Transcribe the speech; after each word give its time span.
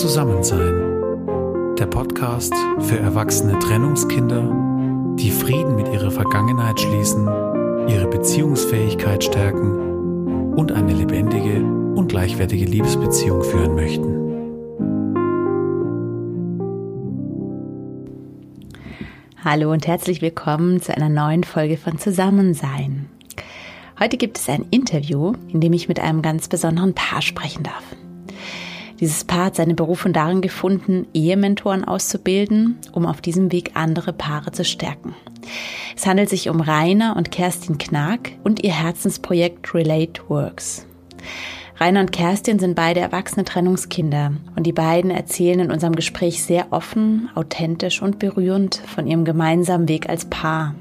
Zusammensein. 0.00 1.76
Der 1.78 1.86
Podcast 1.86 2.52
für 2.80 2.98
erwachsene 2.98 3.56
Trennungskinder, 3.60 5.14
die 5.16 5.30
Frieden 5.30 5.76
mit 5.76 5.86
ihrer 5.86 6.10
Vergangenheit 6.10 6.80
schließen, 6.80 7.28
ihre 7.88 8.08
Beziehungsfähigkeit 8.08 9.22
stärken 9.22 10.54
und 10.56 10.72
eine 10.72 10.92
lebendige 10.92 11.62
und 11.62 12.08
gleichwertige 12.08 12.64
Liebesbeziehung 12.64 13.44
führen 13.44 13.76
möchten. 13.76 14.14
Hallo 19.44 19.70
und 19.70 19.86
herzlich 19.86 20.20
willkommen 20.22 20.82
zu 20.82 20.96
einer 20.96 21.08
neuen 21.08 21.44
Folge 21.44 21.76
von 21.76 21.98
Zusammensein. 21.98 23.06
Heute 24.00 24.16
gibt 24.16 24.38
es 24.38 24.48
ein 24.48 24.66
Interview, 24.72 25.34
in 25.52 25.60
dem 25.60 25.72
ich 25.72 25.86
mit 25.86 26.00
einem 26.00 26.20
ganz 26.20 26.48
besonderen 26.48 26.94
Paar 26.94 27.22
sprechen 27.22 27.62
darf. 27.62 27.84
Dieses 29.00 29.24
Paar 29.24 29.46
hat 29.46 29.56
seine 29.56 29.74
Berufung 29.74 30.12
darin 30.12 30.40
gefunden, 30.40 31.06
Ehementoren 31.12 31.84
auszubilden, 31.84 32.78
um 32.92 33.06
auf 33.06 33.20
diesem 33.20 33.50
Weg 33.50 33.72
andere 33.74 34.12
Paare 34.12 34.52
zu 34.52 34.64
stärken. 34.64 35.14
Es 35.96 36.06
handelt 36.06 36.28
sich 36.28 36.48
um 36.48 36.60
Rainer 36.60 37.16
und 37.16 37.30
Kerstin 37.30 37.78
Knag 37.78 38.18
und 38.44 38.62
ihr 38.62 38.72
Herzensprojekt 38.72 39.74
Relate 39.74 40.22
Works. 40.28 40.86
Rainer 41.78 42.00
und 42.00 42.12
Kerstin 42.12 42.60
sind 42.60 42.76
beide 42.76 43.00
erwachsene 43.00 43.44
Trennungskinder 43.44 44.32
und 44.54 44.64
die 44.64 44.72
beiden 44.72 45.10
erzählen 45.10 45.58
in 45.58 45.70
unserem 45.72 45.96
Gespräch 45.96 46.42
sehr 46.42 46.72
offen, 46.72 47.30
authentisch 47.34 48.00
und 48.00 48.20
berührend 48.20 48.76
von 48.76 49.08
ihrem 49.08 49.24
gemeinsamen 49.24 49.88
Weg 49.88 50.08
als 50.08 50.26
Paar. 50.26 50.76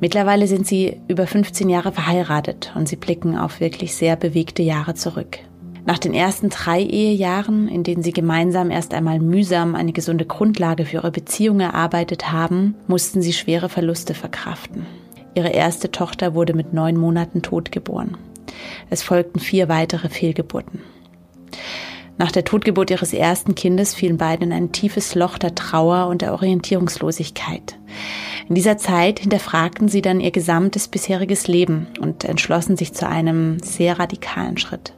Mittlerweile 0.00 0.46
sind 0.46 0.66
sie 0.66 1.00
über 1.08 1.26
15 1.26 1.68
Jahre 1.68 1.92
verheiratet 1.92 2.72
und 2.76 2.88
sie 2.88 2.96
blicken 2.96 3.36
auf 3.36 3.60
wirklich 3.60 3.94
sehr 3.94 4.16
bewegte 4.16 4.62
Jahre 4.62 4.94
zurück. 4.94 5.38
Nach 5.88 5.98
den 5.98 6.12
ersten 6.12 6.50
drei 6.50 6.82
Ehejahren, 6.82 7.66
in 7.66 7.82
denen 7.82 8.02
sie 8.02 8.12
gemeinsam 8.12 8.70
erst 8.70 8.92
einmal 8.92 9.20
mühsam 9.20 9.74
eine 9.74 9.94
gesunde 9.94 10.26
Grundlage 10.26 10.84
für 10.84 10.96
ihre 10.96 11.10
Beziehung 11.10 11.60
erarbeitet 11.60 12.30
haben, 12.30 12.74
mussten 12.86 13.22
sie 13.22 13.32
schwere 13.32 13.70
Verluste 13.70 14.12
verkraften. 14.12 14.84
Ihre 15.34 15.48
erste 15.48 15.90
Tochter 15.90 16.34
wurde 16.34 16.52
mit 16.52 16.74
neun 16.74 16.98
Monaten 16.98 17.40
tot 17.40 17.72
geboren. 17.72 18.18
Es 18.90 19.02
folgten 19.02 19.40
vier 19.40 19.70
weitere 19.70 20.10
Fehlgeburten. 20.10 20.82
Nach 22.18 22.32
der 22.32 22.44
Totgeburt 22.44 22.90
ihres 22.90 23.14
ersten 23.14 23.54
Kindes 23.54 23.94
fielen 23.94 24.18
beide 24.18 24.44
in 24.44 24.52
ein 24.52 24.72
tiefes 24.72 25.14
Loch 25.14 25.38
der 25.38 25.54
Trauer 25.54 26.08
und 26.08 26.20
der 26.20 26.34
Orientierungslosigkeit. 26.34 27.78
In 28.46 28.54
dieser 28.54 28.76
Zeit 28.76 29.20
hinterfragten 29.20 29.88
sie 29.88 30.02
dann 30.02 30.20
ihr 30.20 30.32
gesamtes 30.32 30.86
bisheriges 30.86 31.48
Leben 31.48 31.86
und 31.98 32.24
entschlossen 32.24 32.76
sich 32.76 32.92
zu 32.92 33.08
einem 33.08 33.58
sehr 33.60 33.98
radikalen 33.98 34.58
Schritt. 34.58 34.92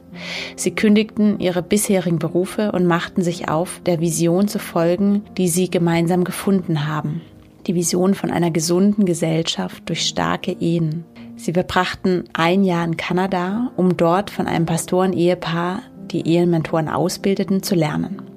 Sie 0.55 0.71
kündigten 0.71 1.39
ihre 1.39 1.61
bisherigen 1.61 2.19
Berufe 2.19 2.71
und 2.71 2.85
machten 2.85 3.21
sich 3.21 3.49
auf, 3.49 3.81
der 3.85 3.99
Vision 3.99 4.47
zu 4.47 4.59
folgen, 4.59 5.23
die 5.37 5.47
sie 5.47 5.69
gemeinsam 5.69 6.23
gefunden 6.23 6.87
haben. 6.87 7.21
Die 7.67 7.75
Vision 7.75 8.15
von 8.15 8.31
einer 8.31 8.51
gesunden 8.51 9.05
Gesellschaft 9.05 9.83
durch 9.87 10.07
starke 10.07 10.51
Ehen. 10.51 11.05
Sie 11.35 11.53
verbrachten 11.53 12.23
ein 12.33 12.63
Jahr 12.63 12.85
in 12.85 12.97
Kanada, 12.97 13.71
um 13.75 13.97
dort 13.97 14.29
von 14.29 14.47
einem 14.47 14.65
Pastoren-Ehepaar, 14.65 15.81
die 16.11 16.27
Ehementoren 16.27 16.89
ausbildeten, 16.89 17.63
zu 17.63 17.75
lernen. 17.75 18.30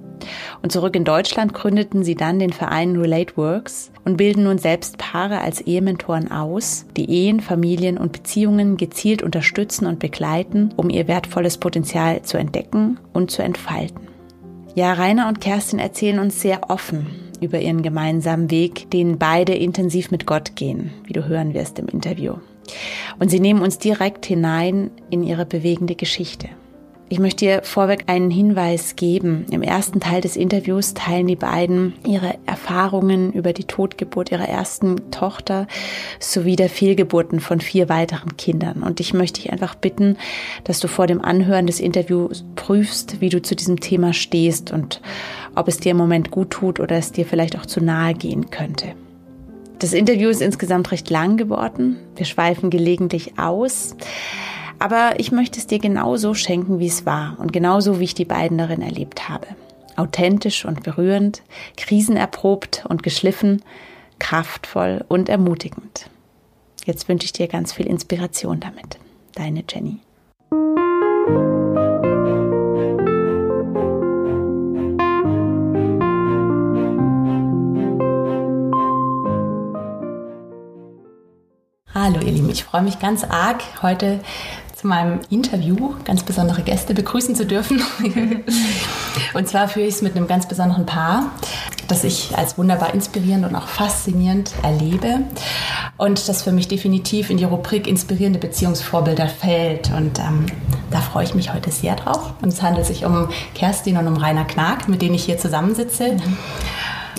Und 0.63 0.73
zurück 0.73 0.97
in 0.97 1.05
Deutschland 1.05 1.55
gründeten 1.55 2.05
sie 2.05 2.15
dann 2.15 2.39
den 2.39 2.53
Verein 2.53 2.97
Relate 2.97 3.37
Works 3.37 3.91
und 4.05 4.17
bilden 4.17 4.45
nun 4.45 4.59
selbst 4.59 4.99
Paare 4.99 5.41
als 5.41 5.61
Ehementoren 5.61 6.31
aus, 6.31 6.87
die 6.97 7.11
Ehen, 7.11 7.41
Familien 7.41 7.99
und 7.99 8.13
Beziehungen 8.13 8.77
gezielt 8.77 9.23
unterstützen 9.23 9.87
und 9.87 9.99
begleiten, 9.99 10.73
um 10.77 10.91
ihr 10.91 11.09
wertvolles 11.09 11.59
Potenzial 11.59 12.23
zu 12.23 12.39
entdecken 12.39 12.99
und 13.13 13.31
zu 13.31 13.43
entfalten. 13.43 14.09
Ja, 14.75 14.93
Rainer 14.93 15.29
und 15.29 15.41
Kerstin 15.41 15.79
erzählen 15.79 16.19
uns 16.19 16.41
sehr 16.41 16.71
offen 16.71 17.07
über 17.41 17.61
ihren 17.61 17.83
gemeinsamen 17.83 18.51
Weg, 18.51 18.91
den 18.91 19.19
beide 19.19 19.55
intensiv 19.55 20.11
mit 20.11 20.27
Gott 20.27 20.57
gehen, 20.57 20.93
wie 21.05 21.13
du 21.13 21.27
hören 21.27 21.55
wirst 21.55 21.79
im 21.79 21.87
Interview. 21.87 22.35
Und 23.19 23.31
sie 23.31 23.41
nehmen 23.41 23.63
uns 23.63 23.79
direkt 23.79 24.27
hinein 24.27 24.91
in 25.11 25.23
ihre 25.23 25.47
bewegende 25.47 25.95
Geschichte. 25.95 26.49
Ich 27.11 27.19
möchte 27.19 27.45
dir 27.45 27.61
vorweg 27.63 28.05
einen 28.07 28.31
Hinweis 28.31 28.97
geben. 28.97 29.45
Im 29.51 29.63
ersten 29.63 30.01
Teil 30.01 30.23
des 30.23 30.37
Interviews 30.37 30.95
teilen 30.95 31.27
die 31.27 31.37
beiden 31.37 31.93
ihre 32.07 32.35
Erfahrungen 32.47 33.33
über 33.33 33.53
die 33.53 33.65
Totgeburt 33.65 34.33
ihrer 34.33 34.49
ersten 34.49 35.11
Tochter 35.11 35.67
sowie 36.19 36.57
der 36.57 36.71
Fehlgeburten 36.71 37.41
von 37.41 37.61
vier 37.61 37.91
weiteren 37.91 38.39
Kindern. 38.39 38.83
Und 38.83 39.01
ich 39.01 39.13
möchte 39.13 39.43
dich 39.43 39.53
einfach 39.53 39.75
bitten, 39.75 40.17
dass 40.65 40.81
du 40.81 40.89
vor 40.89 41.07
dem 41.07 41.23
Anhören 41.23 41.67
des 41.67 41.79
Interviews 41.79 42.43
prüfst, 42.57 43.21
wie 43.21 43.29
du 43.29 43.43
zu 43.43 43.55
diesem 43.55 43.81
Thema 43.81 44.15
stehst 44.15 44.73
und 44.73 45.03
ob 45.55 45.69
es 45.69 45.77
dir 45.77 45.91
im 45.91 45.99
Moment 45.99 46.31
gut 46.31 46.51
tut 46.51 46.81
oder 46.81 46.97
es 46.97 47.13
dir 47.13 47.27
vielleicht 47.27 47.59
auch 47.59 47.67
zu 47.67 47.83
nahe 47.83 48.15
gehen 48.15 48.51
könnte. 48.51 48.95
Das 49.79 49.93
Interview 49.93 50.31
ist 50.31 50.41
insgesamt 50.41 50.91
recht 50.91 51.11
lang 51.11 51.37
geworden. 51.37 51.99
Wir 52.17 52.25
schweifen 52.25 52.71
gelegentlich 52.71 53.39
aus. 53.39 53.95
Aber 54.79 55.19
ich 55.19 55.33
möchte 55.33 55.59
es 55.59 55.67
dir 55.67 55.79
genauso 55.79 56.35
schenken, 56.35 56.79
wie 56.79 56.87
es 56.87 57.07
war 57.07 57.37
und 57.39 57.53
genauso, 57.53 58.01
wie 58.01 58.05
ich 58.05 58.15
die 58.15 58.25
beiden 58.25 58.59
darin 58.59 58.83
erlebt 58.83 59.29
habe. 59.29 59.47
Authentisch 59.97 60.65
und 60.65 60.83
berührend, 60.83 61.43
krisenerprobt 61.77 62.85
und 62.89 63.03
geschliffen, 63.03 63.63
kraftvoll 64.19 65.05
und 65.09 65.29
ermutigend. 65.29 66.11
Jetzt 66.85 67.09
wünsche 67.09 67.25
ich 67.25 67.33
dir 67.33 67.49
ganz 67.49 67.73
viel 67.73 67.87
Inspiration 67.87 68.61
damit. 68.61 68.99
Deine 69.35 69.65
Jenny. 69.69 70.01
Hallo 81.95 82.21
ihr 82.21 82.33
Lieben, 82.33 82.51
ich 82.51 82.65
freue 82.65 82.83
mich 82.83 82.99
ganz 82.99 83.25
arg, 83.25 83.63
heute 83.81 84.21
zu 84.85 84.89
meinem 84.89 85.21
Interview 85.31 85.95
ganz 86.05 86.25
besondere 86.25 86.61
Gäste 86.61 86.93
begrüßen 86.93 87.35
zu 87.35 87.47
dürfen. 87.47 87.81
und 89.35 89.49
zwar 89.49 89.67
führe 89.67 89.87
ich 89.87 89.95
es 89.95 90.03
mit 90.03 90.15
einem 90.15 90.27
ganz 90.27 90.47
besonderen 90.47 90.85
Paar, 90.85 91.33
das 91.89 92.05
ich 92.05 92.37
als 92.37 92.59
wunderbar 92.59 92.93
inspirierend 92.93 93.47
und 93.47 93.57
auch 93.57 93.67
faszinierend 93.67 94.53
erlebe 94.63 95.21
und 95.97 96.29
das 96.29 96.43
für 96.43 96.53
mich 96.53 96.69
definitiv 96.69 97.31
in 97.31 97.39
die 97.39 97.45
Rubrik 97.45 97.87
inspirierende 97.87 98.39
Beziehungsvorbilder 98.39 99.27
fällt. 99.27 99.91
Und 99.97 100.19
ähm, 100.19 100.45
da 100.91 101.01
freue 101.01 101.25
ich 101.25 101.35
mich 101.35 101.55
heute 101.55 101.71
sehr 101.71 101.97
drauf. 101.97 102.35
Und 102.43 102.49
es 102.49 102.61
handelt 102.61 102.85
sich 102.85 103.07
um 103.07 103.31
Kerstin 103.55 103.97
und 103.97 104.07
um 104.07 104.19
Rainer 104.19 104.45
Knag, 104.45 104.87
mit 104.87 105.01
denen 105.01 105.15
ich 105.15 105.25
hier 105.25 105.39
zusammensitze. 105.39 106.13
Mhm. 106.13 106.37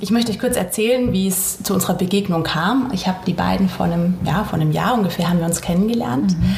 Ich 0.02 0.12
möchte 0.12 0.32
euch 0.32 0.40
kurz 0.40 0.58
erzählen, 0.58 1.14
wie 1.14 1.28
es 1.28 1.64
zu 1.64 1.74
unserer 1.74 1.94
Begegnung 1.94 2.44
kam. 2.44 2.90
Ich 2.94 3.08
habe 3.08 3.20
die 3.26 3.34
beiden 3.34 3.70
vor 3.70 3.86
einem, 3.86 4.18
ja, 4.26 4.44
vor 4.44 4.60
einem 4.60 4.72
Jahr 4.72 4.94
ungefähr 4.94 5.30
haben 5.30 5.40
wir 5.40 5.46
uns 5.46 5.62
kennengelernt. 5.62 6.38
Mhm. 6.38 6.56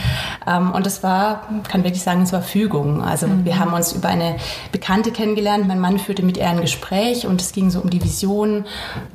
Ähm, 0.48 0.72
und 0.72 0.88
es 0.88 1.03
war, 1.03 1.48
kann 1.70 1.84
wirklich 1.84 2.02
sagen, 2.02 2.24
es 2.24 2.34
war 2.34 2.42
Fügung. 2.42 3.03
Also 3.03 3.28
mhm. 3.28 3.46
wir 3.46 3.59
haben 3.59 3.74
uns 3.74 3.94
über 3.94 4.09
eine 4.09 4.38
Bekannte 4.72 5.12
kennengelernt. 5.12 5.68
Mein 5.68 5.80
Mann 5.80 6.00
führte 6.00 6.24
mit 6.24 6.38
ihr 6.38 6.48
ein 6.48 6.62
Gespräch 6.62 7.28
und 7.28 7.42
es 7.42 7.52
ging 7.52 7.70
so 7.70 7.80
um 7.80 7.90
die 7.90 8.03
Vision, 8.03 8.66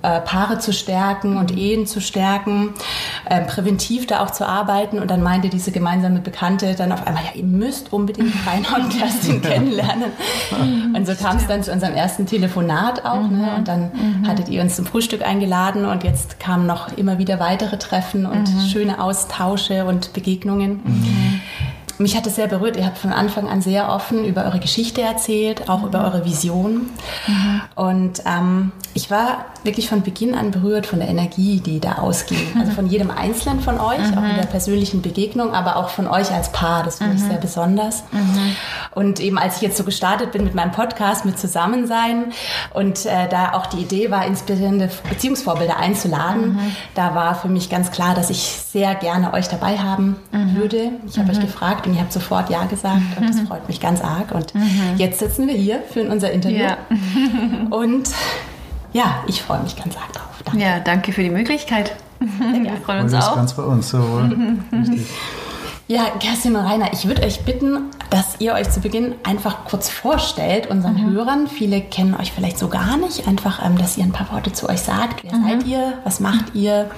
äh, 0.02 0.20
Paare 0.20 0.58
zu 0.58 0.72
stärken 0.72 1.36
und 1.36 1.56
Ehen 1.56 1.86
zu 1.86 2.00
stärken, 2.00 2.74
äh, 3.28 3.40
präventiv 3.40 4.06
da 4.06 4.22
auch 4.22 4.30
zu 4.30 4.46
arbeiten. 4.46 5.00
Und 5.00 5.10
dann 5.10 5.22
meinte 5.22 5.48
diese 5.48 5.72
gemeinsame 5.72 6.20
Bekannte 6.20 6.74
dann 6.74 6.92
auf 6.92 7.06
einmal, 7.06 7.24
ja, 7.24 7.30
ihr 7.34 7.44
müsst 7.44 7.92
unbedingt 7.92 8.32
Rainer 8.46 8.84
und 8.84 8.96
Kerstin 8.96 9.42
kennenlernen. 9.42 10.12
Mhm. 10.50 10.94
Und 10.94 11.06
so 11.06 11.14
kam 11.14 11.38
es 11.38 11.46
dann 11.48 11.62
zu 11.62 11.72
unserem 11.72 11.94
ersten 11.94 12.26
Telefonat 12.26 13.04
auch. 13.04 13.28
Ne? 13.28 13.48
Mhm. 13.50 13.54
Und 13.56 13.68
dann 13.68 13.90
mhm. 14.20 14.26
hattet 14.26 14.48
ihr 14.48 14.62
uns 14.62 14.76
zum 14.76 14.86
Frühstück 14.86 15.22
eingeladen 15.22 15.84
und 15.84 16.04
jetzt 16.04 16.40
kamen 16.40 16.66
noch 16.66 16.96
immer 16.96 17.18
wieder 17.18 17.40
weitere 17.40 17.78
Treffen 17.78 18.26
und 18.26 18.52
mhm. 18.52 18.60
schöne 18.60 19.02
Austausche 19.02 19.84
und 19.84 20.12
Begegnungen. 20.12 20.80
Mhm. 20.84 21.21
Mich 22.02 22.16
hat 22.16 22.26
es 22.26 22.36
sehr 22.36 22.48
berührt. 22.48 22.76
Ihr 22.76 22.84
habt 22.84 22.98
von 22.98 23.12
Anfang 23.12 23.48
an 23.48 23.62
sehr 23.62 23.88
offen 23.88 24.24
über 24.24 24.44
eure 24.44 24.58
Geschichte 24.60 25.00
erzählt, 25.02 25.68
auch 25.68 25.84
über 25.84 26.04
eure 26.04 26.24
Vision. 26.24 26.90
Und 27.74 28.22
ähm, 28.26 28.72
ich 28.94 29.10
war 29.10 29.46
wirklich 29.64 29.88
von 29.88 30.02
Beginn 30.02 30.34
an 30.34 30.50
berührt 30.50 30.86
von 30.86 30.98
der 30.98 31.08
Energie, 31.08 31.60
die 31.60 31.80
da 31.80 31.96
ausging. 31.96 32.38
Also 32.58 32.72
von 32.72 32.86
jedem 32.86 33.10
Einzelnen 33.10 33.60
von 33.60 33.80
euch, 33.80 33.98
mhm. 33.98 34.18
auch 34.18 34.28
in 34.28 34.36
der 34.36 34.46
persönlichen 34.46 35.02
Begegnung, 35.02 35.54
aber 35.54 35.76
auch 35.76 35.88
von 35.88 36.06
euch 36.06 36.30
als 36.30 36.52
Paar. 36.52 36.82
Das 36.82 36.98
finde 36.98 37.16
ich 37.16 37.22
mhm. 37.22 37.28
sehr 37.28 37.38
besonders. 37.38 38.04
Mhm. 38.10 38.56
Und 38.94 39.20
eben 39.20 39.38
als 39.38 39.56
ich 39.56 39.62
jetzt 39.62 39.76
so 39.76 39.84
gestartet 39.84 40.32
bin 40.32 40.44
mit 40.44 40.54
meinem 40.54 40.72
Podcast, 40.72 41.24
mit 41.24 41.38
Zusammensein 41.38 42.32
und 42.74 43.06
äh, 43.06 43.28
da 43.28 43.54
auch 43.54 43.66
die 43.66 43.78
Idee 43.78 44.10
war, 44.10 44.26
inspirierende 44.26 44.90
Beziehungsvorbilder 45.08 45.78
einzuladen, 45.78 46.54
mhm. 46.54 46.76
da 46.94 47.14
war 47.14 47.34
für 47.34 47.48
mich 47.48 47.70
ganz 47.70 47.90
klar, 47.90 48.14
dass 48.14 48.30
ich 48.30 48.40
sehr 48.40 48.94
gerne 48.94 49.32
euch 49.32 49.48
dabei 49.48 49.78
haben 49.78 50.16
mhm. 50.32 50.56
würde. 50.56 50.90
Ich 51.06 51.18
habe 51.18 51.30
euch 51.30 51.38
mhm. 51.38 51.42
gefragt 51.42 51.86
und 51.92 51.98
ihr 51.98 52.02
habt 52.02 52.12
sofort 52.12 52.48
Ja 52.48 52.64
gesagt 52.64 53.02
und 53.18 53.28
das 53.28 53.40
freut 53.40 53.68
mich 53.68 53.80
ganz 53.80 54.00
arg. 54.00 54.32
Und 54.32 54.52
jetzt 54.96 55.18
sitzen 55.18 55.46
wir 55.46 55.54
hier 55.54 55.82
für 55.92 56.08
unser 56.08 56.32
Interview. 56.32 56.64
Ja. 56.64 56.78
und 57.70 58.08
ja, 58.94 59.22
ich 59.26 59.42
freue 59.42 59.62
mich 59.62 59.76
ganz 59.76 59.96
arg 59.96 60.12
drauf. 60.12 60.42
Danke. 60.44 60.60
Ja, 60.60 60.80
danke 60.80 61.12
für 61.12 61.22
die 61.22 61.30
Möglichkeit. 61.30 61.94
Wir 62.18 62.72
freuen 62.84 63.04
uns 63.04 63.14
auch. 63.14 63.18
Das 63.18 63.34
ganz 63.34 63.52
bei 63.54 63.62
uns, 63.62 63.90
so 63.90 63.98
Ja, 65.88 66.04
Kerstin 66.20 66.56
und 66.56 66.64
Rainer, 66.64 66.90
ich 66.94 67.06
würde 67.06 67.22
euch 67.22 67.44
bitten, 67.44 67.90
dass 68.08 68.36
ihr 68.38 68.54
euch 68.54 68.70
zu 68.70 68.80
Beginn 68.80 69.14
einfach 69.24 69.66
kurz 69.66 69.90
vorstellt, 69.90 70.68
unseren 70.68 70.94
mhm. 70.94 71.12
Hörern. 71.12 71.48
Viele 71.48 71.82
kennen 71.82 72.14
euch 72.14 72.32
vielleicht 72.32 72.58
so 72.58 72.68
gar 72.68 72.96
nicht. 72.96 73.28
Einfach, 73.28 73.62
ähm, 73.62 73.76
dass 73.76 73.98
ihr 73.98 74.04
ein 74.04 74.12
paar 74.12 74.32
Worte 74.32 74.52
zu 74.52 74.70
euch 74.70 74.80
sagt. 74.80 75.22
Wer 75.24 75.36
mhm. 75.36 75.44
seid 75.44 75.66
ihr? 75.66 75.98
Was 76.04 76.20
macht 76.20 76.54
ihr? 76.54 76.88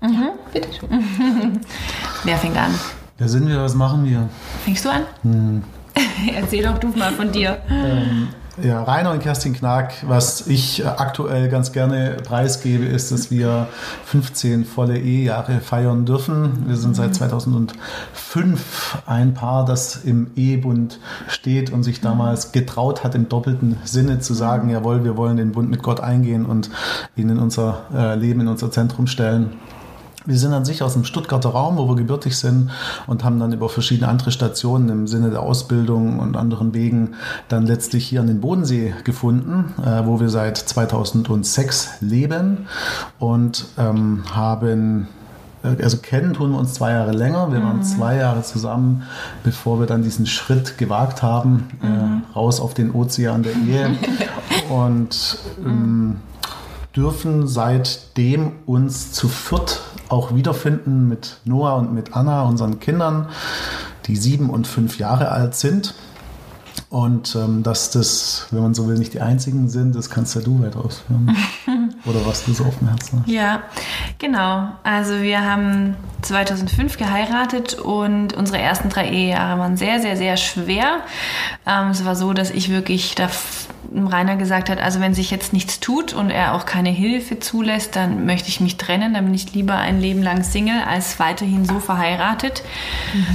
Mhm. 0.00 0.12
Ja, 0.12 0.32
bitte 0.52 0.68
schön. 0.72 1.60
Wer 2.24 2.36
fängt 2.36 2.56
an? 2.56 2.72
Wer 3.18 3.30
sind 3.30 3.48
wir? 3.48 3.62
Was 3.62 3.74
machen 3.74 4.04
wir? 4.04 4.28
Fängst 4.62 4.84
du 4.84 4.90
an? 4.90 5.02
Hm. 5.22 5.62
Erzähl 6.34 6.62
doch 6.62 6.76
du 6.76 6.88
mal 6.88 7.12
von 7.12 7.32
dir. 7.32 7.56
Ähm, 7.70 8.28
ja, 8.62 8.82
Rainer 8.82 9.12
und 9.12 9.20
Kerstin 9.20 9.54
Knack, 9.54 9.94
was 10.06 10.46
ich 10.46 10.86
aktuell 10.86 11.48
ganz 11.48 11.72
gerne 11.72 12.18
preisgebe, 12.22 12.84
ist, 12.84 13.12
dass 13.12 13.30
wir 13.30 13.68
15 14.04 14.66
volle 14.66 14.98
Ehejahre 14.98 15.60
feiern 15.60 16.04
dürfen. 16.04 16.64
Wir 16.66 16.76
sind 16.76 16.94
seit 16.94 17.14
2005 17.14 19.02
ein 19.06 19.32
Paar, 19.32 19.64
das 19.64 19.96
im 19.96 20.30
Ehebund 20.36 21.00
steht 21.28 21.72
und 21.72 21.84
sich 21.84 22.02
damals 22.02 22.52
getraut 22.52 23.02
hat, 23.02 23.14
im 23.14 23.30
doppelten 23.30 23.78
Sinne 23.84 24.20
zu 24.20 24.34
sagen, 24.34 24.68
jawohl, 24.68 25.04
wir 25.04 25.16
wollen 25.16 25.38
den 25.38 25.52
Bund 25.52 25.70
mit 25.70 25.82
Gott 25.82 26.00
eingehen 26.00 26.44
und 26.44 26.68
ihn 27.14 27.30
in 27.30 27.38
unser 27.38 27.84
äh, 27.94 28.14
Leben, 28.14 28.42
in 28.42 28.48
unser 28.48 28.70
Zentrum 28.70 29.06
stellen. 29.06 29.52
Wir 30.26 30.38
sind 30.38 30.52
an 30.52 30.64
sich 30.64 30.82
aus 30.82 30.94
dem 30.94 31.04
Stuttgarter 31.04 31.50
Raum, 31.50 31.78
wo 31.78 31.88
wir 31.88 31.96
gebürtig 31.96 32.36
sind 32.36 32.70
und 33.06 33.24
haben 33.24 33.38
dann 33.38 33.52
über 33.52 33.68
verschiedene 33.68 34.08
andere 34.08 34.32
Stationen 34.32 34.88
im 34.88 35.06
Sinne 35.06 35.30
der 35.30 35.40
Ausbildung 35.40 36.18
und 36.18 36.36
anderen 36.36 36.74
Wegen 36.74 37.14
dann 37.48 37.66
letztlich 37.66 38.06
hier 38.06 38.20
an 38.20 38.26
den 38.26 38.40
Bodensee 38.40 38.94
gefunden, 39.04 39.74
äh, 39.82 40.04
wo 40.04 40.20
wir 40.20 40.28
seit 40.28 40.58
2006 40.58 42.00
leben 42.00 42.66
und 43.18 43.66
ähm, 43.78 44.24
haben 44.32 45.08
äh, 45.62 45.82
also 45.82 45.98
kennen 45.98 46.34
tun 46.34 46.52
wir 46.52 46.58
uns 46.58 46.74
zwei 46.74 46.92
Jahre 46.92 47.12
länger. 47.12 47.52
Wir 47.52 47.62
waren 47.62 47.78
mhm. 47.78 47.82
zwei 47.82 48.16
Jahre 48.16 48.42
zusammen, 48.42 49.02
bevor 49.44 49.78
wir 49.80 49.86
dann 49.86 50.02
diesen 50.02 50.26
Schritt 50.26 50.78
gewagt 50.78 51.22
haben, 51.22 51.68
äh, 51.82 51.86
mhm. 51.86 52.22
äh, 52.30 52.32
raus 52.34 52.60
auf 52.60 52.74
den 52.74 52.92
Ozean 52.92 53.42
der 53.42 53.52
Ehe. 53.52 53.90
Und 54.68 55.38
ähm, 55.64 56.16
dürfen 56.96 57.46
seitdem 57.46 58.52
uns 58.64 59.12
zu 59.12 59.28
viert 59.28 59.82
auch 60.08 60.34
wiederfinden 60.34 61.08
mit 61.08 61.38
Noah 61.44 61.76
und 61.76 61.92
mit 61.92 62.14
Anna, 62.14 62.42
unseren 62.42 62.80
Kindern, 62.80 63.28
die 64.06 64.16
sieben 64.16 64.50
und 64.50 64.66
fünf 64.66 64.98
Jahre 64.98 65.30
alt 65.30 65.54
sind. 65.54 65.94
Und 66.88 67.34
ähm, 67.34 67.62
dass 67.62 67.90
das, 67.90 68.46
wenn 68.50 68.62
man 68.62 68.74
so 68.74 68.86
will, 68.86 68.98
nicht 68.98 69.14
die 69.14 69.20
einzigen 69.20 69.68
sind, 69.68 69.94
das 69.96 70.08
kannst 70.10 70.34
ja 70.36 70.40
du 70.40 70.62
weit 70.62 70.76
ausführen. 70.76 71.36
Oder 72.04 72.24
was 72.26 72.44
du 72.44 72.52
so 72.52 72.64
auf 72.64 72.78
dem 72.78 72.88
Herzen 72.88 73.20
hast. 73.20 73.28
Ja, 73.30 73.62
genau. 74.18 74.68
Also 74.82 75.20
wir 75.22 75.44
haben 75.44 75.96
2005 76.22 76.96
geheiratet 76.96 77.74
und 77.74 78.34
unsere 78.34 78.58
ersten 78.58 78.88
drei 78.88 79.08
Ehejahre 79.08 79.58
waren 79.58 79.76
sehr, 79.76 80.00
sehr, 80.00 80.16
sehr 80.16 80.36
schwer. 80.36 81.00
Ähm, 81.66 81.90
es 81.90 82.04
war 82.04 82.16
so, 82.16 82.32
dass 82.32 82.50
ich 82.50 82.70
wirklich 82.70 83.14
da 83.14 83.28
Rainer 83.94 84.36
gesagt 84.36 84.68
hat, 84.68 84.80
also 84.80 85.00
wenn 85.00 85.14
sich 85.14 85.30
jetzt 85.30 85.52
nichts 85.52 85.80
tut 85.80 86.12
und 86.12 86.30
er 86.30 86.54
auch 86.54 86.66
keine 86.66 86.90
Hilfe 86.90 87.38
zulässt, 87.38 87.96
dann 87.96 88.26
möchte 88.26 88.48
ich 88.48 88.60
mich 88.60 88.76
trennen, 88.76 89.14
dann 89.14 89.24
bin 89.24 89.34
ich 89.34 89.52
lieber 89.54 89.76
ein 89.76 90.00
Leben 90.00 90.22
lang 90.22 90.42
Single 90.42 90.82
als 90.82 91.18
weiterhin 91.18 91.64
so 91.64 91.78
verheiratet. 91.78 92.62
Mhm. 93.14 93.26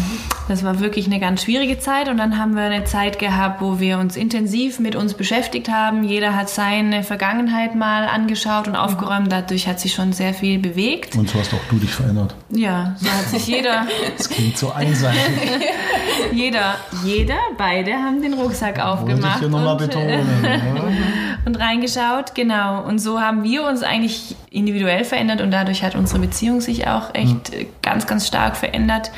Das 0.48 0.64
war 0.64 0.80
wirklich 0.80 1.06
eine 1.06 1.20
ganz 1.20 1.44
schwierige 1.44 1.80
Zeit 1.80 2.10
und 2.10 2.18
dann 2.18 2.38
haben 2.38 2.56
wir 2.56 2.64
eine 2.64 2.84
Zeit 2.84 3.20
gehabt, 3.20 3.62
wo 3.62 3.80
wir 3.80 4.00
uns 4.00 4.18
intensiv 4.18 4.80
mit 4.80 4.96
uns 4.96 5.14
beschäftigt 5.14 5.70
haben. 5.70 6.04
Jeder 6.04 6.36
hat 6.36 6.50
seine 6.50 7.04
Vergangenheit 7.04 7.76
mal 7.76 8.06
angeschaut 8.06 8.41
und 8.46 8.76
aufgeräumt. 8.76 9.32
Dadurch 9.32 9.68
hat 9.68 9.80
sich 9.80 9.94
schon 9.94 10.14
sehr 10.14 10.34
viel 10.34 10.60
bewegt. 10.60 11.16
Und 11.16 11.30
so 11.30 11.40
hast 11.40 11.54
auch 11.54 11.60
du 11.70 11.78
dich 11.78 11.92
verändert. 11.92 12.36
Ja, 12.50 12.96
so 13.00 13.10
hat 13.10 13.28
sich 13.28 13.48
jeder. 13.48 13.88
Das 14.18 14.30
klingt 14.30 14.58
so 14.58 14.72
einseitig. 14.72 15.22
jeder, 16.34 16.76
jeder, 17.04 17.38
beide 17.58 17.94
haben 17.94 18.22
den 18.22 18.34
Rucksack 18.34 18.80
aufgemacht. 18.80 19.36
Ich 19.36 19.40
hier 19.40 19.50
nochmal 19.50 19.78
betonen. 19.78 20.28
und 21.46 21.60
reingeschaut, 21.60 22.36
genau. 22.36 22.84
Und 22.84 23.00
so 23.00 23.20
haben 23.20 23.44
wir 23.44 23.64
uns 23.64 23.84
eigentlich 23.84 24.36
individuell 24.50 25.04
verändert 25.04 25.42
und 25.42 25.52
dadurch 25.52 25.84
hat 25.84 25.96
unsere 25.96 26.20
Beziehung 26.20 26.62
sich 26.62 26.88
auch 26.88 27.14
echt 27.14 27.52
mhm. 27.52 27.68
ganz, 27.82 28.06
ganz 28.06 28.28
stark 28.28 28.58
verändert. 28.58 29.12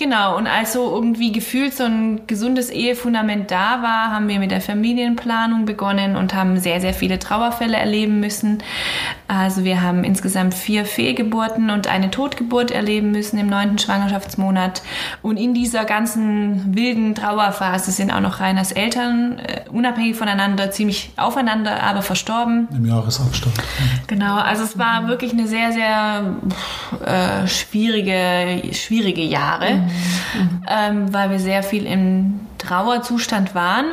Genau, 0.00 0.38
und 0.38 0.46
als 0.46 0.72
so 0.72 0.94
irgendwie 0.94 1.30
gefühlt 1.30 1.74
so 1.74 1.84
ein 1.84 2.26
gesundes 2.26 2.70
Ehefundament 2.70 3.50
da 3.50 3.82
war, 3.82 4.10
haben 4.10 4.28
wir 4.28 4.38
mit 4.38 4.50
der 4.50 4.62
Familienplanung 4.62 5.66
begonnen 5.66 6.16
und 6.16 6.32
haben 6.32 6.58
sehr, 6.58 6.80
sehr 6.80 6.94
viele 6.94 7.18
Trauerfälle 7.18 7.76
erleben 7.76 8.18
müssen. 8.18 8.39
Also 9.28 9.64
wir 9.64 9.82
haben 9.82 10.04
insgesamt 10.04 10.54
vier 10.54 10.84
Fehlgeburten 10.84 11.70
und 11.70 11.86
eine 11.86 12.10
Totgeburt 12.10 12.70
erleben 12.70 13.12
müssen 13.12 13.38
im 13.38 13.48
neunten 13.48 13.78
Schwangerschaftsmonat. 13.78 14.82
Und 15.22 15.36
in 15.36 15.54
dieser 15.54 15.84
ganzen 15.84 16.74
wilden 16.74 17.14
Trauerphase 17.14 17.92
sind 17.92 18.10
auch 18.10 18.20
noch 18.20 18.40
Reiners 18.40 18.72
Eltern 18.72 19.38
äh, 19.38 19.68
unabhängig 19.70 20.16
voneinander 20.16 20.70
ziemlich 20.70 21.12
aufeinander, 21.16 21.82
aber 21.82 22.02
verstorben. 22.02 22.68
Im 22.74 22.86
Jahresabstand. 22.86 23.54
Genau, 24.06 24.36
also 24.36 24.64
es 24.64 24.78
war 24.78 25.08
wirklich 25.08 25.32
eine 25.32 25.46
sehr, 25.46 25.72
sehr 25.72 26.36
äh, 27.04 27.46
schwierige, 27.46 28.74
schwierige 28.74 29.22
Jahre, 29.22 29.74
mhm. 29.74 30.62
ähm, 30.68 31.12
weil 31.14 31.30
wir 31.30 31.38
sehr 31.38 31.62
viel 31.62 31.86
im 31.86 32.40
Trauerzustand 32.60 33.54
waren. 33.54 33.86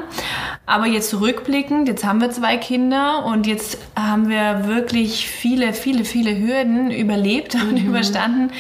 Aber 0.66 0.86
jetzt 0.86 1.14
rückblickend, 1.20 1.88
jetzt 1.88 2.04
haben 2.04 2.22
wir 2.22 2.30
zwei 2.30 2.58
Kinder 2.58 3.26
und 3.26 3.48
jetzt 3.48 3.78
haben 3.96 4.30
wir 4.30 4.68
wirklich 4.68 5.28
viele, 5.28 5.74
viele, 5.74 6.06
viele 6.06 6.38
Hürden 6.38 6.92
überlebt 6.92 7.56
und 7.56 7.82
mhm. 7.82 7.90
überstanden. 7.90 8.52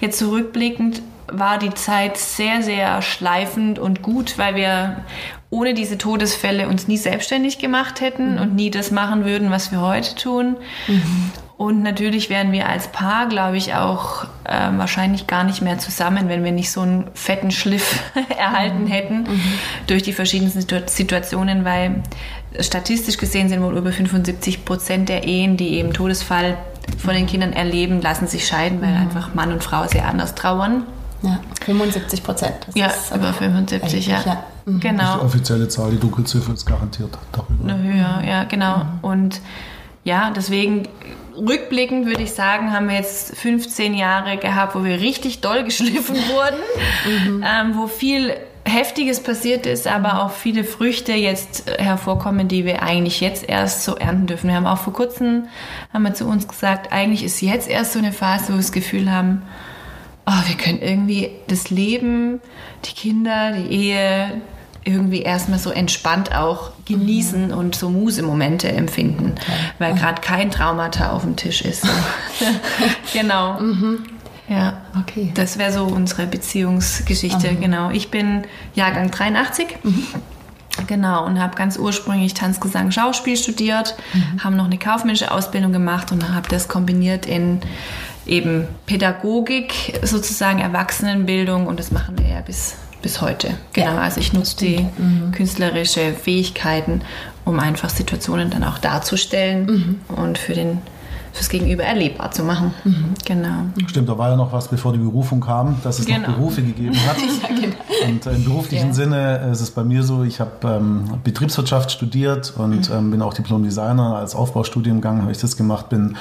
Jetzt 0.00 0.18
zurückblickend 0.18 1.02
war 1.26 1.58
die 1.58 1.72
Zeit 1.72 2.18
sehr, 2.18 2.62
sehr 2.62 3.00
schleifend 3.02 3.78
und 3.78 4.02
gut, 4.02 4.38
weil 4.38 4.54
wir 4.54 5.04
ohne 5.50 5.72
diese 5.74 5.96
Todesfälle 5.96 6.68
uns 6.68 6.88
nie 6.88 6.96
selbstständig 6.96 7.58
gemacht 7.58 8.00
hätten 8.00 8.34
mhm. 8.34 8.40
und 8.40 8.54
nie 8.54 8.70
das 8.70 8.90
machen 8.90 9.24
würden, 9.24 9.50
was 9.50 9.72
wir 9.72 9.80
heute 9.80 10.14
tun. 10.16 10.56
Mhm. 10.86 11.30
Und 11.56 11.82
natürlich 11.82 12.30
wären 12.30 12.50
wir 12.50 12.68
als 12.68 12.88
Paar, 12.88 13.28
glaube 13.28 13.56
ich, 13.56 13.74
auch 13.74 14.24
äh, 14.42 14.70
wahrscheinlich 14.76 15.28
gar 15.28 15.44
nicht 15.44 15.62
mehr 15.62 15.78
zusammen, 15.78 16.28
wenn 16.28 16.42
wir 16.42 16.50
nicht 16.50 16.70
so 16.70 16.80
einen 16.80 17.04
fetten 17.14 17.52
Schliff 17.52 18.00
erhalten 18.36 18.84
mhm. 18.84 18.88
hätten 18.88 19.18
mhm. 19.22 19.40
durch 19.86 20.02
die 20.02 20.12
verschiedensten 20.12 20.62
Situationen, 20.88 21.64
weil 21.64 22.02
statistisch 22.58 23.18
gesehen 23.18 23.48
sind 23.48 23.62
wohl 23.62 23.76
über 23.76 23.92
75 23.92 24.64
Prozent 24.64 25.08
der 25.08 25.24
Ehen, 25.24 25.56
die 25.56 25.74
eben 25.74 25.92
Todesfall 25.92 26.56
von 26.98 27.14
den 27.14 27.26
Kindern 27.26 27.52
erleben, 27.52 28.02
lassen 28.02 28.26
sich 28.26 28.46
scheiden, 28.46 28.82
weil 28.82 28.90
mhm. 28.90 29.02
einfach 29.02 29.34
Mann 29.34 29.52
und 29.52 29.62
Frau 29.62 29.86
sehr 29.86 30.08
anders 30.08 30.34
trauern. 30.34 30.82
Ja, 31.22 31.38
75 31.64 32.22
Prozent. 32.22 32.54
Ja, 32.74 32.92
über 33.14 33.32
75, 33.32 34.08
ja. 34.08 34.22
ja. 34.26 34.44
Mhm. 34.66 34.80
Genau. 34.80 35.18
Die 35.18 35.24
offizielle 35.24 35.68
Zahl, 35.68 35.92
die 35.92 35.98
Dunkelziffer 35.98 36.52
ist 36.52 36.66
garantiert 36.66 37.16
darüber. 37.32 37.72
Eine 37.72 37.82
höher, 37.82 38.22
ja, 38.26 38.44
genau. 38.44 38.78
Mhm. 38.78 38.84
Und 39.02 39.40
ja, 40.02 40.30
deswegen 40.36 40.86
rückblickend 41.36 42.06
würde 42.06 42.22
ich 42.22 42.32
sagen, 42.32 42.72
haben 42.72 42.88
wir 42.88 42.96
jetzt 42.96 43.36
15 43.36 43.94
Jahre 43.94 44.36
gehabt, 44.36 44.74
wo 44.74 44.84
wir 44.84 45.00
richtig 45.00 45.40
doll 45.40 45.64
geschliffen 45.64 46.16
wurden, 46.28 47.36
mhm. 47.36 47.44
ähm, 47.46 47.76
wo 47.76 47.86
viel 47.86 48.34
Heftiges 48.66 49.22
passiert 49.22 49.66
ist, 49.66 49.86
aber 49.86 50.22
auch 50.22 50.30
viele 50.30 50.64
Früchte 50.64 51.12
jetzt 51.12 51.70
hervorkommen, 51.78 52.48
die 52.48 52.64
wir 52.64 52.82
eigentlich 52.82 53.20
jetzt 53.20 53.46
erst 53.48 53.84
so 53.84 53.96
ernten 53.96 54.26
dürfen. 54.26 54.48
Wir 54.48 54.56
haben 54.56 54.66
auch 54.66 54.78
vor 54.78 54.94
kurzem, 54.94 55.48
haben 55.92 56.02
wir 56.02 56.14
zu 56.14 56.26
uns 56.26 56.48
gesagt, 56.48 56.90
eigentlich 56.90 57.24
ist 57.24 57.42
jetzt 57.42 57.68
erst 57.68 57.92
so 57.92 57.98
eine 57.98 58.12
Phase, 58.12 58.48
wo 58.48 58.52
wir 58.52 58.58
das 58.58 58.72
Gefühl 58.72 59.10
haben, 59.10 59.42
oh, 60.26 60.48
wir 60.48 60.56
können 60.56 60.80
irgendwie 60.80 61.30
das 61.46 61.68
Leben, 61.68 62.40
die 62.86 62.94
Kinder, 62.94 63.52
die 63.52 63.70
Ehe 63.70 64.40
irgendwie 64.84 65.22
erstmal 65.22 65.58
so 65.58 65.70
entspannt 65.70 66.34
auch 66.34 66.72
genießen 66.84 67.48
mhm. 67.48 67.54
und 67.54 67.74
so 67.74 67.88
Musemomente 67.88 68.68
empfinden, 68.68 69.34
okay. 69.36 69.52
weil 69.78 69.94
gerade 69.94 70.20
kein 70.20 70.50
Traumata 70.50 71.10
auf 71.10 71.22
dem 71.22 71.36
Tisch 71.36 71.62
ist. 71.62 71.86
genau. 73.12 73.60
Mhm. 73.60 74.04
Ja, 74.48 74.82
okay. 75.00 75.32
Das 75.34 75.58
wäre 75.58 75.72
so 75.72 75.84
unsere 75.84 76.26
Beziehungsgeschichte, 76.26 77.52
mhm. 77.52 77.60
genau. 77.60 77.90
Ich 77.90 78.10
bin 78.10 78.42
Jahrgang 78.74 79.10
83. 79.10 79.68
Mhm. 79.82 80.06
Genau, 80.86 81.24
und 81.24 81.40
habe 81.40 81.54
ganz 81.54 81.78
ursprünglich 81.78 82.34
Tanzgesang, 82.34 82.90
Schauspiel 82.90 83.36
studiert, 83.36 83.94
mhm. 84.12 84.42
haben 84.42 84.56
noch 84.56 84.64
eine 84.64 84.76
kaufmännische 84.76 85.30
Ausbildung 85.30 85.72
gemacht 85.72 86.10
und 86.10 86.34
habe 86.34 86.48
das 86.48 86.68
kombiniert 86.68 87.26
in 87.26 87.60
eben 88.26 88.66
Pädagogik, 88.86 90.00
sozusagen 90.02 90.58
Erwachsenenbildung 90.58 91.66
und 91.66 91.78
das 91.78 91.90
machen 91.90 92.18
wir 92.18 92.26
ja 92.26 92.40
bis, 92.40 92.74
bis 93.04 93.20
heute. 93.20 93.50
Genau, 93.74 93.96
ja, 93.96 93.98
also 93.98 94.18
ich 94.18 94.32
nutze 94.32 94.56
die 94.56 94.86
mhm. 94.96 95.30
künstlerische 95.30 96.14
Fähigkeiten, 96.14 97.02
um 97.44 97.60
einfach 97.60 97.90
Situationen 97.90 98.48
dann 98.48 98.64
auch 98.64 98.78
darzustellen 98.78 99.66
mhm. 100.08 100.16
und 100.16 100.38
für 100.38 100.54
den 100.54 100.78
fürs 101.34 101.48
Gegenüber 101.48 101.82
erlebbar 101.82 102.30
zu 102.30 102.44
machen. 102.44 102.72
Mhm. 102.84 103.14
Genau. 103.24 103.64
Stimmt, 103.88 104.08
da 104.08 104.16
war 104.16 104.30
ja 104.30 104.36
noch 104.36 104.52
was, 104.52 104.68
bevor 104.68 104.92
die 104.92 105.00
Berufung 105.00 105.40
kam, 105.40 105.76
dass 105.82 105.98
es 105.98 106.06
genau. 106.06 106.28
noch 106.28 106.36
Berufe 106.36 106.62
gegeben 106.62 106.96
hat. 107.06 107.16
ja, 107.42 107.48
genau. 107.48 108.08
Und 108.08 108.26
im 108.26 108.44
beruflichen 108.44 108.88
ja. 108.88 108.94
Sinne 108.94 109.48
ist 109.50 109.60
es 109.60 109.72
bei 109.72 109.82
mir 109.82 110.04
so, 110.04 110.22
ich 110.22 110.38
habe 110.40 110.52
ähm, 110.62 111.18
Betriebswirtschaft 111.24 111.90
studiert 111.90 112.54
und 112.56 112.88
mhm. 112.88 112.96
ähm, 112.96 113.10
bin 113.10 113.20
auch 113.20 113.34
Diplom-Designer. 113.34 114.16
Als 114.16 114.36
Aufbaustudiengang 114.36 115.22
habe 115.22 115.32
ich 115.32 115.38
das 115.38 115.56
gemacht, 115.56 115.88
bin 115.88 116.16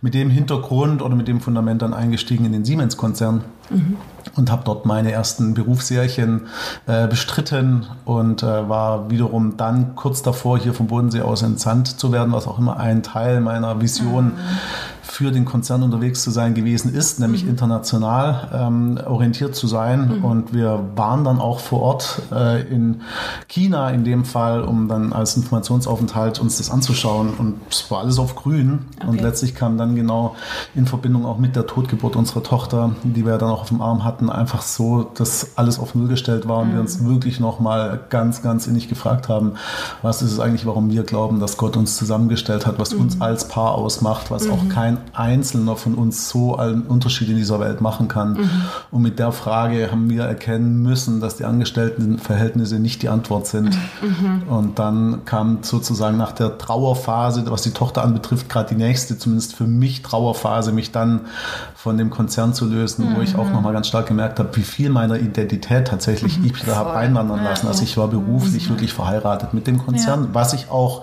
mit 0.00 0.14
dem 0.14 0.30
Hintergrund 0.30 1.02
oder 1.02 1.14
mit 1.14 1.28
dem 1.28 1.42
Fundament 1.42 1.82
dann 1.82 1.92
eingestiegen 1.92 2.46
in 2.46 2.52
den 2.52 2.64
Siemens-Konzern 2.64 3.44
Mhm 3.70 3.96
und 4.36 4.50
habe 4.50 4.62
dort 4.64 4.86
meine 4.86 5.12
ersten 5.12 5.54
Berufsjährchen 5.54 6.48
äh, 6.86 7.06
bestritten 7.06 7.86
und 8.04 8.42
äh, 8.42 8.68
war 8.68 9.10
wiederum 9.10 9.56
dann 9.56 9.94
kurz 9.94 10.22
davor, 10.22 10.58
hier 10.58 10.74
vom 10.74 10.86
Bodensee 10.86 11.20
aus 11.20 11.42
entsandt 11.42 11.88
zu 11.88 12.12
werden, 12.12 12.32
was 12.32 12.46
auch 12.46 12.58
immer 12.58 12.78
ein 12.78 13.02
Teil 13.02 13.40
meiner 13.40 13.80
Vision 13.80 14.26
mhm 14.26 14.38
für 15.04 15.30
den 15.30 15.44
Konzern 15.44 15.82
unterwegs 15.82 16.22
zu 16.22 16.30
sein 16.30 16.54
gewesen 16.54 16.94
ist, 16.94 17.20
nämlich 17.20 17.44
mhm. 17.44 17.50
international 17.50 18.48
ähm, 18.52 18.98
orientiert 19.06 19.54
zu 19.54 19.66
sein. 19.66 20.18
Mhm. 20.18 20.24
Und 20.24 20.54
wir 20.54 20.80
waren 20.96 21.24
dann 21.24 21.38
auch 21.38 21.60
vor 21.60 21.82
Ort 21.82 22.22
äh, 22.32 22.62
in 22.62 23.02
China 23.48 23.90
in 23.90 24.04
dem 24.04 24.24
Fall, 24.24 24.62
um 24.62 24.88
dann 24.88 25.12
als 25.12 25.36
Informationsaufenthalt 25.36 26.40
uns 26.40 26.58
das 26.58 26.70
anzuschauen. 26.70 27.34
Und 27.34 27.60
es 27.70 27.90
war 27.90 28.00
alles 28.00 28.18
auf 28.18 28.34
grün. 28.34 28.86
Okay. 28.96 29.06
Und 29.08 29.20
letztlich 29.20 29.54
kam 29.54 29.76
dann 29.76 29.94
genau 29.94 30.36
in 30.74 30.86
Verbindung 30.86 31.26
auch 31.26 31.38
mit 31.38 31.54
der 31.54 31.66
Totgeburt 31.66 32.16
unserer 32.16 32.42
Tochter, 32.42 32.96
die 33.02 33.26
wir 33.26 33.36
dann 33.38 33.50
auch 33.50 33.62
auf 33.62 33.68
dem 33.68 33.82
Arm 33.82 34.04
hatten, 34.04 34.30
einfach 34.30 34.62
so, 34.62 35.10
dass 35.14 35.56
alles 35.56 35.78
auf 35.78 35.94
Null 35.94 36.08
gestellt 36.08 36.48
war 36.48 36.58
und 36.60 36.70
mhm. 36.70 36.74
wir 36.74 36.80
uns 36.80 37.04
wirklich 37.04 37.40
nochmal 37.40 38.00
ganz, 38.08 38.42
ganz 38.42 38.66
innig 38.66 38.88
gefragt 38.88 39.28
haben, 39.28 39.52
was 40.02 40.22
ist 40.22 40.32
es 40.32 40.40
eigentlich, 40.40 40.66
warum 40.66 40.90
wir 40.90 41.02
glauben, 41.02 41.40
dass 41.40 41.56
Gott 41.56 41.76
uns 41.76 41.96
zusammengestellt 41.96 42.66
hat, 42.66 42.78
was 42.78 42.94
uns 42.94 43.16
mhm. 43.16 43.22
als 43.22 43.48
Paar 43.48 43.72
ausmacht, 43.72 44.30
was 44.30 44.48
auch 44.48 44.62
mhm. 44.62 44.68
Kein 44.94 45.14
Einzelner 45.14 45.76
von 45.76 45.94
uns 45.94 46.28
so 46.28 46.56
einen 46.56 46.82
Unterschied 46.82 47.28
in 47.28 47.36
dieser 47.36 47.60
Welt 47.60 47.80
machen 47.80 48.08
kann. 48.08 48.34
Mhm. 48.34 48.50
Und 48.90 49.02
mit 49.02 49.18
der 49.18 49.32
Frage 49.32 49.90
haben 49.90 50.10
wir 50.10 50.24
erkennen 50.24 50.82
müssen, 50.82 51.20
dass 51.20 51.36
die 51.36 51.44
Angestelltenverhältnisse 51.44 52.78
nicht 52.78 53.02
die 53.02 53.08
Antwort 53.08 53.46
sind. 53.46 53.76
Mhm. 54.02 54.42
Und 54.48 54.78
dann 54.78 55.24
kam 55.24 55.58
sozusagen 55.62 56.16
nach 56.16 56.32
der 56.32 56.58
Trauerphase, 56.58 57.44
was 57.50 57.62
die 57.62 57.72
Tochter 57.72 58.02
anbetrifft, 58.02 58.48
gerade 58.48 58.74
die 58.74 58.82
nächste, 58.82 59.18
zumindest 59.18 59.54
für 59.54 59.66
mich 59.66 60.02
Trauerphase, 60.02 60.72
mich 60.72 60.92
dann 60.92 61.22
von 61.84 61.98
dem 61.98 62.08
Konzern 62.08 62.54
zu 62.54 62.64
lösen, 62.64 63.10
mhm. 63.10 63.16
wo 63.16 63.20
ich 63.20 63.36
auch 63.36 63.44
mhm. 63.44 63.52
nochmal 63.52 63.74
ganz 63.74 63.88
stark 63.88 64.06
gemerkt 64.06 64.38
habe, 64.38 64.56
wie 64.56 64.62
viel 64.62 64.88
meiner 64.88 65.18
Identität 65.18 65.86
tatsächlich 65.86 66.38
mhm. 66.38 66.46
ich 66.46 66.62
da 66.64 66.76
habe 66.76 66.94
einwandern 66.94 67.44
lassen. 67.44 67.68
Also 67.68 67.82
ich 67.82 67.98
war 67.98 68.08
beruflich 68.08 68.64
mhm. 68.64 68.72
wirklich 68.72 68.94
verheiratet 68.94 69.52
mit 69.52 69.66
dem 69.66 69.76
Konzern, 69.84 70.22
ja. 70.22 70.28
was 70.32 70.54
ich 70.54 70.70
auch 70.70 71.02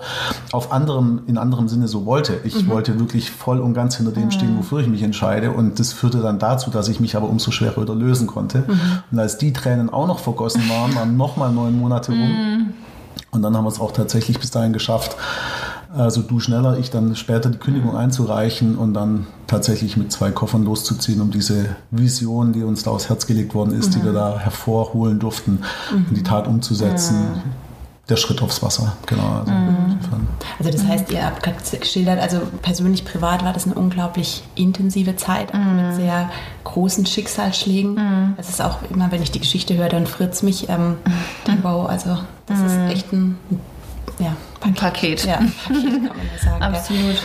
auf 0.50 0.72
anderem, 0.72 1.22
in 1.28 1.38
anderem 1.38 1.68
Sinne 1.68 1.86
so 1.86 2.04
wollte. 2.04 2.40
Ich 2.42 2.68
wollte 2.68 2.98
wirklich 2.98 3.30
voll 3.30 3.60
und 3.60 3.74
ganz 3.74 3.96
hinter 3.96 4.10
dem 4.10 4.32
stehen, 4.32 4.58
wofür 4.58 4.80
ich 4.80 4.88
mich 4.88 5.04
entscheide. 5.04 5.52
Und 5.52 5.78
das 5.78 5.92
führte 5.92 6.18
dann 6.18 6.40
dazu, 6.40 6.68
dass 6.68 6.88
ich 6.88 6.98
mich 6.98 7.14
aber 7.14 7.28
umso 7.28 7.52
schwerer 7.52 7.80
wieder 7.80 7.94
lösen 7.94 8.26
konnte. 8.26 8.64
Mhm. 8.66 8.80
Und 9.12 9.18
als 9.20 9.38
die 9.38 9.52
Tränen 9.52 9.88
auch 9.88 10.08
noch 10.08 10.18
vergossen 10.18 10.68
waren, 10.68 10.96
waren 10.96 11.16
nochmal 11.16 11.52
neun 11.52 11.78
Monate 11.78 12.10
rum. 12.10 12.18
Mhm. 12.18 12.74
Und 13.30 13.42
dann 13.42 13.56
haben 13.56 13.64
wir 13.64 13.70
es 13.70 13.78
auch 13.78 13.92
tatsächlich 13.92 14.40
bis 14.40 14.50
dahin 14.50 14.72
geschafft, 14.72 15.16
also 15.94 16.22
du 16.22 16.40
schneller, 16.40 16.78
ich 16.78 16.90
dann 16.90 17.14
später 17.16 17.50
die 17.50 17.58
Kündigung 17.58 17.96
einzureichen 17.96 18.76
und 18.76 18.94
dann 18.94 19.26
tatsächlich 19.46 19.96
mit 19.96 20.12
zwei 20.12 20.30
Koffern 20.30 20.64
loszuziehen, 20.64 21.20
um 21.20 21.30
diese 21.30 21.76
Vision, 21.90 22.52
die 22.52 22.62
uns 22.62 22.82
da 22.82 22.90
aufs 22.90 23.08
Herz 23.08 23.26
gelegt 23.26 23.54
worden 23.54 23.78
ist, 23.78 23.88
mhm. 23.88 24.00
die 24.00 24.04
wir 24.06 24.12
da 24.12 24.38
hervorholen 24.38 25.18
durften, 25.18 25.62
mhm. 25.90 26.06
in 26.08 26.14
die 26.14 26.22
Tat 26.22 26.46
umzusetzen. 26.46 27.16
Mhm 27.16 27.72
der 28.08 28.16
Schritt 28.16 28.42
aufs 28.42 28.62
Wasser. 28.62 28.96
Genau. 29.06 29.40
Also, 29.40 29.52
mhm. 29.52 29.98
also 30.58 30.70
das 30.70 30.84
heißt, 30.84 31.10
ihr 31.12 31.24
habt 31.24 31.42
gerade 31.42 31.56
geschildert, 31.78 32.20
also 32.20 32.40
persönlich, 32.60 33.04
privat 33.04 33.44
war 33.44 33.52
das 33.52 33.64
eine 33.64 33.74
unglaublich 33.74 34.42
intensive 34.54 35.16
Zeit, 35.16 35.54
mhm. 35.54 35.76
mit 35.76 35.94
sehr 35.94 36.28
großen 36.64 37.06
Schicksalsschlägen. 37.06 37.94
Mhm. 37.94 38.34
Es 38.36 38.48
ist 38.48 38.60
auch 38.60 38.78
immer, 38.90 39.12
wenn 39.12 39.22
ich 39.22 39.30
die 39.30 39.40
Geschichte 39.40 39.76
höre, 39.76 39.88
dann 39.88 40.06
fritzt 40.06 40.42
mich. 40.42 40.68
Ähm, 40.68 40.96
denke, 41.46 41.62
wow, 41.62 41.88
also 41.88 42.18
das 42.46 42.60
ist 42.60 42.76
mhm. 42.76 42.88
echt 42.88 43.12
ein 43.12 43.38
ja, 44.22 44.36
Paket. 44.60 44.78
Paket. 44.78 45.24
Ja, 45.24 45.36
Paket 45.36 45.68
kann 45.68 46.02
man 46.02 46.38
sagen. 46.40 46.62
Absolut. 46.62 47.14
Ja. 47.14 47.20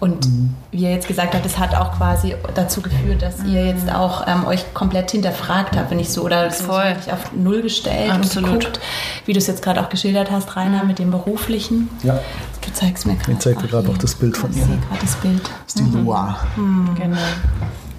Und 0.00 0.26
mhm. 0.26 0.54
wie 0.70 0.82
ihr 0.82 0.90
jetzt 0.90 1.08
gesagt 1.08 1.34
habt, 1.34 1.44
das 1.46 1.58
hat 1.58 1.74
auch 1.74 1.96
quasi 1.96 2.34
dazu 2.54 2.82
geführt, 2.82 3.22
dass 3.22 3.38
mhm. 3.38 3.54
ihr 3.54 3.66
jetzt 3.66 3.90
auch 3.90 4.26
ähm, 4.26 4.44
euch 4.44 4.74
komplett 4.74 5.10
hinterfragt 5.10 5.76
habt, 5.76 5.90
wenn 5.90 5.98
ich 5.98 6.10
so, 6.10 6.22
oder 6.22 6.44
das 6.44 6.60
Voll. 6.60 6.94
auf 7.10 7.32
Null 7.32 7.62
gestellt 7.62 8.10
Absolut. 8.10 8.50
und 8.50 8.58
geguckt, 8.60 8.80
wie 9.24 9.32
du 9.32 9.38
es 9.38 9.46
jetzt 9.46 9.62
gerade 9.62 9.80
auch 9.80 9.88
geschildert 9.88 10.30
hast, 10.30 10.56
Rainer, 10.56 10.82
mhm. 10.82 10.88
mit 10.88 10.98
dem 10.98 11.10
Beruflichen. 11.10 11.88
Ja. 12.02 12.20
Du 12.60 12.72
zeigst 12.72 13.06
mir 13.06 13.14
gerade. 13.14 13.32
Ich 13.32 13.38
zeige 13.38 13.62
dir 13.62 13.68
gerade 13.68 13.88
auch 13.88 13.96
das 13.96 14.14
Bild 14.14 14.36
von 14.36 14.52
ihr. 14.52 14.58
Ich 14.58 14.64
sehe 14.66 14.76
gerade 14.76 15.00
das 15.00 15.16
Bild. 15.16 15.42
Das 15.42 15.52
ist 15.68 15.78
die 15.78 15.82
mhm. 15.84 16.04
Loa. 16.04 16.36
Mhm. 16.56 16.94
Genau. 16.96 17.16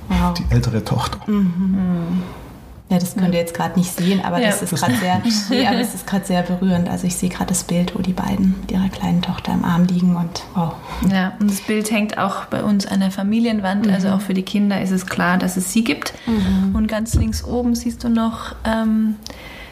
Wow. 0.09 0.33
Die 0.33 0.45
ältere 0.53 0.83
Tochter. 0.83 1.19
Mhm. 1.25 2.21
Ja, 2.89 2.99
das 2.99 3.15
könnt 3.15 3.33
ihr 3.33 3.39
jetzt 3.39 3.55
gerade 3.55 3.79
nicht 3.79 3.91
sehen, 3.91 4.23
aber 4.23 4.39
ja. 4.39 4.47
das 4.47 4.61
ist 4.61 4.75
gerade 4.75 4.95
sehr, 4.95 5.21
nee, 5.49 5.65
aber 5.65 5.79
es 5.79 5.95
ist 5.95 6.05
gerade 6.05 6.23
sehr 6.23 6.43
berührend. 6.43 6.87
Also 6.87 7.07
ich 7.07 7.15
sehe 7.15 7.29
gerade 7.29 7.47
das 7.47 7.63
Bild, 7.63 7.95
wo 7.95 7.99
die 7.99 8.13
beiden 8.13 8.55
mit 8.61 8.71
ihrer 8.71 8.89
kleinen 8.89 9.23
Tochter 9.23 9.53
im 9.53 9.65
Arm 9.65 9.85
liegen 9.85 10.15
und 10.15 10.43
wow. 10.53 10.73
Ja, 11.11 11.33
und 11.39 11.49
das 11.49 11.61
Bild 11.61 11.89
hängt 11.89 12.19
auch 12.19 12.45
bei 12.45 12.63
uns 12.63 12.85
an 12.85 12.99
der 12.99 13.09
Familienwand. 13.09 13.87
Mhm. 13.87 13.93
Also 13.93 14.09
auch 14.09 14.21
für 14.21 14.35
die 14.35 14.43
Kinder 14.43 14.81
ist 14.81 14.91
es 14.91 15.07
klar, 15.07 15.39
dass 15.39 15.57
es 15.57 15.73
sie 15.73 15.83
gibt. 15.83 16.13
Mhm. 16.27 16.75
Und 16.75 16.87
ganz 16.87 17.15
links 17.15 17.43
oben 17.43 17.73
siehst 17.73 18.03
du 18.03 18.09
noch 18.09 18.55
ähm, 18.63 19.15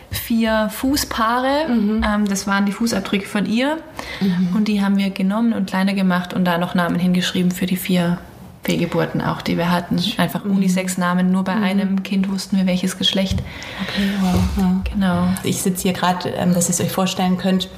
vier 0.09 0.69
Fußpaare. 0.71 1.69
Mhm. 1.69 2.03
Ähm, 2.03 2.27
das 2.27 2.47
waren 2.47 2.65
die 2.65 2.71
Fußabdrücke 2.71 3.27
von 3.27 3.45
ihr. 3.45 3.77
Mhm. 4.21 4.55
Und 4.55 4.67
die 4.67 4.81
haben 4.81 4.97
wir 4.97 5.11
genommen 5.11 5.53
und 5.53 5.67
kleiner 5.67 5.93
gemacht 5.93 6.33
und 6.33 6.45
da 6.45 6.57
noch 6.57 6.73
Namen 6.73 6.97
hingeschrieben 6.97 7.51
für 7.51 7.67
die 7.67 7.77
vier 7.77 8.17
Fehlgeburten 8.63 9.21
auch, 9.21 9.41
die 9.41 9.57
wir 9.57 9.71
hatten. 9.71 10.01
Einfach 10.17 10.43
mhm. 10.43 10.55
Unisex-Namen. 10.55 11.31
Nur 11.31 11.43
bei 11.43 11.55
mhm. 11.55 11.63
einem 11.63 12.03
Kind 12.03 12.31
wussten 12.31 12.57
wir, 12.57 12.65
welches 12.65 12.97
Geschlecht. 12.97 13.43
Okay, 13.81 14.09
wow. 14.21 14.39
Ja. 14.57 14.81
Genau. 14.93 15.27
Ich 15.43 15.61
sitze 15.61 15.83
hier 15.83 15.93
gerade, 15.93 16.29
ähm, 16.29 16.53
dass 16.53 16.69
ihr 16.69 16.73
es 16.73 16.81
euch 16.81 16.91
vorstellen 16.91 17.37
könnt. 17.37 17.69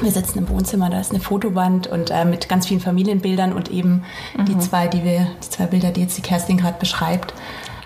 Wir 0.00 0.10
sitzen 0.10 0.38
im 0.38 0.48
Wohnzimmer, 0.48 0.90
da 0.90 1.00
ist 1.00 1.12
eine 1.12 1.20
Fotowand 1.20 1.86
und 1.86 2.10
äh, 2.10 2.24
mit 2.24 2.48
ganz 2.48 2.66
vielen 2.66 2.80
Familienbildern 2.80 3.52
und 3.52 3.70
eben 3.70 4.02
mhm. 4.36 4.44
die 4.44 4.58
zwei, 4.58 4.88
die 4.88 5.04
wir, 5.04 5.28
die 5.42 5.48
zwei 5.48 5.66
Bilder, 5.66 5.92
die 5.92 6.02
jetzt 6.02 6.18
die 6.18 6.22
Kerstin 6.22 6.56
gerade 6.56 6.78
beschreibt. 6.78 7.32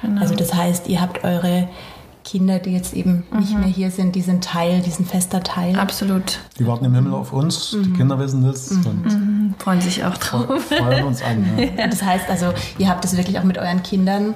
Genau. 0.00 0.20
Also 0.20 0.34
das 0.34 0.54
heißt, 0.54 0.88
ihr 0.88 1.00
habt 1.00 1.22
eure 1.24 1.68
Kinder, 2.28 2.58
die 2.58 2.72
jetzt 2.72 2.92
eben 2.92 3.24
mhm. 3.30 3.38
nicht 3.38 3.58
mehr 3.58 3.68
hier 3.68 3.90
sind, 3.90 4.14
die 4.14 4.20
sind 4.20 4.44
Teil, 4.44 4.80
die 4.80 4.90
sind 4.90 5.08
fester 5.08 5.42
Teil. 5.42 5.76
Absolut. 5.76 6.40
Die 6.58 6.66
warten 6.66 6.84
im 6.84 6.94
Himmel 6.94 7.14
auf 7.14 7.32
uns, 7.32 7.72
mhm. 7.72 7.82
die 7.84 7.92
Kinder 7.94 8.18
wissen 8.18 8.44
das 8.44 8.70
mhm. 8.70 8.86
und 8.86 9.04
mhm. 9.04 9.54
freuen 9.58 9.80
sich 9.80 10.04
auch 10.04 10.16
drauf. 10.18 10.46
Freuen 10.64 11.04
uns 11.04 11.22
an. 11.22 11.44
Ja. 11.56 11.86
Das 11.88 12.02
heißt 12.02 12.28
also, 12.28 12.52
ihr 12.76 12.88
habt 12.88 13.02
das 13.02 13.16
wirklich 13.16 13.38
auch 13.38 13.44
mit 13.44 13.56
euren 13.56 13.82
Kindern 13.82 14.34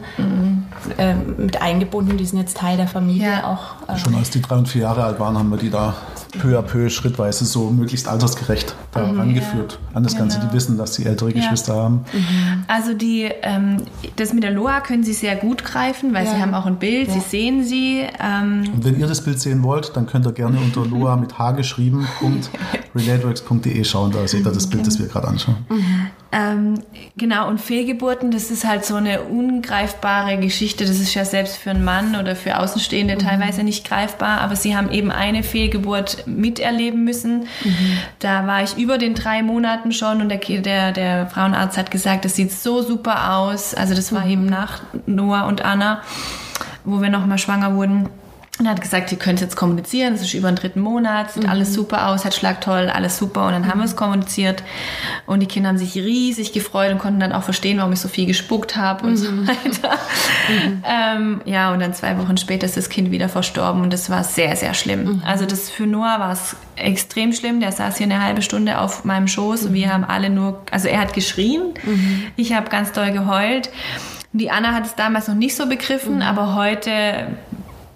äh, 0.96 1.14
mit 1.14 1.60
eingebunden, 1.60 2.16
die 2.16 2.24
sind 2.24 2.38
jetzt 2.38 2.56
Teil 2.56 2.76
der 2.76 2.88
Familie 2.88 3.28
ja. 3.28 3.52
auch. 3.52 3.88
Äh 3.88 3.98
Schon 3.98 4.14
als 4.14 4.30
die 4.30 4.40
drei 4.40 4.56
und 4.56 4.68
vier 4.68 4.82
Jahre 4.82 5.04
alt 5.04 5.20
waren, 5.20 5.36
haben 5.36 5.50
wir 5.50 5.58
die 5.58 5.70
da 5.70 5.94
peu 6.38 6.56
à 6.56 6.62
peu, 6.62 6.88
schrittweise 6.88 7.44
so 7.44 7.70
möglichst 7.70 8.08
altersgerecht 8.08 8.74
da 8.92 9.06
mhm, 9.06 9.18
rangeführt 9.18 9.78
ja. 9.90 9.96
an 9.96 10.02
das 10.02 10.16
Ganze. 10.16 10.38
Genau. 10.38 10.50
Die 10.50 10.56
wissen, 10.56 10.78
dass 10.78 10.94
sie 10.94 11.04
ältere 11.04 11.32
Geschwister 11.32 11.74
haben. 11.74 12.04
Mhm. 12.12 12.64
Also 12.68 12.94
die, 12.94 13.28
ähm, 13.42 13.78
das 14.16 14.32
mit 14.32 14.42
der 14.42 14.50
Loa 14.50 14.80
können 14.80 15.04
sie 15.04 15.12
sehr 15.12 15.36
gut 15.36 15.64
greifen, 15.64 16.14
weil 16.14 16.26
sie 16.26 16.40
haben 16.40 16.54
auch 16.54 16.66
ein 16.66 16.76
Bild, 16.76 17.10
sie 17.10 17.20
sehen 17.20 17.64
sie 17.64 18.06
ähm 18.20 18.64
und 18.74 18.84
wenn 18.84 18.98
ihr 18.98 19.06
das 19.06 19.22
Bild 19.22 19.40
sehen 19.40 19.62
wollt, 19.62 19.96
dann 19.96 20.06
könnt 20.06 20.26
ihr 20.26 20.32
gerne 20.32 20.58
unter 20.58 20.86
Loa 20.86 21.16
mit 21.16 21.38
H 21.38 21.52
geschrieben 21.52 22.06
relateworks.de 22.94 23.84
schauen, 23.84 24.12
da 24.12 24.26
seht 24.26 24.46
ihr 24.46 24.52
das 24.52 24.66
Bild, 24.66 24.86
das 24.86 24.98
wir 24.98 25.06
gerade 25.06 25.28
anschauen. 25.28 25.56
Ähm, 26.32 26.80
genau, 27.16 27.48
und 27.48 27.60
Fehlgeburten, 27.60 28.30
das 28.30 28.50
ist 28.50 28.64
halt 28.66 28.86
so 28.86 28.94
eine 28.94 29.22
ungreifbare 29.22 30.38
Geschichte. 30.38 30.86
Das 30.86 30.98
ist 30.98 31.12
ja 31.14 31.26
selbst 31.26 31.58
für 31.58 31.70
einen 31.70 31.84
Mann 31.84 32.16
oder 32.16 32.34
für 32.34 32.58
Außenstehende 32.58 33.16
mhm. 33.16 33.18
teilweise 33.18 33.62
nicht 33.62 33.86
greifbar, 33.86 34.40
aber 34.40 34.56
sie 34.56 34.74
haben 34.74 34.90
eben 34.90 35.10
eine 35.10 35.42
Fehlgeburt 35.42 36.26
miterleben 36.26 37.04
müssen. 37.04 37.40
Mhm. 37.64 37.98
Da 38.18 38.46
war 38.46 38.62
ich 38.62 38.78
über 38.78 38.96
den 38.96 39.14
drei 39.14 39.42
Monaten 39.42 39.92
schon 39.92 40.22
und 40.22 40.30
der, 40.30 40.38
der, 40.38 40.92
der 40.92 41.26
Frauenarzt 41.26 41.76
hat 41.76 41.90
gesagt, 41.90 42.24
das 42.24 42.36
sieht 42.36 42.50
so 42.50 42.80
super 42.80 43.34
aus. 43.36 43.74
Also 43.74 43.94
das 43.94 44.12
war 44.12 44.24
mhm. 44.24 44.30
eben 44.30 44.46
nach 44.46 44.80
Noah 45.06 45.46
und 45.46 45.62
Anna 45.62 46.00
wo 46.84 47.00
wir 47.00 47.10
nochmal 47.10 47.38
schwanger 47.38 47.74
wurden. 47.74 48.08
Und 48.62 48.66
er 48.66 48.76
hat 48.76 48.80
gesagt, 48.80 49.10
ihr 49.10 49.18
könnt 49.18 49.40
jetzt 49.40 49.56
kommunizieren, 49.56 50.14
es 50.14 50.20
ist 50.20 50.34
über 50.34 50.48
den 50.48 50.54
dritten 50.54 50.78
Monat, 50.78 51.32
sieht 51.32 51.42
mhm. 51.42 51.48
alles 51.50 51.74
super 51.74 52.06
aus, 52.06 52.22
Herzschlag 52.22 52.60
toll, 52.60 52.88
alles 52.94 53.18
super. 53.18 53.46
Und 53.46 53.54
dann 53.54 53.62
mhm. 53.62 53.66
haben 53.66 53.80
wir 53.80 53.86
es 53.86 53.96
kommuniziert 53.96 54.62
und 55.26 55.40
die 55.40 55.46
Kinder 55.46 55.70
haben 55.70 55.78
sich 55.78 55.96
riesig 55.96 56.52
gefreut 56.52 56.92
und 56.92 56.98
konnten 56.98 57.18
dann 57.18 57.32
auch 57.32 57.42
verstehen, 57.42 57.78
warum 57.78 57.92
ich 57.92 57.98
so 57.98 58.06
viel 58.06 58.24
gespuckt 58.24 58.76
habe 58.76 59.04
und 59.04 59.14
mhm. 59.14 59.16
so 59.16 59.48
weiter. 59.48 59.98
Mhm. 60.48 60.84
Ähm, 60.84 61.40
ja, 61.44 61.72
und 61.72 61.80
dann 61.80 61.92
zwei 61.92 62.16
Wochen 62.18 62.36
später 62.36 62.64
ist 62.64 62.76
das 62.76 62.88
Kind 62.88 63.10
wieder 63.10 63.28
verstorben 63.28 63.82
und 63.82 63.92
das 63.92 64.10
war 64.10 64.22
sehr, 64.22 64.54
sehr 64.54 64.74
schlimm. 64.74 65.04
Mhm. 65.04 65.22
Also 65.26 65.44
das 65.44 65.68
für 65.68 65.88
Noah 65.88 66.20
war 66.20 66.30
es 66.30 66.54
extrem 66.76 67.32
schlimm. 67.32 67.58
Der 67.58 67.72
saß 67.72 67.96
hier 67.96 68.06
eine 68.06 68.22
halbe 68.22 68.42
Stunde 68.42 68.78
auf 68.78 69.04
meinem 69.04 69.26
Schoß 69.26 69.64
und 69.64 69.74
wir 69.74 69.88
mhm. 69.88 69.92
haben 69.92 70.04
alle 70.04 70.30
nur, 70.30 70.62
also 70.70 70.86
er 70.86 71.00
hat 71.00 71.14
geschrien, 71.14 71.74
ich 72.36 72.52
habe 72.52 72.70
ganz 72.70 72.92
doll 72.92 73.10
geheult. 73.10 73.70
Die 74.32 74.52
Anna 74.52 74.72
hat 74.72 74.86
es 74.86 74.94
damals 74.94 75.26
noch 75.26 75.34
nicht 75.34 75.56
so 75.56 75.66
begriffen, 75.66 76.16
mhm. 76.16 76.22
aber 76.22 76.54
heute 76.54 77.26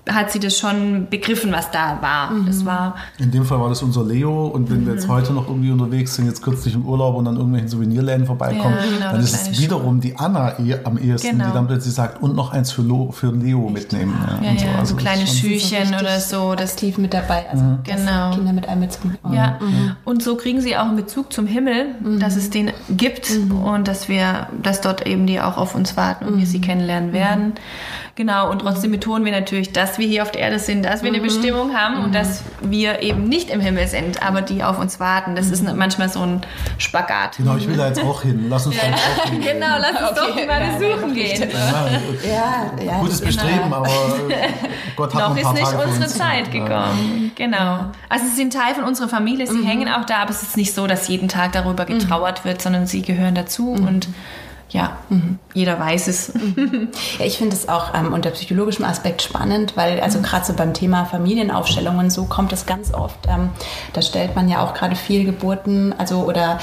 hat 0.08 0.30
sie 0.30 0.38
das 0.38 0.58
schon 0.58 1.08
begriffen, 1.10 1.52
was 1.52 1.70
da 1.70 1.98
war. 2.00 2.30
Mhm. 2.30 2.46
Das 2.46 2.64
war 2.64 2.96
In 3.18 3.30
dem 3.30 3.44
Fall 3.44 3.60
war 3.60 3.68
das 3.68 3.82
unser 3.82 4.04
Leo 4.04 4.46
und 4.46 4.70
wenn 4.70 4.80
mhm. 4.80 4.86
wir 4.86 4.94
jetzt 4.94 5.06
mhm. 5.06 5.12
heute 5.12 5.32
noch 5.32 5.48
irgendwie 5.48 5.70
unterwegs 5.70 6.14
sind, 6.14 6.26
jetzt 6.26 6.42
kürzlich 6.42 6.74
im 6.74 6.86
Urlaub 6.86 7.16
und 7.16 7.26
an 7.26 7.36
irgendwelchen 7.36 7.68
Souvenirläden 7.68 8.24
vorbeikommen, 8.24 8.76
ja, 8.76 8.96
genau, 8.96 9.12
dann 9.12 9.20
ist 9.20 9.34
es 9.34 9.60
wiederum 9.60 10.00
die 10.00 10.16
Anna 10.16 10.58
eh 10.58 10.76
am 10.84 10.96
ehesten, 10.96 11.32
genau. 11.32 11.46
die 11.46 11.52
dann 11.52 11.66
plötzlich 11.66 11.92
sagt, 11.92 12.22
und 12.22 12.34
noch 12.34 12.52
eins 12.52 12.72
für, 12.72 12.82
Lo, 12.82 13.10
für 13.10 13.32
Leo 13.32 13.68
mitnehmen. 13.68 14.14
Ja, 14.42 14.52
ja, 14.52 14.58
so. 14.58 14.66
Also 14.78 14.94
so 14.94 14.96
kleine 14.96 15.26
Schüchen 15.26 15.94
oder 15.94 16.20
so. 16.20 16.54
Das 16.54 16.76
aktiv 16.86 16.98
mit 16.98 17.14
dabei, 17.14 17.48
also 17.50 17.64
mhm. 17.64 17.78
genau. 17.84 18.30
Kinder 18.34 18.52
mit 18.52 18.68
einbezogen. 18.68 19.16
Ja, 19.32 19.58
mhm. 19.60 19.96
und 20.04 20.22
so 20.22 20.36
kriegen 20.36 20.60
sie 20.60 20.76
auch 20.76 20.86
einen 20.86 20.96
Bezug 20.96 21.32
zum 21.32 21.46
Himmel, 21.46 21.94
mhm. 22.00 22.20
dass 22.20 22.36
es 22.36 22.50
den 22.50 22.72
gibt 22.90 23.30
und 23.64 23.88
dass 23.88 24.08
wir, 24.08 24.48
dass 24.62 24.80
dort 24.80 25.06
eben 25.06 25.26
die 25.26 25.40
auch 25.40 25.56
auf 25.56 25.74
uns 25.74 25.96
warten 25.96 26.26
und 26.26 26.38
wir 26.38 26.46
sie 26.46 26.60
kennenlernen 26.60 27.12
werden. 27.12 27.54
Genau, 28.16 28.50
und 28.50 28.60
trotzdem 28.60 28.92
betonen 28.92 29.26
wir 29.26 29.32
natürlich, 29.32 29.72
dass 29.74 29.98
wir 29.98 30.06
hier 30.08 30.22
auf 30.22 30.32
der 30.32 30.40
Erde 30.40 30.58
sind, 30.58 30.84
dass 30.86 31.02
wir 31.02 31.10
eine 31.10 31.20
Bestimmung 31.20 31.74
haben 31.76 32.02
und 32.02 32.14
dass 32.14 32.42
wir 32.62 33.02
eben 33.02 33.24
nicht 33.24 33.50
im 33.50 33.60
Himmel 33.60 33.86
sind, 33.88 34.22
aber 34.22 34.40
die 34.40 34.64
auf 34.64 34.78
uns 34.78 34.98
warten. 34.98 35.36
Das 35.36 35.50
ist 35.50 35.62
manchmal 35.74 36.08
so 36.08 36.20
ein 36.22 36.40
Spagat. 36.78 37.36
Genau, 37.36 37.56
ich 37.56 37.68
will 37.68 37.76
da 37.76 37.88
jetzt 37.88 38.00
auch 38.02 38.22
hin. 38.22 38.46
Lass 38.48 38.66
uns 38.66 38.76
da 38.78 38.86
jetzt 38.86 39.02
auch 39.20 39.30
hin. 39.30 39.40
Genau, 39.42 39.76
lass 39.78 40.10
uns 40.10 40.18
Okay, 40.18 40.40
doch 40.40 40.46
mal 40.46 40.60
ja, 40.62 40.78
besuchen 40.78 41.14
ja, 41.14 41.24
gehen. 41.24 41.50
Ja, 41.52 42.80
Ja, 42.80 42.84
ja. 42.92 42.98
gutes 43.00 43.20
Bestreben, 43.20 43.70
aber 43.70 43.86
Gott 44.96 45.14
hat 45.14 45.20
noch 45.20 45.36
ist 45.36 45.52
nicht 45.52 45.64
Tage 45.70 45.82
unsere 45.84 46.04
uns. 46.04 46.14
Zeit 46.16 46.54
Ja. 46.54 46.64
gekommen. 46.64 47.32
Genau. 47.34 47.90
Also 48.08 48.24
sie 48.30 48.34
sind 48.34 48.54
Teil 48.54 48.74
von 48.74 48.84
unserer 48.84 49.08
Familie, 49.10 49.46
sie 49.46 49.62
hängen 49.62 49.90
auch 49.90 50.06
da, 50.06 50.22
aber 50.22 50.30
es 50.30 50.42
ist 50.42 50.56
nicht 50.56 50.74
so, 50.74 50.86
dass 50.86 51.06
jeden 51.08 51.28
Tag 51.28 51.52
darüber 51.52 51.84
getrauert 51.84 52.46
wird, 52.46 52.62
sondern 52.62 52.86
sie 52.86 53.02
gehören 53.02 53.34
dazu 53.34 53.72
und 53.72 54.08
ja, 54.70 54.98
jeder 55.54 55.78
weiß 55.78 56.08
es. 56.08 56.32
Ja, 57.18 57.24
ich 57.24 57.38
finde 57.38 57.54
es 57.54 57.68
auch 57.68 57.94
ähm, 57.94 58.12
unter 58.12 58.30
psychologischem 58.30 58.84
Aspekt 58.84 59.22
spannend, 59.22 59.76
weil 59.76 60.00
also 60.00 60.20
gerade 60.20 60.44
so 60.44 60.52
beim 60.52 60.74
Thema 60.74 61.04
Familienaufstellungen 61.04 62.10
so 62.10 62.24
kommt 62.24 62.52
es 62.52 62.66
ganz 62.66 62.92
oft. 62.92 63.26
Ähm, 63.28 63.50
da 63.92 64.02
stellt 64.02 64.34
man 64.36 64.48
ja 64.48 64.62
auch 64.62 64.74
gerade 64.74 64.96
Fehlgeburten, 64.96 65.94
also 65.96 66.24
oder 66.24 66.58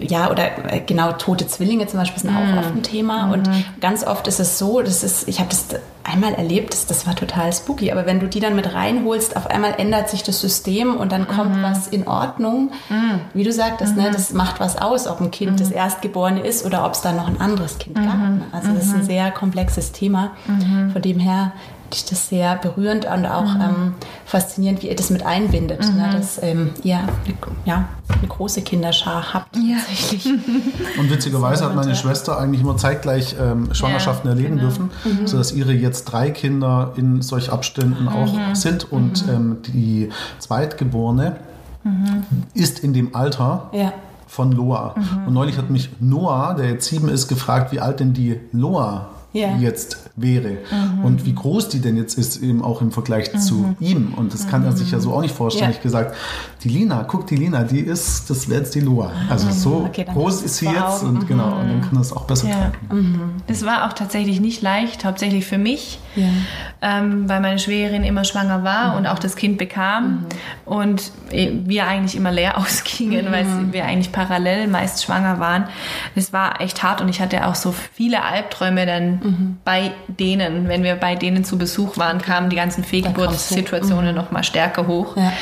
ja 0.00 0.30
oder 0.30 0.72
äh, 0.72 0.80
genau 0.80 1.12
tote 1.12 1.46
Zwillinge 1.46 1.86
zum 1.86 1.98
Beispiel 2.00 2.20
sind 2.22 2.30
auch 2.36 2.58
oft 2.58 2.74
ein 2.74 2.82
Thema. 2.82 3.30
Und 3.32 3.48
ganz 3.80 4.04
oft 4.06 4.26
ist 4.26 4.40
es 4.40 4.58
so, 4.58 4.80
das 4.82 5.02
ist, 5.02 5.28
ich 5.28 5.38
habe 5.40 5.50
das 5.50 5.66
einmal 6.02 6.32
erlebt, 6.34 6.72
das, 6.72 6.86
das 6.86 7.06
war 7.06 7.14
total 7.14 7.52
spooky, 7.52 7.92
aber 7.92 8.06
wenn 8.06 8.18
du 8.20 8.26
die 8.26 8.40
dann 8.40 8.56
mit 8.56 8.74
reinholst, 8.74 9.36
auf 9.36 9.46
einmal 9.48 9.74
ändert 9.78 10.08
sich 10.08 10.22
das 10.22 10.40
System 10.40 10.96
und 10.96 11.12
dann 11.12 11.28
kommt 11.28 11.62
was 11.62 11.88
in 11.88 12.08
Ordnung, 12.08 12.70
wie 13.34 13.44
du 13.44 13.52
sagtest, 13.52 13.96
ne, 13.96 14.10
das 14.10 14.32
macht 14.32 14.58
was 14.60 14.76
aus, 14.80 15.06
ob 15.06 15.20
ein 15.20 15.30
Kind 15.30 15.60
das 15.60 15.70
Erstgeborene 15.70 16.40
ist 16.40 16.64
oder 16.64 16.84
ob 16.86 16.94
es 16.94 17.02
dann 17.02 17.16
noch 17.16 17.28
ein 17.28 17.40
anderes 17.40 17.78
Kind 17.78 17.96
gab. 17.96 18.06
ne? 18.06 18.42
Also 18.50 18.72
das 18.72 18.86
ist 18.86 18.94
ein 18.94 19.04
sehr 19.04 19.30
komplexes 19.30 19.92
Thema. 19.92 20.32
Von 20.92 21.02
dem 21.02 21.18
her 21.20 21.52
ich 21.96 22.04
das 22.04 22.28
sehr 22.28 22.56
berührend 22.56 23.04
und 23.04 23.26
auch 23.26 23.54
ähm, 23.56 23.94
faszinierend, 24.26 24.82
wie 24.82 24.88
ihr 24.88 24.96
das 24.96 25.10
mit 25.10 25.24
einbindet, 25.24 25.80
ne? 25.80 26.10
dass 26.12 26.42
ähm, 26.42 26.70
ihr 26.82 26.98
eine, 26.98 27.08
ja, 27.64 27.88
eine 28.08 28.28
große 28.28 28.62
Kinderschar 28.62 29.32
habt. 29.34 29.54
Tatsächlich. 29.56 30.26
Und 30.98 31.10
witzigerweise 31.10 31.64
hat 31.64 31.74
meine 31.74 31.90
Ja. 31.90 31.94
Schwester 31.96 32.38
eigentlich 32.38 32.60
immer 32.62 32.76
zeitgleich 32.76 33.36
ähm, 33.40 33.72
Schwangerschaften 33.74 34.28
Ja, 34.28 34.34
erleben 34.36 34.56
genau. 34.56 34.68
dürfen, 34.68 34.90
sodass 35.26 35.52
ihre 35.52 35.72
jetzt 35.72 36.04
drei 36.04 36.30
Kinder 36.30 36.92
in 36.96 37.22
solch 37.22 37.50
Abständen 37.50 38.08
auch 38.08 38.34
sind. 38.54 38.90
Und 38.92 39.24
ähm, 39.28 39.58
die 39.66 40.08
Zweitgeborene 40.38 41.36
ist 42.54 42.80
in 42.80 42.92
dem 42.92 43.14
Alter 43.14 43.70
Ja. 43.72 43.92
von 44.26 44.52
Loa. 44.52 44.94
Und 45.26 45.32
neulich 45.32 45.56
hat 45.58 45.70
mich 45.70 45.90
Noah, 46.00 46.54
der 46.54 46.68
jetzt 46.70 46.86
sieben 46.86 47.08
ist, 47.08 47.28
gefragt, 47.28 47.72
wie 47.72 47.80
alt 47.80 48.00
denn 48.00 48.12
die 48.12 48.38
Loa 48.52 49.08
Ja. 49.32 49.56
jetzt 49.56 50.09
wäre 50.16 50.58
und 51.02 51.24
wie 51.24 51.34
groß 51.34 51.68
die 51.68 51.80
denn 51.80 51.96
jetzt 51.96 52.18
ist, 52.18 52.42
eben 52.42 52.62
auch 52.62 52.80
im 52.82 52.90
Vergleich 52.92 53.32
zu 53.40 53.74
ihm. 53.80 54.12
Und 54.16 54.34
das 54.34 54.48
kann 54.48 54.64
er 54.64 54.72
sich 54.72 54.90
ja 54.90 55.00
so 55.00 55.12
auch 55.12 55.20
nicht 55.22 55.34
vorstellen. 55.34 55.70
Ja. 55.70 55.76
Ich 55.76 55.82
gesagt, 55.82 56.14
die 56.64 56.68
Lina, 56.68 57.04
guck, 57.04 57.26
die 57.26 57.36
Lina, 57.36 57.62
die 57.64 57.80
ist, 57.80 58.28
das 58.28 58.48
wäre 58.48 58.60
jetzt 58.60 58.74
die 58.74 58.80
Loa. 58.80 59.10
Also 59.28 59.50
so 59.50 59.84
Okay, 59.88 60.04
groß 60.12 60.42
ist 60.42 60.58
sie 60.58 60.66
jetzt 60.66 61.02
und 61.02 61.26
genau, 61.26 61.58
und 61.60 61.68
dann 61.68 61.80
kann 61.88 61.98
es 62.00 62.12
auch 62.12 62.24
besser 62.24 62.48
Ja. 62.48 62.56
tragen. 62.88 63.42
Das 63.46 63.64
war 63.64 63.86
auch 63.88 63.92
tatsächlich 63.92 64.40
nicht 64.40 64.62
leicht, 64.62 65.04
hauptsächlich 65.04 65.46
für 65.46 65.58
mich, 65.58 66.00
Ja. 66.16 66.26
ähm, 66.82 67.28
weil 67.28 67.40
meine 67.40 67.58
Schwägerin 67.58 68.04
immer 68.04 68.24
schwanger 68.24 68.62
war 68.64 68.96
und 68.96 69.06
auch 69.06 69.18
das 69.18 69.36
Kind 69.36 69.58
bekam 69.58 70.26
und 70.64 71.12
äh, 71.30 71.50
wir 71.64 71.86
eigentlich 71.86 72.16
immer 72.16 72.30
leer 72.32 72.58
ausgingen, 72.58 73.26
weil 73.30 73.46
wir 73.72 73.84
eigentlich 73.84 74.12
parallel 74.12 74.68
meist 74.68 75.02
schwanger 75.04 75.38
waren. 75.40 75.64
Es 76.14 76.32
war 76.32 76.60
echt 76.60 76.82
hart 76.82 77.00
und 77.00 77.08
ich 77.08 77.20
hatte 77.20 77.46
auch 77.46 77.54
so 77.54 77.72
viele 77.72 78.22
Albträume 78.22 78.86
dann 78.86 79.58
bei 79.64 79.92
denen, 80.08 80.68
wenn 80.68 80.82
wir 80.82 80.94
bei 80.96 81.14
denen 81.14 81.44
zu 81.44 81.58
Besuch 81.58 81.96
waren, 81.96 82.20
kamen 82.20 82.50
die 82.50 82.56
ganzen 82.56 82.84
Fehlgeburtssituationen 82.84 84.14
noch 84.14 84.30
mal 84.30 84.44
stärker 84.44 84.86
hoch. 84.86 85.16
Ja. 85.16 85.32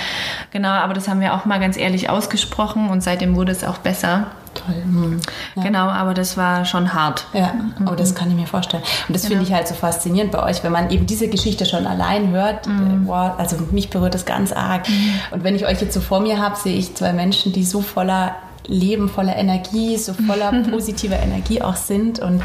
Genau, 0.50 0.70
aber 0.70 0.94
das 0.94 1.08
haben 1.08 1.20
wir 1.20 1.34
auch 1.34 1.44
mal 1.44 1.60
ganz 1.60 1.76
ehrlich 1.76 2.10
ausgesprochen 2.10 2.88
und 2.88 3.02
seitdem 3.02 3.36
wurde 3.36 3.52
es 3.52 3.64
auch 3.64 3.78
besser. 3.78 4.26
Toll. 4.54 4.82
Hm. 4.82 5.20
Genau, 5.62 5.88
aber 5.88 6.14
das 6.14 6.36
war 6.36 6.64
schon 6.64 6.94
hart. 6.94 7.26
Ja, 7.32 7.54
aber 7.84 7.96
das 7.96 8.14
kann 8.14 8.30
ich 8.30 8.36
mir 8.36 8.46
vorstellen. 8.46 8.82
Und 9.06 9.14
das 9.14 9.26
finde 9.26 9.44
ich 9.44 9.52
halt 9.52 9.68
so 9.68 9.74
faszinierend 9.74 10.32
bei 10.32 10.42
euch, 10.42 10.64
wenn 10.64 10.72
man 10.72 10.90
eben 10.90 11.06
diese 11.06 11.28
Geschichte 11.28 11.66
schon 11.66 11.86
allein 11.86 12.30
hört. 12.30 12.66
Äh, 12.66 12.70
Wow, 13.04 13.38
also 13.38 13.56
mich 13.70 13.90
berührt 13.90 14.14
das 14.14 14.26
ganz 14.26 14.52
arg. 14.52 14.86
Und 15.30 15.44
wenn 15.44 15.54
ich 15.54 15.66
euch 15.66 15.80
jetzt 15.80 15.94
so 15.94 16.00
vor 16.00 16.20
mir 16.20 16.38
habe, 16.38 16.56
sehe 16.56 16.76
ich 16.76 16.94
zwei 16.94 17.12
Menschen, 17.12 17.52
die 17.52 17.64
so 17.64 17.80
voller 17.80 18.34
Leben, 18.66 19.08
voller 19.08 19.36
Energie, 19.36 19.96
so 19.96 20.12
voller 20.12 20.52
positiver 20.70 21.18
Energie 21.18 21.62
auch 21.62 21.76
sind. 21.76 22.18
Und 22.18 22.42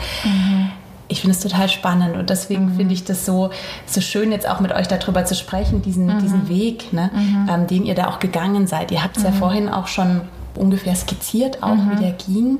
ich 1.13 1.21
finde 1.21 1.37
es 1.37 1.41
total 1.41 1.69
spannend 1.69 2.17
und 2.17 2.29
deswegen 2.29 2.73
finde 2.75 2.93
ich 2.93 3.03
das 3.03 3.25
so, 3.25 3.51
so 3.85 4.01
schön, 4.01 4.31
jetzt 4.31 4.49
auch 4.49 4.59
mit 4.59 4.71
euch 4.73 4.87
darüber 4.87 5.23
zu 5.25 5.35
sprechen, 5.35 5.83
diesen, 5.83 6.19
diesen 6.19 6.49
Weg, 6.49 6.91
ne, 6.91 7.11
ähm, 7.49 7.67
den 7.67 7.85
ihr 7.85 7.93
da 7.93 8.07
auch 8.07 8.19
gegangen 8.19 8.65
seid. 8.67 8.91
Ihr 8.91 9.03
habt 9.03 9.17
es 9.17 9.23
ja 9.23 9.31
vorhin 9.31 9.69
auch 9.69 9.87
schon 9.87 10.21
ungefähr 10.55 10.95
skizziert, 10.95 11.61
auch 11.61 11.77
wie 11.91 12.01
der 12.01 12.11
ging. 12.11 12.59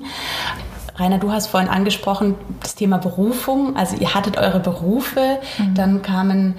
Rainer, 0.96 1.18
du 1.18 1.32
hast 1.32 1.48
vorhin 1.48 1.70
angesprochen, 1.70 2.36
das 2.62 2.76
Thema 2.76 3.00
Berufung. 3.00 3.76
Also 3.76 3.96
ihr 3.96 4.14
hattet 4.14 4.38
eure 4.38 4.60
Berufe, 4.60 5.40
dann 5.74 6.04
kamen 6.04 6.54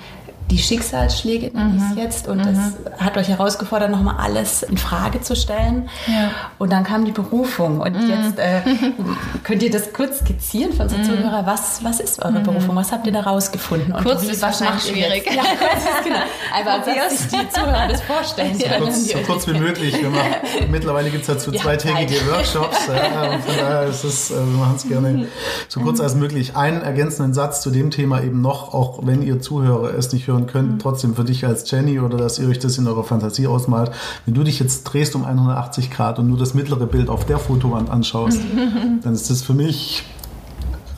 die 0.50 0.59
Schicksalsschläge, 0.59 1.50
nenne 1.57 1.76
ich 1.78 1.83
es 1.92 1.96
jetzt, 2.04 2.28
und 2.28 2.38
das 2.44 2.59
hat 2.98 3.16
euch 3.16 3.28
herausgefordert, 3.28 3.90
nochmal 3.90 4.16
alles 4.18 4.62
in 4.62 4.76
Frage 4.76 5.20
zu 5.22 5.35
stellen. 5.35 5.88
Ja. 6.07 6.30
Und 6.59 6.70
dann 6.70 6.85
kam 6.85 7.04
die 7.07 7.12
Berufung. 7.12 7.80
Und 7.80 7.94
jetzt 8.09 8.38
äh, 8.38 8.61
könnt 9.42 9.62
ihr 9.62 9.70
das 9.70 9.92
kurz 9.92 10.18
skizzieren 10.20 10.72
für 10.74 10.83
unsere 10.83 11.02
Zuhörer. 11.02 11.46
Was, 11.46 11.83
was 11.83 11.98
ist 11.98 12.22
eure 12.22 12.40
Berufung? 12.40 12.76
Was 12.76 12.92
habt 12.92 13.07
ihr 13.07 13.12
da 13.12 13.20
rausgefunden? 13.20 13.92
Und 13.92 14.04
Kurz 14.04 14.22
wie- 14.22 14.30
ist 14.33 14.42
was 14.42 14.61
wahrscheinlich 14.61 14.85
schwierig. 14.85 15.26
Ja, 15.35 15.42
kurz 15.59 15.83
ist 15.85 16.04
genau. 16.04 16.18
Aber 16.61 16.85
dass 16.85 17.18
sich 17.18 17.40
die 17.40 17.48
Zuhörer 17.48 17.88
das 17.88 18.02
vorstellen 18.02 18.54
So 18.59 18.64
können. 18.68 18.83
kurz, 18.83 19.09
so 19.11 19.18
kurz 19.26 19.46
wie 19.48 19.59
möglich. 19.59 20.00
Wir 20.00 20.11
machen, 20.11 20.35
mittlerweile 20.70 21.11
gibt 21.11 21.22
es 21.22 21.28
dazu 21.28 21.50
habt 21.52 21.61
zweitägige 21.62 22.18
Zeit. 22.18 22.28
Workshops. 22.30 22.78
Ja, 22.88 23.30
und 23.33 23.42
von 23.44 23.57
daher 23.59 23.83
ist 23.85 24.04
es, 24.04 24.30
äh, 24.30 24.35
wir 24.37 24.42
machen 24.59 24.74
es 24.76 24.87
gerne 24.87 25.26
so 25.68 25.80
kurz 25.80 26.00
als 26.00 26.14
möglich. 26.14 26.54
Einen 26.54 26.83
ergänzenden 26.83 27.33
Satz 27.35 27.62
zu 27.62 27.70
dem 27.70 27.90
Thema 27.90 28.22
eben 28.22 28.40
noch, 28.42 28.74
auch 28.74 29.00
wenn 29.04 29.22
ihr 29.22 29.40
Zuhörer 29.40 29.94
es 29.94 30.12
nicht 30.12 30.26
hören 30.35 30.47
könnt, 30.47 30.83
trotzdem 30.83 31.14
für 31.14 31.25
dich 31.25 31.47
als 31.47 31.70
Jenny 31.70 32.01
oder 32.01 32.18
dass 32.18 32.38
ihr 32.38 32.49
euch 32.49 32.59
das 32.59 32.79
in 32.79 32.87
eurer 32.87 33.05
Fantasie 33.05 33.47
ausmalt. 33.47 33.90
Wenn 34.27 34.35
du 34.35 34.42
dich 34.42 34.59
jetzt 34.59 34.85
drehst 34.85 35.14
um 35.14 35.25
180 35.25 35.90
Grad 35.90 36.18
und 36.18 36.29
nur 36.29 36.38
das 36.38 36.55
mittlere 36.55 36.87
Bild 36.87 37.09
auf 37.09 37.25
der 37.25 37.38
Fotowand 37.38 37.90
anschaust, 37.90 38.40
dann 39.03 39.14
ist 39.14 39.31
das 39.31 39.42
für 39.42 39.55
mich 39.55 40.05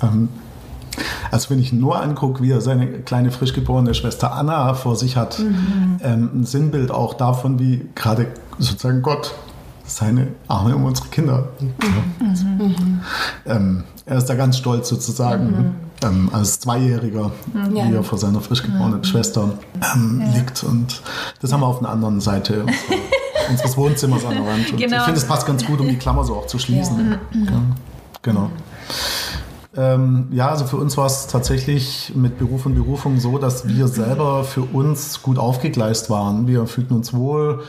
ähm, 0.03 0.29
also 1.31 1.51
wenn 1.51 1.59
ich 1.59 1.73
nur 1.73 2.01
angucke, 2.01 2.43
wie 2.43 2.51
er 2.51 2.61
seine 2.61 2.87
kleine 2.87 3.31
frisch 3.31 3.53
geborene 3.53 3.95
Schwester 3.95 4.33
Anna 4.33 4.75
vor 4.75 4.97
sich 4.97 5.17
hat, 5.17 5.39
ähm, 5.39 6.31
ein 6.35 6.45
Sinnbild 6.45 6.91
auch 6.91 7.15
davon, 7.15 7.59
wie 7.59 7.87
gerade 7.95 8.29
sozusagen 8.59 9.03
Gott 9.03 9.35
seine 9.85 10.29
Arme 10.49 10.75
um 10.75 10.85
unsere 10.85 11.09
Kinder. 11.09 11.49
Ja. 13.47 13.57
Ähm, 13.57 13.85
er 14.07 14.17
ist 14.19 14.27
da 14.27 14.35
ganz 14.35 14.57
stolz 14.59 14.89
sozusagen 14.89 15.75
ähm, 16.03 16.31
als 16.33 16.61
Zweijähriger, 16.61 17.33
wie 17.71 17.79
Ja. 17.79 17.85
er 17.87 18.03
vor 18.05 18.19
seiner 18.19 18.41
frisch 18.41 18.63
geborenen 18.63 19.03
Schwester 19.05 19.51
ähm, 19.95 20.23
liegt. 20.35 20.63
Und 20.65 21.03
das 21.43 21.53
haben 21.53 21.61
wir 21.61 21.67
auf 21.67 21.81
einer 21.81 21.91
anderen 21.91 22.21
Seite 22.21 22.61
unserer, 22.63 23.01
unseres 23.51 23.77
Wohnzimmers 23.77 24.25
an 24.25 24.35
der 24.35 24.47
Wand. 24.47 24.71
Und 24.73 24.79
Genau. 24.79 24.97
ich 24.99 25.03
finde, 25.03 25.21
es 25.21 25.27
passt 25.27 25.47
ganz 25.47 25.65
gut, 25.65 25.81
um 25.81 25.89
die 25.89 25.97
Klammer 25.97 26.25
so 26.25 26.37
auch 26.37 26.47
zu 26.47 26.59
schließen. 26.59 27.19
Ja. 27.33 27.53
Genau. 28.23 28.51
Ähm, 29.77 30.29
ja, 30.31 30.49
also 30.49 30.65
für 30.65 30.77
uns 30.77 30.97
war 30.97 31.07
es 31.07 31.27
tatsächlich 31.27 32.13
mit 32.15 32.39
Beruf 32.39 32.65
und 32.65 32.75
Berufung 32.75 33.21
so, 33.21 33.37
dass 33.37 33.69
wir 33.69 33.89
selber 33.89 34.45
für 34.45 34.63
uns 34.63 35.23
gut 35.23 35.39
aufgegleist 35.39 36.09
waren. 36.09 36.47
Wir 36.47 36.67
fühlten 36.67 36.95
uns 36.95 37.13
wohl, 37.13 37.63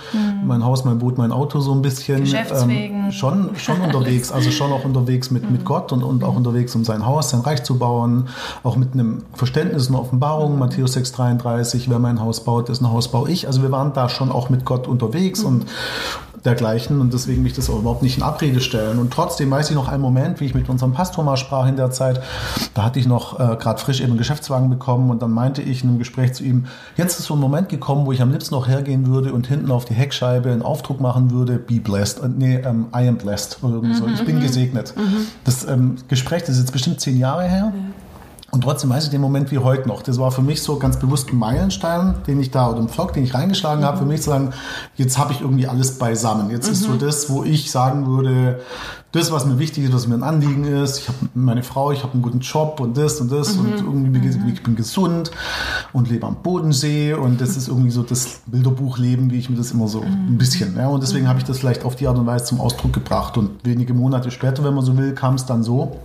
mein 0.46 0.64
Haus, 0.64 0.86
mein 0.86 1.00
Boot, 1.00 1.18
mein 1.18 1.32
Auto 1.32 1.60
so 1.60 1.74
ein 1.74 1.82
bisschen. 1.82 2.22
Geschäftswegen. 2.22 3.06
Ähm, 3.06 3.12
schon, 3.12 3.50
schon 3.58 3.82
unterwegs, 3.82 4.32
also 4.32 4.52
schon 4.52 4.72
auch 4.72 4.86
unterwegs 4.86 5.32
mit, 5.32 5.50
mit 5.52 5.66
Gott 5.66 5.92
und, 5.92 6.04
und 6.04 6.24
auch 6.24 6.36
unterwegs, 6.36 6.76
um 6.76 6.86
sein 6.86 7.06
Haus, 7.06 7.32
sein 7.32 7.42
Reich 7.42 7.64
zu 7.64 7.78
bauen. 7.78 8.30
Auch 8.64 8.78
mit 8.78 8.94
einem 8.94 9.24
Verständnis 9.34 9.90
und 9.90 9.96
Offenbarung. 9.96 10.58
Matthäus 10.58 10.96
6,33, 10.96 11.86
wer 11.88 12.00
mein 12.00 12.22
Haus 12.22 12.44
baut, 12.44 12.70
ist 12.70 12.82
ein 12.82 12.90
Haus 12.90 13.10
baue 13.10 13.30
ich. 13.30 13.48
Also 13.48 13.62
wir 13.62 13.72
waren 13.72 13.94
da 13.94 14.08
schon 14.08 14.32
auch 14.32 14.50
mit 14.50 14.64
Gott 14.64 14.88
unterwegs 14.88 15.44
und 15.44 15.66
dergleichen 16.46 17.02
und 17.02 17.14
deswegen 17.14 17.44
will 17.44 17.52
ich 17.52 17.56
das 17.56 17.70
auch 17.70 17.80
überhaupt 17.80 18.04
nicht 18.04 18.18
in 18.18 18.24
Abrede 18.24 18.60
stellen. 18.60 19.00
Und 19.00 19.12
trotzdem 19.12 19.50
weiß 19.52 19.70
ich 19.70 19.76
noch 19.76 19.88
einen 19.88 20.02
Moment, 20.02 20.40
wie 20.40 20.46
ich 20.46 20.54
mit 20.54 20.70
unserem 20.70 20.94
Pastor 20.94 21.24
mal 21.24 21.38
sprach 21.38 21.68
in 21.68 21.76
der 21.76 21.92
Zeit, 21.92 22.22
da 22.74 22.84
hatte 22.84 23.00
ich 23.00 23.08
noch 23.08 23.40
äh, 23.40 23.56
gerade 23.56 23.80
frisch 23.80 24.00
eben 24.00 24.12
einen 24.12 24.18
Geschäftswagen 24.18 24.70
bekommen 24.70 25.10
und 25.10 25.22
dann 25.22 25.32
meinte 25.32 25.62
ich 25.62 25.84
in 25.84 25.90
einem 25.90 26.00
Gespräch 26.00 26.34
zu 26.34 26.44
ihm, 26.44 26.66
jetzt 26.96 27.20
ist 27.20 27.26
so 27.26 27.36
ein 27.36 27.40
Moment 27.40 27.70
gekommen, 27.70 28.06
wo 28.06 28.12
ich 28.12 28.22
am 28.22 28.32
liebsten 28.32 28.56
noch 28.56 28.68
hergehen 28.68 29.08
würde 29.08 29.34
und 29.34 29.48
hinten 29.48 29.72
auf 29.72 29.86
die 29.86 29.94
Heckscheibe 29.94 30.52
einen 30.52 30.62
Aufdruck 30.62 31.02
machen 31.02 31.32
würde, 31.32 31.58
be 31.58 31.80
blessed, 31.80 32.24
äh, 32.24 32.30
nee, 32.30 32.56
ähm, 32.58 32.88
I 32.96 33.08
am 33.08 33.18
blessed 33.18 33.60
oder 33.64 33.76
irgendwie 33.76 33.96
so, 33.96 34.08
ich 34.08 34.24
bin 34.24 34.40
gesegnet. 34.40 34.94
Das 35.44 35.68
ähm, 35.68 35.96
Gespräch, 36.08 36.42
das 36.42 36.52
ist 36.52 36.60
jetzt 36.60 36.72
bestimmt 36.72 37.02
zehn 37.02 37.18
Jahre 37.18 37.44
her. 37.44 37.74
Und 38.50 38.62
trotzdem 38.62 38.90
weiß 38.90 39.06
ich 39.06 39.10
den 39.10 39.22
Moment 39.22 39.52
wie 39.52 39.58
heute 39.58 39.88
noch. 39.88 40.02
Das 40.02 40.18
war 40.20 40.32
für 40.32 40.42
mich 40.42 40.62
so 40.62 40.80
ganz 40.80 40.98
bewusst 40.98 41.32
ein 41.32 41.38
Meilenstein, 41.38 42.16
den 42.28 42.40
ich 42.40 42.50
da, 42.50 42.70
oder 42.70 42.80
ein 42.80 42.88
Vlog, 42.88 43.14
den 43.14 43.24
ich 43.24 43.34
reingeschlagen 43.34 43.84
habe, 43.84 43.98
für 43.98 44.06
mich 44.06 44.22
zu 44.22 44.30
sagen, 44.30 44.52
jetzt 44.96 45.18
habe 45.18 45.34
ich 45.34 45.42
irgendwie 45.42 45.68
alles 45.68 46.00
beisammen. 46.00 46.50
Jetzt 46.50 46.70
ist 46.70 46.84
so 46.84 46.96
das, 46.96 47.30
wo 47.30 47.44
ich 47.44 47.72
sagen 47.72 48.08
würde, 48.08 48.62
das, 49.12 49.32
was 49.32 49.46
mir 49.46 49.58
wichtig 49.58 49.86
ist, 49.86 49.94
was 49.94 50.08
mir 50.08 50.16
ein 50.16 50.24
Anliegen 50.24 50.66
ist. 50.66 51.00
Ich 51.00 51.08
habe 51.08 51.18
meine 51.34 51.64
Frau, 51.64 51.92
ich 51.92 52.04
habe 52.04 52.14
einen 52.14 52.22
guten 52.22 52.40
Job 52.40 52.80
und 52.80 52.98
das 52.98 53.20
und 53.22 53.32
das 53.32 53.54
und 53.54 53.76
irgendwie 53.78 54.28
ich 54.50 54.64
bin 54.64 54.76
gesund 54.76 55.32
und 55.94 56.10
lebe 56.10 56.28
am 56.28 56.36
Bodensee 56.44 57.14
und 57.14 57.40
das 57.40 57.56
ist 57.56 57.68
irgendwie 57.68 57.92
so 57.92 58.04
das 58.04 58.42
Bilderbuchleben, 58.48 59.32
wie 59.32 59.38
ich 59.38 59.50
mir 59.50 59.56
das 59.56 59.72
immer 59.72 59.88
so 59.88 60.02
ein 60.02 60.38
bisschen. 60.38 60.76
Ja, 60.78 60.88
und 60.88 61.02
deswegen 61.02 61.28
habe 61.28 61.40
ich 61.40 61.46
das 61.46 61.60
vielleicht 61.60 61.86
auf 61.86 61.96
die 61.96 62.08
Art 62.08 62.18
und 62.18 62.26
Weise 62.26 62.46
zum 62.46 62.60
Ausdruck 62.60 62.94
gebracht. 62.94 63.38
Und 63.38 63.66
wenige 63.66 63.94
Monate 63.94 64.30
später, 64.30 64.64
wenn 64.64 64.74
man 64.74 64.84
so 64.84 64.98
will, 64.98 65.14
kam 65.14 65.36
es 65.36 65.46
dann 65.46 65.64
so. 65.64 65.98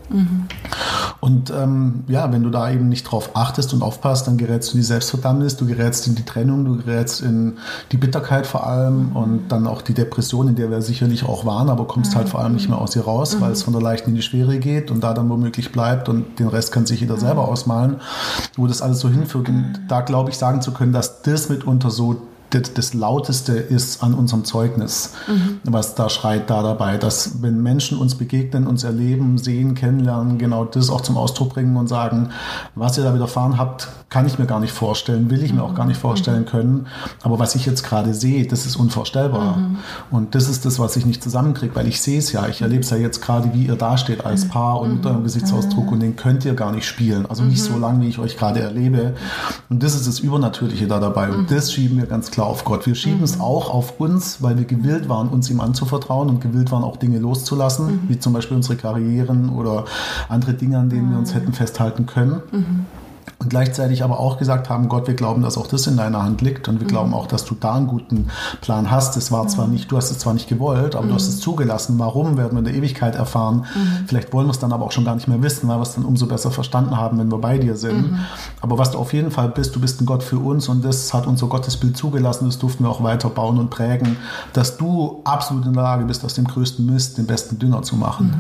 Und 1.25 1.51
ähm, 1.51 2.03
ja, 2.09 2.33
wenn 2.33 2.43
du 2.43 2.51
da 2.51 2.69
eben 2.73 2.89
nicht 2.89 3.05
drauf 3.05 3.31
achtest 3.35 3.73
und 3.73 3.83
aufpasst, 3.83 4.27
dann 4.27 4.39
gerätst 4.39 4.71
du 4.71 4.75
in 4.75 4.81
die 4.81 4.87
Selbstverdammnis, 4.87 5.57
du 5.57 5.67
gerätst 5.67 6.09
in 6.09 6.17
die 6.17 6.25
Trennung, 6.25 6.65
du 6.65 6.79
gerätst 6.79 7.21
in 7.23 7.59
die 7.93 7.97
Bitterkeit 7.97 8.45
vor 8.45 8.67
allem 8.67 9.15
und 9.15 9.47
dann 9.47 9.69
auch 9.69 9.83
die 9.83 9.95
Depression, 9.95 10.49
in 10.49 10.57
der 10.57 10.69
wir 10.69 10.83
sicherlich 10.83 11.25
auch 11.25 11.47
waren, 11.47 11.71
aber 11.71 11.87
kommst 11.87 12.17
halt 12.17 12.29
vor 12.29 12.41
allem 12.41 12.55
nicht 12.55 12.69
mehr 12.69 12.79
aus 12.79 12.97
ihr 12.97 13.05
raus, 13.05 13.37
weil 13.39 13.53
es 13.53 13.63
von 13.63 13.73
der 13.73 13.81
leichten 13.81 14.11
in 14.11 14.17
die 14.17 14.23
schwere 14.23 14.59
geht 14.59 14.91
und 14.91 15.05
da 15.05 15.15
dann 15.15 15.29
womöglich 15.29 15.71
bleibt 15.71 16.09
und 16.09 16.41
den 16.41 16.49
Rest 16.49 16.73
kann 16.73 16.87
sich 16.87 16.99
jeder 16.99 17.19
selber 17.19 17.47
ausmalen, 17.47 18.01
wo 18.57 18.67
das 18.67 18.83
alles 18.83 18.99
so 18.99 19.09
hinführt. 19.09 19.49
Und 19.49 19.75
da 19.87 20.01
glaube 20.01 20.31
ich 20.31 20.39
sagen 20.39 20.61
zu 20.61 20.73
können, 20.73 20.93
dass 20.93 21.23
das 21.23 21.49
mitunter 21.49 21.91
so 21.91 22.21
das, 22.53 22.75
das 22.75 22.95
Lauteste 22.95 23.53
ist 23.55 24.03
an 24.03 24.15
unserem 24.15 24.45
Zeugnis, 24.45 25.15
was 25.65 25.95
da 25.95 26.09
schreit 26.09 26.51
da 26.51 26.63
dabei, 26.63 26.99
dass 26.99 27.43
wenn 27.43 27.63
Menschen 27.63 27.99
uns 27.99 28.15
begegnen, 28.15 28.67
uns 28.67 28.85
erleben, 28.85 29.39
sehen, 29.39 29.75
kennenlernen, 29.75 30.39
genau 30.39 30.65
das 30.65 30.91
auch 30.91 31.01
zum 31.01 31.17
Ausdruck 31.17 31.55
bringen 31.55 31.77
und 31.77 31.89
sagen, 31.89 32.29
was 32.75 32.99
ihr 32.99 33.05
da 33.05 33.15
widerfahren 33.15 33.59
habt, 33.59 33.89
kann 34.11 34.27
ich 34.27 34.39
mir 34.39 34.47
gar 34.47 34.61
nicht 34.61 34.73
vorstellen, 34.73 35.31
will 35.31 35.43
ich 35.43 35.55
mir 35.55 35.63
auch 35.63 35.75
gar 35.75 35.87
nicht 35.87 35.99
vorstellen 35.99 36.45
können. 36.45 36.87
Aber 37.23 37.39
was 37.39 37.55
ich 37.55 37.65
jetzt 37.65 37.83
gerade 37.83 38.13
sehe, 38.13 38.47
das 38.47 38.67
ist 38.67 38.77
unvorstellbar. 38.77 39.57
Und 40.11 40.35
das 40.35 40.49
ist 40.49 40.67
das, 40.67 40.79
was 40.79 40.97
ich 40.97 41.07
nicht 41.07 41.23
zusammenkriege, 41.23 41.75
weil 41.75 41.89
ich 41.89 42.03
sehe 42.03 42.19
es 42.19 42.33
ja. 42.33 42.47
Ich 42.49 42.61
erlebe 42.61 42.83
es 42.83 42.91
ja 42.91 42.99
jetzt 42.99 43.23
gerade, 43.23 43.55
wie 43.55 43.67
ihr 43.67 43.77
dasteht 43.77 44.27
als 44.27 44.47
Paar 44.49 44.81
und 44.81 44.97
mit 44.97 45.07
eurem 45.07 45.25
Gesichtsausdruck 45.25 45.91
und 45.91 46.01
den 46.01 46.17
könnt 46.17 46.45
ihr 46.45 46.53
gar 46.55 46.73
nicht 46.73 46.87
spielen. 46.87 47.25
Also 47.25 47.43
nicht 47.43 47.63
so 47.63 47.79
lange, 47.79 48.05
wie 48.05 48.09
ich 48.09 48.19
euch 48.19 48.37
gerade 48.37 48.61
erlebe. 48.61 49.15
Und 49.71 49.83
das 49.83 49.95
ist 49.95 50.07
das 50.07 50.21
Übernatürliche 50.21 50.87
da 50.87 51.01
dabei. 51.01 51.31
Und 51.31 51.51
das 51.51 51.73
schieben 51.73 51.97
wir 51.97 52.07
ganz 52.07 52.31
klar 52.31 52.42
auf 52.47 52.65
Gott. 52.65 52.87
Wir 52.87 52.95
schieben 52.95 53.23
es 53.23 53.41
auch 53.41 53.73
auf 53.73 54.01
uns, 54.01 54.43
weil 54.43 54.57
wir 54.57 54.65
gewillt 54.65 55.09
waren, 55.09 55.29
uns 55.29 55.51
ihm 55.51 55.61
anzuvertrauen 55.61 56.29
und 56.29 56.41
gewillt 56.41 56.71
waren, 56.71 56.85
auch 56.85 56.97
Dinge 56.97 57.19
loszulassen, 57.19 58.01
wie 58.09 58.19
zum 58.19 58.33
Beispiel 58.33 58.57
unsere 58.57 58.77
Karrieren 58.77 59.51
oder 59.51 59.85
andere 60.29 60.55
Dinge, 60.55 60.79
an 60.79 60.89
denen 60.89 61.11
wir 61.11 61.19
uns 61.19 61.35
hätten 61.35 61.53
festhalten 61.53 62.07
können. 62.07 62.43
Und 63.39 63.49
gleichzeitig 63.49 64.05
aber 64.05 64.21
auch 64.21 64.39
gesagt 64.39 64.71
haben, 64.71 64.89
Gott, 64.89 65.09
wir 65.09 65.15
glauben, 65.15 65.43
dass 65.43 65.59
auch 65.59 65.67
das 65.67 65.89
in 65.89 65.97
deiner 65.97 66.23
Hand 66.23 66.43
liegt 66.43 66.69
und 66.69 66.79
wir 66.79 66.87
glauben 66.87 67.13
auch, 67.13 67.27
dass 67.27 67.45
du 67.45 67.57
da 67.57 67.75
einen 67.75 67.89
guten 67.89 68.29
Plan 68.61 68.91
hast. 68.91 69.17
Es 69.17 69.33
war 69.33 69.49
zwar 69.49 69.67
nicht, 69.67 69.91
du 69.91 69.97
hast 69.97 70.13
es 70.13 70.21
zwar 70.21 70.33
nicht 70.33 70.49
gewollt, 70.49 70.95
aber 70.95 71.09
du 71.09 71.15
hast 71.15 71.27
es 71.27 71.41
zugelassen. 71.41 71.99
Warum, 71.99 72.37
werden 72.37 72.53
wir 72.53 72.61
in 72.61 72.65
der 72.65 72.75
Ewigkeit 72.75 73.17
erfahren. 73.17 73.67
Vielleicht 74.07 74.33
wollen 74.33 74.47
wir 74.47 74.53
es 74.53 74.61
dann 74.61 74.73
aber 74.73 74.85
auch 74.85 74.93
schon 74.93 75.05
gar 75.05 75.17
nicht 75.17 75.27
mehr 75.27 75.43
wissen, 75.43 75.69
weil 75.69 75.79
wir 75.79 75.83
es 75.83 75.95
dann 75.95 76.05
umso 76.05 76.27
besser 76.27 76.53
verstanden 76.53 76.97
haben, 76.97 77.19
wenn 77.19 77.33
wir 77.33 77.39
bei 77.39 77.59
dir 77.59 77.77
sind. 77.77 78.17
Aber 78.61 78.79
was 78.79 78.93
du 78.93 78.99
auf 78.99 79.13
jeden 79.13 79.33
Fall 79.33 79.49
bist, 79.49 79.75
du 79.75 79.81
bist 79.81 80.01
ein 80.01 80.07
Gott 80.07 80.23
für 80.23 80.39
uns 80.39 80.69
und 80.69 80.85
das 80.85 81.13
hat 81.13 81.27
unser 81.27 81.49
Gottesbild 81.49 81.97
zugelassen. 81.97 82.47
Das 82.47 82.59
durften 82.59 82.85
wir 82.85 82.91
auch 82.91 83.03
weiter 83.03 83.29
bauen 83.29 83.59
und 83.59 83.71
prägen, 83.71 84.17
dass 84.53 84.77
du 84.77 85.21
absolut 85.25 85.67
in 85.67 85.73
der 85.73 85.83
Lage 85.83 86.05
bist, 86.05 86.25
aus 86.25 86.35
dem 86.35 86.47
größten 86.47 86.87
Mist 86.87 87.19
den 87.19 87.27
besten 87.27 87.59
Dünger 87.59 87.83
zu 87.83 87.97
machen. 87.97 88.35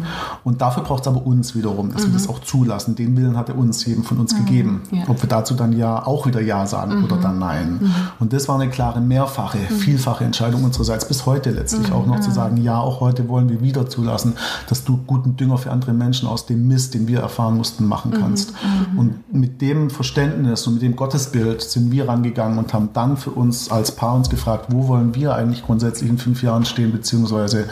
Und 0.45 0.61
dafür 0.61 0.85
braucht 0.85 1.03
es 1.03 1.09
aber 1.09 1.27
uns 1.27 1.55
wiederum, 1.55 1.92
dass 1.92 2.07
wir 2.07 2.12
das 2.12 2.29
auch 2.29 2.40
zulassen. 2.40 2.95
Den 2.95 3.16
Willen 3.16 3.37
hat 3.37 3.49
er 3.49 3.59
uns, 3.59 3.85
jedem 3.85 4.05
von 4.05 4.18
uns 4.18 4.37
gegeben. 4.37 4.72
Ja. 4.91 5.05
Ob 5.09 5.23
wir 5.23 5.29
dazu 5.29 5.55
dann 5.55 5.77
ja 5.77 6.07
auch 6.07 6.27
wieder 6.27 6.41
Ja 6.41 6.67
sagen 6.67 7.05
oder 7.05 7.17
dann 7.17 7.39
Nein. 7.39 7.93
Und 8.21 8.33
das 8.33 8.49
war 8.49 8.61
eine 8.61 8.71
klare, 8.71 9.01
mehrfache, 9.01 9.59
vielfache 9.59 10.25
Entscheidung 10.25 10.65
unsererseits 10.65 11.07
bis 11.07 11.27
heute 11.27 11.51
letztlich 11.51 11.91
auch 11.93 12.07
noch 12.07 12.21
zu 12.21 12.31
sagen, 12.31 12.57
ja, 12.57 12.79
auch 12.79 13.01
heute 13.01 13.29
wollen 13.29 13.49
wir 13.49 13.61
wieder 13.63 13.89
zulassen, 13.89 14.35
dass 14.69 14.85
du 14.85 14.99
guten 15.07 15.37
Dünger 15.37 15.59
für 15.59 15.71
andere 15.71 15.93
Menschen 15.93 16.29
aus 16.29 16.47
dem 16.47 16.69
Mist, 16.69 16.95
den 16.95 17.09
wir 17.09 17.21
erfahren 17.21 17.57
mussten, 17.57 17.87
machen 17.87 18.13
kannst. 18.13 18.53
Und 18.97 19.33
mit 19.33 19.61
dem 19.61 19.91
Verständnis 19.91 20.67
und 20.67 20.75
mit 20.75 20.83
dem 20.83 20.95
Gottesbild 20.97 21.63
sind 21.63 21.91
wir 21.91 22.09
rangegangen 22.09 22.59
und 22.59 22.73
haben 22.73 22.91
dann 22.93 23.17
für 23.17 23.31
uns 23.31 23.71
als 23.71 23.93
Paar 23.93 24.15
uns 24.15 24.31
gefragt, 24.31 24.67
wo 24.71 24.89
wollen 24.89 25.15
wir 25.15 25.35
eigentlich 25.35 25.65
grundsätzlich 25.65 26.09
in 26.09 26.19
fünf 26.19 26.43
Jahren 26.43 26.65
stehen, 26.65 26.93
beziehungsweise 26.93 27.67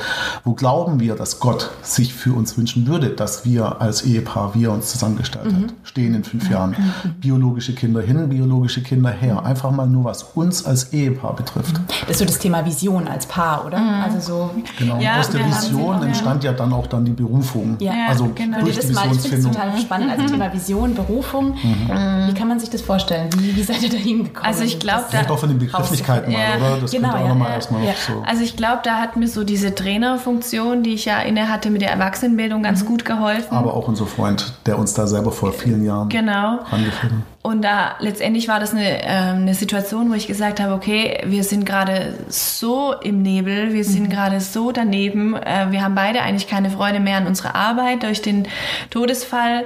wo 0.45 0.55
glauben 0.55 1.01
wir, 1.01 1.15
dass 1.15 1.39
Gott 1.41 1.71
sich 1.83 2.15
für 2.15 2.33
uns 2.35 2.57
wünschen 2.57 2.87
würde, 2.87 3.11
dass 3.11 3.45
wir 3.45 3.81
als 3.81 4.03
Ehepaar, 4.03 4.55
wie 4.55 4.65
er 4.65 4.73
uns 4.73 4.91
zusammengestellt 4.91 5.53
hat, 5.53 5.75
stehen 5.85 6.15
in 6.15 6.25
fünf 6.25 6.51
Jahren. 6.51 6.75
Biologische 7.21 7.75
Kinder 7.75 8.01
hin, 8.01 8.29
biologische 8.29 8.83
Kinder 8.83 9.11
her. 9.11 9.45
Einfach 9.45 9.71
mal 9.71 9.87
nur, 9.87 10.05
was 10.05 10.23
uns 10.35 10.65
als 10.65 10.93
Ehepaar 10.93 11.35
betrifft. 11.35 11.81
Das 12.03 12.11
ist 12.11 12.19
so 12.19 12.25
das 12.25 12.39
Thema 12.39 12.65
Vision 12.65 13.09
als 13.09 13.27
Paar, 13.27 13.67
oder? 13.67 13.79
Also 14.05 14.21
so. 14.21 14.51
Genau. 14.79 14.99
Ja, 15.01 15.15
und 15.15 15.21
aus 15.21 15.31
der 15.31 15.47
Vision 15.47 16.03
entstand 16.03 16.45
ja 16.45 16.53
dann 16.53 16.73
auch 16.73 16.87
dann 16.87 17.05
die 17.05 17.13
Berufung. 17.13 17.77
Ja, 17.81 17.93
also 18.09 18.31
genau. 18.35 18.61
durch 18.61 18.77
das 18.77 18.87
die 18.87 18.93
mal, 18.93 19.07
ich 19.13 19.21
finde 19.21 19.37
es 19.37 19.45
total 19.45 19.79
spannend. 19.79 20.11
Also 20.11 20.27
Thema 20.27 20.53
Vision, 20.53 20.95
Berufung. 20.95 21.55
Wie 21.55 22.35
kann 22.35 22.49
man 22.49 22.61
sich 22.61 22.71
das 22.71 22.83
vorstellen? 22.83 23.29
Wie, 23.39 23.55
wie 23.57 23.63
seid 23.63 23.83
ihr 23.83 23.91
da 23.91 23.97
hingekommen? 23.97 24.47
Also 24.47 24.65
ich 24.65 24.79
glaube, 24.79 25.03
da, 25.03 25.09
Vielleicht 25.09 25.31
auch 25.31 25.39
von 25.39 25.49
den 25.49 25.59
Begrifflichkeiten 25.59 26.33
mal, 26.33 26.39
Ja, 26.39 26.57
oder? 26.57 26.81
Das 26.81 26.91
genau, 26.91 27.11
auch 27.11 27.21
ja, 27.21 27.29
nochmal 27.29 27.49
ja, 27.49 27.55
erstmal 27.55 27.85
ja. 27.85 27.93
so. 28.07 28.23
also 28.27 28.43
ich 28.43 28.57
glaube, 28.57 28.81
da 28.85 28.97
hat 28.97 29.17
mir 29.17 29.29
so 29.29 29.45
diese 29.45 29.75
Trainerfunktion, 29.75 30.83
die 30.83 30.95
ich 30.95 31.05
ja 31.05 31.21
inne 31.21 31.49
hatte 31.49 31.71
mit 31.71 31.83
der 31.83 31.91
Erwachsenenbildung, 31.91 32.63
ganz 32.63 32.85
gut 32.85 33.05
geholfen. 33.05 33.57
Aber 33.57 33.75
auch 33.75 33.89
unser 33.89 34.07
Freund, 34.07 34.53
der 34.67 34.79
uns 34.79 34.95
da 34.95 35.07
selber 35.07 35.33
vor 35.33 35.53
vielen 35.53 35.85
Jahren 35.85 36.09
Genau. 36.09 36.61
Hat. 36.87 37.11
Und 37.43 37.63
da 37.63 37.93
letztendlich 38.01 38.49
war 38.49 38.61
das 38.61 38.73
eine, 38.73 39.03
ähm, 39.03 39.43
eine 39.43 39.55
Situation, 39.55 40.11
wo 40.11 40.15
ich 40.15 40.27
gesagt 40.27 40.61
habe, 40.61 40.75
okay, 40.75 41.23
wir 41.25 41.43
sind 41.43 41.65
gerade 41.65 42.15
so 42.29 42.93
im 43.03 43.23
Nebel, 43.23 43.73
wir 43.73 43.85
sind 43.85 44.11
gerade 44.11 44.41
so 44.41 44.73
daneben, 44.73 45.35
äh, 45.35 45.69
wir 45.71 45.83
haben 45.83 45.95
beide 45.95 46.21
eigentlich 46.21 46.49
keine 46.49 46.71
Freude 46.71 47.01
mehr 47.01 47.17
an 47.17 47.27
unserer 47.27 47.55
Arbeit 47.55 48.03
durch 48.03 48.21
den 48.21 48.47
Todesfall. 48.91 49.65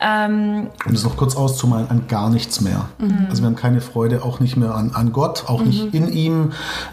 Ähm, 0.00 0.68
Um 0.84 0.92
das 0.92 1.04
noch 1.04 1.16
kurz 1.16 1.36
auszumalen, 1.36 1.88
an 1.88 2.08
gar 2.08 2.30
nichts 2.30 2.60
mehr. 2.60 2.86
Also 3.28 3.42
wir 3.42 3.46
haben 3.46 3.56
keine 3.56 3.80
Freude, 3.80 4.24
auch 4.24 4.40
nicht 4.40 4.56
mehr 4.56 4.74
an, 4.74 4.90
an 4.94 5.12
Gott, 5.12 5.44
auch 5.46 5.62
nicht 5.62 5.94
in 5.94 6.12
ihm, 6.12 6.52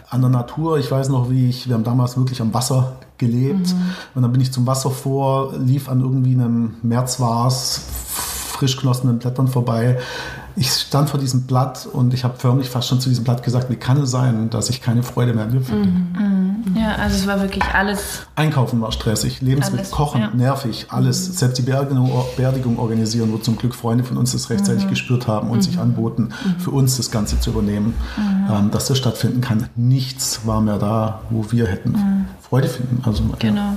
an 0.09 0.21
der 0.21 0.29
Natur. 0.29 0.77
Ich 0.77 0.91
weiß 0.91 1.09
noch, 1.09 1.29
wie 1.29 1.49
ich, 1.49 1.67
wir 1.67 1.73
haben 1.75 1.83
damals 1.83 2.15
wirklich 2.15 2.41
am 2.41 2.53
Wasser 2.53 2.93
gelebt 3.17 3.75
und 4.15 4.21
dann 4.21 4.31
bin 4.31 4.41
ich 4.41 4.51
zum 4.51 4.65
Wasser 4.67 4.91
vor, 4.91 5.53
lief 5.57 5.89
an 5.89 6.01
irgendwie 6.01 6.33
einem 6.33 6.75
März 6.81 7.19
war's, 7.19 7.83
frisch 8.61 8.77
genossenen 8.77 9.17
Blättern 9.17 9.47
vorbei. 9.47 9.97
Ich 10.55 10.69
stand 10.71 11.09
vor 11.09 11.19
diesem 11.19 11.47
Blatt 11.47 11.87
und 11.91 12.13
ich 12.13 12.23
habe 12.23 12.35
förmlich 12.37 12.69
fast 12.69 12.89
schon 12.89 12.99
zu 12.99 13.09
diesem 13.09 13.23
Blatt 13.23 13.41
gesagt, 13.41 13.71
wie 13.71 13.75
kann 13.75 13.97
es 13.97 14.11
sein, 14.11 14.51
dass 14.51 14.69
ich 14.69 14.83
keine 14.83 15.01
Freude 15.01 15.33
mehr 15.33 15.45
an 15.45 15.53
mir 15.53 15.61
finde. 15.61 15.89
ja, 16.79 16.93
also 16.95 17.15
es 17.15 17.25
war 17.25 17.41
wirklich 17.41 17.63
alles 17.73 18.27
Einkaufen 18.35 18.79
war 18.79 18.91
stressig, 18.91 19.41
Lebensmittel 19.41 19.79
Alles, 19.79 19.91
kochen, 19.91 20.21
ja. 20.21 20.29
nervig, 20.35 20.87
alles. 20.89 21.39
Selbst 21.39 21.57
die 21.57 21.63
Beerdigung, 21.63 22.77
organisieren, 22.77 23.31
wo 23.31 23.37
zum 23.37 23.57
Glück 23.57 23.73
Freunde 23.73 24.03
von 24.03 24.17
uns 24.17 24.33
das 24.33 24.51
rechtzeitig 24.51 24.87
gespürt 24.87 25.27
haben 25.27 25.49
und 25.49 25.63
sich 25.63 25.79
anboten, 25.79 26.29
für 26.59 26.69
uns 26.69 26.97
das 26.97 27.09
Ganze 27.09 27.39
zu 27.39 27.49
übernehmen, 27.49 27.95
ähm, 28.51 28.69
dass 28.69 28.85
das 28.85 28.97
stattfinden 28.99 29.41
kann. 29.41 29.69
Nichts 29.75 30.41
war 30.45 30.61
mehr 30.61 30.77
da, 30.77 31.21
wo 31.31 31.51
wir 31.51 31.65
hätten 31.65 32.27
Freude 32.51 32.67
finden. 32.67 33.01
Also, 33.05 33.23
ja. 33.23 33.35
Genau. 33.39 33.73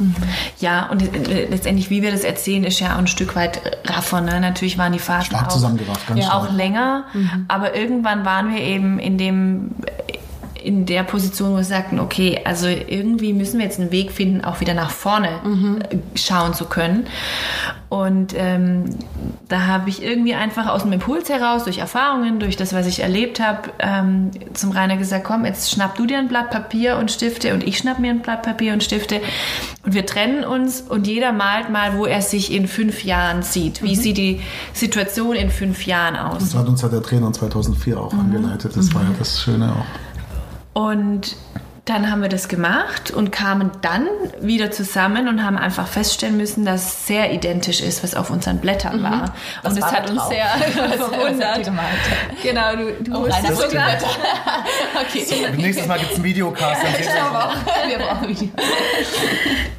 Ja, 0.58 0.90
und 0.90 1.00
äh, 1.00 1.46
letztendlich, 1.48 1.90
wie 1.90 2.02
wir 2.02 2.10
das 2.10 2.24
erzählen, 2.24 2.64
ist 2.64 2.80
ja 2.80 2.94
auch 2.94 2.98
ein 2.98 3.06
Stück 3.06 3.36
weit 3.36 3.60
raffer. 3.84 4.20
Ne? 4.20 4.40
Natürlich 4.40 4.78
waren 4.78 4.92
die 4.92 4.98
Stark 4.98 5.32
auch, 5.32 5.48
zusammengerafft, 5.48 6.08
ganz 6.08 6.20
ja, 6.20 6.32
auch 6.32 6.52
länger. 6.52 7.04
Aber 7.46 7.76
irgendwann 7.76 8.24
waren 8.24 8.52
wir 8.52 8.60
eben 8.60 8.98
in 8.98 9.16
dem 9.16 9.70
in 10.64 10.86
der 10.86 11.02
Position, 11.02 11.52
wo 11.52 11.56
wir 11.56 11.64
sagten, 11.64 12.00
okay, 12.00 12.40
also 12.44 12.66
irgendwie 12.66 13.32
müssen 13.32 13.58
wir 13.58 13.66
jetzt 13.66 13.78
einen 13.78 13.92
Weg 13.92 14.12
finden, 14.12 14.44
auch 14.44 14.60
wieder 14.60 14.74
nach 14.74 14.90
vorne 14.90 15.28
äh, 15.90 15.96
schauen 16.18 16.54
zu 16.54 16.64
können. 16.64 17.06
Und 17.88 18.34
ähm, 18.36 18.86
da 19.48 19.66
habe 19.66 19.88
ich 19.88 20.02
irgendwie 20.02 20.34
einfach 20.34 20.66
aus 20.66 20.82
dem 20.82 20.92
Impuls 20.92 21.28
heraus, 21.28 21.62
durch 21.62 21.78
Erfahrungen, 21.78 22.40
durch 22.40 22.56
das, 22.56 22.72
was 22.72 22.86
ich 22.86 23.00
erlebt 23.00 23.38
habe, 23.38 23.70
ähm, 23.78 24.32
zum 24.52 24.72
Rainer 24.72 24.96
gesagt, 24.96 25.24
komm, 25.24 25.44
jetzt 25.44 25.70
schnapp 25.70 25.94
du 25.94 26.04
dir 26.04 26.18
ein 26.18 26.26
Blatt 26.26 26.50
Papier 26.50 26.96
und 26.96 27.12
Stifte 27.12 27.54
und 27.54 27.62
ich 27.62 27.78
schnapp 27.78 28.00
mir 28.00 28.10
ein 28.10 28.20
Blatt 28.20 28.42
Papier 28.42 28.72
und 28.72 28.82
Stifte 28.82 29.20
und 29.84 29.94
wir 29.94 30.06
trennen 30.06 30.44
uns 30.44 30.80
und 30.80 31.06
jeder 31.06 31.30
malt 31.32 31.70
mal, 31.70 31.96
wo 31.96 32.04
er 32.04 32.20
sich 32.20 32.52
in 32.52 32.66
fünf 32.66 33.04
Jahren 33.04 33.42
sieht. 33.42 33.80
Wie 33.80 33.94
sieht 33.94 34.16
die 34.16 34.40
Situation 34.72 35.36
in 35.36 35.50
fünf 35.50 35.86
Jahren 35.86 36.16
aus? 36.16 36.38
Das 36.38 36.54
hat 36.56 36.66
uns 36.66 36.82
ja 36.82 36.88
der 36.88 37.02
Trainer 37.02 37.32
2004 37.32 38.00
auch 38.00 38.12
angeleitet. 38.12 38.72
Das 38.76 38.92
war 38.92 39.02
ja 39.02 39.10
das 39.18 39.40
Schöne 39.40 39.70
auch. 39.72 39.86
Und 40.74 41.36
dann 41.86 42.10
haben 42.10 42.22
wir 42.22 42.30
das 42.30 42.48
gemacht 42.48 43.10
und 43.10 43.30
kamen 43.30 43.70
dann 43.82 44.08
wieder 44.40 44.70
zusammen 44.70 45.28
und 45.28 45.44
haben 45.44 45.58
einfach 45.58 45.86
feststellen 45.86 46.36
müssen, 46.38 46.64
dass 46.64 46.82
es 46.86 47.06
sehr 47.06 47.30
identisch 47.34 47.82
ist, 47.82 48.02
was 48.02 48.14
auf 48.14 48.30
unseren 48.30 48.58
Blättern 48.58 49.02
war. 49.02 49.34
Was 49.62 49.72
und 49.72 49.78
es 49.78 49.84
war 49.84 49.92
hat 49.92 50.08
uns 50.10 50.18
drauf? 50.18 50.32
sehr 50.32 50.46
verwundert. 50.96 51.70
Genau, 52.42 52.76
du, 52.76 52.92
du 53.04 53.14
Oh, 53.18 53.26
wusstest 53.26 53.60
sogar. 53.70 53.86
Okay. 55.08 55.26
Nächstes 55.56 55.86
Mal 55.86 55.98
gibt 55.98 56.10
es 56.12 56.16
einen 56.16 56.24
Videocast. 56.24 56.82
Dann 56.82 56.92
seht 56.94 57.04
ihr- 57.06 57.88
Wir 57.88 57.98
brauchen 57.98 58.28
Video. 58.28 58.48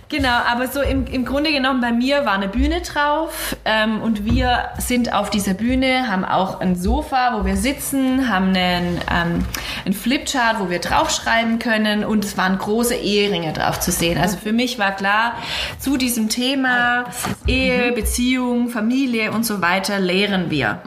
Genau, 0.10 0.38
aber 0.48 0.68
so 0.68 0.82
im, 0.82 1.08
im 1.08 1.26
Grunde 1.26 1.52
genommen 1.52 1.82
bei 1.82 1.92
mir 1.92 2.26
war 2.26 2.34
eine 2.34 2.48
Bühne 2.48 2.82
drauf. 2.82 3.56
ähm, 3.66 4.02
und 4.02 4.24
wir 4.26 4.70
sind 4.78 5.14
auf 5.14 5.30
dieser 5.30 5.54
Bühne, 5.54 6.08
haben 6.08 6.24
auch 6.24 6.60
ein 6.60 6.76
Sofa, 6.76 7.38
wo 7.40 7.46
wir 7.46 7.58
sitzen, 7.58 8.30
haben 8.30 8.56
einen, 8.56 9.00
ähm, 9.12 9.46
einen 9.84 9.94
Flipchart, 9.94 10.60
wo 10.60 10.70
wir 10.70 10.80
draufschreiben 10.80 11.58
können 11.60 12.04
und 12.06 12.24
es 12.24 12.38
waren 12.38 12.58
große 12.58 12.96
Eheringe 12.96 13.54
drauf 13.54 13.80
zu 13.80 13.92
sehen. 13.92 14.18
Also 14.20 14.38
für 14.38 14.54
mich 14.54 14.78
war 14.78 14.92
klar, 14.92 15.34
zu 15.80 15.98
diesem 15.98 16.30
Thema 16.30 17.06
Ehe, 17.48 17.92
Beziehung, 17.92 18.70
Familie 18.70 19.32
und 19.32 19.46
so 19.46 19.62
weiter 19.62 20.00
lehren 20.00 20.52
wir. 20.52 20.80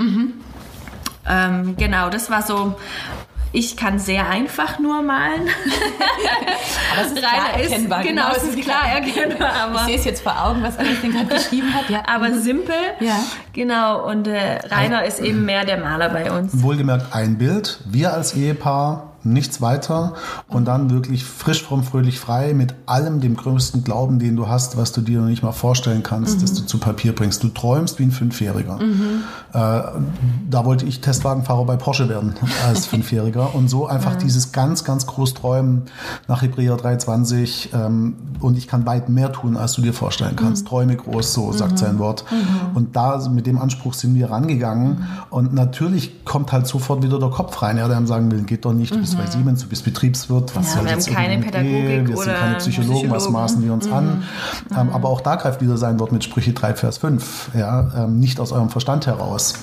Ähm, 1.28 1.76
genau, 1.76 2.08
das 2.08 2.30
war 2.30 2.42
so. 2.42 2.76
Ich 3.52 3.76
kann 3.76 3.98
sehr 3.98 4.28
einfach 4.28 4.78
nur 4.78 5.02
malen. 5.02 5.42
Aber 6.92 7.02
es 7.02 7.12
ist 7.12 7.18
klar 7.18 7.32
Rainer 7.32 7.62
erkennbar. 7.62 8.02
Genau, 8.02 8.30
es 8.32 8.42
es 8.42 8.54
ist 8.54 8.60
klar 8.62 8.86
erkennbar, 8.86 9.52
Ich 9.52 9.62
aber, 9.62 9.84
sehe 9.86 9.96
es 9.96 10.04
jetzt 10.04 10.22
vor 10.22 10.44
Augen, 10.44 10.62
was 10.62 10.78
Augustin 10.78 11.12
gerade 11.12 11.26
geschrieben 11.34 11.72
hat. 11.72 11.88
Ja. 11.88 12.02
aber 12.06 12.34
simpel. 12.34 12.74
Ja. 13.00 13.24
Genau, 13.52 14.06
und 14.08 14.26
äh, 14.26 14.58
Rainer 14.66 15.04
ist 15.04 15.20
eben 15.20 15.44
mehr 15.44 15.64
der 15.64 15.78
Maler 15.78 16.10
bei 16.10 16.30
uns. 16.30 16.62
Wohlgemerkt 16.62 17.14
ein 17.14 17.38
Bild, 17.38 17.80
wir 17.86 18.12
als 18.12 18.34
Ehepaar, 18.34 19.07
nichts 19.24 19.60
weiter 19.60 20.14
und 20.48 20.66
dann 20.66 20.90
wirklich 20.90 21.24
frisch, 21.24 21.62
fromm, 21.62 21.82
fröhlich, 21.82 22.18
frei 22.20 22.54
mit 22.54 22.74
allem 22.86 23.20
dem 23.20 23.36
größten 23.36 23.84
Glauben, 23.84 24.18
den 24.18 24.36
du 24.36 24.48
hast, 24.48 24.76
was 24.76 24.92
du 24.92 25.00
dir 25.00 25.20
noch 25.20 25.28
nicht 25.28 25.42
mal 25.42 25.52
vorstellen 25.52 26.02
kannst, 26.02 26.42
dass 26.42 26.54
du 26.54 26.62
zu 26.64 26.78
Papier 26.78 27.14
bringst. 27.14 27.42
Du 27.42 27.48
träumst 27.48 27.98
wie 27.98 28.04
ein 28.04 28.12
Fünfjähriger. 28.12 28.78
Äh, 29.52 29.82
da 30.50 30.64
wollte 30.64 30.86
ich 30.86 31.00
Testwagenfahrer 31.00 31.64
bei 31.64 31.76
Porsche 31.76 32.08
werden 32.08 32.34
als 32.66 32.86
Fünfjähriger 32.86 33.54
und 33.54 33.68
so 33.68 33.86
einfach 33.86 34.16
dieses 34.16 34.52
ganz, 34.52 34.84
ganz 34.84 35.06
groß 35.06 35.34
Träumen 35.34 35.82
nach 36.26 36.42
Hebräer 36.42 36.76
3,20 36.76 37.74
ähm, 37.74 38.14
und 38.40 38.56
ich 38.56 38.68
kann 38.68 38.86
weit 38.86 39.08
mehr 39.08 39.32
tun, 39.32 39.56
als 39.56 39.72
du 39.74 39.82
dir 39.82 39.92
vorstellen 39.92 40.36
kannst. 40.36 40.66
Träume 40.66 40.96
groß, 40.96 41.34
so 41.34 41.52
sagt 41.52 41.78
sein 41.78 41.98
Wort. 41.98 42.24
Und 42.74 42.96
da 42.96 43.28
mit 43.28 43.46
dem 43.46 43.58
Anspruch 43.58 43.94
sind 43.94 44.14
wir 44.14 44.30
rangegangen 44.30 45.06
und 45.30 45.52
natürlich 45.52 46.24
kommt 46.24 46.52
halt 46.52 46.66
sofort 46.66 47.02
wieder 47.02 47.18
der 47.18 47.30
Kopf 47.30 47.60
rein, 47.62 47.78
ja, 47.78 47.88
der 47.88 47.96
einem 47.96 48.06
sagen 48.06 48.30
will, 48.30 48.42
geht 48.42 48.64
doch 48.64 48.72
nicht, 48.72 48.94
du 49.12 49.16
bist 49.16 49.32
bei 49.32 49.38
Siemens, 49.38 49.62
du 49.62 49.68
bist 49.68 49.84
Betriebswirt, 49.84 50.54
was 50.54 50.66
Ja, 50.66 50.72
soll 50.74 50.84
wir 50.84 50.92
jetzt 50.92 51.08
haben 51.08 51.14
keine 51.16 51.42
Pädagogik 51.42 51.74
Ehe, 51.74 52.08
wir 52.08 52.16
sind 52.16 52.36
keine 52.36 52.56
Psychologen, 52.56 53.10
was 53.10 53.24
Psychologen. 53.24 53.32
maßen 53.32 53.64
wir 53.64 53.72
uns 53.72 53.90
an? 53.90 54.22
Ähm, 54.76 54.90
aber 54.92 55.08
auch 55.08 55.20
da 55.20 55.36
greift 55.36 55.60
wieder 55.60 55.76
sein 55.76 55.98
Wort 56.00 56.12
mit 56.12 56.24
Sprüche 56.24 56.52
3, 56.52 56.74
Vers 56.74 56.98
5, 56.98 57.50
ja, 57.54 58.04
ähm, 58.04 58.18
nicht 58.20 58.40
aus 58.40 58.52
eurem 58.52 58.70
Verstand 58.70 59.06
heraus. 59.06 59.54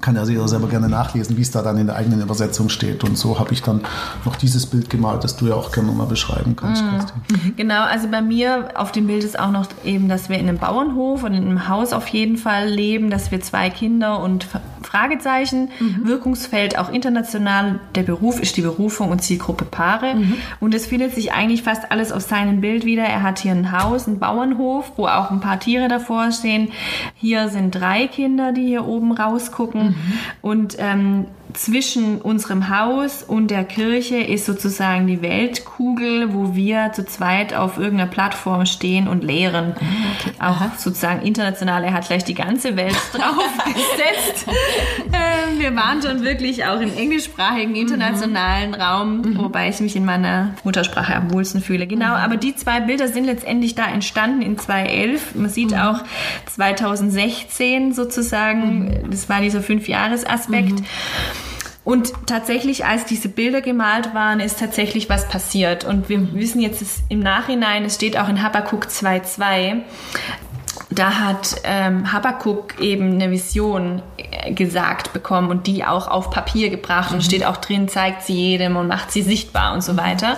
Kann 0.00 0.16
ja 0.16 0.24
jeder 0.24 0.48
selber 0.48 0.68
gerne 0.68 0.88
nachlesen, 0.88 1.36
wie 1.36 1.42
es 1.42 1.50
da 1.50 1.62
dann 1.62 1.78
in 1.78 1.86
der 1.86 1.96
eigenen 1.96 2.22
Übersetzung 2.22 2.68
steht. 2.68 3.04
Und 3.04 3.18
so 3.18 3.38
habe 3.38 3.52
ich 3.52 3.62
dann 3.62 3.82
noch 4.24 4.36
dieses 4.36 4.66
Bild 4.66 4.90
gemalt, 4.90 5.24
das 5.24 5.36
du 5.36 5.46
ja 5.46 5.54
auch 5.54 5.72
gerne 5.72 5.92
mal 5.92 6.06
beschreiben 6.06 6.56
kannst, 6.56 6.82
Kerstin. 6.88 7.54
Genau, 7.56 7.82
also 7.82 8.08
bei 8.08 8.22
mir 8.22 8.68
auf 8.74 8.92
dem 8.92 9.06
Bild 9.06 9.24
ist 9.24 9.38
auch 9.38 9.50
noch 9.50 9.66
eben, 9.84 10.08
dass 10.08 10.28
wir 10.28 10.38
in 10.38 10.48
einem 10.48 10.58
Bauernhof 10.58 11.24
und 11.24 11.34
in 11.34 11.44
einem 11.44 11.68
Haus 11.68 11.92
auf 11.92 12.08
jeden 12.08 12.36
Fall 12.36 12.68
leben, 12.68 13.10
dass 13.10 13.30
wir 13.30 13.40
zwei 13.40 13.70
Kinder 13.70 14.20
und 14.20 14.46
Fragezeichen, 14.82 15.68
Wirkungsfeld 16.02 16.78
auch 16.78 16.90
international, 16.90 17.80
der 17.94 18.02
Beruf 18.02 18.40
ist 18.40 18.56
die 18.56 18.62
Berufung 18.62 19.10
und 19.10 19.22
Zielgruppe 19.22 19.64
Paare. 19.64 20.16
Und 20.58 20.74
es 20.74 20.86
findet 20.86 21.14
sich 21.14 21.32
eigentlich 21.32 21.62
fast 21.62 21.92
alles 21.92 22.10
auf 22.12 22.22
seinem 22.22 22.60
Bild 22.60 22.84
wieder. 22.84 23.04
Er 23.04 23.22
hat 23.22 23.38
hier 23.38 23.52
ein 23.52 23.70
Haus, 23.70 24.08
einen 24.08 24.18
Bauernhof, 24.18 24.92
wo 24.96 25.06
auch 25.06 25.30
ein 25.30 25.40
paar 25.40 25.60
Tiere 25.60 25.88
davor 25.88 26.32
stehen. 26.32 26.72
Hier 27.14 27.48
sind 27.48 27.72
drei 27.72 28.06
Kinder, 28.06 28.52
die 28.52 28.66
hier 28.66 28.86
oben 28.86 29.12
rausgucken. 29.12 29.89
Und 30.42 30.76
ähm, 30.78 31.26
zwischen 31.54 32.20
unserem 32.20 32.68
Haus 32.68 33.22
und 33.22 33.50
der 33.50 33.64
Kirche 33.64 34.16
ist 34.16 34.46
sozusagen 34.46 35.06
die 35.06 35.22
Weltkugel, 35.22 36.32
wo 36.34 36.54
wir 36.54 36.92
zu 36.92 37.04
zweit 37.04 37.54
auf 37.54 37.78
irgendeiner 37.78 38.10
Plattform 38.10 38.66
stehen 38.66 39.08
und 39.08 39.24
lehren. 39.24 39.74
Auch 40.38 40.60
sozusagen 40.78 41.22
international. 41.22 41.84
Er 41.84 41.92
hat 41.92 42.06
gleich 42.06 42.24
die 42.24 42.34
ganze 42.34 42.76
Welt 42.76 42.96
draufgesetzt. 43.12 44.46
ähm, 45.12 45.58
wir 45.58 45.74
waren 45.74 46.02
schon 46.02 46.22
wirklich 46.22 46.64
auch 46.64 46.80
im 46.80 46.96
englischsprachigen 46.96 47.74
internationalen 47.74 48.74
Raum, 48.74 49.36
wobei 49.38 49.68
ich 49.68 49.80
mich 49.80 49.96
in 49.96 50.04
meiner 50.04 50.54
Muttersprache 50.64 51.14
am 51.14 51.32
wohlsten 51.32 51.60
fühle. 51.60 51.86
Genau, 51.86 52.14
aber 52.14 52.36
die 52.36 52.54
zwei 52.54 52.80
Bilder 52.80 53.08
sind 53.08 53.24
letztendlich 53.24 53.74
da 53.74 53.86
entstanden 53.86 54.42
in 54.42 54.58
2011. 54.58 55.34
Man 55.34 55.50
sieht 55.50 55.74
auch 55.74 56.02
2016 56.46 57.92
sozusagen, 57.92 59.08
das 59.10 59.28
war 59.28 59.40
dieser 59.40 59.62
Fünfjahresaspekt. 59.62 60.82
Und 61.90 62.12
tatsächlich, 62.26 62.84
als 62.84 63.04
diese 63.04 63.28
Bilder 63.28 63.62
gemalt 63.62 64.14
waren, 64.14 64.38
ist 64.38 64.60
tatsächlich 64.60 65.08
was 65.08 65.26
passiert. 65.26 65.84
Und 65.84 66.08
wir 66.08 66.34
wissen 66.34 66.60
jetzt 66.60 67.02
im 67.08 67.18
Nachhinein, 67.18 67.84
es 67.84 67.96
steht 67.96 68.16
auch 68.16 68.28
in 68.28 68.40
Habakkuk 68.44 68.84
2.2, 68.84 69.80
da 70.90 71.18
hat 71.18 71.56
ähm, 71.64 72.12
Habakkuk 72.12 72.80
eben 72.80 73.14
eine 73.14 73.32
Vision 73.32 74.02
gesagt 74.54 75.12
bekommen 75.12 75.50
und 75.50 75.66
die 75.66 75.84
auch 75.84 76.08
auf 76.08 76.30
Papier 76.30 76.70
gebracht 76.70 77.12
und 77.12 77.22
steht 77.22 77.44
auch 77.44 77.56
drin, 77.56 77.88
zeigt 77.88 78.22
sie 78.22 78.34
jedem 78.34 78.76
und 78.76 78.88
macht 78.88 79.12
sie 79.12 79.22
sichtbar 79.22 79.74
und 79.74 79.82
so 79.82 79.96
weiter. 79.96 80.36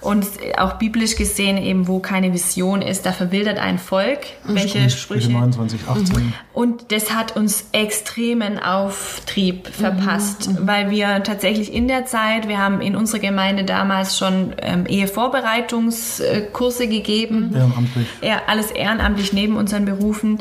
Und 0.00 0.26
auch 0.58 0.74
biblisch 0.74 1.16
gesehen 1.16 1.58
eben, 1.58 1.88
wo 1.88 2.00
keine 2.00 2.32
Vision 2.32 2.82
ist, 2.82 3.06
da 3.06 3.12
verwildert 3.12 3.58
ein 3.58 3.78
Volk. 3.78 4.20
Welche 4.44 4.88
Sprüche? 4.90 5.32
29, 5.32 5.80
18. 5.88 6.32
Und 6.52 6.92
das 6.92 7.14
hat 7.14 7.36
uns 7.36 7.68
extremen 7.72 8.58
Auftrieb 8.58 9.68
verpasst, 9.68 10.50
weil 10.66 10.90
wir 10.90 11.22
tatsächlich 11.22 11.72
in 11.72 11.88
der 11.88 12.06
Zeit, 12.06 12.48
wir 12.48 12.58
haben 12.58 12.80
in 12.80 12.96
unserer 12.96 13.20
Gemeinde 13.20 13.64
damals 13.64 14.18
schon 14.18 14.54
ähm, 14.62 14.86
Ehevorbereitungskurse 14.86 16.88
gegeben. 16.88 17.52
Ehrenamtlich. 17.54 18.06
Ja, 18.22 18.42
alles 18.46 18.70
ehrenamtlich 18.70 19.32
neben 19.32 19.56
unseren 19.56 19.84
Berufen. 19.84 20.38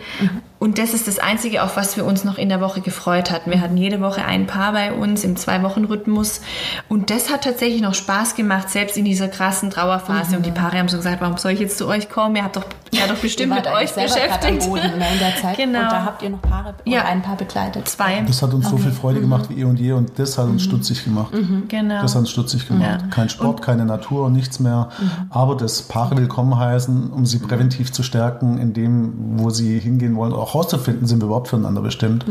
Und 0.65 0.79
das 0.79 0.95
ist 0.95 1.07
das 1.07 1.19
Einzige, 1.19 1.61
auf 1.61 1.77
was 1.77 1.95
wir 1.95 2.05
uns 2.05 2.23
noch 2.23 2.39
in 2.39 2.49
der 2.49 2.59
Woche 2.59 2.81
gefreut 2.81 3.29
hatten. 3.29 3.51
Wir 3.51 3.61
hatten 3.61 3.77
jede 3.77 4.01
Woche 4.01 4.25
ein 4.25 4.47
Paar 4.47 4.71
bei 4.71 4.93
uns 4.93 5.23
im 5.23 5.35
Zwei-Wochen-Rhythmus. 5.35 6.41
Und 6.89 7.11
das 7.11 7.31
hat 7.31 7.43
tatsächlich 7.43 7.83
noch 7.83 7.93
Spaß 7.93 8.33
gemacht, 8.33 8.71
selbst 8.71 8.97
in 8.97 9.05
dieser 9.05 9.27
krassen 9.27 9.69
Trauerphase. 9.69 10.35
Und 10.35 10.43
die 10.43 10.49
Paare 10.49 10.79
haben 10.79 10.87
so 10.87 10.97
gesagt, 10.97 11.21
warum 11.21 11.37
soll 11.37 11.51
ich 11.51 11.59
jetzt 11.59 11.77
zu 11.77 11.87
euch 11.87 12.09
kommen? 12.09 12.35
Ihr 12.35 12.43
habt 12.43 12.55
doch, 12.55 12.65
ja 12.99 13.07
doch 13.07 13.15
bestimmt 13.17 13.53
mit 13.53 13.67
euch 13.67 13.93
beschäftigt. 13.93 14.63
Am 14.63 14.69
Boden, 14.69 14.83
in 14.85 15.19
der 15.19 15.35
Zeit. 15.41 15.57
Genau. 15.57 15.79
Und 15.83 15.91
da 15.91 16.05
habt 16.05 16.21
ihr 16.23 16.29
noch 16.29 16.41
Paare 16.41 16.73
Ja. 16.85 17.03
ein 17.05 17.21
Paar 17.21 17.35
begleitet. 17.37 17.87
Zwei. 17.87 18.21
Das 18.27 18.41
hat 18.41 18.53
uns 18.53 18.69
so 18.69 18.77
viel 18.77 18.91
Freude 18.91 19.21
gemacht 19.21 19.49
wie 19.49 19.61
eh 19.61 19.63
und 19.63 19.79
je 19.79 19.91
und 19.93 20.17
das 20.17 20.37
hat 20.37 20.45
uns 20.47 20.63
stutzig 20.63 21.03
gemacht. 21.03 21.33
Genau. 21.67 22.01
Das 22.01 22.13
hat 22.15 22.19
uns 22.21 22.31
stutzig 22.31 22.67
gemacht. 22.67 23.01
Ja. 23.01 23.07
Kein 23.09 23.29
Sport, 23.29 23.61
keine 23.61 23.85
Natur 23.85 24.25
und 24.25 24.33
nichts 24.33 24.59
mehr. 24.59 24.89
Aber 25.29 25.55
das 25.55 25.81
Paare 25.83 26.17
willkommen 26.17 26.57
heißen, 26.57 27.11
um 27.11 27.25
sie 27.25 27.39
präventiv 27.39 27.91
zu 27.91 28.03
stärken, 28.03 28.57
in 28.57 28.73
dem, 28.73 29.13
wo 29.39 29.49
sie 29.49 29.79
hingehen 29.79 30.15
wollen, 30.15 30.33
auch 30.33 30.53
herauszufinden, 30.53 31.07
sind 31.07 31.21
wir 31.21 31.25
überhaupt 31.25 31.47
füreinander 31.49 31.81
bestimmt. 31.81 32.25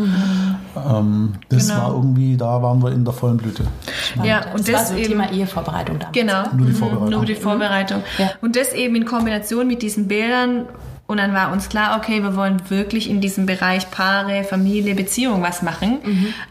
Ähm, 0.77 1.35
das 1.49 1.69
Genau. 1.69 1.81
war 1.81 1.95
irgendwie, 1.95 2.37
da 2.37 2.63
waren 2.63 2.83
wir 2.83 2.93
in 2.93 3.05
der 3.05 3.15
vollen 3.15 3.37
Blüte. 3.37 3.65
Ja, 4.23 4.41
das 4.41 4.61
und 4.61 4.67
war 4.73 4.81
das 4.81 4.89
so 4.91 4.95
eben. 4.97 5.09
Thema 5.09 5.31
Ehevorbereitung 5.33 5.99
damals. 5.99 6.15
Genau. 6.15 6.43
Nur 6.57 6.67
die 6.67 6.73
Mhm, 6.73 6.77
Vorbereitung. 6.77 7.11
Nur 7.11 7.25
die 7.25 7.35
Vorbereitung. 7.35 8.03
Ja. 8.19 8.31
Und 8.41 8.57
das 8.57 8.73
eben 8.73 8.95
in 8.97 9.05
Kombination 9.05 9.67
mit 9.67 9.83
diesen 9.83 10.09
Bildern. 10.09 10.54
Und 11.07 11.19
dann 11.19 11.35
war 11.35 11.53
uns 11.53 11.69
klar, 11.69 11.99
okay, 11.99 12.23
wir 12.23 12.35
wollen 12.35 12.71
wirklich 12.71 13.11
in 13.11 13.21
diesem 13.21 13.45
Bereich 13.45 13.91
Paare, 13.91 14.43
Familie, 14.43 14.95
Beziehung 14.95 15.43
was 15.43 15.61
machen. 15.61 15.99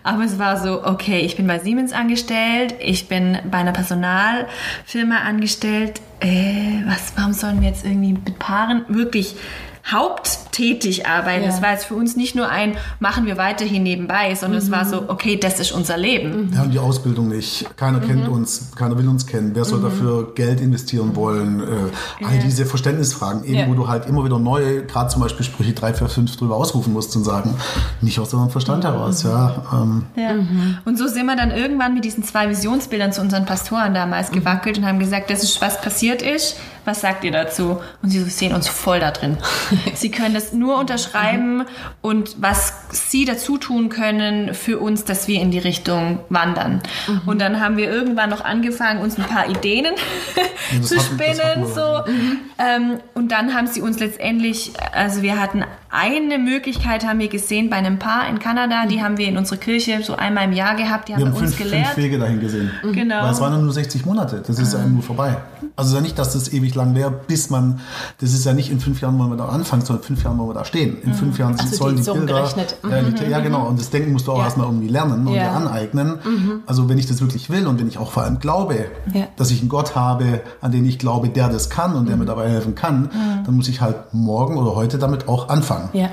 Aber 0.04 0.24
es 0.24 0.38
war 0.38 0.58
so, 0.58 0.86
okay, 0.86 1.22
ich 1.22 1.36
bin 1.36 1.48
bei 1.48 1.58
Siemens 1.58 1.92
angestellt, 1.92 2.76
ich 2.80 3.08
bin 3.08 3.40
bei 3.50 3.58
einer 3.58 3.72
Personalfirma 3.72 5.18
angestellt. 5.26 6.02
Äh, 6.20 6.84
was, 6.86 7.14
warum 7.16 7.34
sollen 7.34 7.62
wir 7.62 7.70
jetzt 7.70 7.84
irgendwie 7.84 8.14
mit 8.14 8.38
Paaren 8.38 8.86
wirklich 8.90 9.36
haupttätig 9.92 11.08
arbeiten? 11.08 11.44
Ja. 11.44 11.50
Das 11.50 11.62
war 11.62 11.72
jetzt 11.72 11.86
für 11.86 11.96
uns 11.96 12.16
nicht 12.16 12.36
nur 12.36 12.50
ein, 12.50 12.76
machen 13.00 13.26
wir 13.26 13.38
weiterhin 13.38 13.84
nebenbei, 13.84 14.34
sondern 14.36 14.60
es 14.62 14.72
war 14.72 14.86
so, 14.86 15.06
okay, 15.10 15.38
das 15.38 15.60
ist 15.60 15.72
unser 15.72 15.98
Leben. 15.98 16.52
Wir 16.52 16.60
haben 16.60 16.72
die 16.72 16.80
Ausbildung 16.80 17.28
nicht. 17.30 17.66
Keiner 17.78 18.00
kennt 18.00 18.28
uns, 18.28 18.72
keiner 18.76 18.98
will 18.98 19.08
uns 19.08 19.26
kennen. 19.28 19.52
Wer 19.54 19.66
soll 19.66 19.82
dafür 19.82 20.34
Geld 20.36 20.62
investieren 20.62 21.16
wollen? 21.16 21.62
Äh, 21.62 22.26
all 22.26 22.40
diese 22.40 22.66
Verständnisfragen, 22.66 23.44
eben 23.44 23.56
Ja. 23.56 23.68
wo 23.68 23.74
du 23.74 23.88
halt 23.88 24.06
immer 24.08 24.24
wieder 24.24 24.40
neue, 24.40 24.86
gerade 24.86 25.10
zum 25.10 25.22
Beispiel 25.22 25.46
Sprüche 25.46 25.74
3, 25.74 25.94
4, 25.94 26.08
5 26.08 26.38
drüber 26.38 26.56
ausrufen 26.56 26.94
musst 26.94 27.16
und 27.16 27.24
sagen, 27.24 27.56
nicht 28.02 28.20
aus 28.20 28.34
eurem 28.34 28.50
Verstand 28.50 28.84
heraus. 28.84 29.24
Ja, 29.24 29.64
ähm, 29.74 30.06
Ja. 30.16 30.32
Und 30.86 30.98
so 30.98 31.08
sind 31.08 31.26
wir 31.26 31.36
dann 31.36 31.52
irgendwann 31.52 31.94
mit 31.94 32.06
diesen 32.06 32.24
zwei 32.24 32.50
Visionsbildern 32.50 33.12
zu 33.12 33.22
unseren 33.22 33.46
Pastoren 33.46 33.94
damals 33.94 34.32
gewackelt 34.32 34.78
und 34.78 34.86
haben 34.86 35.00
gesagt, 35.00 35.30
das 35.30 35.44
ist, 35.44 35.62
was 35.62 35.82
passiert 35.82 36.22
ist. 36.22 36.58
Was 36.86 37.02
sagt 37.02 37.24
ihr 37.24 37.32
dazu? 37.32 37.80
Und 38.02 38.10
sie 38.10 38.20
sehen 38.24 38.54
uns 38.54 38.68
voll 38.68 39.00
da 39.00 39.12
drin. 39.12 39.38
sie 39.94 40.12
können 40.12 40.34
das 40.34 40.54
nur 40.54 40.78
unterschreiben 40.78 41.66
und 42.02 42.36
was 42.40 42.74
sie 42.92 43.26
dazu 43.26 43.58
tun 43.58 43.90
können 43.90 44.54
für 44.54 44.80
uns, 44.80 45.06
dass 45.06 45.28
wir 45.28 45.42
in 45.42 45.52
die 45.52 45.60
Richtung 45.60 46.20
wandern. 46.30 46.82
Und 47.26 47.40
dann 47.40 47.60
haben 47.60 47.78
wir 47.78 47.90
irgendwann 47.90 48.30
noch 48.30 48.44
angefangen, 48.44 49.02
uns 49.02 49.18
ein 49.18 49.26
paar 49.26 49.50
Ideen 49.50 49.96
zu 50.82 51.00
spinnen. 51.00 51.62
wir. 51.62 51.68
so. 51.68 52.04
Ähm, 52.58 53.00
und 53.14 53.32
dann 53.32 53.54
haben 53.54 53.68
sie 53.68 53.82
uns 53.82 54.00
letztendlich, 54.00 54.74
also 54.92 55.22
wir 55.22 55.40
hatten 55.40 55.64
eine 55.90 56.40
Möglichkeit, 56.40 57.06
haben 57.06 57.20
wir 57.20 57.28
gesehen 57.28 57.70
bei 57.70 57.78
einem 57.78 58.00
Paar 58.00 58.28
in 58.28 58.40
Kanada, 58.40 58.86
die 58.88 59.02
haben 59.02 59.18
wir 59.18 59.28
in 59.28 59.38
unserer 59.38 59.58
Kirche 59.58 60.02
so 60.04 60.16
einmal 60.16 60.46
im 60.46 60.54
Jahr 60.54 60.76
gehabt, 60.76 61.08
die 61.08 61.14
haben 61.14 61.20
wir 61.22 61.28
haben 61.28 61.38
uns 61.38 61.56
fünf, 61.56 61.58
gelehrt. 61.58 61.88
fünf 61.88 61.98
Wege 61.98 62.20
dahin 62.20 62.40
gesehen. 62.40 62.72
Genau. 62.82 63.24
Weil 63.24 63.32
es 63.32 63.40
waren 63.40 63.64
nur 63.64 63.72
60 63.72 64.06
Monate. 64.06 64.44
Das 64.46 64.60
ist 64.60 64.74
ja 64.74 64.80
nur 64.86 65.04
vorbei. 65.04 65.38
Also 65.76 65.96
ja 65.96 66.02
nicht, 66.02 66.20
dass 66.20 66.34
das 66.34 66.54
ewig 66.54 66.76
lang 66.76 66.94
wäre, 66.94 67.10
bis 67.12 67.50
man, 67.50 67.80
das 68.22 68.34
ist 68.34 68.46
ja 68.46 68.54
nicht 68.54 68.70
in 68.70 68.80
fünf 68.80 69.02
Jahren 69.02 69.18
wollen 69.18 69.32
wir 69.32 69.38
da 69.38 69.46
anfangen, 69.48 69.84
sondern 69.84 70.04
in 70.04 70.08
fünf 70.08 70.24
Jahren 70.24 70.38
wollen 70.38 70.50
wir 70.50 70.54
da 70.54 70.66
stehen. 70.66 71.02
In 71.02 71.14
fünf 71.16 71.40
Jahren 71.40 71.56
Ach 71.60 71.66
so, 71.66 71.76
sollen 71.78 71.96
die 71.96 72.04
die 72.04 72.10
Bilder, 72.12 72.20
umgerechnet. 72.22 72.78
Mhm. 72.84 72.90
Realität, 72.90 73.30
ja 73.30 73.40
genau, 73.40 73.68
und 73.68 73.80
das 73.80 73.90
Denken 73.90 74.12
musst 74.14 74.28
du 74.28 74.34
auch 74.34 74.38
Ja. 74.38 74.44
erstmal 74.46 74.68
irgendwie 74.68 74.88
lernen 74.88 75.26
und 75.28 75.34
Ja. 75.34 75.44
dir 75.46 75.52
aneignen. 75.52 76.20
Also 76.68 76.90
wenn 76.90 76.98
ich 77.00 77.08
das 77.08 77.22
wirklich 77.22 77.50
will 77.50 77.66
und 77.66 77.80
wenn 77.80 77.88
ich 77.88 77.98
auch 77.98 78.12
vor 78.12 78.24
allem 78.24 78.40
glaube, 78.40 78.86
Ja. 79.14 79.26
dass 79.36 79.50
ich 79.50 79.62
einen 79.62 79.70
Gott 79.70 79.96
habe, 79.96 80.42
an 80.62 80.72
den 80.72 80.86
ich 80.86 81.00
glaube, 81.00 81.30
der 81.30 81.50
das 81.50 81.70
kann 81.72 81.96
und 81.96 82.08
der 82.08 82.18
mir 82.18 82.26
dabei 82.26 82.50
helfen 82.50 82.76
kann, 82.76 83.10
dann 83.46 83.56
muss 83.56 83.68
ich 83.68 83.82
halt 83.82 83.96
morgen 84.14 84.58
oder 84.58 84.76
heute 84.76 85.00
damit 85.00 85.28
auch 85.28 85.50
anfangen. 85.50 85.90
Ja. 85.94 86.10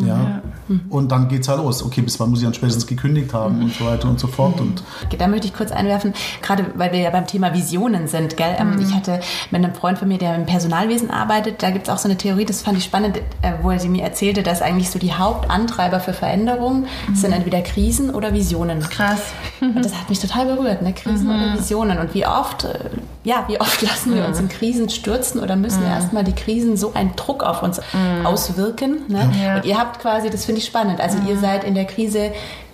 Ja. 0.00 0.42
Und 0.88 1.12
dann 1.12 1.28
geht's 1.28 1.48
halt 1.48 1.58
los. 1.58 1.82
Okay, 1.84 2.00
bis 2.00 2.18
wann 2.18 2.30
muss 2.30 2.40
ich 2.40 2.44
dann 2.44 2.54
spätestens 2.54 2.86
gekündigt 2.86 3.32
haben 3.32 3.62
und 3.62 3.74
so 3.74 3.84
weiter 3.84 4.08
und 4.08 4.18
so 4.18 4.26
fort. 4.26 4.60
Und 4.60 4.82
Okay, 5.04 5.16
da 5.16 5.28
möchte 5.28 5.46
ich 5.46 5.54
kurz 5.54 5.70
einwerfen, 5.70 6.14
gerade 6.42 6.64
weil 6.74 6.90
wir 6.92 6.98
ja 7.00 7.10
beim 7.10 7.26
Thema 7.26 7.54
Visionen 7.54 8.08
sind. 8.08 8.36
Gell? 8.36 8.56
Ähm, 8.58 8.76
Ich 8.80 8.92
hatte 8.92 9.20
mit 9.50 9.62
einem 9.64 9.74
Freund 9.74 9.98
von 9.98 10.08
mir, 10.08 10.18
der 10.18 10.34
im 10.34 10.46
Personalwesen 10.46 11.10
arbeitet, 11.10 11.62
da 11.62 11.70
gibt 11.70 11.86
es 11.86 11.92
auch 11.94 11.98
so 11.98 12.08
eine 12.08 12.16
Theorie, 12.16 12.44
das 12.44 12.62
fand 12.62 12.76
ich 12.78 12.84
spannend, 12.84 13.18
äh, 13.42 13.52
wo 13.62 13.70
er 13.70 13.78
sie 13.78 13.88
mir 13.88 14.02
erzählte, 14.02 14.42
dass 14.42 14.62
eigentlich 14.62 14.90
so 14.90 14.98
die 14.98 15.12
Hauptantreiber 15.12 16.00
für 16.00 16.12
Veränderung 16.12 16.86
sind 17.12 17.32
entweder 17.32 17.60
Krisen 17.60 18.10
oder 18.10 18.32
Visionen. 18.34 18.80
Krass. 18.80 19.20
Und 19.60 19.84
das 19.84 19.94
hat 19.94 20.08
mich 20.10 20.18
total 20.18 20.46
berührt, 20.46 20.82
ne? 20.82 20.92
Krisen 20.92 21.28
oder 21.28 21.54
Visionen. 21.54 21.98
Und 21.98 22.14
wie 22.14 22.26
oft, 22.26 22.64
äh, 22.64 22.78
ja, 23.22 23.44
wie 23.48 23.60
oft 23.60 23.80
lassen 23.88 24.14
wir 24.14 24.26
uns 24.26 24.40
in 24.40 24.48
Krisen 24.48 24.88
stürzen 24.88 25.40
oder 25.40 25.56
müssen 25.56 25.84
erstmal 25.84 26.24
die 26.24 26.32
Krisen 26.32 26.76
so 26.76 26.92
einen 26.94 27.14
Druck 27.16 27.42
auf 27.44 27.62
uns 27.62 27.80
auswirken. 28.24 29.02
Ne? 29.08 29.30
Ja. 29.42 29.56
Und 29.56 29.64
ihr 29.64 29.78
habt 29.78 29.83
quasi, 29.92 30.30
das 30.30 30.44
finde 30.44 30.60
ich 30.60 30.66
spannend, 30.66 31.00
also 31.00 31.18
ihr 31.28 31.38
seid 31.38 31.64
in 31.64 31.74
der 31.74 31.84
Krise 31.84 32.32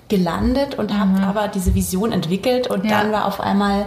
gelandet 0.08 0.74
und 0.76 0.92
habt 0.98 1.20
aber 1.22 1.48
diese 1.48 1.74
Vision 1.74 2.12
entwickelt 2.12 2.66
und 2.66 2.84
Ja. 2.84 3.02
dann 3.02 3.12
war 3.12 3.26
auf 3.26 3.40
einmal, 3.40 3.86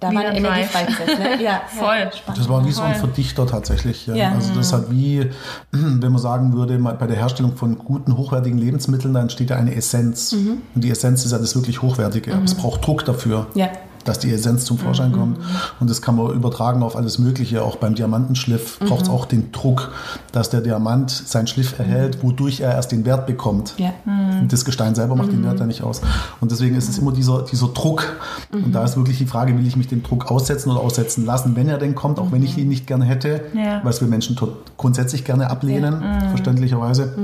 da 0.00 0.12
war 0.12 0.22
eine 0.24 0.36
Energie 0.36 0.64
freigesetzt. 0.64 1.18
Ne? 1.18 1.40
Ja, 1.42 1.62
Voll. 1.68 1.96
Ja, 1.96 2.12
spannend. 2.12 2.40
Das 2.40 2.48
war 2.48 2.66
wie 2.66 2.72
so 2.72 2.82
ein. 2.82 2.94
Verdichter 2.96 3.46
tatsächlich. 3.46 4.06
Ja. 4.08 4.14
Ja. 4.16 4.32
Also 4.32 4.52
das 4.54 4.72
hat 4.72 4.90
wie, 4.90 5.30
wenn 5.70 6.10
man 6.12 6.18
sagen 6.20 6.52
würde, 6.52 6.78
mal 6.78 6.94
bei 6.94 7.06
der 7.06 7.16
Herstellung 7.16 7.56
von 7.56 7.78
guten, 7.78 8.16
hochwertigen 8.16 8.58
Lebensmitteln, 8.58 9.14
da 9.14 9.20
entsteht 9.20 9.50
ja 9.50 9.56
eine 9.56 9.74
Essenz. 9.76 10.32
Und 10.32 10.62
die 10.84 10.90
Essenz 10.90 11.24
ist 11.24 11.30
ja 11.32 11.38
das 11.38 11.54
wirklich 11.54 11.80
Hochwertige. 11.80 12.34
Aber 12.34 12.44
es 12.44 12.54
braucht 12.54 12.84
Druck 12.86 13.04
dafür. 13.04 13.46
Ja. 13.54 13.68
Dass 14.04 14.18
die 14.18 14.30
Essenz 14.32 14.64
zum 14.64 14.78
Vorschein 14.78 15.12
kommt. 15.12 15.38
Und 15.80 15.90
das 15.90 16.02
kann 16.02 16.16
man 16.16 16.32
übertragen 16.32 16.82
auf 16.82 16.96
alles 16.96 17.18
Mögliche. 17.18 17.62
Auch 17.62 17.76
beim 17.76 17.94
Diamantenschliff 17.94 18.78
braucht 18.80 19.02
es 19.02 19.08
auch 19.08 19.24
den 19.26 19.52
Druck, 19.52 19.92
dass 20.32 20.50
der 20.50 20.60
Diamant 20.60 21.10
seinen 21.10 21.46
Schliff 21.46 21.78
erhält, 21.78 22.22
wodurch 22.22 22.60
er 22.60 22.72
erst 22.72 22.92
den 22.92 23.04
Wert 23.04 23.26
bekommt. 23.26 23.74
Ja. 23.78 23.92
Und 24.40 24.52
Das 24.52 24.64
Gestein 24.64 24.94
selber 24.94 25.16
macht 25.16 25.32
den 25.32 25.44
Wert 25.44 25.58
ja 25.60 25.66
nicht 25.66 25.82
aus. 25.82 26.00
Und 26.40 26.50
deswegen 26.52 26.76
ist 26.76 26.88
es 26.88 26.98
immer 26.98 27.12
dieser, 27.12 27.42
dieser 27.42 27.68
Druck. 27.68 28.16
Und 28.52 28.72
da 28.74 28.84
ist 28.84 28.96
wirklich 28.96 29.18
die 29.18 29.26
Frage, 29.26 29.56
will 29.56 29.66
ich 29.66 29.76
mich 29.76 29.88
dem 29.88 30.02
Druck 30.02 30.30
aussetzen 30.30 30.70
oder 30.70 30.80
aussetzen 30.80 31.24
lassen, 31.24 31.56
wenn 31.56 31.68
er 31.68 31.78
denn 31.78 31.94
kommt, 31.94 32.18
auch 32.18 32.32
wenn 32.32 32.42
ich 32.42 32.56
ihn 32.58 32.68
nicht 32.68 32.86
gerne 32.86 33.04
hätte, 33.04 33.42
Ja. 33.54 33.82
es 33.88 34.00
wir 34.00 34.08
Menschen 34.08 34.36
grundsätzlich 34.76 35.24
gerne 35.24 35.50
ablehnen, 35.50 36.02
verständlicherweise. 36.30 37.14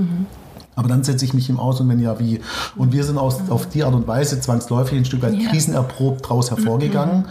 Aber 0.76 0.88
dann 0.88 1.02
setze 1.04 1.24
ich 1.26 1.34
mich 1.34 1.48
ihm 1.50 1.58
aus 1.58 1.80
und 1.80 1.88
wenn 1.90 2.00
ja, 2.00 2.18
wie? 2.20 2.40
Und 2.76 2.92
wir 2.92 3.04
sind 3.04 3.18
aus, 3.18 3.36
auf 3.50 3.66
die 3.68 3.84
Art 3.84 3.92
und 3.94 4.06
Weise 4.08 4.40
zwangsläufig 4.40 4.96
ein 4.98 5.04
Stück 5.04 5.20
weit 5.22 5.38
krisenerprobt 5.50 6.24
daraus 6.24 6.50
hervorgegangen. 6.50 7.24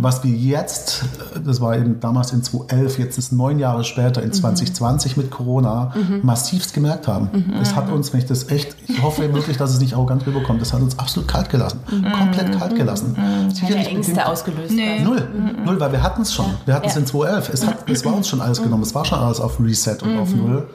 Was 0.00 0.22
wir 0.22 0.30
jetzt, 0.30 1.04
das 1.44 1.60
war 1.60 1.76
eben 1.76 1.98
damals 2.00 2.32
in 2.32 2.42
2011, 2.44 2.98
jetzt 2.98 3.18
ist 3.18 3.32
neun 3.32 3.58
Jahre 3.58 3.82
später, 3.82 4.22
in 4.22 4.32
2020 4.32 5.16
mit 5.16 5.30
Corona, 5.30 5.92
massivst 6.22 6.74
gemerkt 6.74 7.08
haben. 7.08 7.30
Das 7.58 7.74
hat 7.74 7.90
uns, 7.90 8.12
wenn 8.12 8.20
ich 8.20 8.26
das 8.26 8.50
echt, 8.50 8.76
ich 8.86 9.02
hoffe 9.02 9.32
wirklich, 9.34 9.56
dass 9.56 9.72
es 9.72 9.80
nicht 9.80 9.94
arrogant 9.94 10.24
rüberkommt, 10.26 10.60
das 10.60 10.72
hat 10.72 10.80
uns 10.82 10.98
absolut 10.98 11.28
kalt 11.28 11.48
gelassen. 11.50 11.80
Komplett 12.16 12.56
kalt 12.58 12.76
gelassen. 12.76 13.16
Sicherlich 13.52 13.88
Ängste 13.88 14.12
bedingt- 14.12 14.26
ausgelöst. 14.26 14.72
Nee. 14.74 15.00
Null, 15.02 15.26
null, 15.64 15.80
weil 15.80 15.90
wir 15.92 16.02
hatten 16.02 16.22
es 16.22 16.32
schon. 16.32 16.46
Wir 16.66 16.74
hatten 16.74 16.86
es 16.86 16.94
Ja. 16.94 17.00
in 17.00 17.06
2011. 17.06 17.48
Es, 17.52 17.66
hat, 17.66 17.90
es 17.90 18.04
war 18.04 18.14
uns 18.14 18.28
schon 18.28 18.40
alles 18.40 18.62
genommen. 18.62 18.82
Es 18.82 18.94
war 18.94 19.04
schon 19.04 19.18
alles 19.18 19.40
auf 19.40 19.58
Reset 19.58 19.96
und 20.02 20.18
auf 20.18 20.32
Null. 20.34 20.68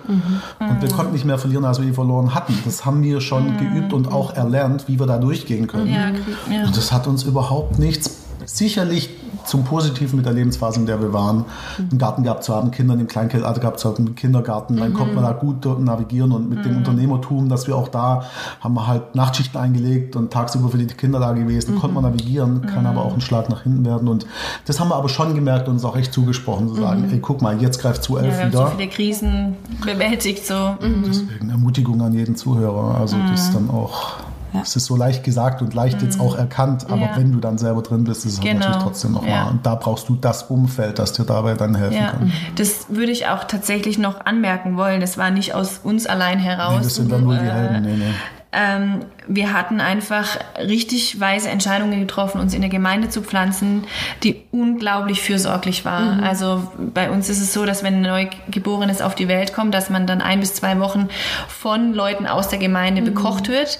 Und 0.59 0.81
wir 0.81 0.89
konnten 0.89 1.13
nicht 1.13 1.23
mehr 1.25 1.37
verlieren, 1.37 1.63
als 1.63 1.79
wir 1.79 1.85
die 1.85 1.93
verloren 1.93 2.06
hatten. 2.33 2.57
Das 2.65 2.85
haben 2.85 3.03
wir 3.03 3.21
schon 3.21 3.57
geübt 3.57 3.93
und 3.93 4.11
auch 4.11 4.33
erlernt, 4.33 4.87
wie 4.87 4.99
wir 4.99 5.05
da 5.05 5.17
durchgehen 5.17 5.67
können. 5.67 5.87
Ja, 5.87 6.09
ja. 6.51 6.65
Und 6.65 6.75
das 6.75 6.91
hat 6.91 7.07
uns 7.07 7.23
überhaupt 7.23 7.79
nichts, 7.79 8.26
sicherlich 8.47 9.09
zum 9.45 9.63
Positiven 9.63 10.17
mit 10.17 10.25
der 10.25 10.33
Lebensphase, 10.33 10.79
in 10.79 10.85
der 10.85 10.99
wir 11.01 11.13
waren, 11.13 11.45
einen 11.77 11.97
Garten 11.97 12.23
gehabt 12.23 12.43
zu 12.43 12.55
haben, 12.55 12.71
Kinder 12.71 12.95
im 12.95 13.07
Kleinkindalter 13.07 13.59
gehabt 13.59 13.79
zu 13.79 13.89
haben, 13.89 14.05
einen 14.05 14.15
Kindergarten, 14.15 14.77
dann 14.77 14.93
konnte 14.93 15.13
man 15.13 15.23
da 15.23 15.31
gut 15.33 15.65
navigieren 15.79 16.31
und 16.31 16.49
mit 16.49 16.65
dem 16.65 16.77
Unternehmertum, 16.77 17.47
dass 17.49 17.67
wir 17.67 17.75
auch 17.75 17.87
da, 17.87 18.23
haben 18.59 18.73
wir 18.73 18.87
halt 18.87 19.15
Nachtschichten 19.15 19.59
eingelegt 19.59 20.15
und 20.15 20.31
tagsüber 20.31 20.69
für 20.69 20.77
die 20.77 20.87
Kinder 20.87 21.19
da 21.19 21.33
gewesen, 21.33 21.79
konnte 21.79 21.93
man 21.93 22.03
navigieren, 22.03 22.61
kann 22.65 22.85
aber 22.85 23.03
auch 23.05 23.13
ein 23.13 23.21
Schlag 23.21 23.49
nach 23.49 23.63
hinten 23.63 23.85
werden. 23.85 24.07
Und 24.07 24.25
das 24.65 24.79
haben 24.79 24.89
wir 24.89 24.95
aber 24.95 25.09
schon 25.09 25.35
gemerkt 25.35 25.67
und 25.67 25.75
uns 25.75 25.85
auch 25.85 25.95
echt 25.95 26.13
zugesprochen, 26.13 26.69
zu 26.69 26.75
sagen, 26.75 27.07
ey, 27.11 27.19
guck 27.19 27.41
mal, 27.41 27.61
jetzt 27.61 27.79
greift 27.79 28.03
zu 28.03 28.17
Ja, 28.17 28.23
elf 28.23 28.37
wir 28.37 28.43
haben 28.45 28.51
so 28.51 28.59
wieder. 28.59 28.71
viele 28.77 28.89
Krisen 28.89 29.55
bewältigt, 29.85 30.45
so. 30.45 30.75
Deswegen 31.05 31.49
Ermutigung 31.49 32.01
an 32.01 32.13
jeden 32.13 32.35
Zuhörer. 32.35 32.97
Also 32.99 33.17
das 33.29 33.41
ist 33.47 33.53
dann 33.53 33.69
auch, 33.69 34.15
es 34.61 34.75
ist 34.75 34.85
so 34.85 34.95
leicht 34.95 35.23
gesagt 35.23 35.61
und 35.61 35.73
leicht 35.73 36.01
jetzt 36.01 36.19
auch 36.19 36.35
erkannt, 36.37 36.85
aber 36.89 37.01
Ja. 37.01 37.09
wenn 37.17 37.31
du 37.31 37.39
dann 37.39 37.57
selber 37.57 37.81
drin 37.81 38.03
bist, 38.03 38.25
ist 38.25 38.33
es 38.33 38.37
halt 38.39 38.47
Genau. 38.47 38.59
natürlich 38.65 38.83
trotzdem 38.83 39.11
noch 39.13 39.25
Ja. 39.25 39.47
Und 39.47 39.65
da 39.65 39.75
brauchst 39.75 40.09
du 40.09 40.15
das 40.15 40.43
Umfeld, 40.43 40.99
das 40.99 41.13
dir 41.13 41.23
dabei 41.25 41.53
dann 41.55 41.75
helfen 41.75 41.97
Ja, 41.97 42.11
kann. 42.11 42.31
das 42.55 42.85
würde 42.89 43.11
ich 43.11 43.27
auch 43.27 43.43
tatsächlich 43.45 43.97
noch 43.97 44.25
anmerken 44.25 44.77
wollen. 44.77 45.01
Das 45.01 45.17
war 45.17 45.31
nicht 45.31 45.53
aus 45.55 45.79
uns 45.83 46.05
allein 46.07 46.39
heraus. 46.39 46.75
Nee, 46.77 46.83
das 46.83 46.95
sind 46.95 47.11
dann 47.11 47.23
nur 47.23 47.35
die 47.35 47.45
Helden. 47.49 47.81
Nee, 47.83 47.95
nee. 47.97 48.13
Ähm, 48.53 49.01
wir 49.27 49.51
hatten 49.53 49.81
einfach 49.81 50.37
richtig 50.57 51.19
weise 51.19 51.49
Entscheidungen 51.49 51.99
getroffen, 51.99 52.39
uns 52.39 52.53
in 52.53 52.61
eine 52.61 52.69
Gemeinde 52.69 53.09
zu 53.09 53.21
pflanzen, 53.21 53.83
die 54.23 54.43
unglaublich 54.51 55.21
fürsorglich 55.21 55.83
war. 55.83 56.23
Also 56.23 56.71
bei 56.93 57.09
uns 57.11 57.29
ist 57.29 57.41
es 57.41 57.51
so, 57.53 57.65
dass 57.65 57.83
wenn 57.83 57.95
ein 57.95 58.01
Neugeborenes 58.01 59.01
auf 59.01 59.15
die 59.15 59.27
Welt 59.27 59.53
kommt, 59.53 59.73
dass 59.73 59.89
man 59.89 60.07
dann 60.07 60.21
ein 60.21 60.39
bis 60.39 60.53
zwei 60.53 60.79
Wochen 60.79 61.09
von 61.49 61.93
Leuten 61.93 62.25
aus 62.25 62.47
der 62.47 62.57
Gemeinde 62.57 63.01
bekocht 63.01 63.49
wird. 63.49 63.79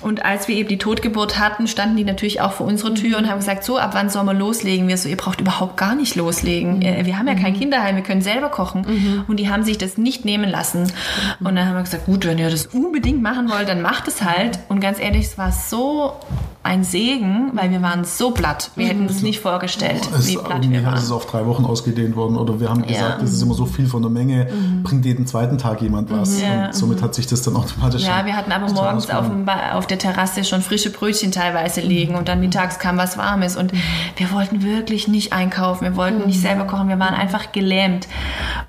Und 0.00 0.24
als 0.24 0.48
wir 0.48 0.56
eben 0.56 0.68
die 0.68 0.78
Totgeburt 0.78 1.38
hatten, 1.38 1.68
standen 1.68 1.96
die 1.96 2.04
natürlich 2.04 2.40
auch 2.40 2.52
vor 2.52 2.66
unserer 2.66 2.94
Tür 2.94 3.18
und 3.18 3.28
haben 3.30 3.38
gesagt, 3.38 3.62
so, 3.62 3.78
ab 3.78 3.90
wann 3.94 4.10
sollen 4.10 4.26
wir 4.26 4.34
loslegen? 4.34 4.88
Wir 4.88 4.96
so, 4.96 5.08
ihr 5.08 5.16
braucht 5.16 5.40
überhaupt 5.40 5.76
gar 5.76 5.94
nicht 5.94 6.16
loslegen. 6.16 6.82
Äh, 6.82 7.06
Wir 7.06 7.18
haben 7.18 7.28
ja 7.28 7.34
kein 7.36 7.54
Kinderheim, 7.54 7.94
wir 7.94 8.02
können 8.02 8.22
selber 8.22 8.48
kochen. 8.48 9.24
Und 9.28 9.36
die 9.38 9.48
haben 9.48 9.62
sich 9.62 9.78
das 9.78 9.96
nicht 9.96 10.24
nehmen 10.24 10.50
lassen. 10.50 10.90
Und 11.38 11.54
dann 11.54 11.66
haben 11.66 11.76
wir 11.76 11.82
gesagt, 11.82 12.06
gut, 12.06 12.26
wenn 12.26 12.38
ihr 12.38 12.50
das 12.50 12.66
unbedingt 12.66 13.22
machen 13.22 13.48
wollt, 13.48 13.68
dann 13.68 13.80
macht 13.80 14.07
es 14.08 14.22
halt. 14.22 14.58
Und 14.68 14.80
ganz 14.80 14.98
ehrlich, 14.98 15.26
es 15.26 15.38
war 15.38 15.52
so 15.52 16.14
ein 16.62 16.84
Segen, 16.84 17.50
weil 17.54 17.70
wir 17.70 17.80
waren 17.82 18.04
so 18.04 18.32
platt. 18.32 18.72
Wir 18.74 18.88
hätten 18.88 19.06
uns 19.06 19.22
nicht 19.22 19.40
vorgestellt, 19.40 20.06
Es 20.12 20.26
wie 20.28 20.34
ist 20.34 20.44
platt 20.44 20.62
wir 20.68 20.78
ist 20.94 21.02
es 21.04 21.10
waren. 21.10 21.16
auf 21.16 21.26
drei 21.26 21.46
Wochen 21.46 21.64
ausgedehnt 21.64 22.14
worden 22.16 22.36
oder 22.36 22.60
wir 22.60 22.68
haben 22.68 22.86
gesagt, 22.86 23.22
das 23.22 23.32
ist 23.32 23.40
immer 23.42 23.54
so 23.54 23.64
viel 23.64 23.86
von 23.86 24.02
der 24.02 24.10
Menge, 24.10 24.48
bringt 24.82 25.04
jeden 25.06 25.26
zweiten 25.26 25.56
Tag 25.56 25.80
jemand 25.80 26.10
was. 26.10 26.38
Mhm. 26.38 26.42
Ja. 26.42 26.66
Und 26.66 26.74
somit 26.74 27.00
hat 27.00 27.14
sich 27.14 27.26
das 27.26 27.42
dann 27.42 27.56
automatisch 27.56 28.02
Ja, 28.04 28.26
wir 28.26 28.36
hatten 28.36 28.52
aber 28.52 28.70
morgens 28.72 29.08
auf, 29.08 29.28
dem 29.28 29.48
auf 29.48 29.86
der 29.86 29.98
Terrasse 29.98 30.44
schon 30.44 30.60
frische 30.60 30.90
Brötchen 30.90 31.32
teilweise 31.32 31.80
liegen 31.80 32.16
und 32.16 32.28
dann 32.28 32.40
mittags 32.40 32.78
kam 32.78 32.98
was 32.98 33.16
Warmes 33.16 33.56
und 33.56 33.72
wir 34.16 34.30
wollten 34.32 34.62
wirklich 34.62 35.08
nicht 35.08 35.32
einkaufen, 35.32 35.84
wir 35.84 35.96
wollten 35.96 36.26
nicht 36.26 36.40
selber 36.40 36.64
kochen, 36.64 36.88
wir 36.88 36.98
waren 36.98 37.14
einfach 37.14 37.52
gelähmt. 37.52 38.08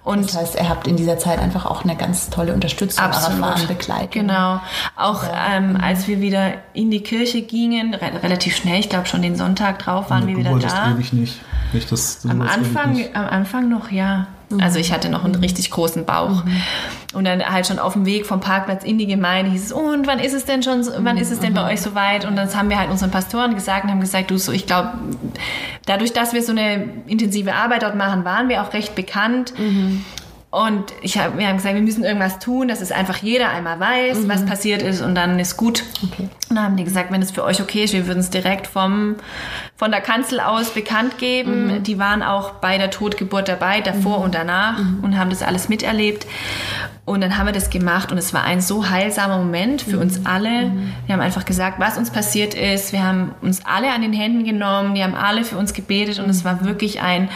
Und 0.03 0.25
Das 0.25 0.37
heißt, 0.37 0.55
ihr 0.55 0.69
habt 0.69 0.87
in 0.87 0.95
dieser 0.95 1.17
Zeit 1.17 1.39
einfach 1.39 1.65
auch 1.65 1.83
eine 1.83 1.95
ganz 1.95 2.29
tolle 2.29 2.53
Unterstützung 2.53 3.03
Absolut. 3.03 3.43
eurer 3.43 3.67
Begleitung. 3.67 4.09
Genau. 4.27 4.59
Auch 4.95 5.23
ähm, 5.51 5.77
als 5.81 6.07
wir 6.07 6.21
wieder 6.21 6.53
in 6.73 6.91
die 6.91 7.01
Kirche 7.01 7.41
gingen, 7.41 7.88
re 7.93 8.11
relativ 8.23 8.55
schnell, 8.55 8.79
ich 8.79 8.89
glaube 8.89 9.05
schon 9.07 9.21
den 9.21 9.35
Sonntag 9.35 9.79
drauf 9.79 10.09
waren 10.09 10.27
wir 10.27 10.37
wieder 10.37 10.57
da. 10.57 10.91
ewig 10.91 11.13
nicht. 11.13 11.39
nicht 11.73 11.91
das, 11.91 12.21
du 12.21 12.29
Am 12.29 12.41
Anfang, 12.41 12.93
nicht. 12.93 13.15
am 13.15 13.25
Anfang 13.27 13.69
noch, 13.69 13.91
ja. 13.91 14.27
Also 14.59 14.79
ich 14.79 14.91
hatte 14.91 15.09
noch 15.09 15.23
einen 15.25 15.35
richtig 15.35 15.69
großen 15.69 16.05
Bauch. 16.05 16.43
Und 17.13 17.25
dann 17.25 17.45
halt 17.47 17.67
schon 17.67 17.77
auf 17.77 17.93
dem 17.93 18.07
Weg 18.07 18.25
vom 18.25 18.39
Parkplatz 18.39 18.83
in 18.83 18.97
die 18.97 19.05
Gemeinde 19.05 19.51
hieß 19.51 19.65
es, 19.65 19.73
oh, 19.73 19.77
und 19.93 20.07
wann 20.07 20.17
ist 20.17 20.33
es 20.33 20.45
denn 20.45 20.63
schon, 20.63 20.83
so- 20.83 20.91
wann 20.97 21.17
ist 21.17 21.31
es 21.31 21.39
denn 21.39 21.53
bei 21.53 21.71
euch 21.71 21.81
soweit? 21.81 22.25
Und 22.25 22.35
das 22.35 22.55
haben 22.55 22.67
wir 22.71 22.79
halt 22.79 22.89
unseren 22.89 23.11
Pastoren 23.11 23.53
gesagt 23.53 23.83
und 23.83 23.91
haben 23.91 23.99
gesagt, 23.99 24.31
du, 24.31 24.39
so, 24.39 24.51
ich 24.51 24.65
glaube, 24.65 24.93
dadurch, 25.85 26.13
dass 26.13 26.33
wir 26.33 26.41
so 26.41 26.51
eine 26.51 26.83
intensive 27.05 27.53
Arbeit 27.53 27.83
dort 27.83 27.95
machen, 27.95 28.25
waren 28.25 28.49
wir 28.49 28.63
auch 28.63 28.73
recht 28.73 28.95
bekannt. 28.95 29.53
Und 30.51 30.93
ich 31.03 31.15
hab, 31.19 31.37
wir 31.37 31.47
haben 31.47 31.57
gesagt, 31.57 31.75
wir 31.75 31.81
müssen 31.81 32.03
irgendwas 32.03 32.39
tun, 32.39 32.67
dass 32.67 32.81
es 32.81 32.91
einfach 32.91 33.17
jeder 33.17 33.49
einmal 33.49 33.79
weiß, 33.79 34.27
was 34.27 34.47
passiert 34.47 34.81
ist 34.81 34.99
und 35.01 35.13
dann 35.13 35.37
ist 35.37 35.57
gut. 35.57 35.83
Okay. 36.03 36.27
Und 36.49 36.55
dann 36.55 36.65
haben 36.65 36.75
die 36.75 36.83
gesagt, 36.83 37.11
wenn 37.11 37.21
es 37.21 37.29
für 37.29 37.43
euch 37.43 37.61
okay 37.61 37.83
ist, 37.83 37.93
wir 37.93 38.07
würden 38.07 38.19
es 38.19 38.31
direkt 38.31 38.65
vom, 38.65 39.17
von 39.75 39.91
der 39.91 40.01
Kanzel 40.01 40.39
aus 40.39 40.71
bekannt 40.71 41.19
geben. 41.19 41.83
Die 41.83 41.99
waren 41.99 42.23
auch 42.23 42.53
bei 42.53 42.79
der 42.79 42.89
Totgeburt 42.89 43.47
dabei, 43.47 43.81
davor 43.81 44.21
und 44.21 44.33
danach 44.33 44.79
und 45.03 45.19
haben 45.19 45.29
das 45.29 45.43
alles 45.43 45.69
miterlebt. 45.69 46.25
Und 47.09 47.21
dann 47.21 47.39
haben 47.39 47.47
wir 47.47 47.53
das 47.53 47.71
gemacht 47.71 48.11
und 48.11 48.19
es 48.19 48.35
war 48.35 48.43
ein 48.43 48.61
so 48.61 48.87
heilsamer 48.87 49.39
Moment 49.39 49.81
für 49.81 49.97
uns 49.97 50.27
alle. 50.27 50.71
Wir 51.07 51.13
haben 51.13 51.21
einfach 51.21 51.43
gesagt, 51.43 51.79
was 51.79 51.97
uns 51.97 52.11
passiert 52.11 52.53
ist. 52.53 52.93
Wir 52.93 53.03
haben 53.03 53.33
uns 53.41 53.65
alle 53.65 53.91
an 53.91 54.03
den 54.03 54.13
Händen 54.13 54.43
genommen, 54.43 54.93
die 54.93 55.03
haben 55.03 55.15
alle 55.15 55.43
für 55.43 55.57
uns 55.57 55.73
gebetet 55.73 56.19
und 56.19 56.29
es 56.29 56.45
war 56.45 56.63
wirklich 56.63 57.01
ein, 57.01 57.29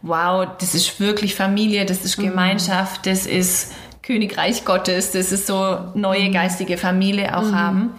wow, 0.00 0.48
das 0.58 0.74
ist 0.74 1.00
wirklich 1.00 1.34
Familie, 1.34 1.84
das 1.84 2.02
ist 2.02 2.16
Gemeinschaft, 2.16 3.04
das 3.04 3.26
ist 3.26 3.74
Königreich 4.02 4.64
Gottes, 4.64 5.12
das 5.12 5.32
ist 5.32 5.46
so 5.46 5.78
neue 5.94 6.30
geistige 6.30 6.78
Familie 6.78 7.36
auch 7.36 7.52
haben. 7.52 7.90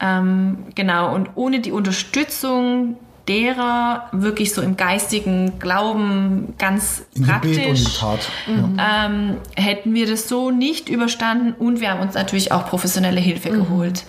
Ähm, 0.00 0.64
genau, 0.74 1.14
und 1.14 1.28
ohne 1.34 1.60
die 1.60 1.72
Unterstützung 1.72 2.96
derer 3.28 4.08
wirklich 4.12 4.54
so 4.54 4.62
im 4.62 4.76
geistigen 4.76 5.58
Glauben 5.58 6.54
ganz 6.58 7.02
In 7.14 7.26
praktisch. 7.26 7.56
Gebet 7.56 7.68
und 7.68 7.78
in 7.78 7.94
Tat. 7.94 8.28
Ja. 8.46 9.06
ähm, 9.06 9.36
hätten 9.56 9.94
wir 9.94 10.06
das 10.06 10.28
so 10.28 10.50
nicht 10.50 10.88
überstanden 10.88 11.52
und 11.52 11.80
wir 11.80 11.90
haben 11.90 12.00
uns 12.00 12.14
natürlich 12.14 12.52
auch 12.52 12.68
professionelle 12.68 13.20
Hilfe 13.20 13.50
geholt. 13.50 14.04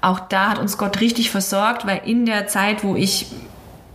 Auch 0.00 0.20
da 0.20 0.50
hat 0.50 0.58
uns 0.58 0.78
Gott 0.78 1.00
richtig 1.00 1.30
versorgt, 1.30 1.86
weil 1.86 2.02
in 2.04 2.26
der 2.26 2.46
Zeit, 2.46 2.84
wo 2.84 2.96
ich 2.96 3.26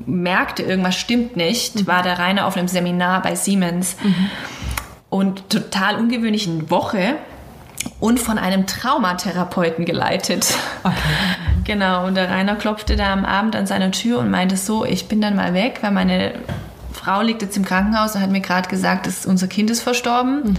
merkte, 0.05 0.63
irgendwas 0.63 0.95
stimmt 0.95 1.36
nicht, 1.36 1.88
war 1.88 2.03
der 2.03 2.20
Rainer 2.20 2.45
auf 2.45 2.57
einem 2.57 2.68
Seminar 2.68 3.22
bei 3.22 3.36
Siemens 3.36 3.95
und 5.09 5.49
total 5.49 5.95
ungewöhnlichen 5.95 6.70
Woche 6.70 7.16
und 7.99 8.20
von 8.20 8.38
einem 8.38 8.68
Traumatherapeuten 8.68 9.86
geleitet. 9.86 10.57
Genau, 11.66 12.05
und 12.05 12.16
der 12.16 12.30
Rainer 12.30 12.55
klopfte 12.55 12.95
da 12.95 13.11
am 13.11 13.26
Abend 13.26 13.55
an 13.55 13.66
seiner 13.68 13.91
Tür 13.91 14.20
und 14.20 14.30
meinte 14.30 14.55
so, 14.55 14.86
ich 14.86 15.07
bin 15.07 15.20
dann 15.20 15.36
mal 15.36 15.53
weg, 15.53 15.80
weil 15.82 15.91
meine 15.91 16.34
Frau 16.93 17.22
liegt 17.22 17.41
jetzt 17.41 17.57
im 17.57 17.66
Krankenhaus 17.66 18.16
und 18.16 18.22
hat 18.22 18.32
mir 18.32 18.39
gerade 18.41 18.70
gesagt, 18.70 19.05
dass 19.05 19.26
unser 19.26 19.47
Kind 19.47 19.70
ist 19.70 19.82
verstorben. 19.82 20.57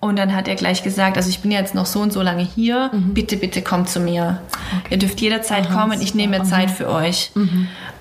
Und 0.00 0.18
dann 0.18 0.34
hat 0.34 0.48
er 0.48 0.54
gleich 0.56 0.82
gesagt, 0.82 1.16
also 1.16 1.28
ich 1.28 1.40
bin 1.40 1.50
jetzt 1.52 1.74
noch 1.74 1.86
so 1.86 2.00
und 2.00 2.12
so 2.12 2.22
lange 2.22 2.42
hier, 2.42 2.90
bitte, 3.14 3.36
bitte 3.36 3.62
kommt 3.62 3.88
zu 3.88 4.00
mir. 4.00 4.40
Ihr 4.88 4.98
dürft 4.98 5.20
jederzeit 5.20 5.70
kommen, 5.70 6.00
ich 6.00 6.14
nehme 6.14 6.38
mir 6.38 6.44
Zeit 6.44 6.70
für 6.70 6.88
euch. 6.90 7.32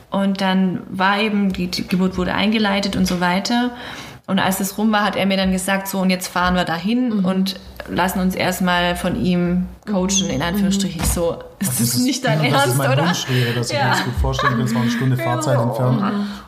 Und 0.10 0.42
dann 0.42 0.80
war 0.90 1.20
eben, 1.20 1.54
die, 1.54 1.68
die 1.68 1.88
Geburt 1.88 2.18
wurde 2.18 2.34
eingeleitet 2.34 2.96
und 2.96 3.06
so 3.06 3.20
weiter. 3.22 3.72
Und 4.28 4.40
als 4.40 4.60
es 4.60 4.78
rum 4.78 4.92
war, 4.92 5.04
hat 5.04 5.16
er 5.16 5.26
mir 5.26 5.38
dann 5.38 5.52
gesagt, 5.52 5.88
so 5.88 6.00
und 6.00 6.10
jetzt 6.10 6.28
fahren 6.28 6.56
wir 6.56 6.64
dahin 6.64 7.24
und 7.26 7.60
lassen 7.90 8.20
uns 8.20 8.36
erstmal 8.36 8.96
von 8.96 9.16
ihm 9.16 9.68
coachen, 9.90 10.30
in 10.30 10.42
Anführungsstrichen. 10.42 11.04
So, 11.04 11.38
ist 11.62 11.82
das, 11.96 11.98
nicht 12.02 12.24
dein 12.26 12.40
ja, 12.40 12.46
Ernst, 12.46 12.60
Das 12.66 12.72
ist 12.74 12.78
mein 12.78 12.92
oder? 12.92 13.06
Wunsch 13.08 13.30
wäre, 13.30 13.54
dass 13.54 13.70
ich 13.70 13.78
Ja. 13.78 13.84
mir 13.86 13.90
das 13.92 14.04
gut 14.06 14.14
vorstellen 14.22 14.54
kann. 14.54 14.62
Es 14.62 14.74
war 14.76 14.82
eine 14.82 14.92
Stunde 14.92 15.18
Fahrzeit 15.18 15.60
entfernt. 15.60 16.02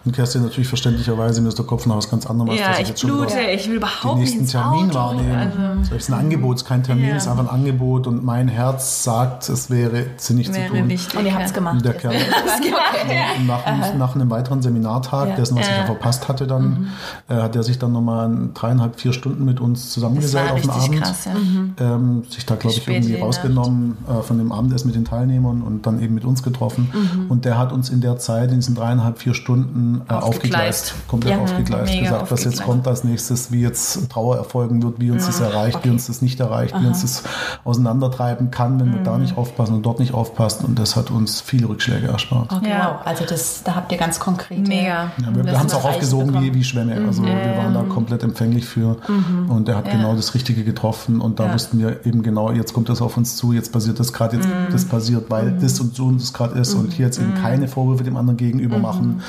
Und 0.04 0.16
Kerstin 0.16 0.44
natürlich 0.44 0.68
verständlicherweise, 0.68 1.42
mir 1.42 1.50
ist 1.50 1.58
der 1.58 1.66
Kopf 1.66 1.86
nach 1.86 1.98
was 1.98 2.10
ganz 2.10 2.26
anderem, 2.26 2.50
als 2.52 2.60
Ja, 2.60 2.68
dass 2.70 2.76
ich 2.78 2.82
ich 2.84 2.90
jetzt 2.90 3.02
schon 3.02 3.12
blute, 3.12 3.34
wieder 3.34 3.52
ich 3.54 3.64
will 3.66 3.74
den 3.74 3.78
überhaupt 3.78 4.16
nicht 4.18 4.20
nächsten 4.20 4.40
ins 4.42 4.52
Termin 4.52 4.90
Auto. 4.90 4.96
wahrnehmen. 5.00 5.78
Also, 5.82 5.96
ist 5.96 6.10
ein 6.10 6.14
Angebot, 6.20 6.56
es 6.56 6.62
ist 6.64 6.68
kein 6.68 6.84
Termin, 6.84 7.06
Ja. 7.10 7.16
es 7.18 7.24
ist 7.24 7.30
einfach 7.30 7.44
ein 7.44 7.50
Angebot 7.50 8.08
und 8.08 8.24
mein 8.24 8.48
Herz 8.48 9.04
sagt, 9.04 9.48
es 9.50 9.70
wäre 9.70 10.06
sinnig 10.18 10.52
zu 10.52 10.60
tun. 10.68 10.90
wichtig. 10.90 11.18
Und 11.20 11.26
ihr 11.26 11.34
habt 11.34 11.46
es 11.46 11.54
gemacht. 11.54 11.74
Und 11.76 11.86
der 11.86 11.94
Kerl 11.94 12.16
und 13.40 13.48
nach, 13.48 13.94
nach 13.96 14.16
einem 14.16 14.30
weiteren 14.30 14.62
Seminartag, 14.62 15.30
Ja. 15.30 15.36
dessen, 15.36 15.58
was 15.58 15.68
ich 15.70 15.76
Ja. 15.78 15.86
verpasst 15.86 16.28
hatte, 16.28 16.48
dann 16.48 16.88
äh, 17.30 17.36
hat 17.36 17.56
er 17.56 17.64
sich 17.64 17.80
dann 17.80 17.92
nochmal 17.92 18.30
dreieinhalb, 18.54 19.00
vier 19.00 19.14
Stunden 19.14 19.46
mit 19.46 19.60
uns 19.60 19.84
Das 19.84 19.92
zusammengesellt 19.94 20.48
war 20.50 20.54
auf 20.56 20.62
den 20.62 20.70
richtig 20.70 20.90
Abend. 20.90 21.04
krass, 21.04 21.26
ja. 21.80 21.94
ähm, 21.96 22.24
sich 22.30 22.46
da, 22.46 22.56
glaube 22.56 22.76
ich, 22.76 22.88
irgendwie 22.88 23.16
rausgenommen 23.20 23.98
äh, 24.10 24.22
von 24.24 24.38
dem 24.38 24.52
Abendessen 24.52 24.88
mit 24.88 24.96
den 24.96 25.01
Teilnehmern 25.06 25.62
und 25.62 25.86
dann 25.86 26.02
eben 26.02 26.14
mit 26.16 26.26
uns 26.26 26.44
getroffen. 26.44 26.90
Mhm. 26.94 27.30
Und 27.32 27.46
der 27.46 27.58
hat 27.58 27.72
uns 27.72 27.90
in 27.90 28.02
der 28.02 28.18
Zeit, 28.18 28.50
in 28.52 28.58
diesen 28.58 28.76
dreieinhalb, 28.76 29.20
vier 29.20 29.34
Stunden 29.34 30.02
äh, 30.10 30.14
Aufgegleist. 30.14 30.94
aufgegleist. 30.94 30.94
Komplett 31.08 31.34
Ja, 31.36 31.40
aufgegleist. 31.42 32.00
Gesagt, 32.00 32.32
was 32.32 32.40
jetzt 32.44 32.48
aufgegleist. 32.48 32.64
kommt 32.64 32.88
als 32.88 33.04
nächstes, 33.04 33.52
wie 33.52 33.62
jetzt 33.62 34.10
Trauer 34.10 34.38
erfolgen 34.38 34.82
wird, 34.84 35.00
wie 35.00 35.12
uns 35.12 35.26
das 35.26 35.40
erreicht, 35.40 35.80
wie 35.84 35.90
uns 35.90 36.08
das 36.08 36.22
nicht 36.22 36.40
erreicht, 36.40 36.74
wie 36.82 36.86
uns 36.88 37.02
das 37.02 37.24
auseinandertreiben 37.64 38.52
kann, 38.52 38.80
wenn 38.80 38.94
wir 38.94 39.02
da 39.04 39.16
Mhm. 39.16 39.22
nicht 39.24 39.38
aufpassen 39.38 39.76
und 39.76 39.86
dort 39.86 40.00
nicht 40.00 40.14
aufpassen. 40.14 40.66
Und 40.66 40.78
das 40.80 40.96
hat 40.96 41.12
uns 41.12 41.42
viele 41.42 41.70
Rückschläge 41.70 42.08
erspart. 42.08 42.52
Okay, 42.52 42.70
Ja. 42.70 42.98
wow. 43.00 43.06
Also 43.06 43.26
das, 43.26 43.64
da 43.64 43.76
habt 43.76 43.92
ihr 43.92 43.98
ganz 43.98 44.20
konkrete. 44.20 44.62
Mega. 44.68 45.12
Ja, 45.22 45.36
wir, 45.36 45.46
wir 45.46 45.58
haben 45.60 45.68
es 45.68 45.74
auch 45.74 45.86
aufgesogen 45.86 46.42
wie, 46.42 46.54
wie 46.54 46.64
Schwämme. 46.64 46.96
Also 47.06 47.24
wir 47.24 47.32
waren 47.58 47.74
da 47.74 47.84
komplett 47.84 48.24
empfänglich 48.24 48.66
für. 48.66 48.98
Und 49.48 49.68
er 49.70 49.78
hat 49.78 49.88
Ja. 49.88 49.94
genau 49.94 50.16
das 50.16 50.34
Richtige 50.34 50.64
getroffen. 50.64 51.22
Und 51.22 51.40
da 51.40 51.48
Ja. 51.48 51.54
wussten 51.54 51.80
wir 51.80 52.06
eben 52.06 52.24
genau, 52.24 52.52
jetzt 52.52 52.74
kommt 52.74 52.90
das 52.90 53.02
auf 53.02 53.18
uns 53.18 53.36
zu, 53.36 53.54
jetzt 53.54 53.72
passiert 53.72 54.00
das 54.00 54.14
gerade, 54.14 54.38
jetzt 54.38 54.50
das 54.72 54.86
passiert, 54.92 55.30
weil 55.30 55.58
das 55.60 55.80
und 55.80 55.96
so 55.96 56.06
und 56.06 56.22
das 56.22 56.34
gerade 56.34 56.60
ist. 56.60 56.74
Und 56.74 56.94
hier 56.94 57.06
jetzt 57.06 57.20
eben 57.20 57.34
keine 57.36 57.68
Vorwürfe 57.68 58.04
dem 58.04 58.18
anderen 58.18 58.38
gegenüber 58.38 58.78
machen. 58.78 59.22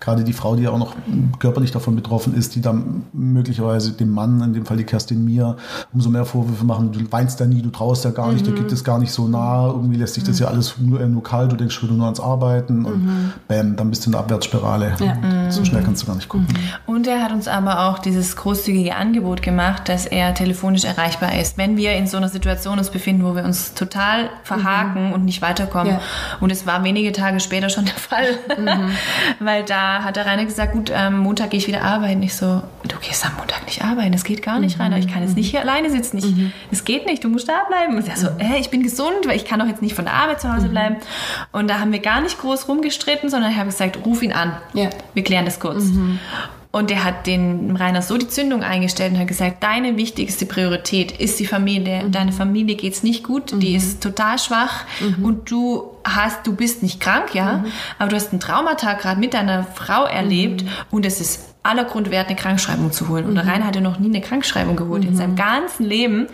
Gerade 0.00 0.24
die 0.24 0.32
Frau, 0.32 0.56
die 0.56 0.64
ja 0.64 0.70
auch 0.70 0.78
noch 0.78 0.94
körperlich 1.38 1.70
davon 1.70 1.96
betroffen 1.96 2.34
ist, 2.34 2.54
die 2.54 2.60
dann 2.60 3.04
möglicherweise 3.12 3.92
dem 3.92 4.10
Mann, 4.10 4.40
in 4.42 4.52
dem 4.52 4.66
Fall 4.66 4.76
die 4.76 4.84
Kerstin 4.84 5.24
mir, 5.24 5.56
umso 5.92 6.10
mehr 6.10 6.24
Vorwürfe 6.24 6.64
machen. 6.64 6.92
Du 6.92 7.00
weinst 7.10 7.40
ja 7.40 7.46
nie, 7.46 7.62
du 7.62 7.70
traust 7.70 8.04
ja 8.04 8.10
gar 8.10 8.32
nicht, 8.32 8.46
der 8.46 8.54
gibt 8.54 8.72
es 8.72 8.82
gar 8.84 8.98
nicht 8.98 9.12
so 9.12 9.28
nah. 9.28 9.68
Irgendwie 9.68 9.96
lässt 9.96 10.14
sich 10.14 10.24
das 10.24 10.38
ja 10.38 10.48
alles 10.48 10.74
nur, 10.78 11.00
äh, 11.00 11.08
nur 11.08 11.22
kalt, 11.22 11.52
du 11.52 11.56
denkst 11.56 11.74
schon 11.74 11.96
nur 11.96 12.04
ans 12.04 12.20
Arbeiten 12.20 12.84
und 12.84 13.32
bam, 13.48 13.76
dann 13.76 13.90
bist 13.90 14.04
du 14.04 14.08
in 14.08 14.12
der 14.12 14.20
Abwärtsspirale. 14.20 14.96
Und 15.00 15.52
So 15.52 15.64
schnell 15.64 15.82
kannst 15.82 16.02
du 16.02 16.06
gar 16.06 16.16
nicht 16.16 16.28
gucken. 16.28 16.48
Und 16.86 17.06
er 17.06 17.22
hat 17.22 17.32
uns 17.32 17.48
aber 17.48 17.88
auch 17.88 17.98
dieses 17.98 18.36
großzügige 18.36 18.96
Angebot 18.96 19.42
gemacht, 19.42 19.88
dass 19.88 20.06
er 20.06 20.34
telefonisch 20.34 20.84
erreichbar 20.84 21.38
ist, 21.38 21.56
wenn 21.58 21.76
wir 21.76 21.92
in 21.92 22.06
so 22.06 22.16
einer 22.16 22.28
Situation 22.28 22.78
uns 22.78 22.90
befinden, 22.90 23.24
wo 23.24 23.36
wir 23.36 23.44
uns 23.44 23.74
total 23.74 24.30
verhaken 24.42 25.03
und 25.12 25.24
nicht 25.24 25.42
weiterkommen. 25.42 25.94
Ja. 25.94 26.00
Und 26.40 26.50
es 26.50 26.66
war 26.66 26.82
wenige 26.84 27.12
Tage 27.12 27.40
später 27.40 27.68
schon 27.68 27.84
der 27.84 27.94
Fall, 27.94 28.38
weil 29.40 29.64
da 29.64 30.02
hat 30.04 30.16
der 30.16 30.26
Rainer 30.26 30.44
gesagt, 30.44 30.72
gut, 30.72 30.90
am 30.90 31.18
Montag 31.18 31.50
gehe 31.50 31.58
ich 31.58 31.66
wieder 31.66 31.82
arbeiten. 31.82 32.22
Ich 32.22 32.34
so, 32.34 32.62
du 32.82 32.96
gehst 33.00 33.24
am 33.26 33.36
Montag 33.36 33.64
nicht 33.66 33.82
arbeiten, 33.82 34.12
das 34.12 34.24
geht 34.24 34.42
gar 34.42 34.58
nicht, 34.58 34.78
Rainer. 34.78 34.98
Ich 34.98 35.08
kann 35.08 35.22
jetzt 35.22 35.36
nicht 35.36 35.50
hier 35.50 35.60
alleine 35.60 35.90
sitzen. 35.90 36.18
Ich, 36.18 36.24
Es 36.70 36.84
geht 36.84 37.06
nicht, 37.06 37.22
du 37.24 37.28
musst 37.28 37.48
da 37.48 37.64
bleiben. 37.68 37.96
Und 37.96 38.08
er 38.08 38.16
so, 38.16 38.28
äh, 38.38 38.58
ich 38.58 38.70
bin 38.70 38.82
gesund, 38.82 39.26
weil 39.26 39.36
ich 39.36 39.44
kann 39.44 39.60
doch 39.60 39.66
jetzt 39.66 39.82
nicht 39.82 39.94
von 39.94 40.04
der 40.04 40.14
Arbeit 40.14 40.40
zu 40.40 40.52
Hause 40.52 40.68
bleiben. 40.68 40.96
Und 41.52 41.68
da 41.68 41.80
haben 41.80 41.92
wir 41.92 42.00
gar 42.00 42.20
nicht 42.20 42.38
groß 42.38 42.68
rumgestritten, 42.68 43.28
sondern 43.30 43.50
ich 43.50 43.56
habe 43.56 43.70
gesagt, 43.70 43.98
ruf 44.04 44.22
ihn 44.22 44.32
an. 44.32 44.56
Ja. 44.72 44.90
Wir 45.14 45.24
klären 45.24 45.44
das 45.44 45.60
kurz. 45.60 45.84
Und 46.74 46.90
er 46.90 47.04
hat 47.04 47.28
den 47.28 47.76
Rainer 47.76 48.02
so 48.02 48.18
die 48.18 48.26
Zündung 48.26 48.64
eingestellt 48.64 49.12
und 49.12 49.20
hat 49.20 49.28
gesagt, 49.28 49.62
deine 49.62 49.96
wichtigste 49.96 50.44
Priorität 50.44 51.12
ist 51.12 51.38
die 51.38 51.46
Familie. 51.46 52.06
Deine 52.10 52.32
Familie 52.32 52.74
geht's 52.74 53.04
nicht 53.04 53.22
gut, 53.22 53.52
die 53.62 53.76
ist 53.76 54.02
total 54.02 54.40
schwach. 54.40 54.84
Und 55.22 55.52
du 55.52 55.92
hast, 56.02 56.44
du 56.48 56.56
bist 56.56 56.82
nicht 56.82 56.98
krank, 56.98 57.32
ja, 57.32 57.64
aber 58.00 58.10
du 58.10 58.16
hast 58.16 58.32
einen 58.32 58.40
Traumatag 58.40 59.02
gerade 59.02 59.20
mit 59.20 59.34
deiner 59.34 59.62
Frau 59.62 60.02
erlebt 60.02 60.64
und 60.90 61.06
es 61.06 61.20
ist 61.20 61.54
aller 61.62 61.84
Grund 61.84 62.10
wert, 62.10 62.26
eine 62.26 62.34
Krankschreibung 62.34 62.90
zu 62.90 63.08
holen. 63.08 63.24
Und 63.24 63.36
der 63.36 63.46
Rainer 63.46 63.66
hatte 63.66 63.80
noch 63.80 64.00
nie 64.00 64.08
eine 64.08 64.20
Krankschreibung 64.20 64.74
geholt 64.74 65.04
in 65.04 65.14
seinem 65.14 65.36
ganzen 65.36 65.84
Leben. 65.86 66.26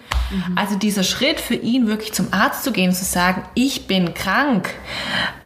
Also 0.56 0.76
dieser 0.76 1.02
Schritt 1.02 1.38
für 1.38 1.54
ihn, 1.54 1.86
wirklich 1.86 2.14
zum 2.14 2.32
Arzt 2.32 2.64
zu 2.64 2.72
gehen 2.72 2.88
und 2.88 2.96
zu 2.96 3.04
sagen, 3.04 3.42
ich 3.52 3.86
bin 3.86 4.14
krank, 4.14 4.70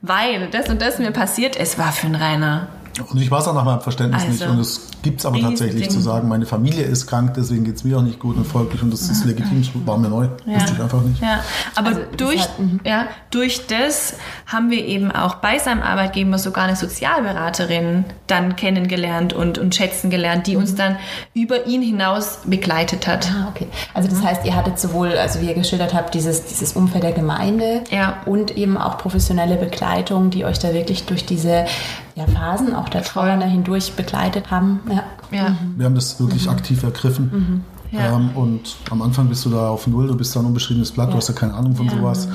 weil 0.03 0.51
das 0.51 0.69
und 0.69 0.81
das 0.81 1.01
mir 1.01 1.11
passiert 1.11 1.57
ist, 1.57 1.79
war 1.79 1.91
für 1.91 2.07
den 2.07 2.15
Rainer 2.15 2.69
Und 3.11 3.21
ich 3.21 3.31
weiß 3.31 3.49
auch 3.49 3.55
nach 3.55 3.65
meinem 3.65 3.81
Verständnis 3.81 4.23
Also, 4.23 4.33
nicht. 4.33 4.47
Und 4.49 4.61
es 4.61 4.89
gibt 5.03 5.21
es 5.21 5.27
aber 5.27 5.41
tatsächlich 5.41 5.91
zu 5.91 6.01
sagen, 6.01 6.29
meine 6.29 6.47
Familie 6.47 6.85
ist 6.85 7.07
krank, 7.07 7.35
deswegen 7.37 7.65
geht 7.65 7.77
es 7.77 7.85
mir 7.85 7.99
auch 7.99 8.03
nicht 8.03 8.19
gut 8.21 8.37
und 8.37 8.47
folglich. 8.47 8.83
Und 8.83 8.93
das 8.93 9.03
ist 9.03 9.25
legitim, 9.25 9.63
das 9.63 9.71
war 9.87 9.99
mir 9.99 10.09
neu. 10.09 10.29
Wusste 10.47 10.73
ich 10.75 10.81
einfach 10.81 11.03
nicht. 11.03 11.21
Ja, 11.21 11.41
aber 11.75 11.89
Also, 11.89 12.01
durch, 12.17 12.41
hat- 12.41 12.59
mhm. 12.59 12.81
ja, 12.85 13.07
durch 13.31 13.67
das 13.67 14.15
haben 14.47 14.71
wir 14.71 14.85
eben 14.85 15.11
auch 15.11 15.35
bei 15.37 15.59
seinem 15.59 15.83
Arbeitgeber 15.83 16.39
sogar 16.39 16.65
eine 16.65 16.77
Sozialberaterin 16.77 18.05
dann 18.27 18.57
kennengelernt 18.57 19.33
und, 19.33 19.59
und 19.59 19.75
schätzen 19.75 20.11
gelernt, 20.11 20.47
die 20.47 20.55
Mhm. 20.55 20.61
uns 20.63 20.75
dann 20.75 20.97
über 21.35 21.67
ihn 21.67 21.83
hinaus 21.83 22.39
begleitet 22.47 23.07
hat. 23.07 23.29
Ah, 23.33 23.49
okay. 23.51 23.67
Also 23.93 24.09
das 24.09 24.23
heißt, 24.23 24.45
ihr 24.47 24.55
hattet 24.55 24.79
sowohl, 24.79 25.17
also 25.19 25.41
wie 25.41 25.47
ihr 25.47 25.55
geschildert 25.55 25.95
habt, 25.95 26.15
dieses, 26.15 26.45
dieses 26.45 26.75
Umfeld 26.75 27.03
der 27.05 27.13
Gemeinde 27.13 27.83
Ja. 27.91 28.19
und 28.27 28.57
eben 28.57 28.77
auch 28.77 28.99
professionelle 28.99 29.57
Begleitung, 29.57 30.31
die 30.31 30.45
euch 30.45 30.59
da 30.59 30.73
wirklich 30.73 31.05
durch 31.07 31.27
diese 31.27 31.65
ja, 32.15 32.27
Phasen 32.27 32.75
auch 32.75 32.89
der 32.89 33.03
Trauer 33.03 33.37
da 33.37 33.47
hindurch 33.47 33.95
begleitet 33.95 34.51
haben. 34.51 34.81
Ja. 34.89 35.05
Ja, 35.31 35.57
Wir 35.77 35.87
haben 35.87 35.95
das 35.95 36.21
wirklich 36.21 36.49
aktiv 36.49 36.83
ergriffen. 36.83 37.65
Ja. 37.91 38.17
Ähm, 38.17 38.31
und 38.35 38.77
am 38.91 39.03
Anfang 39.03 39.29
bist 39.29 39.45
du 39.45 39.51
da 39.51 39.69
auf 39.69 39.87
Null, 39.87 40.09
du 40.09 40.17
bist 40.17 40.35
da 40.35 40.41
ein 40.41 40.47
unbeschriebenes 40.47 40.93
Blatt, 40.93 41.13
du 41.13 41.17
hast 41.17 41.29
ja 41.29 41.35
keine 41.35 41.55
Ahnung 41.55 41.75
von 41.77 41.89
sowas. 41.89 42.29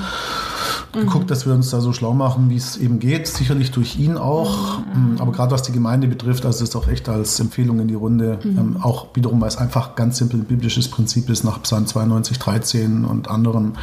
Geguckt, 0.92 1.30
dass 1.30 1.46
wir 1.46 1.54
uns 1.54 1.70
da 1.70 1.80
so 1.80 1.92
schlau 1.92 2.12
machen, 2.14 2.50
wie 2.50 2.56
es 2.56 2.76
eben 2.76 2.98
geht. 2.98 3.26
Sicherlich 3.26 3.70
durch 3.70 3.98
ihn 3.98 4.16
auch. 4.16 4.78
Ähm, 4.94 5.16
Aber 5.18 5.32
gerade 5.32 5.52
was 5.52 5.62
die 5.62 5.72
Gemeinde 5.72 6.06
betrifft, 6.08 6.44
also 6.46 6.60
das 6.60 6.68
ist 6.70 6.76
auch 6.76 6.88
echt 6.88 7.08
als 7.08 7.38
Empfehlung 7.40 7.80
in 7.80 7.88
die 7.88 7.94
Runde. 7.94 8.38
Ähm, 8.44 8.76
auch 8.82 9.08
wiederum, 9.14 9.40
weil 9.40 9.48
es 9.48 9.56
einfach 9.56 9.94
ganz 9.94 10.18
simpel 10.18 10.40
ein 10.40 10.44
biblisches 10.46 10.88
Prinzip 10.88 11.28
ist, 11.30 11.44
nach 11.44 11.62
Psalm 11.62 11.86
92, 11.86 12.38
13 12.38 13.04
und 13.04 13.28
anderen 13.30 13.74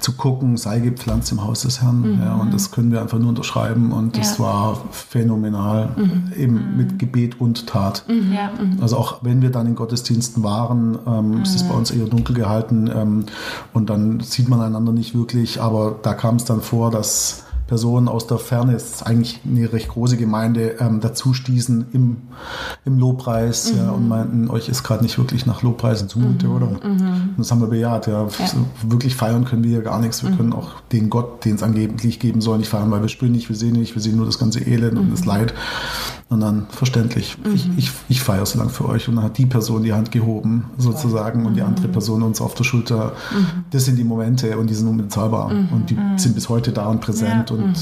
zu 0.00 0.12
gucken, 0.12 0.56
sei 0.56 0.80
gepflanzt 0.80 1.32
im 1.32 1.44
Haus 1.44 1.62
des 1.62 1.82
Herrn. 1.82 2.18
Ja, 2.22 2.34
und 2.36 2.52
das 2.54 2.70
können 2.70 2.90
wir 2.92 3.00
einfach 3.02 3.18
nur 3.18 3.28
unterschreiben. 3.30 3.92
Und 3.92 4.16
das 4.18 4.38
Ja. 4.38 4.44
war 4.44 4.78
phänomenal. 4.90 5.90
Eben 6.36 6.76
mit 6.76 6.98
Gebet 6.98 7.40
und 7.40 7.66
Tat. 7.66 8.04
ja. 8.08 8.50
Also 8.80 8.96
auch 8.96 9.18
wenn 9.22 9.42
wir 9.42 9.50
dann 9.50 9.66
in 9.66 9.74
Gottesdiensten 9.74 10.42
waren, 10.42 10.98
ähm, 11.06 11.40
es 11.42 11.54
ist 11.54 11.68
bei 11.68 11.74
uns 11.74 11.90
eher 11.90 12.06
dunkel 12.06 12.34
gehalten 12.34 12.90
ähm, 12.94 13.24
und 13.72 13.90
dann 13.90 14.20
sieht 14.20 14.48
man 14.48 14.60
einander 14.60 14.92
nicht 14.92 15.14
wirklich, 15.14 15.60
aber 15.60 15.96
da 16.02 16.14
kam 16.14 16.35
es 16.36 16.44
dann 16.44 16.60
vor, 16.60 16.90
dass 16.90 17.45
Personen 17.66 18.08
aus 18.08 18.26
der 18.26 18.38
Ferne, 18.38 18.74
es 18.74 18.92
ist 18.92 19.02
eigentlich 19.06 19.40
eine 19.44 19.72
recht 19.72 19.88
große 19.88 20.16
Gemeinde, 20.16 20.76
ähm, 20.78 21.00
dazu 21.00 21.34
stießen 21.34 21.86
im, 21.92 22.18
im 22.84 22.98
Lobpreis 22.98 23.72
ja, 23.76 23.90
und 23.90 24.08
meinten, 24.08 24.48
euch 24.50 24.68
ist 24.68 24.84
gerade 24.84 25.02
nicht 25.02 25.18
wirklich 25.18 25.46
nach 25.46 25.62
Lobpreisen 25.62 26.08
zumute, 26.08 26.48
oder? 26.48 26.68
Und 26.68 27.34
das 27.38 27.50
haben 27.50 27.60
wir 27.60 27.68
bejaht, 27.68 28.06
ja. 28.06 28.28
So 28.28 28.58
wirklich 28.88 29.16
feiern 29.16 29.44
können 29.44 29.64
wir 29.64 29.72
ja 29.72 29.80
gar 29.80 30.00
nichts. 30.00 30.22
Wir 30.22 30.30
können 30.30 30.52
auch 30.52 30.80
den 30.92 31.10
Gott, 31.10 31.44
den 31.44 31.56
es 31.56 31.62
angeblich 31.62 32.20
geben 32.20 32.40
soll, 32.40 32.58
nicht 32.58 32.68
feiern, 32.68 32.90
weil 32.90 33.02
wir 33.02 33.08
spüren 33.08 33.32
nicht, 33.32 33.48
wir 33.48 33.56
sehen 33.56 33.74
nicht, 33.74 33.94
wir 33.94 34.02
sehen 34.02 34.16
nur 34.16 34.26
das 34.26 34.38
ganze 34.38 34.60
Elend 34.60 34.98
und 34.98 35.10
das 35.10 35.24
Leid. 35.24 35.52
Und 36.28 36.40
dann 36.40 36.66
verständlich, 36.70 37.36
ich, 37.54 37.70
ich, 37.76 37.90
ich 38.08 38.20
feiere 38.20 38.44
so 38.46 38.58
lang 38.58 38.68
für 38.68 38.88
euch. 38.88 39.08
Und 39.08 39.14
dann 39.14 39.24
hat 39.24 39.38
die 39.38 39.46
Person 39.46 39.84
die 39.84 39.92
Hand 39.92 40.10
gehoben, 40.10 40.64
sozusagen, 40.76 41.46
und 41.46 41.54
die 41.54 41.62
andere 41.62 41.86
Person 41.86 42.24
uns 42.24 42.40
auf 42.40 42.54
der 42.54 42.64
Schulter. 42.64 43.12
Das 43.70 43.84
sind 43.84 43.96
die 43.96 44.02
Momente 44.02 44.58
und 44.58 44.68
die 44.68 44.74
sind 44.74 44.88
unbezahlbar. 44.88 45.50
Und 45.70 45.90
die 45.90 45.96
sind 46.16 46.34
bis 46.34 46.48
heute 46.48 46.72
da 46.72 46.86
und 46.86 47.00
präsent. 47.00 47.52
Und 47.64 47.76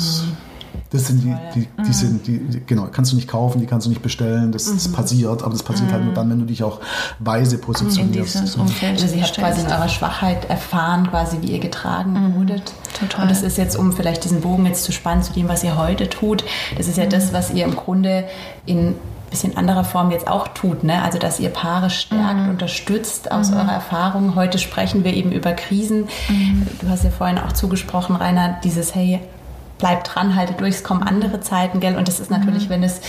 Das 0.91 1.09
sind 1.09 1.25
die, 1.25 1.35
die, 1.55 1.69
die 1.83 1.93
sind 1.93 2.27
die, 2.27 2.39
die, 2.39 2.63
genau, 2.65 2.87
kannst 2.91 3.11
du 3.11 3.17
nicht 3.17 3.29
kaufen, 3.29 3.61
die 3.61 3.67
kannst 3.67 3.87
du 3.87 3.91
nicht 3.91 4.03
bestellen, 4.03 4.53
das, 4.53 4.73
das 4.73 4.87
passiert, 4.93 5.43
aber 5.43 5.51
das 5.51 5.63
passiert 5.63 5.91
halt 5.93 6.05
nur 6.05 6.15
dann, 6.15 6.31
wenn 6.31 6.39
du 6.39 6.45
dich 6.45 6.63
auch 6.63 6.81
weise 7.19 7.59
positionierst. 7.59 8.57
Umfeld 8.57 9.03
Also 9.03 9.17
ihr 9.17 9.23
habt 9.23 9.37
quasi 9.37 9.63
in 9.63 9.67
eurer 9.67 9.89
Schwachheit 9.89 10.49
erfahren, 10.49 11.09
quasi 11.11 11.39
wie 11.41 11.49
ihr 11.49 11.59
getragen 11.59 12.35
wurdet. 12.37 12.73
total. 12.99 13.23
Und 13.23 13.31
das 13.31 13.43
ist 13.43 13.59
jetzt, 13.59 13.77
um 13.77 13.93
vielleicht 13.93 14.23
diesen 14.25 14.41
Bogen 14.41 14.67
jetzt 14.67 14.85
zu 14.85 14.93
spannen 14.93 15.23
zu 15.23 15.33
dem, 15.33 15.49
was 15.49 15.65
ihr 15.65 15.77
heute 15.77 16.09
tut, 16.09 16.45
das 16.77 16.87
ist 16.87 16.97
ja 16.97 17.07
das, 17.07 17.33
was 17.33 17.53
ihr 17.53 17.65
im 17.65 17.75
Grunde 17.75 18.25
in 18.67 18.95
bisschen 19.31 19.57
anderer 19.57 19.83
Form 19.83 20.13
jetzt 20.13 20.29
auch 20.29 20.47
tut, 20.49 20.85
ne? 20.85 21.03
Also 21.03 21.19
dass 21.19 21.41
ihr 21.41 21.49
Paare 21.51 21.91
stärkt, 21.91 22.49
unterstützt 22.49 23.33
aus 23.33 23.51
eurer 23.51 23.73
Erfahrung. 23.73 24.37
Heute 24.37 24.59
sprechen 24.61 25.03
wir 25.03 25.13
eben 25.13 25.33
über 25.33 25.53
Krisen. 25.55 26.07
Du 26.81 26.89
hast 26.89 27.03
ja 27.03 27.11
vorhin 27.11 27.39
auch 27.39 27.51
zugesprochen, 27.51 28.15
Rainer, 28.15 28.59
dieses 28.63 28.95
Hey, 28.95 29.19
bleibt 29.79 30.15
dran, 30.15 30.37
haltet 30.37 30.61
durch, 30.61 30.77
es 30.77 30.85
kommen 30.85 31.03
andere 31.03 31.41
Zeiten, 31.41 31.81
gell? 31.81 31.97
Und 31.97 32.09
das 32.09 32.21
ist 32.21 32.31
natürlich, 32.31 32.69
wenn 32.69 32.83
es 32.83 33.01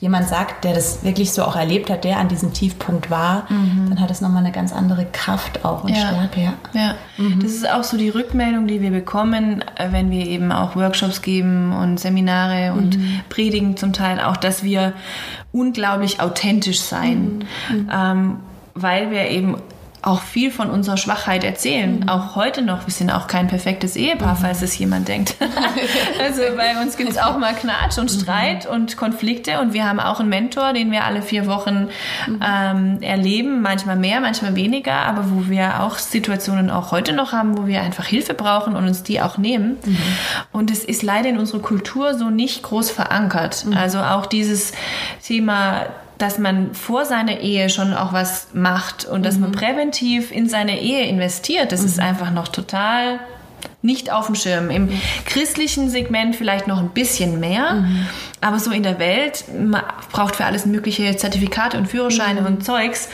jemand 0.00 0.26
sagt, 0.28 0.64
der 0.64 0.74
das 0.74 1.04
wirklich 1.04 1.32
so 1.32 1.42
auch 1.44 1.54
erlebt 1.56 1.90
hat, 1.90 2.04
der 2.04 2.18
an 2.18 2.28
diesem 2.28 2.52
Tiefpunkt 2.52 3.10
war, 3.10 3.46
dann 3.88 4.00
hat 4.00 4.10
es 4.10 4.20
nochmal 4.20 4.42
eine 4.42 4.52
ganz 4.52 4.72
andere 4.72 5.06
Kraft 5.12 5.64
auch 5.64 5.84
und 5.84 5.90
Ja. 5.90 6.08
Stärke, 6.08 6.40
ja. 6.40 6.52
Ja, 6.72 6.94
das 7.42 7.52
ist 7.52 7.70
auch 7.70 7.84
so 7.84 7.96
die 7.96 8.08
Rückmeldung, 8.08 8.66
die 8.66 8.80
wir 8.80 8.90
bekommen, 8.90 9.62
äh, 9.76 9.88
wenn 9.92 10.10
wir 10.10 10.26
eben 10.26 10.50
auch 10.50 10.76
Workshops 10.76 11.22
geben 11.22 11.72
und 11.72 12.00
Seminare 12.00 12.72
und 12.72 12.98
predigen 13.28 13.76
zum 13.76 13.92
Teil 13.92 14.20
auch, 14.20 14.36
dass 14.36 14.62
wir 14.62 14.92
unglaublich 15.52 16.20
authentisch 16.20 16.80
sein, 16.80 17.44
ähm, 17.92 18.38
weil 18.74 19.10
wir 19.10 19.28
eben 19.28 19.56
auch 20.04 20.20
viel 20.20 20.50
von 20.50 20.70
unserer 20.70 20.98
Schwachheit 20.98 21.44
erzählen. 21.44 22.08
Auch 22.08 22.36
heute 22.36 22.60
noch. 22.60 22.86
Wir 22.86 22.92
sind 22.92 23.10
auch 23.10 23.26
kein 23.26 23.48
perfektes 23.48 23.96
Ehepaar, 23.96 24.36
falls 24.36 24.60
es 24.60 24.76
jemand 24.78 25.08
denkt. 25.08 25.36
also 26.20 26.42
bei 26.56 26.80
uns 26.82 26.96
gibt 26.98 27.10
es 27.10 27.18
auch 27.18 27.38
mal 27.38 27.54
Knatsch 27.54 27.96
und 27.96 28.10
Streit 28.10 28.66
und 28.66 28.98
Konflikte 28.98 29.60
und 29.60 29.72
wir 29.72 29.88
haben 29.88 30.00
auch 30.00 30.20
einen 30.20 30.28
Mentor, 30.28 30.74
den 30.74 30.90
wir 30.90 31.04
alle 31.04 31.22
vier 31.22 31.46
Wochen 31.46 31.88
ähm, 32.26 32.98
erleben. 33.00 33.62
Manchmal 33.62 33.96
mehr, 33.96 34.20
manchmal 34.20 34.54
weniger, 34.54 34.94
aber 34.94 35.30
wo 35.30 35.48
wir 35.48 35.80
auch 35.80 35.96
Situationen 35.96 36.70
auch 36.70 36.90
heute 36.90 37.14
noch 37.14 37.32
haben, 37.32 37.56
wo 37.56 37.66
wir 37.66 37.80
einfach 37.80 38.04
Hilfe 38.04 38.34
brauchen 38.34 38.76
und 38.76 38.86
uns 38.86 39.02
die 39.04 39.22
auch 39.22 39.38
nehmen. 39.38 39.78
Und 40.52 40.70
es 40.70 40.84
ist 40.84 41.02
leider 41.02 41.30
in 41.30 41.38
unserer 41.38 41.60
Kultur 41.60 42.14
so 42.14 42.28
nicht 42.28 42.62
groß 42.62 42.90
verankert. 42.90 43.64
Also 43.74 44.00
auch 44.00 44.26
dieses 44.26 44.72
Thema 45.22 45.86
dass 46.24 46.38
man 46.38 46.72
vor 46.72 47.04
seiner 47.04 47.40
Ehe 47.40 47.68
schon 47.68 47.92
auch 47.92 48.14
was 48.14 48.48
macht 48.54 49.04
und 49.04 49.26
dass 49.26 49.36
man 49.38 49.52
präventiv 49.52 50.32
in 50.32 50.48
seine 50.48 50.80
Ehe 50.80 51.04
investiert, 51.06 51.70
das 51.70 51.84
ist 51.84 52.00
einfach 52.00 52.30
noch 52.30 52.48
total 52.48 53.20
nicht 53.82 54.10
auf 54.10 54.24
dem 54.24 54.34
Schirm. 54.34 54.70
Im 54.70 54.88
christlichen 55.26 55.90
Segment 55.90 56.34
vielleicht 56.34 56.66
noch 56.66 56.78
ein 56.78 56.88
bisschen 56.88 57.40
mehr, 57.40 57.84
aber 58.40 58.58
so 58.58 58.70
in 58.70 58.82
der 58.82 58.98
Welt, 58.98 59.44
man 59.54 59.82
braucht 60.12 60.36
für 60.36 60.46
alles 60.46 60.64
mögliche 60.64 61.14
Zertifikate 61.14 61.76
und 61.76 61.88
Führerscheine 61.88 62.40
und 62.46 62.64
Zeugs, 62.64 63.10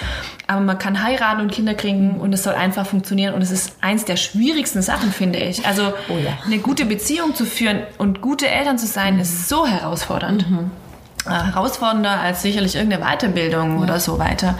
aber 0.46 0.60
man 0.60 0.78
kann 0.78 1.02
heiraten 1.02 1.40
und 1.40 1.50
Kinder 1.50 1.74
kriegen 1.74 2.20
und 2.20 2.32
es 2.32 2.44
soll 2.44 2.54
einfach 2.54 2.86
funktionieren 2.86 3.34
und 3.34 3.42
es 3.42 3.50
ist 3.50 3.72
eins 3.80 4.04
der 4.04 4.14
schwierigsten 4.14 4.82
Sachen, 4.82 5.10
finde 5.10 5.40
ich. 5.40 5.66
Also 5.66 5.82
ja. 5.82 6.38
eine 6.46 6.58
gute 6.58 6.84
Beziehung 6.84 7.34
zu 7.34 7.44
führen 7.44 7.82
und 7.98 8.20
gute 8.20 8.46
Eltern 8.46 8.78
zu 8.78 8.86
sein, 8.86 9.18
ist 9.18 9.48
so 9.48 9.66
herausfordernd 9.66 10.42
äh, 10.42 10.89
herausfordernder 11.24 12.20
als 12.20 12.42
sicherlich 12.42 12.74
irgendeine 12.74 13.04
Weiterbildung 13.04 13.78
oder 13.78 14.00
so 14.00 14.18
weiter. 14.18 14.58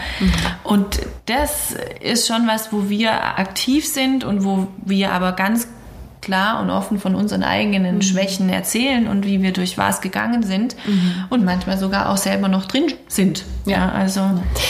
Und 0.63 1.01
das 1.27 1.75
ist 2.01 2.27
schon 2.27 2.47
was, 2.47 2.73
wo 2.73 2.89
wir 2.89 3.39
aktiv 3.39 3.87
sind 3.87 4.25
und 4.25 4.45
wo 4.45 4.69
wir 4.85 5.13
aber 5.13 5.33
ganz 5.33 5.69
klar 6.21 6.61
und 6.61 6.71
offen 6.71 7.01
von 7.01 7.15
unseren 7.15 7.43
eigenen 7.43 8.03
Schwächen 8.03 8.51
erzählen 8.51 9.09
und 9.09 9.25
wie 9.25 9.43
wir 9.43 9.53
durch 9.53 9.79
was 9.79 10.01
gegangen 10.03 10.43
sind 10.43 10.77
und 11.31 11.45
manchmal 11.45 11.79
sogar 11.79 12.11
auch 12.11 12.19
selber 12.19 12.49
noch 12.49 12.67
drin 12.67 12.93
sind. 13.09 13.45
Ja, 13.67 13.91
also 13.91 14.21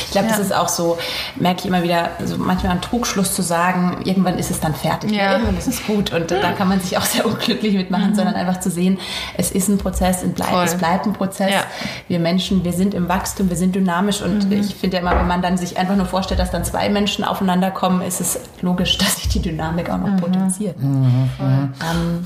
Ich 0.07 0.11
glaube, 0.11 0.29
das 0.29 0.39
ja. 0.39 0.45
ist 0.45 0.55
auch 0.55 0.69
so, 0.69 0.99
merke 1.37 1.61
ich 1.61 1.67
immer 1.67 1.83
wieder, 1.83 2.11
so 2.25 2.37
manchmal 2.39 2.73
ein 2.73 2.81
Trugschluss 2.81 3.35
zu 3.35 3.43
sagen, 3.43 3.99
irgendwann 4.05 4.39
ist 4.39 4.51
es 4.51 4.61
dann 4.61 4.75
fertig, 4.75 5.13
Ja. 5.13 5.33
irgendwann 5.33 5.57
ist 5.57 5.69
es 5.69 5.87
gut 5.87 6.13
und 6.13 6.31
da 6.31 6.53
kann 6.53 6.69
man 6.69 6.81
sich 6.81 6.97
auch 6.99 7.03
sehr 7.05 7.25
unglücklich 7.27 7.75
mitmachen, 7.75 8.15
sondern 8.15 8.35
einfach 8.35 8.61
zu 8.61 8.71
sehen, 8.71 8.99
es 9.37 9.51
ist 9.51 9.69
ein 9.69 9.79
Prozess, 9.79 10.23
es 10.23 10.33
bleibt, 10.33 10.53
es 10.67 10.75
bleibt 10.77 11.07
ein 11.07 11.13
Prozess. 11.13 11.51
Ja. 11.53 11.63
Wir 12.09 12.19
Menschen, 12.19 12.65
wir 12.65 12.73
sind 12.73 12.95
im 12.95 13.09
Wachstum, 13.09 13.49
wir 13.49 13.57
sind 13.57 13.75
dynamisch 13.75 14.23
und 14.23 14.53
ich 14.53 14.75
finde 14.75 14.97
ja 14.97 15.03
immer, 15.03 15.19
wenn 15.19 15.29
man 15.29 15.43
dann 15.43 15.57
sich 15.57 15.79
einfach 15.79 15.97
nur 15.97 16.07
vorstellt, 16.07 16.41
dass 16.41 16.51
dann 16.51 16.65
zwei 16.65 16.89
Menschen 16.89 17.25
aufeinander 17.25 17.71
kommen, 17.71 18.03
ist 18.03 18.21
es 18.21 18.41
logisch, 18.61 18.99
dass 18.99 19.17
sich 19.17 19.29
die 19.29 19.41
Dynamik 19.41 19.91
auch 19.91 19.99
noch 19.99 20.17
potenziert. 20.21 20.77
Ähm, 20.81 21.71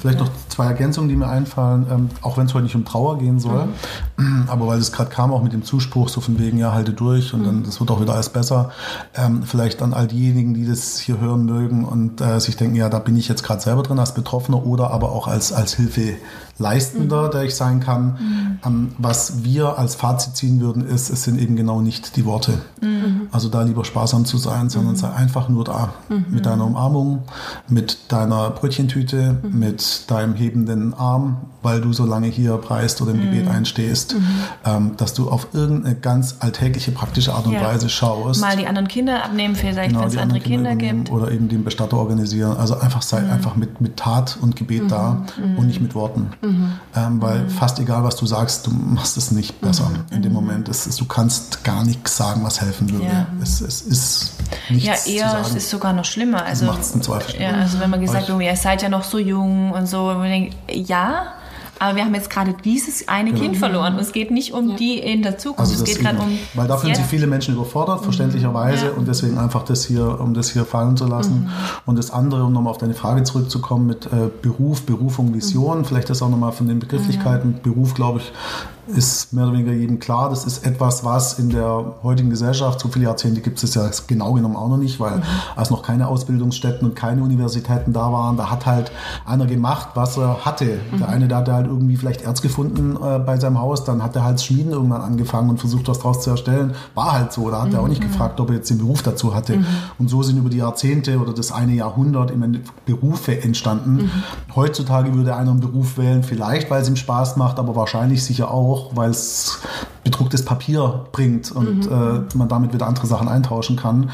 Vielleicht 0.00 0.18
noch 0.18 0.30
zwei 0.48 0.66
Ergänzungen, 0.66 1.08
die 1.08 1.16
mir 1.16 1.28
einfallen, 1.28 1.86
ähm, 1.90 2.10
auch 2.22 2.36
wenn 2.36 2.46
es 2.46 2.54
heute 2.54 2.64
nicht 2.64 2.74
um 2.74 2.84
Trauer 2.84 3.18
gehen 3.18 3.38
soll, 3.38 3.68
aber 4.48 4.66
weil 4.66 4.78
es 4.78 4.92
gerade 4.92 5.10
kam 5.10 5.32
auch 5.32 5.42
mit 5.42 5.52
dem 5.52 5.62
Zuspruch 5.64 6.08
so 6.08 6.20
von 6.20 6.38
wegen, 6.38 6.53
ja, 6.58 6.72
halte 6.72 6.92
durch 6.92 7.34
und 7.34 7.44
dann 7.44 7.64
das 7.64 7.80
wird 7.80 7.90
auch 7.90 8.00
wieder 8.00 8.14
alles 8.14 8.28
besser. 8.28 8.70
Ähm, 9.14 9.42
vielleicht 9.42 9.82
an 9.82 9.94
all 9.94 10.06
diejenigen, 10.06 10.54
die 10.54 10.66
das 10.66 10.98
hier 10.98 11.20
hören 11.20 11.44
mögen 11.44 11.84
und 11.84 12.20
äh, 12.20 12.40
sich 12.40 12.56
denken, 12.56 12.76
ja, 12.76 12.88
da 12.88 12.98
bin 12.98 13.16
ich 13.16 13.28
jetzt 13.28 13.42
gerade 13.42 13.60
selber 13.60 13.82
drin 13.82 13.98
als 13.98 14.14
Betroffener 14.14 14.64
oder 14.64 14.90
aber 14.90 15.12
auch 15.12 15.28
als, 15.28 15.52
als 15.52 15.78
Hilfeleistender, 16.56 17.28
der 17.28 17.44
ich 17.44 17.54
sein 17.54 17.80
kann. 17.80 18.58
Ähm, 18.64 18.92
was 18.98 19.44
wir 19.44 19.78
als 19.78 19.94
Fazit 19.94 20.36
ziehen 20.36 20.60
würden, 20.60 20.86
ist, 20.86 21.10
es 21.10 21.24
sind 21.24 21.40
eben 21.40 21.56
genau 21.56 21.80
nicht 21.80 22.16
die 22.16 22.24
Worte. 22.24 22.58
Also 23.32 23.48
da 23.48 23.62
lieber 23.62 23.84
sparsam 23.84 24.24
zu 24.24 24.38
sein, 24.38 24.68
sondern 24.68 24.96
sei 24.96 25.10
einfach 25.10 25.48
nur 25.48 25.64
da. 25.64 25.94
Mit 26.30 26.46
deiner 26.46 26.64
Umarmung, 26.66 27.22
mit 27.68 28.12
deiner 28.12 28.50
Brötchentüte, 28.50 29.36
mit 29.50 30.10
deinem 30.10 30.34
hebenden 30.34 30.94
Arm, 30.94 31.38
weil 31.62 31.80
du 31.80 31.92
so 31.92 32.04
lange 32.04 32.26
hier 32.28 32.56
preist 32.58 33.00
oder 33.02 33.12
im 33.12 33.20
Gebet 33.22 33.48
einstehst, 33.48 34.14
ähm, 34.64 34.92
dass 34.96 35.14
du 35.14 35.30
auf 35.30 35.48
irgendeine 35.52 35.94
ganz 35.94 36.36
alltägliche, 36.40 36.92
praktische 36.92 37.32
Art 37.34 37.46
und 37.46 37.54
Ja. 37.54 37.64
Weise 37.64 37.88
schaust. 37.88 38.40
mal 38.40 38.56
die 38.56 38.66
anderen 38.66 38.88
Kinder 38.88 39.24
abnehmen, 39.24 39.54
vielleicht 39.54 39.94
wenn 39.94 40.04
es 40.04 40.16
andere 40.16 40.40
Kinder, 40.40 40.72
übernehmen 40.72 41.04
gibt. 41.04 41.10
Oder 41.12 41.30
eben 41.32 41.48
den 41.48 41.64
Bestatter 41.64 41.96
organisieren. 41.96 42.56
Also 42.56 42.78
einfach 42.78 43.02
sei 43.02 43.18
einfach 43.18 43.56
mit, 43.56 43.80
mit 43.80 43.96
Tat 43.96 44.38
und 44.40 44.56
Gebet 44.56 44.90
da 44.90 45.24
und 45.56 45.66
nicht 45.66 45.80
mit 45.80 45.94
Worten. 45.94 46.28
Ähm, 46.44 47.22
weil 47.22 47.48
fast 47.48 47.78
egal, 47.78 48.04
was 48.04 48.16
du 48.16 48.26
sagst, 48.26 48.66
du 48.66 48.70
machst 48.70 49.16
es 49.16 49.30
nicht 49.30 49.60
besser 49.60 49.90
in 50.10 50.22
dem 50.22 50.32
Moment. 50.32 50.68
Es 50.68 50.86
ist, 50.86 51.00
du 51.00 51.04
kannst 51.04 51.64
gar 51.64 51.84
nichts 51.84 52.16
sagen, 52.16 52.44
was 52.44 52.60
helfen 52.60 52.90
würde. 52.90 53.06
Ja. 53.06 53.26
Es, 53.42 53.60
es 53.60 53.82
ist 53.82 54.34
nichts 54.70 55.06
Ja, 55.06 55.12
eher, 55.12 55.40
es 55.40 55.54
ist 55.54 55.70
sogar 55.70 55.92
noch 55.92 56.04
schlimmer. 56.04 56.44
Also, 56.44 56.66
macht's 56.66 56.92
im 56.92 57.02
Zweifel 57.02 57.40
ja, 57.40 57.50
also 57.52 57.80
wenn 57.80 57.90
man 57.90 58.00
gesagt 58.00 58.24
Euch. 58.24 58.38
wird, 58.38 58.42
ihr 58.42 58.56
seid 58.56 58.82
ja 58.82 58.88
noch 58.88 59.04
so 59.04 59.18
jung 59.18 59.72
und 59.72 59.86
so, 59.86 60.08
und 60.10 60.18
man 60.18 60.28
denkt, 60.30 60.56
ja, 60.70 61.34
aber 61.84 61.96
wir 61.96 62.04
haben 62.04 62.14
jetzt 62.14 62.30
gerade 62.30 62.54
dieses 62.64 63.08
eine 63.08 63.32
Kind 63.32 63.56
verloren. 63.56 63.94
Und 63.94 64.00
es 64.00 64.12
geht 64.12 64.30
nicht 64.30 64.52
um 64.52 64.76
die 64.76 64.98
in 64.98 65.22
der 65.22 65.38
Zukunft, 65.38 65.60
Also 65.60 65.74
es 65.74 65.80
das 65.80 65.88
geht 65.88 66.00
gerade 66.00 66.18
um 66.18 66.38
weil 66.54 66.66
da 66.66 66.76
fühlen 66.76 66.94
sich 66.94 67.04
viele 67.04 67.26
Menschen 67.26 67.54
überfordert, 67.54 68.02
verständlicherweise, 68.02 68.86
Ja. 68.86 68.92
und 68.92 69.06
deswegen 69.08 69.38
einfach 69.38 69.64
das 69.64 69.84
hier, 69.84 70.20
um 70.20 70.34
das 70.34 70.50
hier 70.50 70.64
fallen 70.64 70.96
zu 70.96 71.06
lassen. 71.06 71.50
Und 71.86 71.96
das 71.98 72.10
andere, 72.10 72.44
um 72.44 72.52
nochmal 72.52 72.70
auf 72.70 72.78
deine 72.78 72.94
Frage 72.94 73.22
zurückzukommen 73.24 73.86
mit 73.86 74.06
äh, 74.06 74.30
Beruf, 74.42 74.82
Berufung, 74.82 75.34
Vision, 75.34 75.84
vielleicht 75.84 76.10
das 76.10 76.22
auch 76.22 76.30
nochmal 76.30 76.52
von 76.52 76.68
den 76.68 76.78
Begrifflichkeiten. 76.78 77.60
Beruf, 77.62 77.94
glaube 77.94 78.20
ich, 78.20 78.32
ist 78.86 79.32
mehr 79.32 79.44
oder 79.44 79.54
weniger 79.54 79.72
jedem 79.72 79.98
klar. 79.98 80.30
Das 80.30 80.44
ist 80.44 80.66
etwas, 80.66 81.04
was 81.04 81.38
in 81.38 81.50
der 81.50 81.94
heutigen 82.02 82.30
Gesellschaft, 82.30 82.80
so 82.80 82.88
viele 82.88 83.06
Jahrzehnte 83.06 83.40
gibt 83.40 83.62
es 83.62 83.74
ja 83.74 83.88
genau 84.06 84.32
genommen 84.32 84.56
auch 84.56 84.68
noch 84.68 84.76
nicht, 84.76 85.00
weil 85.00 85.22
als 85.56 85.70
noch 85.70 85.82
keine 85.82 86.08
Ausbildungsstätten 86.08 86.88
und 86.88 86.94
keine 86.94 87.22
Universitäten 87.22 87.92
da 87.92 88.12
waren, 88.12 88.36
da 88.36 88.50
hat 88.50 88.66
halt 88.66 88.92
einer 89.24 89.46
gemacht, 89.46 89.88
was 89.94 90.16
er 90.16 90.44
hatte. 90.44 90.78
Der 90.98 91.08
eine, 91.08 91.28
der 91.28 91.38
hatte 91.38 91.52
halt 91.52 91.66
irgendwie 91.66 91.96
vielleicht 91.96 92.22
Erz 92.22 92.42
gefunden 92.42 92.96
äh, 93.02 93.18
bei 93.18 93.38
seinem 93.38 93.60
Haus, 93.60 93.84
dann 93.84 94.02
hat 94.02 94.16
er 94.16 94.24
halt 94.24 94.40
Schmieden 94.40 94.72
irgendwann 94.72 95.02
angefangen 95.02 95.50
und 95.50 95.58
versucht, 95.58 95.88
was 95.88 95.98
draus 95.98 96.20
zu 96.20 96.30
erstellen. 96.30 96.74
War 96.94 97.12
halt 97.12 97.32
so. 97.32 97.50
Da 97.50 97.62
hat 97.62 97.72
er 97.72 97.80
auch 97.80 97.88
nicht 97.88 98.00
gefragt, 98.00 98.40
ob 98.40 98.50
er 98.50 98.56
jetzt 98.56 98.70
den 98.70 98.78
Beruf 98.78 99.02
dazu 99.02 99.34
hatte. 99.34 99.64
Und 99.98 100.08
so 100.08 100.22
sind 100.22 100.38
über 100.38 100.50
die 100.50 100.58
Jahrzehnte 100.58 101.18
oder 101.18 101.32
das 101.32 101.52
eine 101.52 101.72
Jahrhundert 101.72 102.30
im 102.30 102.42
Endeffekt 102.42 102.84
Berufe 102.86 103.42
entstanden. 103.42 104.10
Heutzutage 104.54 105.14
würde 105.14 105.34
einer 105.36 105.50
einen 105.50 105.60
Beruf 105.60 105.98
wählen, 105.98 106.22
vielleicht, 106.22 106.70
weil 106.70 106.82
es 106.82 106.88
ihm 106.88 106.96
Spaß 106.96 107.36
macht, 107.36 107.58
aber 107.58 107.74
wahrscheinlich 107.76 108.24
sicher 108.24 108.50
auch, 108.50 108.73
weil 108.94 109.10
es 109.10 109.58
bedrucktes 110.02 110.44
Papier 110.44 111.06
bringt 111.12 111.50
und 111.52 111.86
äh, 111.86 112.36
man 112.36 112.48
damit 112.48 112.74
wieder 112.74 112.86
andere 112.86 113.06
Sachen 113.06 113.28
eintauschen 113.28 113.76
kann. 113.76 114.10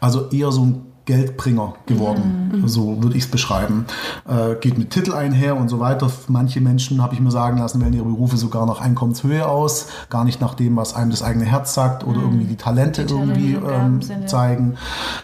Also 0.00 0.28
eher 0.30 0.52
so 0.52 0.64
ein 0.64 0.89
Geldbringer 1.04 1.74
geworden, 1.86 2.62
so 2.66 3.02
würde 3.02 3.16
ich 3.16 3.24
es 3.24 3.30
beschreiben. 3.30 3.86
Äh, 4.28 4.56
geht 4.60 4.78
mit 4.78 4.90
Titel 4.90 5.12
einher 5.12 5.56
und 5.56 5.68
so 5.68 5.80
weiter. 5.80 6.10
Manche 6.28 6.60
Menschen, 6.60 7.02
habe 7.02 7.14
ich 7.14 7.20
mir 7.20 7.30
sagen 7.30 7.58
lassen, 7.58 7.80
wählen 7.80 7.92
ihre 7.92 8.04
Berufe 8.04 8.36
sogar 8.36 8.66
nach 8.66 8.80
Einkommenshöhe 8.80 9.46
aus, 9.46 9.86
gar 10.08 10.24
nicht 10.24 10.40
nach 10.40 10.54
dem, 10.54 10.76
was 10.76 10.94
einem 10.94 11.10
das 11.10 11.22
eigene 11.22 11.44
Herz 11.44 11.74
sagt 11.74 12.06
oder 12.06 12.20
irgendwie 12.20 12.44
die 12.44 12.56
Talente 12.56 13.02
irgendwie 13.02 13.56
und 13.56 13.66
Gaben 13.66 14.00
ähm, 14.10 14.28
zeigen. 14.28 14.74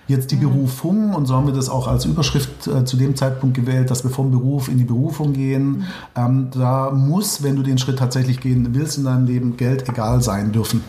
Jetzt 0.07 0.31
die 0.31 0.37
Berufung 0.37 1.15
und 1.15 1.27
so 1.27 1.35
haben 1.35 1.47
wir 1.47 1.55
das 1.55 1.69
auch 1.69 1.89
als 1.89 2.05
Überschrift 2.05 2.67
äh, 2.67 2.85
zu 2.85 2.97
dem 2.97 3.17
Zeitpunkt 3.17 3.57
gewählt, 3.57 3.91
dass 3.91 4.05
wir 4.05 4.11
vom 4.11 4.31
Beruf 4.31 4.69
in 4.69 4.79
die 4.79 4.85
Berufung 4.85 5.33
gehen. 5.33 5.85
Ähm, 6.15 6.49
da 6.53 6.91
muss, 6.91 7.43
wenn 7.43 7.57
du 7.57 7.63
den 7.63 7.79
Schritt 7.79 7.99
tatsächlich 7.99 8.41
gehen 8.41 8.69
willst 8.73 8.99
in 8.99 9.05
deinem 9.05 9.27
Leben, 9.27 9.57
Geld 9.57 9.89
egal 9.89 10.23
sein 10.23 10.53
dürfen. 10.53 10.83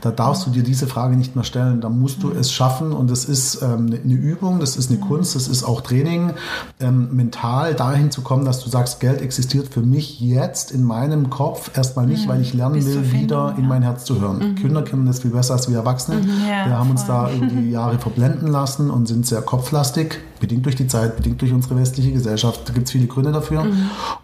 da 0.00 0.10
darfst 0.10 0.46
du 0.46 0.50
dir 0.50 0.62
diese 0.62 0.86
Frage 0.86 1.16
nicht 1.16 1.34
mehr 1.34 1.44
stellen. 1.44 1.80
Da 1.80 1.88
musst 1.88 2.22
du 2.22 2.30
es 2.30 2.52
schaffen 2.52 2.92
und 2.92 3.10
das 3.10 3.24
ist 3.24 3.62
ähm, 3.62 3.86
eine 3.86 4.15
Übung, 4.16 4.60
das 4.60 4.76
ist 4.76 4.90
eine 4.90 4.98
Kunst, 5.00 5.34
das 5.34 5.48
ist 5.48 5.64
auch 5.64 5.80
Training, 5.80 6.32
ähm, 6.80 7.14
mental 7.14 7.74
dahin 7.74 8.10
zu 8.10 8.22
kommen, 8.22 8.44
dass 8.44 8.62
du 8.62 8.70
sagst, 8.70 9.00
Geld 9.00 9.20
existiert 9.20 9.68
für 9.68 9.82
mich 9.82 10.20
jetzt 10.20 10.72
in 10.72 10.82
meinem 10.82 11.30
Kopf 11.30 11.76
erstmal 11.76 12.06
nicht, 12.06 12.28
weil 12.28 12.40
ich 12.40 12.54
lernen 12.54 12.84
will, 12.84 13.12
wieder 13.12 13.54
in 13.58 13.66
mein 13.66 13.82
Herz 13.82 14.04
zu 14.04 14.20
hören. 14.20 14.54
Kinder 14.56 14.82
kennen 14.82 15.06
das 15.06 15.20
viel 15.20 15.30
besser 15.30 15.54
als 15.54 15.68
wir 15.68 15.76
Erwachsene. 15.76 16.20
Ja, 16.48 16.66
wir 16.66 16.78
haben 16.78 16.90
uns 16.90 17.04
voll. 17.04 17.14
da 17.14 17.30
irgendwie 17.30 17.70
Jahre 17.76 17.98
verblenden 17.98 18.48
lassen 18.48 18.90
und 18.90 19.06
sind 19.06 19.26
sehr 19.26 19.42
kopflastig, 19.42 20.20
bedingt 20.40 20.64
durch 20.64 20.76
die 20.76 20.86
Zeit, 20.86 21.16
bedingt 21.16 21.40
durch 21.40 21.52
unsere 21.52 21.76
westliche 21.76 22.12
Gesellschaft. 22.12 22.68
Da 22.68 22.72
gibt 22.72 22.86
es 22.86 22.92
viele 22.92 23.06
Gründe 23.06 23.32
dafür. 23.32 23.66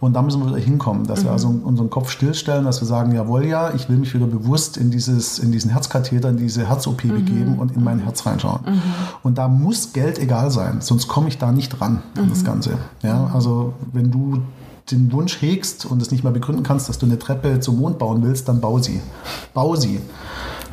Und 0.01 0.15
da 0.15 0.23
müssen 0.23 0.41
wir 0.43 0.49
wieder 0.49 0.65
hinkommen, 0.65 1.07
dass 1.07 1.25
wir 1.25 1.31
also 1.31 1.49
unseren 1.49 1.91
Kopf 1.91 2.11
stillstellen, 2.11 2.65
dass 2.65 2.81
wir 2.81 2.87
sagen, 2.87 3.13
jawohl, 3.13 3.47
ja, 3.47 3.73
ich 3.75 3.89
will 3.89 3.97
mich 3.97 4.15
wieder 4.15 4.27
bewusst 4.27 4.77
in, 4.77 4.91
dieses, 4.91 5.39
in 5.39 5.53
diesen 5.53 5.71
Herzkatheter, 5.71 6.31
in 6.31 6.37
diese 6.37 6.69
Herz-OP 6.69 7.03
begeben 7.03 7.59
und 7.59 7.77
in 7.77 7.85
mein 7.85 8.01
Herz 8.01 8.27
reinschauen. 8.27 8.61
Und 9.23 9.39
da 9.39 9.49
muss 9.49 9.93
Geld 9.93 10.19
egal 10.19 10.51
sein, 10.51 10.81
sonst 10.81 11.09
komme 11.09 11.29
ich 11.29 11.39
da 11.39 11.53
nicht 11.53 11.81
ran 11.81 12.03
an 12.17 12.29
das 12.29 12.45
Ganze. 12.45 12.79
Ja, 13.03 13.31
also 13.35 13.75
wenn 13.93 14.11
du 14.11 14.43
den 14.91 15.13
Wunsch 15.13 15.41
hegst 15.41 15.87
und 15.87 16.03
es 16.03 16.11
nicht 16.11 16.25
mehr 16.25 16.33
begründen 16.33 16.63
kannst, 16.63 16.89
dass 16.89 16.99
du 16.99 17.07
eine 17.07 17.19
Treppe 17.19 17.61
zum 17.61 17.79
Mond 17.79 17.99
bauen 17.99 18.23
willst, 18.23 18.49
dann 18.49 18.61
bau 18.61 18.79
sie. 18.79 19.01
Bau 19.55 19.77
sie. 19.77 20.01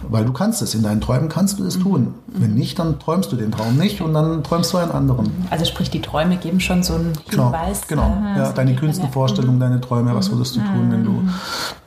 Weil 0.08 0.26
du 0.26 0.34
kannst 0.34 0.62
es. 0.62 0.74
In 0.76 0.84
deinen 0.84 1.02
Träumen 1.02 1.30
kannst 1.30 1.60
du 1.60 1.66
es 1.66 1.78
tun. 1.78 2.14
Wenn 2.28 2.54
nicht, 2.56 2.80
dann 2.80 3.00
träumst 3.00 3.32
du 3.32 3.36
den 3.36 3.52
Traum 3.52 3.78
nicht 3.78 4.02
und 4.02 4.14
dann 4.14 4.43
träumst 4.43 4.72
du 4.74 4.78
einen 4.78 4.91
anderen. 4.91 5.32
Also 5.50 5.66
sprich, 5.66 5.89
die 5.89 6.02
Träume 6.02 6.38
geben 6.38 6.60
schon 6.60 6.84
so 6.84 6.95
einen 6.95 7.14
Genau, 7.30 7.45
Hinweis. 7.52 7.88
genau. 7.88 8.18
äh, 8.36 8.38
Ja, 8.39 8.45
so 8.47 8.54
deine 8.54 8.76
kühnsten. 8.76 9.10
Vorstellungen, 9.10 9.60
deine 9.60 9.82
Träume, 9.82 10.14
was 10.16 10.32
würdest 10.32 10.56
du 10.56 10.60
tun, 10.62 10.88
wenn 10.91 11.04
du 11.04 11.24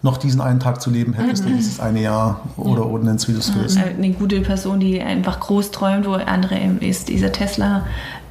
noch 0.03 0.17
diesen 0.19 0.41
einen 0.41 0.61
Tag 0.61 0.81
zu 0.83 0.91
leben 0.91 1.13
hättest, 1.13 1.45
oder 1.47 1.55
dieses 1.55 1.79
eine 1.81 2.03
Jahr 2.03 2.41
oder 2.57 2.87
oder 2.87 3.05
nennst, 3.05 3.29
wie 3.29 3.33
du 3.33 3.39
es 3.39 3.55
willst. 3.55 3.77
Äh, 3.79 3.95
Eine 3.97 4.11
gute 4.13 4.41
Person, 4.41 4.81
die 4.81 5.01
einfach 5.01 5.41
groß 5.41 5.71
träumt, 5.71 6.07
wo 6.07 6.13
andere 6.15 6.59
eben 6.59 6.79
ist, 6.81 7.09
dieser 7.09 7.33
Tesla. 7.33 7.85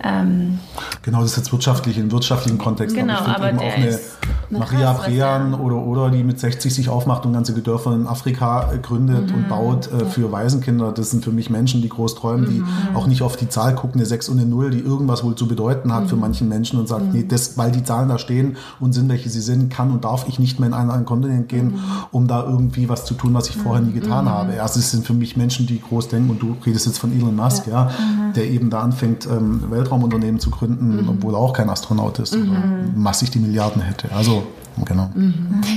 Ähm, 0.04 0.60
Genau, 1.04 1.22
das 1.22 1.32
ist 1.32 1.38
jetzt 1.38 1.52
wirtschaftlich, 1.52 1.98
im 1.98 2.12
wirtschaftlichen 2.12 2.58
Kontext. 2.60 2.96
Genau, 2.96 3.14
ich 3.14 3.20
finde 3.20 3.36
aber 3.36 3.50
eben 3.50 3.60
auch 3.60 3.74
eine 3.76 3.88
ist 3.88 4.18
Maria 4.52 5.00
er- 5.08 5.60
oder, 5.60 5.78
oder 5.78 6.10
die 6.12 6.24
mit 6.24 6.40
60 6.40 6.74
sich 6.74 6.90
aufmacht 6.90 7.26
und 7.26 7.34
ganze 7.34 7.54
Dörfer 7.54 7.94
in 7.94 8.06
Afrika 8.06 8.72
äh, 8.72 8.78
gründet 8.78 9.30
Mhm. 9.30 9.36
und 9.36 9.48
baut 9.50 9.92
äh, 9.92 10.06
für 10.06 10.32
Waisenkinder. 10.32 10.92
Das 10.92 11.10
sind 11.10 11.24
für 11.24 11.32
mich 11.32 11.50
Menschen, 11.50 11.82
die 11.82 11.90
groß 11.90 12.16
träumen, 12.16 12.46
die 12.48 12.60
Mhm. 12.60 12.96
auch 12.96 13.08
nicht 13.08 13.22
auf 13.24 13.36
die 13.38 13.50
Zahl 13.50 13.74
gucken, 13.76 14.00
eine 14.00 14.06
6 14.06 14.30
und 14.30 14.40
eine 14.40 14.48
0, 14.48 14.70
die 14.72 14.80
irgendwas 14.80 15.24
wohl 15.24 15.36
zu 15.36 15.48
bedeuten 15.48 15.92
hat 15.94 16.08
für 16.08 16.16
Mhm. 16.16 16.22
manchen 16.22 16.50
Menschen 16.50 16.80
und 16.80 16.88
sagt, 16.88 17.14
nee, 17.14 17.26
das, 17.28 17.58
weil 17.58 17.72
die 17.72 17.84
Zahlen 17.84 18.10
da 18.10 18.18
stehen 18.20 18.58
und 18.80 18.94
sind, 18.94 19.10
welche 19.10 19.30
sie 19.30 19.42
sind, 19.42 19.72
kann 19.74 19.90
und 19.92 20.04
darf 20.04 20.28
ich 20.28 20.38
nicht 20.38 20.60
mehr 20.60 20.68
in 20.68 20.74
einen 20.74 20.90
anderen 20.90 21.06
Kontinent 21.06 21.50
gehen, 21.50 21.68
Mhm. 21.74 21.80
um 22.12 22.28
da 22.28 22.44
irgendwie 22.44 22.90
was 22.90 23.06
zu 23.06 23.14
tun, 23.16 23.34
was 23.34 23.50
ich 23.50 23.58
vorher 23.58 23.82
nie 23.84 23.94
getan 23.94 24.30
habe. 24.30 24.62
Also 24.62 24.80
es 24.80 24.92
sind 24.92 25.06
für 25.06 25.14
mich 25.14 25.36
Menschen, 25.38 25.66
die 25.66 25.82
groß 25.82 26.10
denken 26.10 26.30
und 26.30 26.42
du 26.42 26.56
redest 26.66 26.86
jetzt 26.86 27.00
von 27.00 27.12
Elon 27.12 27.36
Musk, 27.36 27.68
ja, 27.68 27.86
Mhm. 27.86 28.34
der 28.34 28.50
eben 28.50 28.70
da 28.70 28.82
anfängt, 28.82 29.26
ähm, 29.26 29.64
Weltraumunternehmen 29.92 30.40
zu 30.40 30.50
gründen, 30.50 31.08
obwohl 31.10 31.34
er 31.34 31.40
auch 31.40 31.54
kein 31.54 31.70
Astronaut 31.70 32.20
ist 32.20 32.34
oder 32.34 32.64
massig 32.96 33.30
die 33.32 33.40
Milliarden 33.40 33.82
hätte. 33.82 34.12
Also, 34.14 34.44
genau. 34.86 35.10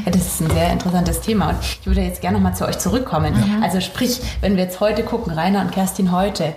Ja, 0.05 0.11
das 0.13 0.23
ist 0.27 0.41
ein 0.41 0.51
sehr 0.51 0.73
interessantes 0.73 1.21
Thema 1.21 1.51
und 1.51 1.57
ich 1.61 1.87
würde 1.87 2.01
jetzt 2.03 2.21
gerne 2.21 2.39
nochmal 2.39 2.55
zu 2.55 2.67
euch 2.67 2.79
zurückkommen. 2.79 3.35
Also 3.63 3.81
sprich, 3.81 4.21
wenn 4.41 4.57
wir 4.57 4.65
jetzt 4.65 4.81
heute 4.81 5.03
gucken, 5.03 5.33
Rainer 5.33 5.61
und 5.63 5.73
Kerstin 5.73 6.13
heute, 6.13 6.55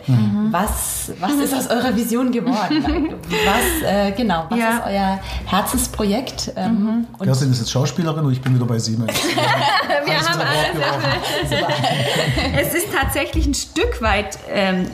was, 0.51 1.11
was 1.19 1.33
ist 1.33 1.53
aus 1.53 1.67
eurer 1.67 1.95
Vision 1.95 2.31
geworden? 2.31 3.13
Was, 3.45 3.89
äh, 3.89 4.11
genau, 4.11 4.45
was 4.49 4.59
Ja. 4.59 4.69
ist 4.77 4.83
euer 4.87 5.19
Herzensprojekt? 5.45 6.51
Ähm, 6.55 7.07
und 7.17 7.25
Kerstin 7.25 7.51
ist 7.51 7.59
jetzt 7.59 7.71
Schauspielerin 7.71 8.25
und 8.25 8.31
ich 8.31 8.41
bin 8.41 8.55
wieder 8.55 8.65
bei 8.65 8.79
Siemens. 8.79 9.11
wir 10.05 10.13
Alles 10.15 10.29
haben 10.29 10.41
alles. 10.41 11.61
Es 12.67 12.73
ist 12.73 12.87
tatsächlich 12.93 13.45
ein 13.45 13.53
Stück 13.53 14.01
weit, 14.01 14.37
ähm, 14.53 14.87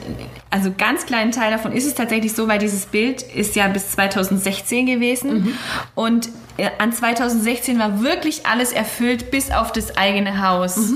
also 0.50 0.72
ganz 0.76 1.06
kleinen 1.06 1.32
Teil 1.32 1.50
davon 1.50 1.72
ist 1.72 1.86
es 1.86 1.94
tatsächlich 1.94 2.32
so, 2.34 2.48
weil 2.48 2.58
dieses 2.58 2.86
Bild 2.86 3.22
ist 3.22 3.56
ja 3.56 3.66
bis 3.68 3.90
2016 3.92 4.86
gewesen 4.86 5.56
und 5.94 6.28
äh, 6.56 6.70
an 6.78 6.92
2016 7.34 7.78
war 7.78 8.02
wirklich 8.02 8.46
alles 8.46 8.72
erfüllt, 8.72 9.30
bis 9.30 9.50
auf 9.50 9.72
das 9.72 9.96
eigene 9.96 10.46
Haus. 10.46 10.94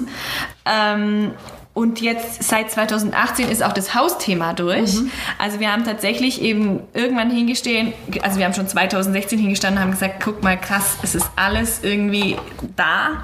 Ähm, 0.64 1.32
und 1.74 2.00
jetzt 2.00 2.42
seit 2.42 2.70
2018 2.70 3.48
ist 3.48 3.62
auch 3.62 3.72
das 3.72 3.94
Hausthema 3.94 4.52
durch. 4.52 4.96
Also 5.38 5.60
wir 5.60 5.72
haben 5.72 5.84
tatsächlich 5.84 6.42
eben 6.42 6.80
irgendwann 6.92 7.30
hingestehen, 7.30 7.92
also 8.22 8.38
wir 8.38 8.46
haben 8.46 8.54
schon 8.54 8.66
2016 8.66 9.38
hingestanden 9.38 9.78
und 9.78 9.84
haben 9.84 9.92
gesagt, 9.92 10.22
guck 10.24 10.42
mal 10.42 10.58
krass, 10.58 10.98
es 11.02 11.14
ist 11.14 11.30
alles 11.36 11.80
irgendwie 11.84 12.36
da. 12.74 13.22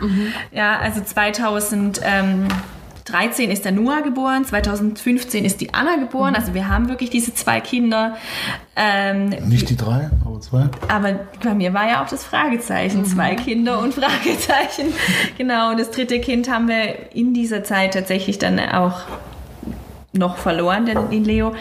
Ja, 0.52 0.78
also 0.78 1.00
2000 1.00 2.00
ähm, 2.04 2.46
13 3.04 3.50
ist 3.50 3.64
der 3.64 3.72
Noah 3.72 4.00
geboren, 4.02 4.44
2015 4.46 5.44
ist 5.44 5.60
die 5.60 5.74
Anna 5.74 5.96
geboren. 5.96 6.34
Also 6.34 6.54
wir 6.54 6.68
haben 6.68 6.88
wirklich 6.88 7.10
diese 7.10 7.34
zwei 7.34 7.60
Kinder. 7.60 8.16
Ähm, 8.76 9.28
Nicht 9.46 9.68
die 9.68 9.76
drei, 9.76 10.10
aber 10.24 10.40
zwei. 10.40 10.68
aber 10.88 11.20
bei 11.42 11.54
mir 11.54 11.74
war 11.74 11.86
ja 11.86 12.02
auch 12.02 12.08
das 12.08 12.24
Fragezeichen, 12.24 13.04
zwei 13.04 13.34
Kinder 13.34 13.78
und 13.80 13.94
Fragezeichen. 13.94 14.92
Genau, 15.38 15.70
und 15.70 15.80
das 15.80 15.90
dritte 15.90 16.20
Kind 16.20 16.50
haben 16.50 16.68
wir 16.68 17.14
in 17.14 17.34
dieser 17.34 17.64
Zeit 17.64 17.94
tatsächlich 17.94 18.38
dann 18.38 18.58
auch 18.58 19.00
noch 20.16 20.36
verloren, 20.36 20.86
den, 20.86 21.10
den 21.10 21.24
Leo. 21.24 21.54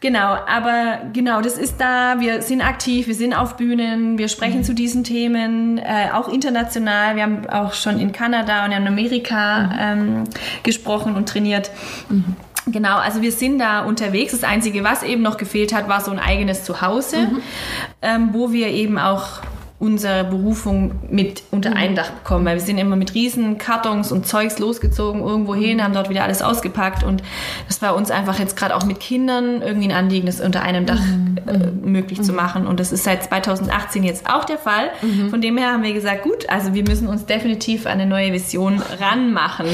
Genau, 0.00 0.36
aber 0.46 0.98
genau, 1.12 1.40
das 1.40 1.58
ist 1.58 1.80
da. 1.80 2.20
Wir 2.20 2.40
sind 2.42 2.60
aktiv, 2.60 3.08
wir 3.08 3.14
sind 3.14 3.34
auf 3.34 3.56
Bühnen, 3.56 4.16
wir 4.16 4.28
sprechen 4.28 4.62
zu 4.62 4.72
diesen 4.72 5.02
Themen, 5.02 5.78
äh, 5.78 6.10
auch 6.12 6.28
international. 6.28 7.16
Wir 7.16 7.24
haben 7.24 7.48
auch 7.48 7.72
schon 7.72 7.98
in 7.98 8.12
Kanada 8.12 8.64
und 8.64 8.72
in 8.72 8.86
Amerika 8.86 9.70
ähm, 9.78 10.24
gesprochen 10.62 11.16
und 11.16 11.28
trainiert. 11.28 11.72
Genau, 12.66 12.98
also 12.98 13.22
wir 13.22 13.32
sind 13.32 13.58
da 13.58 13.80
unterwegs. 13.80 14.32
Das 14.32 14.44
Einzige, 14.44 14.84
was 14.84 15.02
eben 15.02 15.22
noch 15.22 15.36
gefehlt 15.36 15.74
hat, 15.74 15.88
war 15.88 16.00
so 16.00 16.10
ein 16.10 16.18
eigenes 16.18 16.64
Zuhause, 16.64 17.28
ähm, 18.02 18.30
wo 18.32 18.52
wir 18.52 18.68
eben 18.68 18.98
auch 18.98 19.40
unsere 19.80 20.24
Berufung 20.24 20.92
mit 21.08 21.44
unter 21.52 21.76
ein 21.76 21.94
Dach 21.94 22.10
bekommen, 22.10 22.44
weil 22.44 22.56
wir 22.56 22.60
sind 22.60 22.78
immer 22.78 22.96
mit 22.96 23.14
riesen 23.14 23.58
Kartons 23.58 24.10
und 24.10 24.26
Zeugs 24.26 24.58
losgezogen 24.58 25.22
irgendwo 25.22 25.54
hin, 25.54 25.82
haben 25.82 25.94
dort 25.94 26.10
wieder 26.10 26.24
alles 26.24 26.42
ausgepackt. 26.42 27.04
Und 27.04 27.22
das 27.68 27.80
war 27.80 27.94
uns 27.94 28.10
einfach 28.10 28.40
jetzt 28.40 28.56
gerade 28.56 28.74
auch 28.74 28.84
mit 28.84 28.98
Kindern 28.98 29.62
irgendwie 29.62 29.88
ein 29.88 29.96
Anliegen, 29.96 30.26
das 30.26 30.40
unter 30.40 30.62
einem 30.62 30.84
Dach 30.84 31.00
äh, 31.46 31.70
möglich 31.70 32.22
zu 32.22 32.32
machen. 32.32 32.66
Und 32.66 32.80
das 32.80 32.90
ist 32.90 33.04
seit 33.04 33.24
2018 33.24 34.02
jetzt 34.02 34.28
auch 34.28 34.44
der 34.44 34.58
Fall. 34.58 34.90
Von 35.30 35.40
dem 35.40 35.56
her 35.56 35.72
haben 35.72 35.84
wir 35.84 35.92
gesagt, 35.92 36.24
gut, 36.24 36.48
also 36.50 36.74
wir 36.74 36.82
müssen 36.82 37.06
uns 37.06 37.26
definitiv 37.26 37.86
an 37.86 37.92
eine 37.92 38.06
neue 38.06 38.32
Vision 38.32 38.82
ranmachen. 39.00 39.66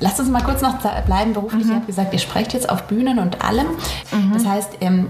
Lasst 0.00 0.20
uns 0.20 0.30
mal 0.30 0.42
kurz 0.42 0.62
noch 0.62 0.78
bleiben 1.04 1.34
beruflich. 1.34 1.66
Ihr 1.66 1.74
habt 1.74 1.86
gesagt, 1.86 2.12
ihr 2.14 2.18
sprecht 2.18 2.54
jetzt 2.54 2.70
auf 2.70 2.84
Bühnen 2.84 3.18
und 3.18 3.44
allem. 3.44 3.66
Das 4.32 4.46
heißt, 4.46 4.78
ähm, 4.80 5.08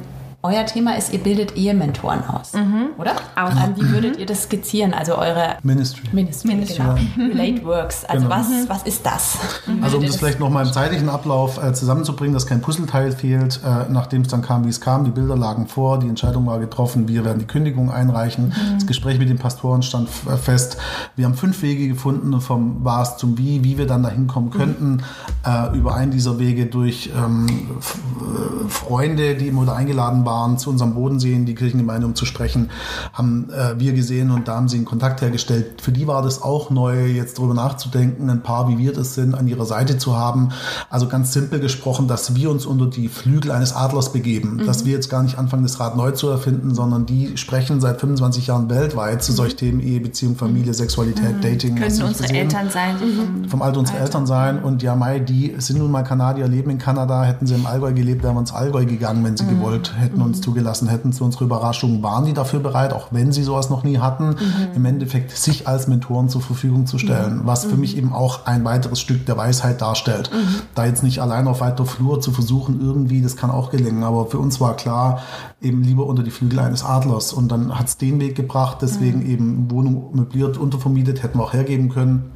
euer 0.49 0.67
Thema 0.67 0.97
ist, 0.97 1.13
ihr 1.13 1.19
bildet 1.21 1.57
Ehementoren 1.57 2.25
aus, 2.25 2.53
oder? 2.99 3.13
Aus. 3.37 3.53
Ähm, 3.53 3.75
wie 3.77 3.91
würdet 3.91 4.17
ihr 4.19 4.27
das 4.27 4.45
skizzieren? 4.45 4.95
Also 4.95 5.17
eure 5.17 5.57
Ministry. 5.63 6.09
Ministry, 6.13 6.49
Ministry. 6.49 6.77
genau. 6.83 6.95
Relate 7.35 7.65
Works. 7.65 8.05
Also 8.05 8.25
Genau. 8.25 8.37
was, 8.37 8.47
was 8.69 8.83
ist 8.85 9.05
das? 9.07 9.39
Also 9.83 9.99
um 9.99 10.03
das 10.05 10.13
ihr 10.15 10.19
vielleicht 10.19 10.41
nochmal 10.41 10.67
im 10.67 10.73
zeitlichen 10.73 11.09
Ablauf 11.09 11.63
äh, 11.63 11.73
zusammenzubringen, 11.73 12.35
dass 12.35 12.47
kein 12.47 12.61
Puzzleteil 12.61 13.13
fehlt, 13.13 13.61
äh, 13.65 13.91
nachdem 13.91 14.23
es 14.23 14.29
dann 14.29 14.43
kam, 14.43 14.65
wie 14.65 14.69
es 14.71 14.81
kam, 14.81 15.05
die 15.05 15.11
Bilder 15.11 15.37
lagen 15.37 15.67
vor, 15.69 15.99
die 15.99 16.09
Entscheidung 16.09 16.47
war 16.47 16.59
getroffen, 16.59 17.07
wir 17.09 17.25
werden 17.25 17.39
die 17.39 17.47
Kündigung 17.47 17.91
einreichen, 17.91 18.53
das 18.75 18.87
Gespräch 18.87 19.19
mit 19.19 19.29
den 19.29 19.39
Pastoren 19.39 19.83
stand 19.83 20.09
äh, 20.31 20.37
fest. 20.37 20.79
Wir 21.17 21.27
haben 21.27 21.35
fünf 21.35 21.63
Wege 21.63 21.89
gefunden, 21.89 22.41
vom 22.41 22.85
Was 22.85 23.17
zum 23.19 23.37
Wie, 23.39 23.63
wie 23.65 23.79
wir 23.79 23.87
dann 23.87 24.03
dahin 24.03 24.27
kommen 24.27 24.51
könnten. 24.51 25.03
Äh, 25.47 25.77
über 25.77 25.95
einen 25.95 26.11
dieser 26.11 26.39
Wege 26.39 26.67
durch 26.67 27.11
ähm, 27.17 27.47
äh, 27.49 28.69
Freunde, 28.69 29.35
die 29.37 29.49
immer 29.49 29.63
wieder 29.63 29.75
eingeladen 29.77 30.25
waren, 30.25 30.38
zu 30.59 30.71
unserem 30.71 30.95
Bodensee 30.95 31.33
in 31.35 31.47
die 31.47 31.55
Kirchengemeinde, 31.55 32.07
um 32.07 32.15
zu 32.15 32.25
sprechen, 32.25 32.71
haben 33.13 33.49
äh, 33.51 33.79
wir 33.79 33.93
gesehen 33.93 34.31
und 34.31 34.47
da 34.49 34.55
haben 34.57 34.69
sie 34.69 34.77
einen 34.77 34.85
Kontakt 34.85 35.21
hergestellt. 35.21 35.81
Für 35.83 35.93
die 35.93 36.07
war 36.07 36.23
das 36.23 36.43
auch 36.43 36.71
neu, 36.71 37.07
jetzt 37.07 37.39
darüber 37.39 37.55
nachzudenken, 37.55 38.31
ein 38.31 38.43
Paar, 38.43 38.69
wie 38.69 38.79
wir 38.79 38.93
das 38.93 39.15
sind, 39.15 39.35
an 39.35 39.49
ihrer 39.49 39.65
Seite 39.67 39.99
zu 39.99 40.17
haben. 40.17 40.51
Also 40.91 41.09
ganz 41.09 41.33
simpel 41.33 41.61
gesprochen, 41.61 42.09
dass 42.09 42.35
wir 42.35 42.51
uns 42.51 42.67
unter 42.67 42.87
die 42.87 43.09
Flügel 43.09 43.51
eines 43.51 43.75
Adlers 43.75 44.13
begeben. 44.13 44.63
Dass 44.67 44.85
wir 44.85 44.93
jetzt 44.93 45.11
gar 45.11 45.23
nicht 45.23 45.39
anfangen, 45.39 45.63
das 45.65 45.81
Rad 45.81 45.97
neu 45.97 46.13
zu 46.13 46.29
erfinden, 46.29 46.75
sondern 46.75 47.07
die 47.07 47.37
sprechen 47.37 47.81
seit 47.81 48.01
25 48.01 48.47
Jahren 48.47 48.71
weltweit 48.71 49.23
zu 49.23 49.33
solchen 49.33 49.57
Themen 49.57 49.81
Ehe, 49.81 50.01
Beziehung, 50.01 50.37
Familie, 50.37 50.73
Sexualität, 50.75 51.43
Dating. 51.43 51.81
hast 51.81 51.99
Könnten 51.99 51.99
du 52.01 52.07
nicht 52.07 52.09
unsere 52.09 52.29
gesehen? 52.29 52.37
Eltern 52.37 52.71
sein. 52.71 52.97
so 52.99 53.07
vom- 53.07 53.49
vom 53.49 53.63
Alter 53.63 53.79
unserer 53.81 53.99
Eltern 54.01 54.27
sein. 54.27 54.63
Und 54.63 54.83
ja, 54.83 54.95
Mai, 54.95 55.19
die 55.19 55.55
sind 55.59 55.79
nun 55.79 55.91
mal 55.91 56.03
Kanadier, 56.05 56.47
leben 56.49 56.71
in 56.71 56.79
Kanada. 56.79 57.25
Hätten 57.25 57.47
sie 57.47 57.55
im 57.55 57.67
Allgäu 57.67 57.93
gelebt, 57.93 58.23
wären 58.23 58.35
wir 58.37 58.41
ins 58.41 58.53
Allgäu 58.53 58.85
gegangen, 58.85 59.25
wenn 59.25 59.37
sie 59.37 59.47
gewollt 59.47 59.95
hätten, 59.99 60.18
uns 60.23 60.41
zugelassen 60.41 60.89
hätten. 60.89 61.13
Zu 61.13 61.25
unserer 61.25 61.45
Überraschung 61.45 62.03
waren 62.03 62.25
die 62.25 62.33
dafür 62.33 62.61
bereit, 62.61 62.93
auch 62.93 63.09
wenn 63.11 63.33
sie 63.33 63.43
sowas 63.43 63.71
noch 63.71 63.85
nie 63.85 63.99
hatten, 63.99 64.37
im 64.75 64.85
Endeffekt 64.85 65.31
sich 65.37 65.67
als 65.67 65.89
Mentoren 65.89 66.29
zur 66.29 66.41
Verfügung 66.41 66.87
zu 66.87 66.99
stellen. 66.99 67.41
Was 67.45 67.65
für 67.65 67.77
mich 67.77 67.97
eben 67.97 68.13
auch 68.13 68.47
ein 68.47 68.65
weiteres 68.65 69.01
Stück 69.01 69.27
der 69.27 69.37
Weisheit 69.37 69.81
darstellt. 69.81 70.31
Da 70.75 70.87
jetzt 70.87 71.03
nicht 71.03 71.21
allein 71.21 71.47
auf 71.49 71.61
weiter 71.61 71.85
Flur 71.87 72.21
zu 72.21 72.33
versuchen, 72.33 72.81
irgendwie, 72.81 73.23
das 73.23 73.37
kann 73.37 73.51
auch 73.51 73.71
gelingen. 73.71 74.05
Aber 74.05 74.27
für 74.27 74.39
uns 74.39 74.61
war 74.61 74.77
klar, 74.77 75.21
eben 75.61 75.83
lieber 75.83 76.07
unter 76.07 76.23
die 76.23 76.31
Flügel 76.31 76.59
eines 76.61 76.85
Adlers. 76.85 77.33
Und 77.33 77.51
dann 77.51 77.79
hat 77.79 77.89
es 77.89 77.97
den 77.97 78.21
Weg 78.21 78.37
gebracht, 78.37 78.79
deswegen 78.83 79.25
eben 79.27 79.71
Wohnung 79.71 80.11
möbliert, 80.15 80.57
untervermietet, 80.59 81.23
hätten 81.23 81.39
wir 81.39 81.45
auch 81.45 81.53
hergeben 81.53 81.89
können 81.89 82.31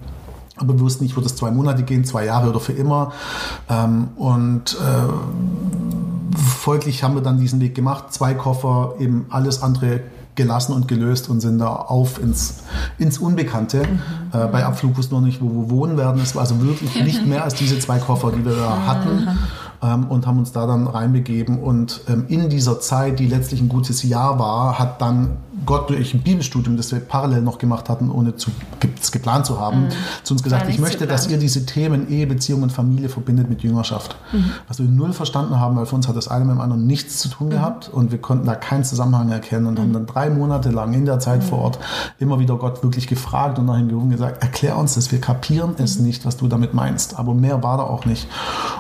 Aber 0.56 0.74
wir 0.74 0.80
wussten 0.80 1.04
nicht, 1.04 1.16
wird 1.16 1.26
es 1.26 1.36
zwei 1.36 1.50
Monate 1.50 1.82
gehen, 1.82 2.04
zwei 2.04 2.24
Jahre 2.24 2.50
oder 2.50 2.60
für 2.60 2.72
immer. 2.72 3.12
Ähm, 3.68 4.08
und 4.16 4.76
äh, 4.80 6.11
folglich 6.36 7.02
haben 7.02 7.14
wir 7.14 7.22
dann 7.22 7.38
diesen 7.38 7.60
Weg 7.60 7.74
gemacht. 7.74 8.12
Zwei 8.12 8.34
Koffer, 8.34 8.94
eben 8.98 9.26
alles 9.30 9.62
andere 9.62 10.00
gelassen 10.34 10.72
und 10.72 10.88
gelöst 10.88 11.28
und 11.28 11.40
sind 11.40 11.58
da 11.58 11.68
auf 11.68 12.20
ins, 12.20 12.60
ins 12.98 13.18
Unbekannte. 13.18 13.82
Mhm. 13.82 14.00
Äh, 14.32 14.46
bei 14.46 14.64
Abflug 14.64 14.96
wussten 14.96 15.14
wir 15.14 15.20
nicht, 15.20 15.42
wo 15.42 15.48
wir 15.48 15.70
wohnen 15.70 15.98
werden. 15.98 16.22
Es 16.22 16.34
war 16.34 16.42
also 16.42 16.60
wirklich 16.62 16.94
nicht 17.04 17.26
mehr 17.26 17.44
als 17.44 17.54
diese 17.54 17.78
zwei 17.78 17.98
Koffer, 17.98 18.32
die 18.32 18.44
wir 18.44 18.56
da 18.56 18.86
hatten. 18.86 19.28
Ähm, 19.82 20.06
und 20.08 20.26
haben 20.26 20.38
uns 20.38 20.52
da 20.52 20.66
dann 20.66 20.86
reinbegeben. 20.86 21.58
Und 21.58 22.02
ähm, 22.08 22.24
in 22.28 22.48
dieser 22.48 22.80
Zeit, 22.80 23.18
die 23.18 23.26
letztlich 23.26 23.60
ein 23.60 23.68
gutes 23.68 24.02
Jahr 24.02 24.38
war, 24.38 24.78
hat 24.78 25.02
dann 25.02 25.38
Gott 25.66 25.90
durch 25.90 26.14
ein 26.14 26.22
Bibelstudium, 26.22 26.76
das 26.76 26.92
wir 26.92 27.00
parallel 27.00 27.42
noch 27.42 27.58
gemacht 27.58 27.88
hatten, 27.88 28.10
ohne 28.10 28.36
zu, 28.36 28.50
es 29.00 29.12
geplant 29.12 29.44
zu 29.44 29.60
haben, 29.60 29.84
mhm. 29.84 29.88
zu 30.22 30.34
uns 30.34 30.42
gesagt, 30.42 30.68
ich 30.68 30.78
möchte, 30.78 31.06
dass 31.06 31.28
ihr 31.28 31.36
diese 31.36 31.66
Themen 31.66 32.08
Ehe, 32.08 32.26
Beziehung 32.26 32.62
und 32.62 32.72
Familie 32.72 33.10
verbindet 33.10 33.50
mit 33.50 33.62
Jüngerschaft. 33.62 34.16
Mhm. 34.32 34.52
Was 34.66 34.78
wir 34.78 34.86
null 34.86 35.12
verstanden 35.12 35.60
haben, 35.60 35.76
weil 35.76 35.86
für 35.86 35.94
uns 35.94 36.08
hat 36.08 36.16
das 36.16 36.28
eine 36.28 36.46
mit 36.46 36.54
dem 36.54 36.60
anderen 36.60 36.86
nichts 36.86 37.18
zu 37.18 37.28
tun 37.28 37.48
mhm. 37.48 37.50
gehabt 37.50 37.90
und 37.90 38.12
wir 38.12 38.18
konnten 38.18 38.46
da 38.46 38.54
keinen 38.54 38.84
Zusammenhang 38.84 39.30
erkennen 39.30 39.66
und 39.66 39.78
haben 39.78 39.90
mhm. 39.90 39.94
dann 39.94 40.06
drei 40.06 40.30
Monate 40.30 40.70
lang 40.70 40.94
in 40.94 41.04
der 41.04 41.18
Zeit 41.18 41.44
vor 41.44 41.58
mhm. 41.58 41.64
Ort 41.64 41.78
immer 42.18 42.38
wieder 42.38 42.56
Gott 42.56 42.82
wirklich 42.82 43.06
gefragt 43.06 43.58
und 43.58 43.66
nach 43.66 43.78
ihm 43.78 43.88
gerufen 43.88 44.10
gesagt, 44.10 44.42
erklär 44.42 44.78
uns 44.78 44.94
das, 44.94 45.12
wir 45.12 45.20
kapieren 45.20 45.74
es 45.76 45.98
mhm. 45.98 46.06
nicht, 46.06 46.24
was 46.24 46.38
du 46.38 46.48
damit 46.48 46.72
meinst. 46.72 47.18
Aber 47.18 47.34
mehr 47.34 47.62
war 47.62 47.76
da 47.76 47.84
auch 47.84 48.06
nicht. 48.06 48.26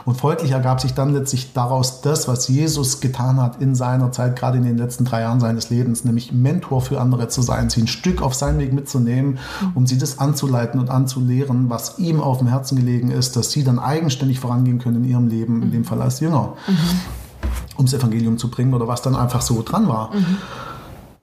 Und 0.06 0.16
folglich 0.16 0.52
ergab 0.52 0.80
sich 0.80 0.94
dann 0.94 1.12
letztlich 1.12 1.52
daraus 1.52 2.00
das, 2.00 2.28
was 2.28 2.48
Jesus 2.48 3.00
getan 3.00 3.40
hat 3.40 3.60
in 3.60 3.74
seiner 3.74 4.10
Zeit, 4.10 4.36
gerade 4.36 4.56
in 4.56 4.64
den 4.64 4.78
letzten 4.78 5.04
drei 5.04 5.20
Jahren 5.20 5.38
seines 5.38 5.68
Lebens, 5.68 6.04
nämlich 6.04 6.32
Mentor 6.32 6.61
Mentor 6.62 6.80
für 6.80 7.00
andere 7.00 7.28
zu 7.28 7.42
sein, 7.42 7.68
sie 7.70 7.82
ein 7.82 7.86
Stück 7.86 8.22
auf 8.22 8.34
seinen 8.34 8.58
Weg 8.58 8.72
mitzunehmen, 8.72 9.38
um 9.74 9.86
sie 9.86 9.98
das 9.98 10.18
anzuleiten 10.18 10.80
und 10.80 10.90
anzulehren, 10.90 11.68
was 11.68 11.98
ihm 11.98 12.20
auf 12.20 12.38
dem 12.38 12.46
Herzen 12.46 12.76
gelegen 12.76 13.10
ist, 13.10 13.36
dass 13.36 13.50
sie 13.50 13.64
dann 13.64 13.78
eigenständig 13.78 14.38
vorangehen 14.38 14.78
können 14.78 15.04
in 15.04 15.10
ihrem 15.10 15.28
Leben, 15.28 15.62
in 15.62 15.72
dem 15.72 15.84
Fall 15.84 16.00
als 16.00 16.20
Jünger, 16.20 16.54
mhm. 16.66 17.76
ums 17.76 17.92
Evangelium 17.92 18.38
zu 18.38 18.48
bringen 18.48 18.74
oder 18.74 18.86
was 18.86 19.02
dann 19.02 19.16
einfach 19.16 19.42
so 19.42 19.62
dran 19.62 19.88
war. 19.88 20.14
Mhm. 20.14 20.38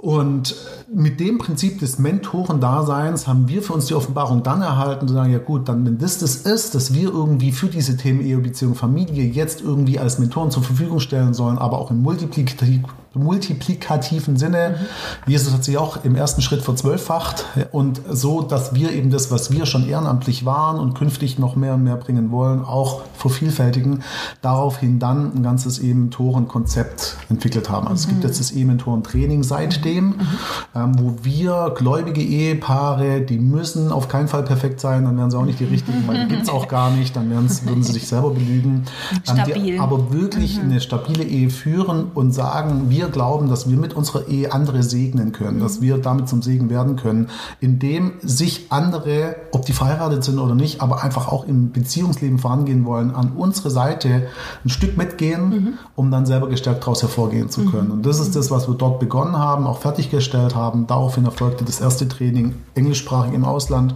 Und 0.01 0.55
mit 0.93 1.19
dem 1.19 1.39
Prinzip 1.39 1.79
des 1.79 1.99
Mentorendaseins 1.99 3.27
haben 3.27 3.49
wir 3.49 3.61
für 3.61 3.73
uns 3.73 3.87
die 3.87 3.95
Offenbarung 3.95 4.43
dann 4.43 4.61
erhalten, 4.61 5.09
zu 5.09 5.13
sagen, 5.13 5.33
ja 5.33 5.39
gut, 5.39 5.67
dann 5.67 5.85
wenn 5.85 5.97
das 5.97 6.19
das 6.19 6.37
ist, 6.37 6.73
dass 6.73 6.93
wir 6.93 7.09
irgendwie 7.09 7.51
für 7.51 7.67
diese 7.67 7.97
Themen 7.97 8.21
Ehe, 8.21 8.37
Beziehung, 8.37 8.75
Familie 8.75 9.25
jetzt 9.25 9.59
irgendwie 9.59 9.99
als 9.99 10.17
Mentoren 10.17 10.51
zur 10.51 10.63
Verfügung 10.63 11.01
stellen 11.01 11.33
sollen, 11.33 11.57
aber 11.57 11.79
auch 11.79 11.91
im 11.91 12.01
multiplikativ, 12.01 12.83
multiplikativen 13.14 14.38
Sinne. 14.38 14.78
Mhm. 15.26 15.32
Jesus 15.32 15.53
hat 15.53 15.64
sich 15.64 15.78
auch 15.78 16.03
im 16.03 16.16
ersten 16.16 16.41
Schritt 16.41 16.62
verzwölffacht 16.62 17.45
und 17.72 18.01
so, 18.10 18.41
dass 18.41 18.74
wir 18.76 18.91
eben 18.91 19.10
das, 19.10 19.32
was 19.32 19.51
wir 19.51 19.66
schon 19.66 19.88
ehrenamtlich 19.88 20.45
waren 20.45 20.80
und 20.80 20.93
künftig 20.93 21.39
noch 21.39 21.55
mehr 21.55 21.74
und 21.74 21.84
mehr 21.84 21.97
bringen 21.97 22.32
wollen, 22.32 22.64
auch 22.64 23.01
vervielfältigen, 23.16 24.03
daraufhin 24.41 24.99
dann 24.99 25.36
ein 25.36 25.43
ganzes 25.43 25.80
E-Mentoren-Konzept 25.80 27.18
entwickelt 27.30 27.70
haben. 27.70 27.88
Also 27.88 27.91
mhm. 27.91 27.95
es 27.95 28.07
gibt 28.07 28.20
mhm. 28.20 28.28
jetzt 28.28 28.39
das 28.39 28.51
E-Mentoren-Training 28.51 29.43
seitdem, 29.43 30.05
mhm. 30.05 30.28
ähm, 30.76 30.99
wo 30.99 31.16
wir 31.24 31.74
gläubige 31.76 32.22
Ehepaare, 32.22 33.22
die 33.22 33.39
müssen 33.39 33.91
auf 33.91 34.07
keinen 34.07 34.28
Fall 34.28 34.43
perfekt 34.43 34.80
sein, 34.80 35.05
dann 35.05 35.18
wären 35.18 35.32
sie 35.32 35.38
auch 35.38 35.45
nicht 35.45 35.60
die 35.60 35.66
richtigen, 35.66 36.07
weil 36.07 36.26
die 36.26 36.28
gibt 36.28 36.43
es 36.43 36.49
auch 36.49 36.68
gar 36.68 36.91
nicht, 36.91 37.16
dann 37.16 37.30
würden 37.30 37.49
sie 37.84 37.91
sich 37.91 38.07
selber 38.07 38.32
belügen. 38.32 38.86
Stabil. 39.24 39.76
Ähm, 39.76 39.82
aber 39.82 40.14
wirklich 40.14 40.57
mhm. 40.57 40.70
eine 40.70 40.82
stabile 40.82 41.24
Ehe 41.24 41.49
führen 41.49 42.12
und 42.14 42.32
sagen, 42.32 42.89
wir 42.89 42.99
wir 43.00 43.08
glauben, 43.08 43.47
dass 43.47 43.70
wir 43.70 43.78
mit 43.78 43.93
unserer 43.93 44.28
Ehe 44.28 44.52
andere 44.52 44.84
segnen 44.84 45.32
können, 45.32 45.58
mhm. 45.58 45.62
dass 45.62 45.80
wir 45.80 45.97
damit 45.97 46.28
zum 46.28 46.41
Segen 46.41 46.70
werden 46.70 46.97
können, 46.97 47.30
indem 47.62 48.14
sich 48.22 48.68
andere, 48.70 49.38
ob 49.54 49.66
die 49.66 49.72
verheiratet 49.72 50.26
sind 50.26 50.38
oder 50.38 50.54
nicht, 50.54 50.82
aber 50.82 51.02
einfach 51.02 51.30
auch 51.30 51.47
im 51.47 51.72
Beziehungsleben 51.72 52.39
vorangehen 52.39 52.84
wollen, 52.86 53.16
an 53.16 53.32
unsere 53.38 53.70
Seite 53.70 54.28
ein 54.66 54.70
Stück 54.70 54.97
mitgehen, 54.97 55.50
mhm. 55.50 55.74
um 55.95 56.12
dann 56.12 56.26
selber 56.26 56.50
gestärkt 56.50 56.82
daraus 56.82 57.02
hervorgehen 57.02 57.50
zu 57.50 57.66
können. 57.66 57.88
Mhm. 57.88 57.93
Und 57.93 58.06
das 58.06 58.20
ist 58.20 58.36
das, 58.36 58.52
was 58.52 58.68
wir 58.68 58.76
dort 58.76 59.00
begonnen 59.00 59.38
haben, 59.38 59.66
auch 59.66 59.80
fertiggestellt 59.80 60.56
haben. 60.56 60.86
Daraufhin 60.86 61.24
erfolgte 61.24 61.64
das 61.64 61.80
erste 61.80 62.08
Training 62.08 62.56
englischsprachig 62.76 63.34
im 63.34 63.45
Ausland 63.45 63.95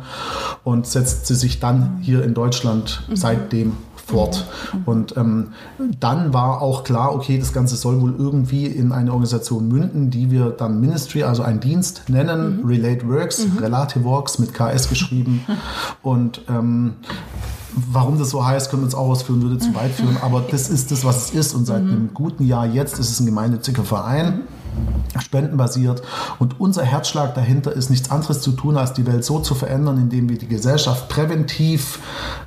und 0.63 0.87
setzte 0.87 1.35
sich 1.35 1.59
dann 1.59 1.97
hier 2.01 2.23
in 2.23 2.33
Deutschland 2.33 3.03
mhm. 3.09 3.15
seitdem 3.17 3.73
fort. 4.05 4.45
Mhm. 4.73 4.81
Und 4.85 5.17
ähm, 5.17 5.47
dann 5.99 6.33
war 6.33 6.61
auch 6.61 6.83
klar, 6.83 7.13
okay, 7.13 7.37
das 7.37 7.53
Ganze 7.53 7.75
soll 7.75 8.01
wohl 8.01 8.15
irgendwie 8.17 8.65
in 8.65 8.91
eine 8.91 9.11
Organisation 9.11 9.67
münden, 9.67 10.09
die 10.09 10.31
wir 10.31 10.49
dann 10.49 10.79
Ministry, 10.79 11.23
also 11.23 11.43
einen 11.43 11.59
Dienst 11.59 12.09
nennen, 12.09 12.61
mhm. 12.61 12.65
Relate 12.65 13.07
Works, 13.07 13.47
mhm. 13.47 13.57
Relate 13.59 14.03
Works 14.03 14.39
mit 14.39 14.53
KS 14.53 14.89
geschrieben. 14.89 15.45
Und 16.01 16.41
ähm, 16.49 16.95
Warum 17.75 18.19
das 18.19 18.29
so 18.29 18.45
heißt, 18.45 18.69
können 18.69 18.83
wir 18.83 18.85
uns 18.85 18.93
auch 18.93 19.09
ausführen, 19.09 19.41
würde 19.41 19.57
zu 19.57 19.73
weit 19.73 19.91
führen. 19.91 20.17
Aber 20.21 20.41
das 20.41 20.69
ist 20.69 20.91
das, 20.91 21.03
was 21.03 21.25
es 21.25 21.33
ist. 21.33 21.55
Und 21.55 21.65
seit 21.65 21.83
mhm. 21.83 21.89
einem 21.89 22.13
guten 22.13 22.45
Jahr 22.45 22.67
jetzt 22.67 22.99
ist 22.99 23.09
es 23.09 23.19
ein 23.19 23.25
gemeinnütziger 23.25 23.83
Verein. 23.83 24.41
Mhm 24.75 25.03
spendenbasiert. 25.21 26.01
Und 26.39 26.59
unser 26.59 26.83
Herzschlag 26.83 27.35
dahinter 27.35 27.71
ist 27.71 27.89
nichts 27.89 28.11
anderes 28.11 28.41
zu 28.41 28.51
tun, 28.51 28.77
als 28.77 28.93
die 28.93 29.05
Welt 29.05 29.23
so 29.23 29.39
zu 29.39 29.55
verändern, 29.55 29.97
indem 29.97 30.29
wir 30.29 30.37
die 30.37 30.47
Gesellschaft 30.47 31.09
präventiv 31.09 31.99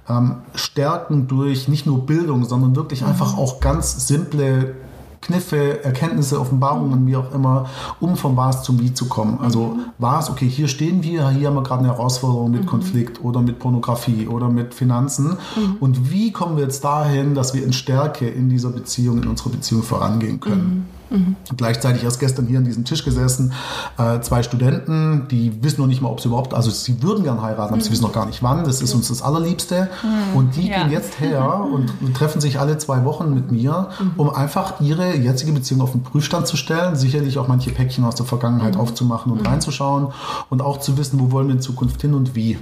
ähm, 0.08 0.36
stärken 0.54 1.28
durch 1.28 1.68
nicht 1.68 1.86
nur 1.86 2.06
Bildung, 2.06 2.44
sondern 2.44 2.76
wirklich 2.76 3.02
mhm. 3.02 3.08
einfach 3.08 3.36
auch 3.36 3.60
ganz 3.60 4.06
simple 4.06 4.74
Kniffe, 5.22 5.82
Erkenntnisse, 5.82 6.40
Offenbarungen, 6.40 7.02
mhm. 7.02 7.06
wie 7.08 7.16
auch 7.16 7.32
immer, 7.32 7.68
um 7.98 8.16
vom 8.16 8.36
Was 8.36 8.62
zum 8.62 8.78
Wie 8.78 8.94
zu 8.94 9.06
kommen. 9.06 9.40
Also 9.40 9.68
mhm. 9.68 9.86
Was, 9.98 10.30
okay, 10.30 10.48
hier 10.48 10.68
stehen 10.68 11.02
wir, 11.02 11.28
hier 11.30 11.48
haben 11.48 11.54
wir 11.54 11.62
gerade 11.62 11.80
eine 11.80 11.92
Herausforderung 11.92 12.50
mit 12.52 12.62
mhm. 12.62 12.66
Konflikt 12.66 13.24
oder 13.24 13.42
mit 13.42 13.58
Pornografie 13.58 14.28
oder 14.28 14.48
mit 14.48 14.74
Finanzen. 14.74 15.36
Mhm. 15.56 15.76
Und 15.80 16.10
wie 16.12 16.30
kommen 16.30 16.56
wir 16.56 16.64
jetzt 16.64 16.84
dahin, 16.84 17.34
dass 17.34 17.54
wir 17.54 17.64
in 17.64 17.72
Stärke 17.72 18.28
in 18.28 18.48
dieser 18.48 18.70
Beziehung, 18.70 19.22
in 19.22 19.28
unserer 19.28 19.50
Beziehung 19.50 19.82
vorangehen 19.82 20.38
können? 20.38 20.95
Mhm. 21.10 21.36
Gleichzeitig 21.56 22.04
erst 22.04 22.20
gestern 22.20 22.46
hier 22.46 22.58
an 22.58 22.64
diesem 22.64 22.84
Tisch 22.84 23.04
gesessen, 23.04 23.52
äh, 23.98 24.20
zwei 24.20 24.42
Studenten, 24.42 25.28
die 25.30 25.62
wissen 25.62 25.80
noch 25.80 25.88
nicht 25.88 26.02
mal, 26.02 26.08
ob 26.08 26.20
sie 26.20 26.28
überhaupt, 26.28 26.54
also 26.54 26.70
sie 26.70 27.02
würden 27.02 27.24
gern 27.24 27.42
heiraten, 27.42 27.68
aber 27.68 27.76
mhm. 27.76 27.80
sie 27.80 27.90
wissen 27.90 28.02
noch 28.02 28.12
gar 28.12 28.26
nicht 28.26 28.42
wann. 28.42 28.64
Das 28.64 28.82
ist 28.82 28.94
uns 28.94 29.08
das 29.08 29.22
Allerliebste. 29.22 29.88
Mhm. 30.02 30.36
Und 30.36 30.56
die 30.56 30.68
ja. 30.68 30.82
gehen 30.82 30.92
jetzt 30.92 31.20
her 31.20 31.64
und 31.72 31.90
treffen 32.14 32.40
sich 32.40 32.58
alle 32.58 32.78
zwei 32.78 33.04
Wochen 33.04 33.34
mit 33.34 33.52
mir, 33.52 33.88
mhm. 34.00 34.12
um 34.16 34.30
einfach 34.30 34.80
ihre 34.80 35.16
jetzige 35.16 35.52
Beziehung 35.52 35.80
auf 35.80 35.92
den 35.92 36.02
Prüfstand 36.02 36.46
zu 36.46 36.56
stellen, 36.56 36.96
sicherlich 36.96 37.38
auch 37.38 37.48
manche 37.48 37.70
Päckchen 37.70 38.04
aus 38.04 38.14
der 38.14 38.26
Vergangenheit 38.26 38.74
mhm. 38.74 38.80
aufzumachen 38.80 39.32
und 39.32 39.42
mhm. 39.42 39.46
reinzuschauen 39.46 40.08
und 40.50 40.62
auch 40.62 40.78
zu 40.80 40.98
wissen, 40.98 41.20
wo 41.20 41.30
wollen 41.30 41.48
wir 41.48 41.54
in 41.54 41.60
Zukunft 41.60 42.00
hin 42.02 42.14
und 42.14 42.34
wie. 42.34 42.58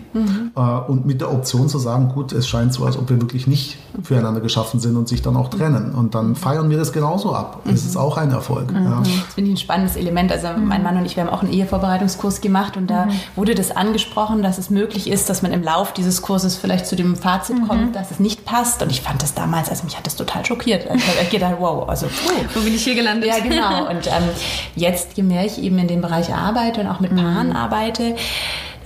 Äh, 0.57 0.61
und 0.61 1.07
mit 1.07 1.21
der 1.21 1.33
Option 1.33 1.69
zu 1.69 1.79
sagen, 1.79 2.09
gut, 2.09 2.33
es 2.33 2.47
scheint 2.47 2.73
so, 2.73 2.85
als 2.85 2.97
ob 2.97 3.09
wir 3.11 3.21
wirklich 3.21 3.47
nicht 3.47 3.79
füreinander 4.03 4.41
geschaffen 4.41 4.81
sind 4.81 4.97
und 4.97 5.09
sich 5.09 5.23
dann 5.23 5.37
auch 5.37 5.49
trennen. 5.49 5.93
Und 5.95 6.15
dann 6.15 6.35
feiern 6.35 6.71
wir 6.71 6.79
das 6.79 6.93
genauso 6.93 7.35
ab. 7.35 7.61
Es 7.65 7.85
ist 7.85 7.97
auch 7.97 8.17
eine 8.17 8.34
Erfolg. 8.35 8.71
Mhm. 8.73 8.85
Ja. 8.85 8.99
Das 8.99 9.35
finde 9.35 9.51
ich 9.51 9.57
ein 9.57 9.61
spannendes 9.61 9.97
Element. 9.97 10.31
Also 10.31 10.49
mhm. 10.49 10.67
mein 10.69 10.83
Mann 10.83 10.97
und 10.97 11.07
ich, 11.07 11.17
wir 11.17 11.25
haben 11.25 11.31
auch 11.31 11.43
einen 11.43 11.53
Ehevorbereitungskurs 11.53 12.41
gemacht 12.41 12.77
und 12.77 12.89
da 12.89 13.07
mhm. 13.07 13.13
wurde 13.37 13.55
das 13.55 13.71
angesprochen, 13.71 14.43
dass 14.43 14.59
es 14.59 14.71
möglich 14.71 15.09
ist, 15.09 15.31
dass 15.31 15.43
man 15.43 15.53
im 15.53 15.63
Lauf 15.63 15.93
dieses 15.93 16.23
Kurses 16.23 16.57
vielleicht 16.57 16.87
zu 16.87 16.97
dem 16.97 17.17
Fazit 17.17 17.59
mhm. 17.59 17.69
kommt, 17.69 17.97
dass 17.97 18.11
es 18.11 18.21
nicht 18.21 18.45
passt. 18.45 18.83
Und 18.83 18.91
ich 18.91 19.01
fand 19.01 19.23
das 19.23 19.35
damals, 19.35 19.69
also 19.71 19.85
mich 19.85 19.97
hat 19.97 20.07
das 20.07 20.17
total 20.17 20.45
schockiert. 20.45 20.89
Also 20.91 21.03
ich 21.03 21.19
habe 21.19 21.31
gedacht, 21.31 21.57
wow, 21.59 21.89
also 21.89 22.07
puh. 22.07 22.33
wo 22.55 22.61
bin 22.61 22.75
ich 22.75 22.85
hier 22.85 22.95
gelandet? 22.95 23.29
Ja, 23.29 23.39
genau. 23.39 23.89
Und 23.91 24.07
ähm, 24.07 24.29
jetzt, 24.77 25.17
je 25.17 25.23
mehr 25.23 25.45
ich 25.45 25.63
eben 25.63 25.79
in 25.79 25.89
dem 25.89 26.01
Bereich 26.01 26.33
arbeite 26.35 26.81
und 26.81 26.87
auch 26.89 27.01
mit 27.01 27.15
Paaren 27.15 27.49
mhm. 27.49 27.57
arbeite, 27.57 28.17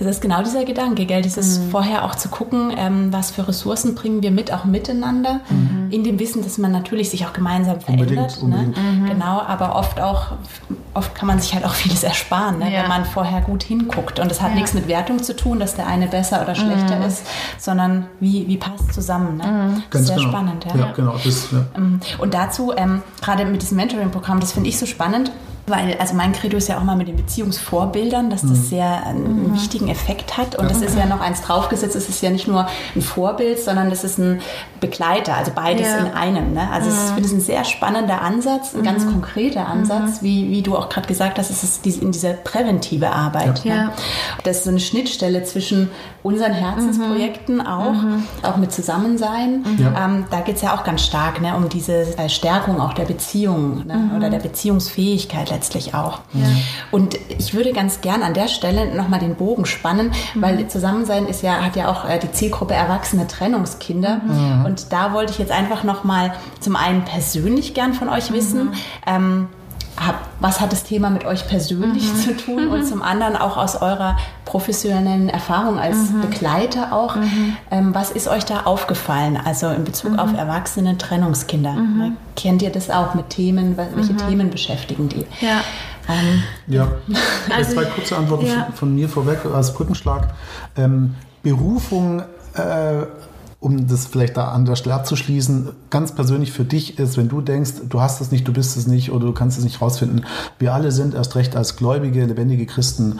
das 0.05 0.15
ist 0.15 0.21
genau 0.21 0.41
dieser 0.41 0.63
Gedanke, 0.63 1.05
gell? 1.05 1.21
Dieses 1.21 1.59
mhm. 1.59 1.71
vorher 1.71 2.05
auch 2.05 2.15
zu 2.15 2.29
gucken, 2.29 2.73
ähm, 2.77 3.11
was 3.11 3.31
für 3.31 3.47
Ressourcen 3.47 3.95
bringen 3.95 4.23
wir 4.23 4.31
mit, 4.31 4.53
auch 4.53 4.63
miteinander, 4.63 5.41
mhm. 5.49 5.87
in 5.91 6.03
dem 6.03 6.19
Wissen, 6.19 6.41
dass 6.41 6.57
man 6.57 6.71
natürlich 6.71 7.09
sich 7.09 7.25
auch 7.25 7.33
gemeinsam 7.33 7.81
verändert. 7.81 8.37
Unbedingt, 8.41 8.49
ne? 8.49 8.57
unbedingt. 8.57 9.01
Mhm. 9.01 9.09
Genau, 9.09 9.41
aber 9.41 9.75
oft 9.75 9.99
auch, 9.99 10.33
oft 10.93 11.13
kann 11.15 11.27
man 11.27 11.39
sich 11.39 11.53
halt 11.53 11.65
auch 11.65 11.73
vieles 11.73 12.03
ersparen, 12.03 12.59
ne? 12.59 12.71
ja. 12.71 12.81
wenn 12.81 12.89
man 12.89 13.05
vorher 13.05 13.41
gut 13.41 13.63
hinguckt. 13.63 14.19
Und 14.19 14.31
das 14.31 14.41
hat 14.41 14.51
ja. 14.51 14.55
nichts 14.55 14.73
mit 14.73 14.87
Wertung 14.87 15.21
zu 15.21 15.35
tun, 15.35 15.59
dass 15.59 15.75
der 15.75 15.87
eine 15.87 16.07
besser 16.07 16.41
oder 16.41 16.55
schlechter 16.55 16.97
mhm. 16.97 17.05
ist, 17.05 17.25
sondern 17.57 18.07
wie, 18.21 18.47
wie 18.47 18.57
passt 18.57 18.93
zusammen. 18.93 19.37
Ne? 19.37 19.43
Mhm. 19.45 19.83
Ganz 19.89 20.07
sehr 20.07 20.15
genau. 20.15 20.29
spannend. 20.29 20.65
Ja, 20.65 20.79
ja 20.79 20.91
genau. 20.93 21.15
Das, 21.23 21.49
Und 22.19 22.33
dazu, 22.33 22.71
ähm, 22.75 23.01
gerade 23.21 23.43
mit 23.45 23.61
diesem 23.61 23.77
Mentoring-Programm, 23.77 24.39
das 24.39 24.53
finde 24.53 24.69
ich 24.69 24.79
so 24.79 24.85
spannend, 24.85 25.31
weil, 25.69 25.95
also 25.99 26.15
mein 26.15 26.33
Credo 26.33 26.57
ist 26.57 26.67
ja 26.67 26.77
auch 26.77 26.83
mal 26.83 26.95
mit 26.95 27.07
den 27.07 27.15
Beziehungsvorbildern, 27.15 28.29
dass 28.29 28.41
das 28.41 28.51
mhm. 28.51 28.55
sehr 28.55 29.05
einen 29.05 29.49
mhm. 29.49 29.53
wichtigen 29.53 29.89
Effekt 29.89 30.37
hat. 30.37 30.55
Und 30.55 30.69
das 30.69 30.81
ist 30.81 30.97
ja 30.97 31.05
noch 31.05 31.21
eins 31.21 31.41
draufgesetzt, 31.41 31.95
es 31.95 32.09
ist 32.09 32.21
ja 32.21 32.29
nicht 32.29 32.47
nur 32.47 32.67
ein 32.95 33.01
Vorbild, 33.01 33.59
sondern 33.59 33.89
das 33.89 34.03
ist 34.03 34.17
ein 34.17 34.41
Begleiter, 34.79 35.35
also 35.35 35.51
beides 35.53 35.87
ja. 35.87 35.97
in 35.97 36.13
einem. 36.13 36.53
Ne? 36.53 36.69
Also 36.71 36.89
mhm. 36.89 36.95
ich 36.95 37.11
finde 37.13 37.25
es 37.25 37.33
ein 37.33 37.41
sehr 37.41 37.63
spannender 37.63 38.21
Ansatz, 38.21 38.73
ein 38.75 38.83
ganz 38.83 39.05
mhm. 39.05 39.11
konkreter 39.11 39.67
Ansatz, 39.67 40.21
mhm. 40.21 40.25
wie, 40.25 40.49
wie 40.51 40.61
du 40.61 40.75
auch 40.75 40.89
gerade 40.89 41.07
gesagt 41.07 41.37
hast, 41.37 41.49
es 41.49 41.63
ist 41.63 41.85
in 41.85 42.11
dieser 42.11 42.33
präventive 42.33 43.09
Arbeit. 43.11 43.63
Ja. 43.63 43.75
Ne? 43.75 43.91
Das 44.43 44.57
ist 44.57 44.63
so 44.65 44.69
eine 44.69 44.79
Schnittstelle 44.79 45.43
zwischen 45.43 45.89
unseren 46.23 46.53
Herzensprojekten 46.53 47.65
auch, 47.65 47.95
auch 48.43 48.57
mit 48.57 48.71
Zusammensein. 48.71 49.65
Ja. 49.77 50.05
Ähm, 50.05 50.25
da 50.29 50.41
geht 50.41 50.57
es 50.57 50.61
ja 50.61 50.75
auch 50.75 50.83
ganz 50.83 51.03
stark 51.03 51.41
ne, 51.41 51.55
um 51.55 51.69
diese 51.69 52.05
Stärkung 52.27 52.81
auch 52.81 52.93
der 52.93 53.05
Beziehung 53.05 53.85
ne? 53.85 54.11
oder 54.15 54.29
der 54.29 54.39
Beziehungsfähigkeit 54.39 55.51
letztlich 55.59 55.93
auch. 55.93 56.19
Ja. 56.33 56.45
Und 56.89 57.19
ich 57.27 57.53
würde 57.53 57.73
ganz 57.73 57.99
gern 57.99 58.23
an 58.23 58.33
der 58.33 58.47
Stelle 58.47 58.95
nochmal 58.95 59.19
den 59.19 59.35
Bogen 59.35 59.65
spannen, 59.65 60.11
mhm. 60.33 60.41
weil 60.41 60.67
Zusammensein 60.69 61.25
ist 61.25 61.43
ja, 61.43 61.65
hat 61.65 61.75
ja 61.75 61.89
auch 61.89 62.07
äh, 62.07 62.17
die 62.17 62.31
Zielgruppe 62.31 62.73
erwachsene 62.73 63.27
Trennungskinder. 63.27 64.21
Mhm. 64.25 64.65
Und 64.65 64.93
da 64.93 65.11
wollte 65.11 65.33
ich 65.33 65.39
jetzt 65.39 65.51
einfach 65.51 65.83
nochmal 65.83 66.33
zum 66.61 66.77
einen 66.77 67.03
persönlich 67.03 67.73
gern 67.73 67.93
von 67.93 68.07
euch 68.07 68.31
wissen, 68.31 68.67
mhm. 68.67 68.73
ähm, 69.05 69.47
hab, 69.99 70.15
was 70.39 70.61
hat 70.61 70.71
das 70.71 70.83
Thema 70.83 71.09
mit 71.09 71.25
euch 71.25 71.47
persönlich 71.47 72.11
mhm. 72.13 72.17
zu 72.17 72.37
tun 72.37 72.67
und 72.67 72.85
zum 72.85 73.01
anderen 73.01 73.35
auch 73.35 73.57
aus 73.57 73.81
eurer 73.81 74.17
professionellen 74.45 75.29
Erfahrung 75.29 75.77
als 75.77 76.11
mhm. 76.11 76.21
Begleiter 76.21 76.93
auch, 76.93 77.15
mhm. 77.15 77.57
ähm, 77.69 77.93
was 77.93 78.11
ist 78.11 78.27
euch 78.27 78.45
da 78.45 78.61
aufgefallen, 78.61 79.37
also 79.43 79.67
in 79.69 79.83
Bezug 79.83 80.17
auf 80.17 80.31
mhm. 80.31 80.35
Erwachsene 80.35 80.97
Trennungskinder? 80.97 81.73
Mhm. 81.73 81.97
Ne? 81.97 82.11
Kennt 82.35 82.61
ihr 82.61 82.71
das 82.71 82.89
auch 82.89 83.13
mit 83.13 83.29
Themen, 83.29 83.77
welche 83.77 84.13
mhm. 84.13 84.17
Themen 84.17 84.49
beschäftigen 84.49 85.09
die? 85.09 85.25
Ja. 85.41 85.61
Ähm, 86.07 86.43
ja, 86.67 86.87
also, 87.55 87.73
zwei 87.73 87.85
kurze 87.85 88.17
Antworten 88.17 88.47
ja. 88.47 88.69
von 88.73 88.95
mir 88.95 89.09
vorweg 89.09 89.39
als 89.53 89.73
Brückenschlag. 89.73 90.29
Ähm, 90.75 91.15
Berufung 91.43 92.21
äh, 92.55 93.03
um 93.59 93.87
das 93.87 94.05
vielleicht 94.05 94.37
da 94.37 94.49
an 94.49 94.65
der 94.65 94.75
Stelle 94.75 94.95
abzuschließen, 94.95 95.69
ganz 95.89 96.15
persönlich 96.15 96.51
für 96.51 96.63
dich 96.63 96.97
ist, 96.97 97.17
wenn 97.17 97.27
du 97.27 97.41
denkst, 97.41 97.73
du 97.89 97.99
hast 97.99 98.21
es 98.21 98.31
nicht, 98.31 98.47
du 98.47 98.53
bist 98.53 98.77
es 98.77 98.87
nicht 98.87 99.11
oder 99.11 99.25
du 99.25 99.33
kannst 99.33 99.57
es 99.57 99.65
nicht 99.65 99.81
rausfinden. 99.81 100.25
Wir 100.59 100.73
alle 100.73 100.91
sind 100.91 101.13
erst 101.13 101.35
recht 101.35 101.55
als 101.57 101.75
gläubige, 101.75 102.25
lebendige 102.25 102.65
Christen 102.65 103.19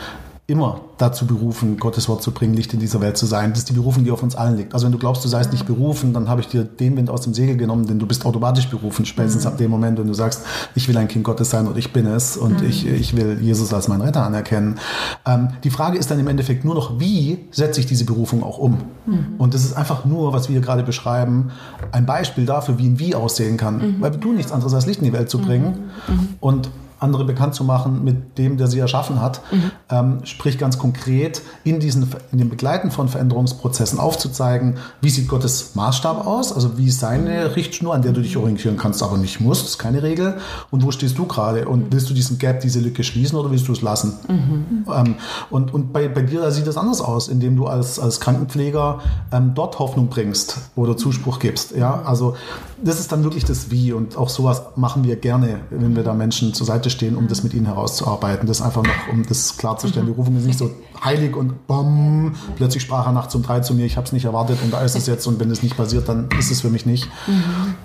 immer 0.49 0.81
dazu 0.97 1.25
berufen, 1.25 1.77
Gottes 1.77 2.09
Wort 2.09 2.21
zu 2.21 2.31
bringen, 2.31 2.53
Licht 2.53 2.73
in 2.73 2.79
dieser 2.79 2.99
Welt 3.01 3.17
zu 3.17 3.25
sein. 3.25 3.51
Das 3.51 3.59
ist 3.59 3.69
die 3.69 3.73
Berufung, 3.73 4.03
die 4.03 4.11
auf 4.11 4.23
uns 4.23 4.35
allen 4.35 4.57
liegt. 4.57 4.73
Also 4.73 4.85
wenn 4.85 4.91
du 4.91 4.97
glaubst, 4.97 5.23
du 5.23 5.29
seist 5.29 5.51
nicht 5.51 5.65
berufen, 5.65 6.13
dann 6.13 6.27
habe 6.27 6.41
ich 6.41 6.47
dir 6.47 6.63
den 6.63 6.97
Wind 6.97 7.09
aus 7.09 7.21
dem 7.21 7.33
Segel 7.33 7.55
genommen, 7.55 7.87
denn 7.87 7.99
du 7.99 8.05
bist 8.05 8.25
automatisch 8.25 8.67
berufen, 8.67 9.05
spätestens 9.05 9.43
mhm. 9.43 9.51
ab 9.51 9.57
dem 9.57 9.71
Moment, 9.71 9.99
wenn 9.99 10.07
du 10.07 10.13
sagst, 10.13 10.43
ich 10.75 10.87
will 10.87 10.97
ein 10.97 11.07
Kind 11.07 11.23
Gottes 11.23 11.49
sein 11.49 11.67
und 11.67 11.77
ich 11.77 11.93
bin 11.93 12.05
es 12.05 12.35
und 12.35 12.61
mhm. 12.61 12.67
ich, 12.67 12.85
ich 12.87 13.15
will 13.15 13.39
Jesus 13.41 13.73
als 13.73 13.87
meinen 13.87 14.01
Retter 14.01 14.23
anerkennen. 14.23 14.79
Ähm, 15.25 15.49
die 15.63 15.69
Frage 15.69 15.97
ist 15.97 16.11
dann 16.11 16.19
im 16.19 16.27
Endeffekt 16.27 16.65
nur 16.65 16.75
noch, 16.75 16.99
wie 16.99 17.45
setze 17.51 17.79
ich 17.79 17.85
diese 17.85 18.05
Berufung 18.05 18.43
auch 18.43 18.57
um? 18.57 18.79
Mhm. 19.05 19.35
Und 19.37 19.53
das 19.53 19.63
ist 19.63 19.73
einfach 19.73 20.05
nur, 20.05 20.33
was 20.33 20.49
wir 20.49 20.53
hier 20.53 20.61
gerade 20.61 20.83
beschreiben, 20.83 21.51
ein 21.91 22.05
Beispiel 22.05 22.45
dafür, 22.45 22.77
wie 22.77 22.87
ein 22.87 22.99
Wie 22.99 23.15
aussehen 23.15 23.57
kann. 23.57 23.77
Mhm. 23.77 23.95
Weil 24.01 24.13
wir 24.13 24.19
tun 24.19 24.35
nichts 24.35 24.51
anderes, 24.51 24.73
als 24.73 24.85
Licht 24.85 24.99
in 24.99 25.05
die 25.05 25.13
Welt 25.13 25.29
zu 25.29 25.39
bringen. 25.39 25.91
Mhm. 26.07 26.13
Mhm. 26.13 26.27
Und 26.39 26.69
andere 26.99 27.25
bekannt 27.25 27.55
zu 27.55 27.63
machen 27.63 28.03
mit 28.03 28.37
dem, 28.37 28.57
der 28.57 28.67
sie 28.67 28.79
erschaffen 28.79 29.21
hat. 29.21 29.41
Mhm. 29.51 29.71
Ähm, 29.89 30.17
sprich 30.23 30.57
ganz 30.57 30.77
konkret 30.77 31.41
in, 31.63 31.79
diesen, 31.79 32.07
in 32.31 32.37
dem 32.37 32.49
Begleiten 32.49 32.91
von 32.91 33.07
Veränderungsprozessen 33.07 33.99
aufzuzeigen, 33.99 34.75
wie 35.01 35.09
sieht 35.09 35.27
Gottes 35.27 35.75
Maßstab 35.75 36.27
aus, 36.27 36.53
also 36.53 36.77
wie 36.77 36.87
ist 36.87 36.99
seine 36.99 37.55
Richtschnur, 37.55 37.93
an 37.93 38.01
der 38.01 38.11
du 38.11 38.21
dich 38.21 38.37
orientieren 38.37 38.77
kannst, 38.77 39.01
aber 39.01 39.17
nicht 39.17 39.39
musst, 39.39 39.63
das 39.63 39.71
ist 39.71 39.77
keine 39.79 40.03
Regel. 40.03 40.37
Und 40.71 40.83
wo 40.83 40.91
stehst 40.91 41.17
du 41.17 41.25
gerade? 41.25 41.67
Und 41.67 41.91
willst 41.91 42.09
du 42.09 42.13
diesen 42.13 42.37
Gap, 42.37 42.59
diese 42.59 42.79
Lücke 42.79 43.03
schließen 43.03 43.37
oder 43.37 43.49
willst 43.49 43.67
du 43.67 43.71
es 43.71 43.81
lassen? 43.81 44.13
Mhm. 44.27 44.85
Ähm, 44.93 45.15
und 45.49 45.73
und 45.73 45.93
bei, 45.93 46.07
bei 46.07 46.21
dir 46.21 46.51
sieht 46.51 46.67
das 46.67 46.77
anders 46.77 47.01
aus, 47.01 47.27
indem 47.27 47.55
du 47.55 47.65
als, 47.65 47.99
als 47.99 48.19
Krankenpfleger 48.19 48.99
ähm, 49.31 49.53
dort 49.55 49.79
Hoffnung 49.79 50.09
bringst 50.09 50.57
oder 50.75 50.97
Zuspruch 50.97 51.39
gibst. 51.39 51.75
Ja, 51.75 52.01
also 52.03 52.35
das 52.83 52.99
ist 52.99 53.11
dann 53.11 53.23
wirklich 53.23 53.45
das 53.45 53.71
Wie 53.71 53.93
und 53.93 54.17
auch 54.17 54.29
sowas 54.29 54.61
machen 54.75 55.03
wir 55.03 55.15
gerne, 55.15 55.61
wenn 55.69 55.95
wir 55.95 56.03
da 56.03 56.13
Menschen 56.13 56.53
zur 56.53 56.65
Seite 56.65 56.88
stehen, 56.89 57.15
um 57.15 57.27
das 57.27 57.43
mit 57.43 57.53
ihnen 57.53 57.65
herauszuarbeiten. 57.65 58.47
Das 58.47 58.61
einfach 58.61 58.83
noch, 58.83 59.11
um 59.11 59.25
das 59.25 59.57
klarzustellen. 59.57 60.07
Die 60.07 60.13
Berufung 60.13 60.35
ist 60.37 60.45
nicht 60.45 60.59
so 60.59 60.71
heilig 61.03 61.35
und 61.35 61.67
bam, 61.67 62.35
plötzlich 62.55 62.83
sprach 62.83 63.05
er 63.05 63.13
nachts 63.13 63.33
um 63.35 63.41
drei 63.41 63.61
zu 63.61 63.73
mir, 63.73 63.85
ich 63.85 63.97
habe 63.97 64.05
es 64.05 64.11
nicht 64.11 64.25
erwartet 64.25 64.59
und 64.63 64.73
da 64.73 64.81
ist 64.81 64.95
es 64.95 65.07
jetzt 65.07 65.25
und 65.27 65.39
wenn 65.39 65.49
es 65.49 65.63
nicht 65.63 65.77
passiert, 65.77 66.09
dann 66.09 66.27
ist 66.37 66.51
es 66.51 66.61
für 66.61 66.69
mich 66.69 66.85
nicht. 66.85 67.07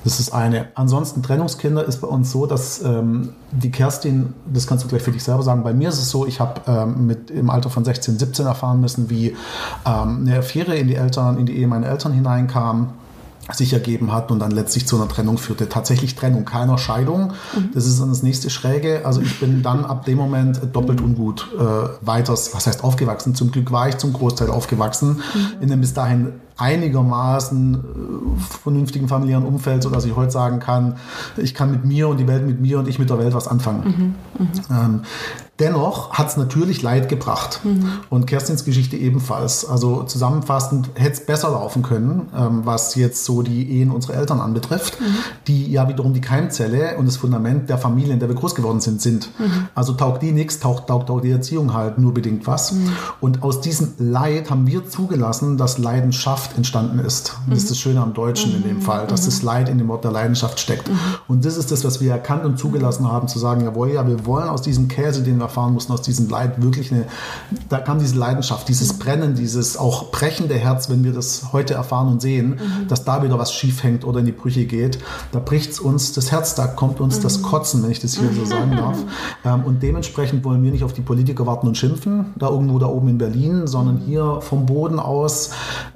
Das 0.03 0.21
ist 0.21 0.33
eine. 0.33 0.69
Ansonsten 0.75 1.23
Trennungskinder 1.23 1.85
ist 1.85 2.01
bei 2.01 2.09
uns 2.09 2.31
so, 2.31 2.47
dass 2.47 2.83
ähm, 2.83 3.31
die 3.53 3.71
Kerstin, 3.71 4.35
das 4.53 4.67
kannst 4.67 4.85
du 4.85 4.89
gleich 4.89 5.03
für 5.03 5.13
dich 5.13 5.23
selber 5.23 5.43
sagen, 5.43 5.63
bei 5.63 5.73
mir 5.73 5.89
ist 5.89 5.99
es 5.99 6.11
so, 6.11 6.27
ich 6.27 6.41
habe 6.41 6.61
ähm, 6.67 7.07
mit 7.07 7.31
im 7.31 7.51
Alter 7.51 7.71
von 7.71 7.85
16, 7.85 8.19
17 8.19 8.47
erfahren 8.47 8.81
müssen, 8.81 9.11
wie 9.11 9.37
ähm, 9.87 10.27
eine 10.27 10.39
Affäre 10.39 10.77
in 10.77 10.89
die 10.89 10.97
Eltern, 10.97 11.39
in 11.39 11.47
die 11.47 11.57
Ehe 11.57 11.69
meiner 11.69 11.87
Eltern 11.87 12.13
hineinkam 12.13 12.95
sich 13.53 13.72
ergeben 13.72 14.12
hat 14.12 14.30
und 14.30 14.38
dann 14.38 14.51
letztlich 14.51 14.86
zu 14.86 14.97
einer 14.97 15.09
Trennung 15.09 15.36
führte. 15.36 15.68
Tatsächlich 15.68 16.14
Trennung, 16.14 16.45
keiner 16.45 16.78
Scheidung. 16.78 17.32
Mhm. 17.55 17.70
Das 17.74 17.86
ist 17.86 18.01
dann 18.01 18.09
das 18.09 18.22
nächste 18.22 18.49
Schräge. 18.49 19.03
Also 19.05 19.20
ich 19.20 19.38
bin 19.38 19.62
dann 19.62 19.84
ab 19.84 20.05
dem 20.07 20.16
Moment 20.18 20.61
doppelt 20.72 21.01
ungut 21.01 21.49
äh, 21.59 21.62
weiters, 22.01 22.55
was 22.55 22.66
heißt 22.66 22.82
aufgewachsen. 22.82 23.34
Zum 23.34 23.51
Glück 23.51 23.70
war 23.70 23.88
ich 23.88 23.99
zum 23.99 24.12
Großteil 24.12 24.51
aufgewachsen 24.51 25.22
mhm. 25.34 25.62
in 25.62 25.72
einem 25.72 25.80
bis 25.80 25.92
dahin 25.92 26.32
einigermaßen 26.57 27.74
äh, 27.74 28.40
vernünftigen 28.62 29.09
familiären 29.09 29.45
Umfeld, 29.45 29.82
sodass 29.82 30.05
ich 30.05 30.16
heute 30.16 30.30
sagen 30.30 30.61
kann, 30.61 30.97
ich 31.36 31.55
kann 31.55 31.70
mit 31.70 31.84
mir 31.84 32.09
und 32.09 32.18
die 32.18 32.28
Welt 32.28 32.47
mit 32.47 32.61
mir 32.61 32.78
und 32.78 32.88
ich 32.88 32.99
mit 32.99 33.11
der 33.11 33.18
Welt 33.18 33.34
was 33.34 33.49
anfangen. 33.49 34.14
Mhm. 34.38 34.45
Mhm. 34.45 34.51
Ähm, 34.70 35.03
Dennoch 35.61 36.11
hat 36.15 36.29
es 36.29 36.37
natürlich 36.37 36.83
Leid 36.83 37.09
gebracht. 37.09 37.61
Mhm. 37.63 37.85
Und 38.11 38.27
Kerstins 38.27 38.65
Geschichte 38.65 38.97
ebenfalls. 38.97 39.65
Also 39.65 40.03
zusammenfassend 40.03 40.91
hätte 40.95 41.13
es 41.13 41.27
besser 41.27 41.51
laufen 41.51 41.83
können, 41.83 42.29
ähm, 42.37 42.63
was 42.65 42.97
jetzt 42.97 43.25
so 43.25 43.43
die 43.43 43.79
Ehen 43.79 43.93
unserer 43.93 44.17
Eltern 44.17 44.41
anbetrifft, 44.41 45.01
mhm. 45.01 45.05
die 45.47 45.71
ja 45.71 45.89
wiederum 45.89 46.13
die 46.13 46.21
Keimzelle 46.21 46.97
und 46.97 47.07
das 47.07 47.19
Fundament 47.19 47.71
der 47.71 47.79
Familie, 47.79 48.15
in 48.15 48.19
der 48.19 48.29
wir 48.29 48.35
groß 48.35 48.57
geworden 48.57 48.81
sind, 48.81 49.01
sind. 49.01 49.31
Mhm. 49.39 49.69
Also 49.77 49.93
taugt 49.93 50.23
die 50.23 50.33
nichts, 50.33 50.59
taugt, 50.59 50.89
taugt, 50.89 51.07
taugt 51.07 51.25
die 51.25 51.31
Erziehung 51.31 51.73
halt 51.73 51.99
nur 51.99 52.13
bedingt 52.13 52.49
was. 52.49 52.73
Mhm. 52.73 52.93
Und 53.21 53.43
aus 53.45 53.61
diesem 53.61 53.93
Leid 53.99 54.51
haben 54.51 54.67
wir 54.67 54.89
zugelassen, 54.89 55.57
dass 55.57 55.79
Leidenschaft 55.79 56.57
entstanden 56.57 56.99
ist. 56.99 57.37
Und 57.47 57.53
das 57.53 57.63
ist 57.63 57.71
das 57.71 57.79
Schöne 57.79 58.01
am 58.01 58.13
Deutschen 58.13 58.57
in 58.57 58.65
dem 58.65 58.77
mhm. 58.79 58.83
Fall, 58.83 59.07
dass 59.07 59.25
das 59.25 59.43
Leid 59.43 59.69
in 59.69 59.79
dem 59.79 59.87
Wort 59.87 60.03
der 60.03 60.11
Leidenschaft 60.11 60.59
steckt. 60.59 60.89
Mhm. 60.89 60.99
Und 61.29 61.45
das 61.45 61.57
ist 61.57 61.71
das, 61.71 61.85
was 61.85 62.01
wir 62.01 62.11
erkannt 62.11 62.45
und 62.45 62.59
zugelassen 62.59 63.11
haben, 63.11 63.29
zu 63.29 63.39
sagen, 63.39 63.63
jawohl, 63.63 63.93
ja, 63.93 64.05
wir 64.07 64.27
wollen 64.27 64.49
aus 64.49 64.63
diesem 64.63 64.89
Käse, 64.89 65.23
den 65.23 65.39
wir 65.39 65.43
erfahren 65.45 65.72
mussten, 65.72 65.92
aus 65.92 66.03
diesem 66.03 66.28
Leid 66.28 66.62
wirklich 66.62 66.92
eine, 66.92 67.07
da 67.68 67.78
kam 67.78 67.99
diese 67.99 68.18
Leidenschaft, 68.18 68.68
dieses 68.68 68.99
Brennen, 68.99 69.34
dieses 69.34 69.76
auch 69.76 70.11
brechende 70.11 70.55
Herz, 70.55 70.90
wenn 70.90 71.05
wir 71.05 71.12
das 71.12 71.53
heute 71.53 71.74
erfahren 71.74 72.09
und 72.09 72.20
sehen, 72.20 72.51
mhm. 72.51 72.88
dass 72.88 73.05
da 73.05 73.22
wieder 73.22 73.38
was 73.38 73.53
schief 73.53 73.82
hängt 73.82 74.05
oder 74.05 74.20
in 74.20 74.26
die 74.26 74.32
Brüche 74.32 74.64
geht, 74.64 74.99
da 75.32 75.38
bricht 75.38 75.72
es 75.72 75.80
uns 75.80 76.12
das 76.12 76.32
Herz, 76.32 76.55
da 76.55 76.66
kommt 76.66 77.01
uns 77.01 77.18
mhm. 77.18 77.22
das 77.22 77.42
Kotzen, 77.42 77.82
wenn 77.82 77.90
ich 77.90 78.01
das 78.01 78.16
hier 78.16 78.32
so 78.32 78.45
sagen 78.55 78.76
darf. 78.76 78.99
Ähm, 79.45 79.64
und 79.64 79.82
dementsprechend 79.82 80.45
wollen 80.45 80.62
wir 80.62 80.70
nicht 80.70 80.84
auf 80.84 80.92
die 80.92 81.03
Politiker 81.03 81.47
warten 81.47 81.66
und 81.66 81.76
schimpfen, 81.76 82.32
da 82.36 82.49
irgendwo 82.49 82.78
da 82.78 82.86
oben 82.86 83.09
in 83.09 83.18
Berlin, 83.18 83.66
sondern 83.66 83.99
hier 83.99 84.40
vom 84.40 84.66
Boden 84.66 84.99
aus, 84.99 85.51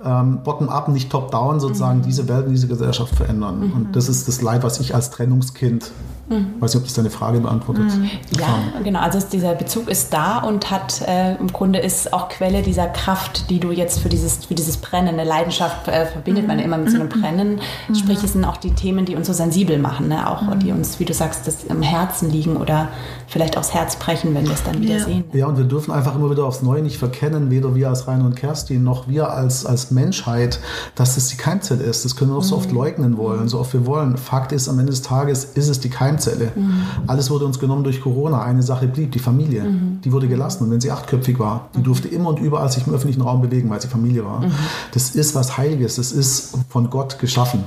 ähm, 0.05 0.41
bottom-up, 0.45 0.89
nicht 0.89 1.11
top-down, 1.11 1.61
sozusagen 1.61 2.01
mhm. 2.01 2.05
diese 2.05 2.29
Welt 2.29 2.47
und 2.47 2.53
diese 2.53 2.69
Gesellschaft 2.69 3.15
verändern. 3.15 3.61
Mhm. 3.61 3.73
Und 3.73 3.97
das 3.97 4.09
ist 4.09 4.29
das 4.29 4.43
Leid, 4.43 4.63
was 4.63 4.81
ich 4.81 4.95
als 4.95 5.11
Trennungskind 5.11 5.91
Mhm. 6.29 6.61
Weiß 6.61 6.75
nicht, 6.75 6.83
ob 6.83 6.87
das 6.87 6.95
deine 6.95 7.11
Frage 7.11 7.41
beantwortet. 7.41 7.85
Mhm. 7.85 8.11
Ja, 8.39 8.81
genau. 8.83 9.01
Also 9.01 9.19
dieser 9.21 9.55
Bezug 9.55 9.89
ist 9.89 10.13
da 10.13 10.39
und 10.39 10.71
hat 10.71 11.03
äh, 11.07 11.37
im 11.37 11.49
Grunde 11.53 11.79
ist 11.79 12.13
auch 12.13 12.29
Quelle 12.29 12.63
dieser 12.63 12.87
Kraft, 12.87 13.49
die 13.51 13.61
du 13.61 13.73
jetzt 13.73 14.01
für 14.01 14.09
dieses, 14.09 14.45
für 14.45 14.55
dieses 14.55 14.77
Brennen, 14.77 15.09
eine 15.09 15.25
Leidenschaft 15.25 15.89
äh, 15.89 16.07
verbindet 16.07 16.45
mhm. 16.45 16.49
man 16.49 16.59
immer 16.59 16.79
mit 16.79 16.91
so 16.91 16.97
einem 16.97 17.09
mhm. 17.09 17.21
Brennen. 17.21 17.61
Mhm. 17.89 17.95
Sprich, 17.95 18.23
es 18.23 18.35
sind 18.35 18.45
auch 18.45 18.59
die 18.59 18.73
Themen, 18.73 19.07
die 19.07 19.17
uns 19.17 19.27
so 19.27 19.33
sensibel 19.33 19.79
machen, 19.79 20.09
ne? 20.09 20.29
auch 20.29 20.43
die 20.57 20.71
mhm. 20.71 20.79
uns, 20.79 21.01
wie 21.01 21.05
du 21.05 21.15
sagst, 21.15 21.47
das 21.47 21.65
im 21.65 21.83
Herzen 21.83 22.31
liegen 22.31 22.57
oder 22.57 22.89
vielleicht 23.27 23.57
aufs 23.57 23.73
Herz 23.73 23.97
brechen, 23.97 24.35
wenn 24.35 24.45
wir 24.45 24.53
es 24.53 24.63
dann 24.63 24.81
wieder 24.81 24.99
ja. 24.99 25.05
sehen. 25.05 25.25
Ja, 25.33 25.47
und 25.47 25.57
wir 25.57 25.65
dürfen 25.65 25.93
einfach 25.93 26.15
immer 26.15 26.31
wieder 26.31 26.45
aufs 26.45 26.63
Neue 26.63 26.83
nicht 26.83 26.99
verkennen, 26.99 27.51
weder 27.51 27.75
wir 27.75 27.89
als 27.89 28.07
Rainer 28.07 28.25
und 28.25 28.37
Kerstin 28.37 28.83
noch 28.83 29.09
wir 29.09 29.31
als, 29.31 29.65
als 29.65 29.91
Menschheit, 29.91 30.61
dass 30.95 31.17
es 31.17 31.29
die 31.29 31.37
Keimzelle 31.37 31.83
ist. 31.85 32.05
Das 32.05 32.17
können 32.17 32.31
wir 32.33 32.39
auch 32.39 32.43
so 32.43 32.57
oft 32.57 32.71
leugnen 32.71 33.17
wollen, 33.17 33.49
so 33.49 33.59
oft 33.59 33.73
wir 33.73 33.87
wollen. 33.87 34.17
Fakt 34.17 34.53
ist, 34.53 34.69
am 34.69 34.79
Ende 34.79 34.91
des 34.91 35.03
Tages 35.03 35.45
ist 35.45 35.69
es 35.69 35.81
die 35.81 35.91
Keimzelle. 35.91 36.18
Mhm. 36.27 36.83
Alles 37.07 37.31
wurde 37.31 37.45
uns 37.45 37.59
genommen 37.59 37.85
durch 37.85 38.01
Corona. 38.01 38.43
Eine 38.43 38.63
Sache 38.63 38.87
blieb, 38.87 39.13
die 39.13 39.19
Familie. 39.19 39.65
Mhm. 39.65 40.01
Die 40.05 40.13
wurde 40.13 40.29
gelassen. 40.29 40.65
Und 40.65 40.71
wenn 40.71 40.81
sie 40.81 40.91
achtköpfig 40.91 41.39
war, 41.39 41.69
die 41.77 41.83
durfte 41.83 42.09
immer 42.09 42.31
und 42.31 42.41
überall 42.41 42.71
sich 42.71 42.87
im 42.87 42.95
öffentlichen 42.95 43.23
Raum 43.23 43.41
bewegen, 43.41 43.71
weil 43.71 43.81
sie 43.81 43.89
Familie 43.89 44.25
war. 44.25 44.45
Das 44.93 45.11
ist 45.11 45.35
was 45.35 45.57
Heiliges. 45.57 45.97
Das 45.97 46.13
ist 46.13 46.57
von 46.69 46.91
Gott 46.91 47.19
geschaffen. 47.19 47.65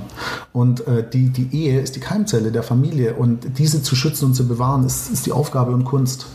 Und 0.54 0.88
äh, 0.88 1.08
die, 1.10 1.30
die 1.30 1.56
Ehe 1.56 1.80
ist 1.80 1.96
die 1.96 2.00
Keimzelle 2.00 2.52
der 2.52 2.64
Familie. 2.64 3.16
Und 3.16 3.58
diese 3.58 3.82
zu 3.82 3.96
schützen 3.96 4.26
und 4.26 4.34
zu 4.36 4.48
bewahren, 4.48 4.86
ist, 4.86 5.12
ist 5.12 5.26
die 5.26 5.32
Aufgabe 5.32 5.72
und 5.72 5.86
Kunst. 5.86 6.28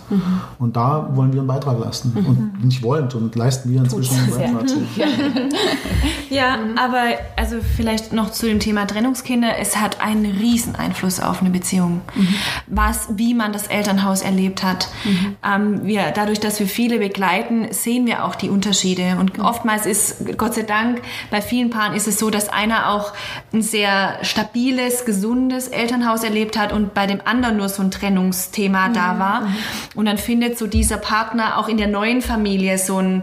Und 0.58 0.76
da 0.76 1.10
wollen 1.14 1.32
wir 1.32 1.40
einen 1.40 1.48
Beitrag 1.48 1.78
leisten. 1.78 2.12
Mhm. 2.14 2.26
Und 2.26 2.64
nicht 2.64 2.82
wollen, 2.82 3.08
und 3.12 3.34
leisten 3.34 3.70
wir 3.70 3.80
inzwischen 3.80 4.16
einen 4.16 4.30
Beitrag. 4.30 4.66
ja, 6.30 6.58
aber 6.76 7.04
also 7.36 7.58
vielleicht 7.76 8.12
noch 8.12 8.30
zu 8.30 8.46
dem 8.46 8.60
Thema 8.60 8.86
Trennungskinder. 8.86 9.58
Es 9.58 9.76
hat 9.76 10.00
einen 10.00 10.26
riesen 10.26 10.76
Einfluss 10.76 11.20
auf 11.20 11.40
eine 11.40 11.50
Beziehung. 11.50 12.02
Mhm 12.14 12.34
was, 12.66 13.08
wie 13.16 13.34
man 13.34 13.52
das 13.52 13.66
Elternhaus 13.68 14.22
erlebt 14.22 14.62
hat. 14.62 14.88
Mhm. 15.04 15.36
Ähm, 15.44 15.86
wir, 15.86 16.10
dadurch, 16.14 16.40
dass 16.40 16.58
wir 16.58 16.66
viele 16.66 16.98
begleiten, 16.98 17.68
sehen 17.72 18.06
wir 18.06 18.24
auch 18.24 18.34
die 18.34 18.50
Unterschiede. 18.50 19.16
Und 19.18 19.38
mhm. 19.38 19.44
oftmals 19.44 19.86
ist, 19.86 20.36
Gott 20.36 20.54
sei 20.54 20.62
Dank, 20.62 21.00
bei 21.30 21.40
vielen 21.40 21.70
Paaren 21.70 21.94
ist 21.94 22.08
es 22.08 22.18
so, 22.18 22.30
dass 22.30 22.48
einer 22.48 22.90
auch 22.90 23.12
ein 23.52 23.62
sehr 23.62 24.18
stabiles, 24.22 25.04
gesundes 25.04 25.68
Elternhaus 25.68 26.24
erlebt 26.24 26.58
hat 26.58 26.72
und 26.72 26.94
bei 26.94 27.06
dem 27.06 27.20
anderen 27.24 27.56
nur 27.56 27.68
so 27.68 27.82
ein 27.82 27.90
Trennungsthema 27.90 28.88
mhm. 28.88 28.94
da 28.94 29.18
war. 29.18 29.40
Mhm. 29.42 29.56
Und 29.94 30.06
dann 30.06 30.18
findet 30.18 30.58
so 30.58 30.66
dieser 30.66 30.96
Partner 30.96 31.58
auch 31.58 31.68
in 31.68 31.76
der 31.76 31.88
neuen 31.88 32.22
Familie 32.22 32.78
so 32.78 32.98
ein, 32.98 33.22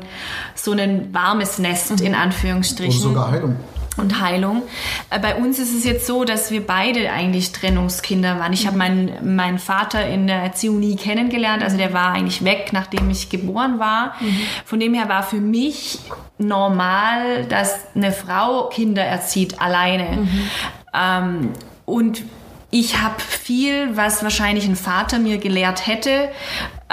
so 0.56 0.72
ein 0.72 1.14
warmes 1.14 1.60
Nest, 1.60 2.00
mhm. 2.00 2.06
in 2.06 2.16
Anführungsstrichen. 2.16 2.93
Oder 2.96 3.04
sogar 3.04 3.32
Heilung. 3.32 3.56
und 3.98 4.22
Heilung. 4.22 4.64
Äh, 5.10 5.20
bei 5.20 5.36
uns 5.36 5.60
ist 5.60 5.76
es 5.76 5.84
jetzt 5.84 6.08
so, 6.08 6.24
dass 6.24 6.52
wir 6.52 6.66
beide 6.66 7.12
eigentlich 7.12 7.52
Trennungskinder 7.52 8.40
waren. 8.40 8.54
Ich 8.54 8.66
habe 8.66 8.78
meinen, 8.78 9.36
meinen 9.36 9.60
Vater 9.60 10.08
in 10.08 10.28
der 10.28 10.42
Erziehung 10.42 10.80
nie 10.80 10.96
kennengelernt, 10.96 11.64
also 11.64 11.78
der 11.78 11.94
war 11.94 12.14
eigentlich 12.14 12.44
weg, 12.44 12.70
nachdem 12.72 13.10
ich 13.10 13.30
geboren 13.30 13.80
war. 13.80 14.16
Mhm. 14.20 14.38
Von 14.66 14.80
dem 14.80 14.94
her 14.94 15.10
war 15.10 15.24
für 15.24 15.42
mich 15.42 16.00
normal, 16.38 17.46
dass 17.46 17.76
eine 17.96 18.12
Frau 18.12 18.70
Kinder 18.70 19.04
erzieht 19.04 19.62
alleine. 19.62 20.22
Mhm. 20.22 20.50
Ähm, 20.94 21.50
und 21.86 22.24
ich 22.72 23.00
habe 23.00 23.20
viel, 23.20 23.96
was 23.96 24.24
wahrscheinlich 24.24 24.66
ein 24.66 24.76
Vater 24.76 25.20
mir 25.20 25.38
gelehrt 25.38 25.86
hätte, 25.86 26.30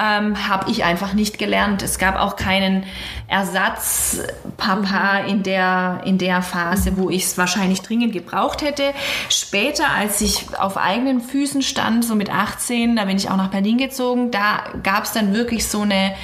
ähm, 0.00 0.48
habe 0.48 0.70
ich 0.70 0.84
einfach 0.84 1.12
nicht 1.12 1.38
gelernt. 1.38 1.82
Es 1.82 1.98
gab 1.98 2.16
auch 2.16 2.36
keinen 2.36 2.84
Ersatzpapa 3.28 5.18
in 5.26 5.42
der, 5.42 6.00
in 6.04 6.16
der 6.16 6.42
Phase, 6.42 6.96
wo 6.96 7.10
ich 7.10 7.24
es 7.24 7.38
wahrscheinlich 7.38 7.82
dringend 7.82 8.12
gebraucht 8.12 8.62
hätte. 8.62 8.94
Später, 9.28 9.90
als 9.90 10.20
ich 10.20 10.46
auf 10.58 10.78
eigenen 10.78 11.20
Füßen 11.20 11.62
stand, 11.62 12.04
so 12.04 12.14
mit 12.14 12.30
18, 12.30 12.96
da 12.96 13.04
bin 13.04 13.16
ich 13.16 13.30
auch 13.30 13.36
nach 13.36 13.50
Berlin 13.50 13.76
gezogen, 13.76 14.30
da 14.30 14.64
gab 14.82 15.04
es 15.04 15.12
dann 15.12 15.34
wirklich 15.34 15.66
so 15.66 15.82
eine 15.82 16.14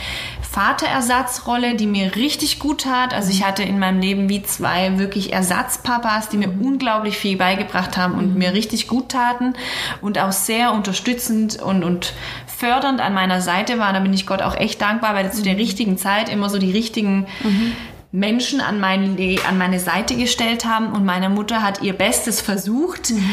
Vaterersatzrolle, 0.50 1.74
die 1.74 1.86
mir 1.86 2.16
richtig 2.16 2.58
gut 2.58 2.82
tat. 2.82 3.12
Also 3.12 3.30
ich 3.30 3.44
hatte 3.44 3.62
in 3.62 3.78
meinem 3.78 4.00
Leben 4.00 4.28
wie 4.28 4.42
zwei 4.42 4.98
wirklich 4.98 5.32
Ersatzpapas, 5.32 6.28
die 6.28 6.38
mir 6.38 6.48
unglaublich 6.48 7.18
viel 7.18 7.36
beigebracht 7.36 7.96
haben 7.96 8.14
und 8.14 8.36
mir 8.36 8.54
richtig 8.54 8.88
gut 8.88 9.10
taten 9.10 9.54
und 10.00 10.18
auch 10.18 10.32
sehr 10.32 10.72
unterstützend 10.72 11.60
und, 11.60 11.84
und 11.84 12.14
fördernd 12.46 13.00
an 13.00 13.12
meiner 13.12 13.40
Seite 13.40 13.78
waren. 13.78 13.94
Da 13.94 14.00
bin 14.00 14.14
ich 14.14 14.26
Gott 14.26 14.42
auch 14.42 14.56
echt 14.56 14.80
dankbar, 14.80 15.14
weil 15.14 15.32
zu 15.32 15.42
der 15.42 15.54
mhm. 15.54 15.60
richtigen 15.60 15.98
Zeit 15.98 16.28
immer 16.28 16.48
so 16.48 16.58
die 16.58 16.72
richtigen 16.72 17.26
mhm. 17.42 17.72
Menschen 18.12 18.60
an, 18.60 18.80
mein, 18.80 19.18
an 19.46 19.58
meine 19.58 19.80
Seite 19.80 20.16
gestellt 20.16 20.64
haben 20.64 20.92
und 20.92 21.04
meine 21.04 21.28
Mutter 21.28 21.62
hat 21.62 21.82
ihr 21.82 21.92
Bestes 21.92 22.40
versucht. 22.40 23.10
Mhm. 23.10 23.30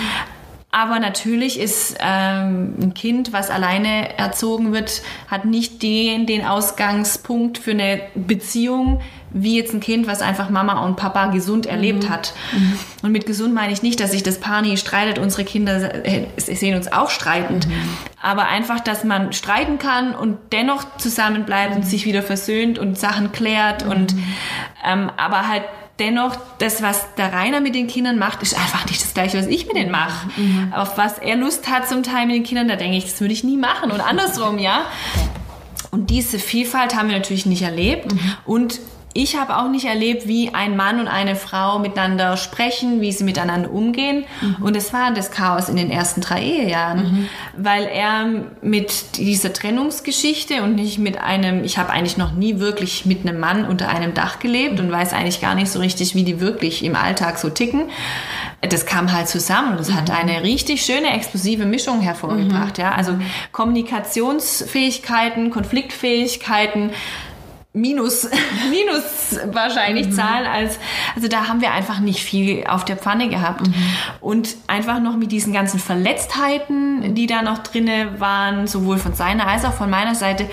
Aber 0.73 0.99
natürlich 0.99 1.59
ist 1.59 1.97
ähm, 1.99 2.73
ein 2.81 2.93
Kind, 2.95 3.31
was 3.31 3.51
alleine 3.51 4.17
erzogen 4.17 4.73
wird, 4.73 5.03
hat 5.27 5.45
nicht 5.45 5.83
den, 5.83 6.25
den 6.25 6.43
Ausgangspunkt 6.43 7.59
für 7.59 7.71
eine 7.71 8.01
Beziehung, 8.15 8.99
wie 9.29 9.55
jetzt 9.55 9.71
ein 9.75 9.81
Kind, 9.81 10.07
was 10.07 10.23
einfach 10.23 10.49
Mama 10.49 10.83
und 10.83 10.95
Papa 10.95 11.27
gesund 11.27 11.67
erlebt 11.67 12.05
mhm. 12.05 12.09
hat. 12.09 12.33
Mhm. 12.53 12.79
Und 13.03 13.11
mit 13.11 13.27
gesund 13.27 13.53
meine 13.53 13.71
ich 13.71 13.83
nicht, 13.83 13.99
dass 13.99 14.13
sich 14.13 14.23
das 14.23 14.39
Paar 14.39 14.63
nie 14.63 14.75
streitet. 14.75 15.19
Unsere 15.19 15.43
Kinder 15.43 16.03
äh, 16.07 16.25
sehen 16.37 16.75
uns 16.75 16.91
auch 16.91 17.11
streitend. 17.11 17.67
Mhm. 17.67 17.73
Aber 18.19 18.47
einfach, 18.47 18.79
dass 18.79 19.03
man 19.03 19.31
streiten 19.31 19.77
kann 19.77 20.15
und 20.15 20.39
dennoch 20.53 20.97
zusammenbleibt 20.97 21.75
und 21.75 21.85
sich 21.85 22.05
wieder 22.05 22.23
versöhnt 22.23 22.79
und 22.79 22.97
Sachen 22.97 23.31
klärt 23.31 23.83
und 23.83 24.15
mhm. 24.15 24.23
ähm, 24.83 25.11
aber 25.17 25.47
halt 25.47 25.65
dennoch, 25.99 26.35
das, 26.59 26.81
was 26.81 27.05
der 27.15 27.33
Rainer 27.33 27.61
mit 27.61 27.75
den 27.75 27.87
Kindern 27.87 28.17
macht, 28.17 28.41
ist 28.41 28.57
einfach 28.57 28.85
nicht 28.87 29.01
das 29.01 29.13
Gleiche, 29.13 29.37
was 29.37 29.47
ich 29.47 29.67
mit 29.67 29.75
denen 29.75 29.91
mache. 29.91 30.27
Mhm. 30.37 30.73
Auf 30.73 30.97
was 30.97 31.19
er 31.19 31.35
Lust 31.35 31.69
hat 31.69 31.87
zum 31.87 32.03
Teil 32.03 32.25
mit 32.25 32.35
den 32.35 32.43
Kindern, 32.43 32.67
da 32.67 32.75
denke 32.75 32.97
ich, 32.97 33.05
das 33.05 33.21
würde 33.21 33.33
ich 33.33 33.43
nie 33.43 33.57
machen. 33.57 33.91
Und 33.91 34.01
andersrum, 34.01 34.57
ja. 34.57 34.85
Und 35.91 36.09
diese 36.09 36.39
Vielfalt 36.39 36.95
haben 36.95 37.09
wir 37.09 37.17
natürlich 37.17 37.45
nicht 37.45 37.61
erlebt. 37.61 38.11
Mhm. 38.11 38.35
Und 38.45 38.79
ich 39.13 39.37
habe 39.37 39.57
auch 39.57 39.69
nicht 39.69 39.85
erlebt, 39.85 40.27
wie 40.27 40.53
ein 40.53 40.75
Mann 40.75 40.99
und 40.99 41.07
eine 41.07 41.35
Frau 41.35 41.77
miteinander 41.77 42.35
sprechen, 42.35 42.99
wie 42.99 43.11
sie 43.11 43.23
miteinander 43.23 43.71
umgehen. 43.71 44.25
Mhm. 44.41 44.55
Und 44.61 44.75
es 44.75 44.91
war 44.91 45.13
das 45.13 45.29
Chaos 45.29 45.69
in 45.69 45.75
den 45.75 45.91
ersten 45.91 46.21
drei 46.21 46.41
Ehejahren, 46.41 47.03
mhm. 47.03 47.29
weil 47.55 47.85
er 47.85 48.25
mit 48.61 49.17
dieser 49.17 49.53
Trennungsgeschichte 49.53 50.63
und 50.63 50.73
nicht 50.75 50.97
mit 50.97 51.19
einem, 51.19 51.63
ich 51.63 51.77
habe 51.77 51.91
eigentlich 51.91 52.17
noch 52.17 52.31
nie 52.33 52.57
wirklich 52.59 53.05
mit 53.05 53.21
einem 53.21 53.39
Mann 53.39 53.65
unter 53.65 53.89
einem 53.89 54.15
Dach 54.15 54.39
gelebt 54.39 54.79
und 54.79 54.91
weiß 54.91 55.13
eigentlich 55.13 55.41
gar 55.41 55.53
nicht 55.53 55.71
so 55.71 55.77
richtig, 55.79 56.15
wie 56.15 56.23
die 56.23 56.39
wirklich 56.39 56.83
im 56.83 56.95
Alltag 56.95 57.37
so 57.37 57.51
ticken. 57.51 57.91
Das 58.61 58.87
kam 58.87 59.11
halt 59.11 59.27
zusammen 59.27 59.71
und 59.71 59.79
das 59.79 59.91
hat 59.93 60.09
mhm. 60.09 60.15
eine 60.15 60.41
richtig 60.41 60.83
schöne 60.83 61.13
explosive 61.13 61.65
Mischung 61.65 62.01
hervorgebracht. 62.01 62.79
Mhm. 62.79 62.83
Ja, 62.83 62.93
also 62.93 63.15
Kommunikationsfähigkeiten, 63.51 65.51
Konfliktfähigkeiten, 65.51 66.89
Minus, 67.75 68.29
Minus 68.69 69.39
wahrscheinlich 69.51 70.07
mhm. 70.07 70.11
Zahlen 70.11 70.45
als, 70.45 70.77
also 71.15 71.27
da 71.27 71.47
haben 71.47 71.59
wir 71.59 71.71
einfach 71.71 71.99
nicht 71.99 72.19
viel 72.19 72.65
auf 72.67 72.85
der 72.85 72.97
Pfanne 72.97 73.29
gehabt. 73.29 73.67
Mhm. 73.67 73.73
Und 74.21 74.55
einfach 74.67 74.99
noch 74.99 75.17
mit 75.17 75.31
diesen 75.31 75.53
ganzen 75.53 75.79
Verletztheiten, 75.79 77.15
die 77.15 77.25
da 77.25 77.41
noch 77.41 77.59
drinne 77.59 78.19
waren, 78.19 78.67
sowohl 78.67 78.97
von 78.97 79.15
seiner 79.15 79.47
als 79.47 79.65
auch 79.65 79.73
von 79.73 79.89
meiner 79.89 80.13
Seite, 80.13 80.49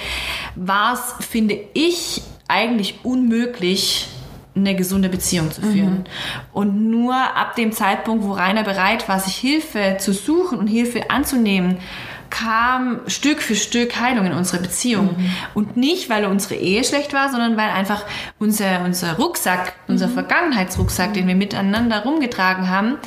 war 0.56 0.94
es, 0.94 1.26
finde 1.26 1.58
ich, 1.74 2.22
eigentlich 2.48 3.00
unmöglich, 3.02 4.08
eine 4.56 4.74
gesunde 4.74 5.08
Beziehung 5.08 5.52
zu 5.52 5.60
führen. 5.60 5.98
Mhm. 5.98 6.04
Und 6.52 6.90
nur 6.90 7.14
ab 7.14 7.54
dem 7.54 7.70
Zeitpunkt, 7.72 8.24
wo 8.24 8.32
Rainer 8.32 8.64
bereit 8.64 9.08
war, 9.08 9.20
sich 9.20 9.36
Hilfe 9.36 9.96
zu 9.98 10.12
suchen 10.12 10.58
und 10.58 10.66
Hilfe 10.66 11.10
anzunehmen, 11.10 11.78
kam 12.30 13.00
Stück 13.06 13.42
für 13.42 13.56
Stück 13.56 14.00
Heilung 14.00 14.26
in 14.26 14.32
unsere 14.32 14.62
Beziehung. 14.62 15.16
Mhm. 15.16 15.30
Und 15.54 15.76
nicht, 15.76 16.08
weil 16.08 16.24
unsere 16.24 16.54
Ehe 16.54 16.84
schlecht 16.84 17.12
war, 17.12 17.30
sondern 17.30 17.56
weil 17.56 17.70
einfach 17.70 18.04
unser, 18.38 18.82
unser 18.84 19.14
Rucksack, 19.16 19.74
unser 19.88 20.06
mhm. 20.08 20.14
Vergangenheitsrucksack, 20.14 21.14
den 21.14 21.26
wir 21.26 21.34
miteinander 21.34 22.02
rumgetragen 22.02 22.70
haben, 22.70 22.98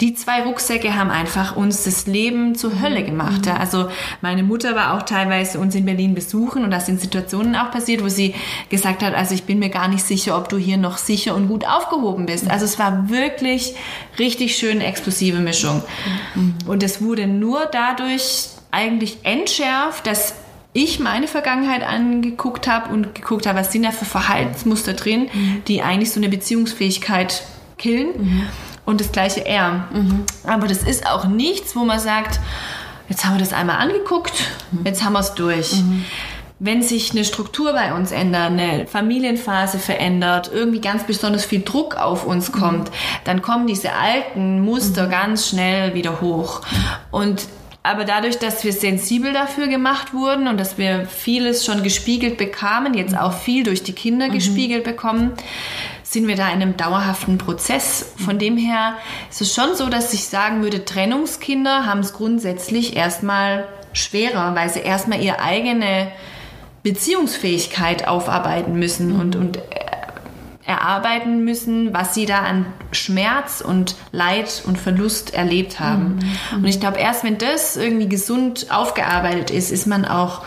die 0.00 0.14
zwei 0.14 0.42
Rucksäcke 0.42 0.94
haben 0.96 1.10
einfach 1.10 1.56
uns 1.56 1.84
das 1.84 2.06
Leben 2.06 2.54
zur 2.54 2.80
Hölle 2.80 3.04
gemacht. 3.04 3.44
Ja. 3.44 3.58
Also 3.58 3.90
meine 4.22 4.42
Mutter 4.42 4.74
war 4.74 4.94
auch 4.94 5.02
teilweise 5.02 5.58
uns 5.58 5.74
in 5.74 5.84
Berlin 5.84 6.14
besuchen 6.14 6.64
und 6.64 6.70
da 6.70 6.80
sind 6.80 7.00
Situationen 7.00 7.54
auch 7.54 7.70
passiert, 7.70 8.02
wo 8.02 8.08
sie 8.08 8.34
gesagt 8.70 9.02
hat, 9.02 9.14
also 9.14 9.34
ich 9.34 9.44
bin 9.44 9.58
mir 9.58 9.68
gar 9.68 9.88
nicht 9.88 10.04
sicher, 10.04 10.38
ob 10.38 10.48
du 10.48 10.56
hier 10.56 10.78
noch 10.78 10.96
sicher 10.96 11.34
und 11.34 11.48
gut 11.48 11.66
aufgehoben 11.66 12.26
bist. 12.26 12.50
Also 12.50 12.64
es 12.64 12.78
war 12.78 13.10
wirklich 13.10 13.74
richtig 14.18 14.56
schön 14.56 14.80
explosive 14.80 15.38
Mischung. 15.38 15.82
Mhm. 16.34 16.54
Und 16.66 16.82
es 16.82 17.02
wurde 17.02 17.26
nur 17.26 17.66
dadurch 17.70 18.48
eigentlich 18.70 19.18
entschärft, 19.24 20.06
dass 20.06 20.34
ich 20.72 21.00
meine 21.00 21.26
Vergangenheit 21.26 21.82
angeguckt 21.82 22.68
habe 22.68 22.92
und 22.92 23.14
geguckt 23.14 23.46
habe, 23.46 23.58
was 23.58 23.72
sind 23.72 23.82
da 23.82 23.90
für 23.90 24.04
Verhaltensmuster 24.04 24.92
drin, 24.92 25.28
mhm. 25.32 25.62
die 25.66 25.82
eigentlich 25.82 26.12
so 26.12 26.20
eine 26.20 26.28
Beziehungsfähigkeit 26.28 27.42
killen. 27.76 28.08
Mhm. 28.16 28.42
Und 28.86 29.00
das 29.00 29.12
gleiche 29.12 29.44
er. 29.46 29.88
Mhm. 29.92 30.24
Aber 30.44 30.68
das 30.68 30.82
ist 30.82 31.06
auch 31.06 31.26
nichts, 31.26 31.74
wo 31.74 31.84
man 31.84 31.98
sagt, 31.98 32.40
jetzt 33.08 33.24
haben 33.24 33.34
wir 33.34 33.40
das 33.40 33.52
einmal 33.52 33.76
angeguckt, 33.76 34.32
mhm. 34.70 34.86
jetzt 34.86 35.04
haben 35.04 35.14
wir 35.14 35.20
es 35.20 35.34
durch. 35.34 35.72
Mhm. 35.72 36.04
Wenn 36.62 36.82
sich 36.82 37.12
eine 37.12 37.24
Struktur 37.24 37.72
bei 37.72 37.94
uns 37.94 38.12
ändert, 38.12 38.50
eine 38.50 38.86
Familienphase 38.86 39.78
verändert, 39.78 40.50
irgendwie 40.52 40.80
ganz 40.80 41.04
besonders 41.04 41.46
viel 41.46 41.62
Druck 41.62 41.96
auf 41.96 42.26
uns 42.26 42.52
kommt, 42.52 42.90
dann 43.24 43.40
kommen 43.40 43.66
diese 43.66 43.94
alten 43.94 44.60
Muster 44.60 45.06
ganz 45.06 45.48
schnell 45.48 45.94
wieder 45.94 46.20
hoch. 46.20 46.60
Und 47.10 47.46
aber 47.82 48.04
dadurch, 48.04 48.38
dass 48.38 48.62
wir 48.62 48.72
sensibel 48.72 49.32
dafür 49.32 49.66
gemacht 49.66 50.12
wurden 50.12 50.48
und 50.48 50.58
dass 50.58 50.76
wir 50.76 51.06
vieles 51.06 51.64
schon 51.64 51.82
gespiegelt 51.82 52.36
bekamen, 52.36 52.94
jetzt 52.94 53.16
auch 53.16 53.32
viel 53.32 53.62
durch 53.62 53.82
die 53.82 53.94
Kinder 53.94 54.28
mhm. 54.28 54.32
gespiegelt 54.32 54.84
bekommen, 54.84 55.32
sind 56.02 56.28
wir 56.28 56.36
da 56.36 56.48
in 56.48 56.60
einem 56.60 56.76
dauerhaften 56.76 57.38
Prozess. 57.38 58.12
Von 58.16 58.38
dem 58.38 58.56
her 58.56 58.94
ist 59.30 59.40
es 59.40 59.54
schon 59.54 59.74
so, 59.76 59.88
dass 59.88 60.12
ich 60.12 60.24
sagen 60.24 60.62
würde, 60.62 60.84
Trennungskinder 60.84 61.86
haben 61.86 62.00
es 62.00 62.12
grundsätzlich 62.12 62.96
erstmal 62.96 63.66
schwerer, 63.92 64.54
weil 64.54 64.68
sie 64.68 64.80
erstmal 64.80 65.22
ihre 65.22 65.40
eigene 65.40 66.08
Beziehungsfähigkeit 66.82 68.06
aufarbeiten 68.06 68.78
müssen 68.78 69.14
mhm. 69.14 69.20
und, 69.20 69.36
und 69.36 69.58
erarbeiten 70.70 71.44
müssen, 71.44 71.92
was 71.92 72.14
sie 72.14 72.26
da 72.26 72.40
an 72.40 72.66
Schmerz 72.92 73.60
und 73.60 73.96
Leid 74.12 74.62
und 74.66 74.78
Verlust 74.78 75.34
erlebt 75.34 75.80
haben. 75.80 76.20
Mhm. 76.52 76.58
Und 76.58 76.66
ich 76.66 76.78
glaube, 76.78 76.98
erst 76.98 77.24
wenn 77.24 77.38
das 77.38 77.76
irgendwie 77.76 78.08
gesund 78.08 78.68
aufgearbeitet 78.70 79.50
ist, 79.50 79.72
ist 79.72 79.86
man 79.86 80.04
auch 80.04 80.42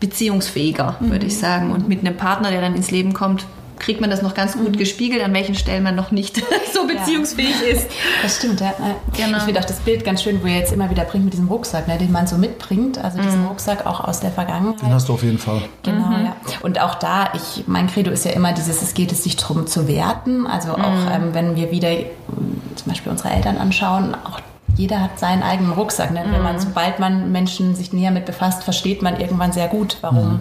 beziehungsfähiger, 0.00 0.96
würde 1.00 1.26
ich 1.26 1.34
mhm. 1.34 1.40
sagen. 1.40 1.70
Und 1.70 1.88
mit 1.88 2.00
einem 2.00 2.16
Partner, 2.16 2.50
der 2.50 2.62
dann 2.62 2.74
ins 2.74 2.90
Leben 2.90 3.12
kommt, 3.12 3.44
kriegt 3.82 4.00
man 4.00 4.10
das 4.10 4.22
noch 4.22 4.34
ganz 4.34 4.54
gut 4.54 4.72
mhm. 4.72 4.76
gespiegelt, 4.76 5.22
an 5.22 5.34
welchen 5.34 5.54
Stellen 5.54 5.82
man 5.82 5.94
noch 5.94 6.12
nicht 6.12 6.36
so 6.72 6.86
beziehungsfähig 6.86 7.54
ja. 7.60 7.76
ist. 7.76 7.88
Das 8.22 8.36
stimmt, 8.38 8.60
ja. 8.60 8.72
Genau. 9.16 9.38
Ich 9.38 9.42
finde 9.42 9.60
auch 9.60 9.64
das 9.64 9.80
Bild 9.80 10.04
ganz 10.04 10.22
schön, 10.22 10.42
wo 10.42 10.46
ihr 10.46 10.56
jetzt 10.56 10.72
immer 10.72 10.88
wieder 10.88 11.04
bringt 11.04 11.24
mit 11.24 11.34
diesem 11.34 11.48
Rucksack, 11.48 11.88
ne, 11.88 11.98
den 11.98 12.12
man 12.12 12.26
so 12.26 12.38
mitbringt, 12.38 12.98
also 12.98 13.18
mhm. 13.18 13.22
diesen 13.22 13.46
Rucksack 13.46 13.84
auch 13.84 14.00
aus 14.00 14.20
der 14.20 14.30
Vergangenheit. 14.30 14.80
Den 14.80 14.94
hast 14.94 15.08
du 15.08 15.14
auf 15.14 15.22
jeden 15.22 15.38
Fall. 15.38 15.62
Genau, 15.82 16.06
mhm. 16.06 16.24
ja. 16.24 16.36
Und 16.60 16.80
auch 16.80 16.94
da, 16.96 17.30
ich, 17.34 17.64
mein 17.66 17.88
Credo 17.88 18.10
ist 18.10 18.24
ja 18.24 18.32
immer 18.32 18.52
dieses, 18.52 18.82
es 18.82 18.94
geht 18.94 19.12
es 19.12 19.24
sich 19.24 19.36
darum 19.36 19.66
zu 19.66 19.88
werten, 19.88 20.46
also 20.46 20.72
auch 20.72 20.78
mhm. 20.78 21.08
ähm, 21.12 21.34
wenn 21.34 21.56
wir 21.56 21.70
wieder 21.70 21.90
zum 22.76 22.92
Beispiel 22.92 23.10
unsere 23.12 23.30
Eltern 23.30 23.58
anschauen, 23.58 24.14
auch 24.14 24.40
jeder 24.76 25.00
hat 25.00 25.18
seinen 25.18 25.42
eigenen 25.42 25.72
Rucksack. 25.72 26.12
Ne? 26.12 26.24
Mhm. 26.24 26.32
Wenn 26.32 26.42
man, 26.42 26.60
sobald 26.60 26.98
man 26.98 27.32
Menschen 27.32 27.74
sich 27.74 27.92
näher 27.92 28.10
mit 28.10 28.26
befasst, 28.26 28.64
versteht 28.64 29.02
man 29.02 29.20
irgendwann 29.20 29.52
sehr 29.52 29.68
gut, 29.68 29.98
warum 30.00 30.34
mhm. 30.34 30.40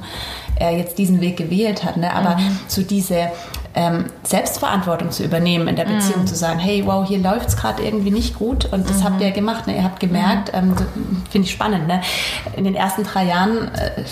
er 0.55 0.71
jetzt 0.71 0.97
diesen 0.97 1.21
Weg 1.21 1.37
gewählt 1.37 1.83
hat. 1.83 1.97
Ne? 1.97 2.13
Aber 2.13 2.37
mhm. 2.37 2.59
so 2.67 2.81
diese 2.81 3.27
ähm, 3.73 4.05
Selbstverantwortung 4.23 5.11
zu 5.11 5.23
übernehmen 5.23 5.67
in 5.67 5.75
der 5.75 5.85
Beziehung, 5.85 6.21
mhm. 6.21 6.27
zu 6.27 6.35
sagen, 6.35 6.59
hey, 6.59 6.83
wow, 6.85 7.07
hier 7.07 7.19
läuft 7.19 7.49
es 7.49 7.57
gerade 7.57 7.83
irgendwie 7.83 8.11
nicht 8.11 8.37
gut 8.37 8.65
und 8.71 8.89
das 8.89 9.03
habt 9.03 9.17
mhm. 9.17 9.21
ihr 9.21 9.31
gemacht. 9.31 9.67
Ne? 9.67 9.75
Ihr 9.75 9.83
habt 9.83 9.99
gemerkt, 9.99 10.53
mhm. 10.53 10.71
ähm, 10.71 10.75
finde 11.29 11.47
ich 11.47 11.51
spannend. 11.51 11.87
Ne? 11.87 12.01
In 12.55 12.63
den 12.63 12.75
ersten 12.75 13.03
drei 13.03 13.25
Jahren, 13.25 13.69
äh, 13.73 14.03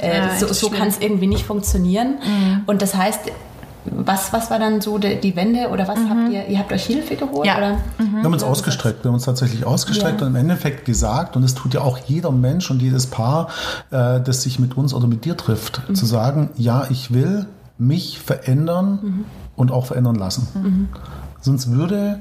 äh, 0.06 0.18
ja, 0.18 0.36
so, 0.36 0.52
so 0.52 0.70
kann 0.70 0.88
es 0.88 0.98
irgendwie 0.98 1.26
nicht 1.26 1.46
funktionieren. 1.46 2.18
Und 2.66 2.82
das 2.82 2.94
heißt, 2.94 3.30
was, 3.84 4.32
was 4.32 4.50
war 4.50 4.58
dann 4.58 4.80
so 4.80 4.98
die, 4.98 5.16
die 5.16 5.34
Wende 5.34 5.68
oder 5.68 5.88
was 5.88 5.98
habt 5.98 6.32
ihr, 6.32 6.46
ihr 6.46 6.58
habt 6.58 6.72
euch 6.72 6.84
Hilfe 6.84 7.16
geholt? 7.16 7.46
Ja. 7.46 7.56
Oder? 7.56 7.78
Wir 7.98 8.22
haben 8.22 8.32
uns 8.32 8.44
ausgestreckt, 8.44 9.02
wir 9.04 9.08
haben 9.08 9.14
uns 9.14 9.24
tatsächlich 9.24 9.66
ausgestreckt 9.66 10.20
Ja. 10.20 10.26
und 10.26 10.34
im 10.34 10.40
Endeffekt 10.40 10.84
gesagt, 10.84 11.36
und 11.36 11.42
das 11.42 11.54
tut 11.54 11.74
ja 11.74 11.80
auch 11.80 11.98
jeder 11.98 12.30
Mensch 12.30 12.70
und 12.70 12.80
jedes 12.80 13.08
Paar, 13.08 13.48
äh, 13.90 14.20
das 14.20 14.42
sich 14.42 14.58
mit 14.58 14.76
uns 14.76 14.94
oder 14.94 15.06
mit 15.06 15.24
dir 15.24 15.36
trifft, 15.36 15.82
Mhm. 15.88 15.94
zu 15.94 16.06
sagen, 16.06 16.50
ja, 16.56 16.86
ich 16.90 17.12
will 17.12 17.46
mich 17.82 18.18
verändern 18.20 18.98
Mhm. 19.02 19.24
und 19.56 19.70
auch 19.72 19.86
verändern 19.86 20.14
lassen. 20.16 20.86
Sonst 21.40 21.70
würde 21.70 22.20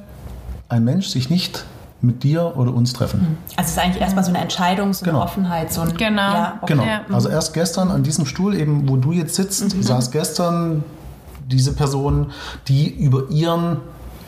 ein 0.70 0.84
Mensch 0.84 1.08
sich 1.08 1.30
nicht 1.30 1.66
mit 2.02 2.24
dir 2.24 2.58
oder 2.58 2.74
uns 2.74 2.94
treffen. 2.94 3.38
Also 3.56 3.68
es 3.68 3.72
ist 3.72 3.78
eigentlich 3.80 4.02
erstmal 4.02 4.24
so 4.24 4.30
eine 4.32 4.40
Entscheidung, 4.40 4.92
so 4.94 5.04
eine 5.06 5.14
Genau. 5.14 5.24
Offenheit, 5.24 5.72
so 5.72 5.82
ein 5.82 5.96
Genau. 5.96 6.34
Ja, 6.34 6.60
okay. 6.62 6.74
Genau. 6.74 7.16
Also 7.16 7.30
erst 7.30 7.54
gestern 7.54 7.92
an 7.92 8.02
diesem 8.04 8.26
Stuhl, 8.26 8.56
eben 8.56 8.90
wo 8.90 8.96
du 8.98 9.12
jetzt 9.12 9.36
sitzt, 9.36 9.70
saß 9.84 10.10
gestern 10.12 10.84
diese 11.48 11.74
Person, 11.74 12.28
die 12.68 12.90
über 12.90 13.30
ihren 13.30 13.78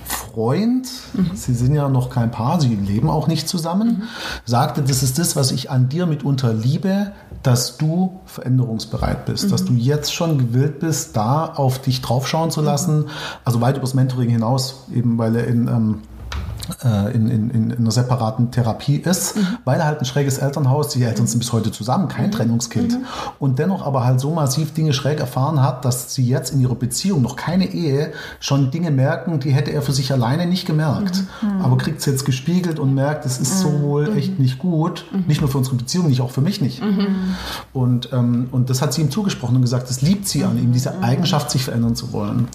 Freund, 0.06 0.88
sie 1.34 1.54
sind 1.56 1.74
ja 1.74 1.88
noch 1.90 2.10
kein 2.10 2.30
Paar, 2.30 2.60
sie 2.62 2.76
leben 2.76 3.10
auch 3.10 3.28
nicht 3.28 3.48
zusammen, 3.48 4.04
sagte, 4.46 4.82
das 4.84 5.02
ist 5.02 5.18
das, 5.18 5.36
was 5.36 5.52
ich 5.52 5.72
an 5.72 5.90
dir 5.90 6.06
mitunter 6.06 6.54
liebe, 6.54 7.14
dass 7.44 7.78
du 7.78 8.22
veränderungsbereit 8.26 9.26
bist, 9.26 9.52
dass 9.52 9.66
du 9.66 9.74
jetzt 9.74 10.14
schon 10.14 10.38
gewillt 10.38 10.80
bist, 10.80 11.16
da 11.18 11.46
auf 11.46 11.80
dich 11.80 12.02
draufschauen 12.02 12.52
zu 12.52 12.62
lassen, 12.62 13.10
also 13.44 13.60
weit 13.60 13.78
übers 13.78 13.94
Mentoring 13.94 14.30
hinaus, 14.30 14.86
eben 14.94 15.18
weil 15.18 15.36
er 15.36 15.48
in 15.48 15.68
ähm, 15.68 16.02
äh, 16.02 16.13
in, 17.14 17.30
in, 17.30 17.50
in 17.50 17.72
einer 17.74 17.92
separaten 17.92 18.52
Therapie 18.52 18.98
ist, 18.98 19.36
weil 19.66 19.80
er 19.80 19.86
halt 19.86 20.00
ein 20.00 20.06
schräges 20.06 20.38
Elternhaus, 20.38 20.90
die 20.90 21.04
Eltern 21.04 21.28
sind 21.28 21.40
bis 21.40 21.52
heute 21.54 21.72
zusammen, 21.72 22.08
kein 22.08 22.32
Trennungskind, 22.32 23.00
und 23.40 23.60
dennoch 23.60 23.86
aber 23.86 24.06
halt 24.06 24.20
so 24.20 24.32
massiv 24.32 24.74
Dinge 24.74 24.94
schräg 24.94 25.20
erfahren 25.20 25.62
hat, 25.62 25.86
dass 25.86 26.14
sie 26.14 26.26
jetzt 26.26 26.54
in 26.54 26.62
ihrer 26.62 26.76
Beziehung, 26.76 27.22
noch 27.22 27.36
keine 27.36 27.66
Ehe, 27.66 28.14
schon 28.40 28.72
Dinge 28.72 28.92
merken, 28.92 29.40
die 29.40 29.52
hätte 29.52 29.72
er 29.72 29.82
für 29.82 29.92
sich 29.92 30.12
alleine 30.12 30.46
nicht 30.46 30.66
gemerkt. 30.66 31.24
Aber 31.62 31.78
kriegt 31.78 32.00
es 32.00 32.06
jetzt 32.06 32.26
gespiegelt 32.26 32.80
und 32.80 32.94
merkt, 32.94 33.26
es 33.26 33.40
ist 33.40 33.60
so 33.60 33.82
wohl 33.82 34.18
echt 34.18 34.40
nicht 34.40 34.60
gut, 34.60 35.06
nicht 35.28 35.42
nur 35.42 35.50
für 35.50 35.58
unsere 35.58 35.76
Beziehung, 35.76 36.08
nicht 36.08 36.22
auch 36.22 36.32
für 36.32 36.42
mich 36.42 36.62
nicht. 36.62 36.82
Und, 37.74 38.10
ähm, 38.14 38.48
und 38.52 38.70
das 38.70 38.82
hat 38.82 38.94
sie 38.94 39.02
ihm 39.02 39.12
zugesprochen 39.12 39.56
und 39.56 39.62
gesagt, 39.62 39.90
das 39.90 40.02
liebt 40.02 40.28
sie 40.28 40.44
an 40.44 40.58
ihm, 40.58 40.72
diese 40.72 41.02
Eigenschaft, 41.02 41.52
sich 41.52 41.64
verändern 41.64 41.96
zu 41.96 42.14
wollen. 42.14 42.48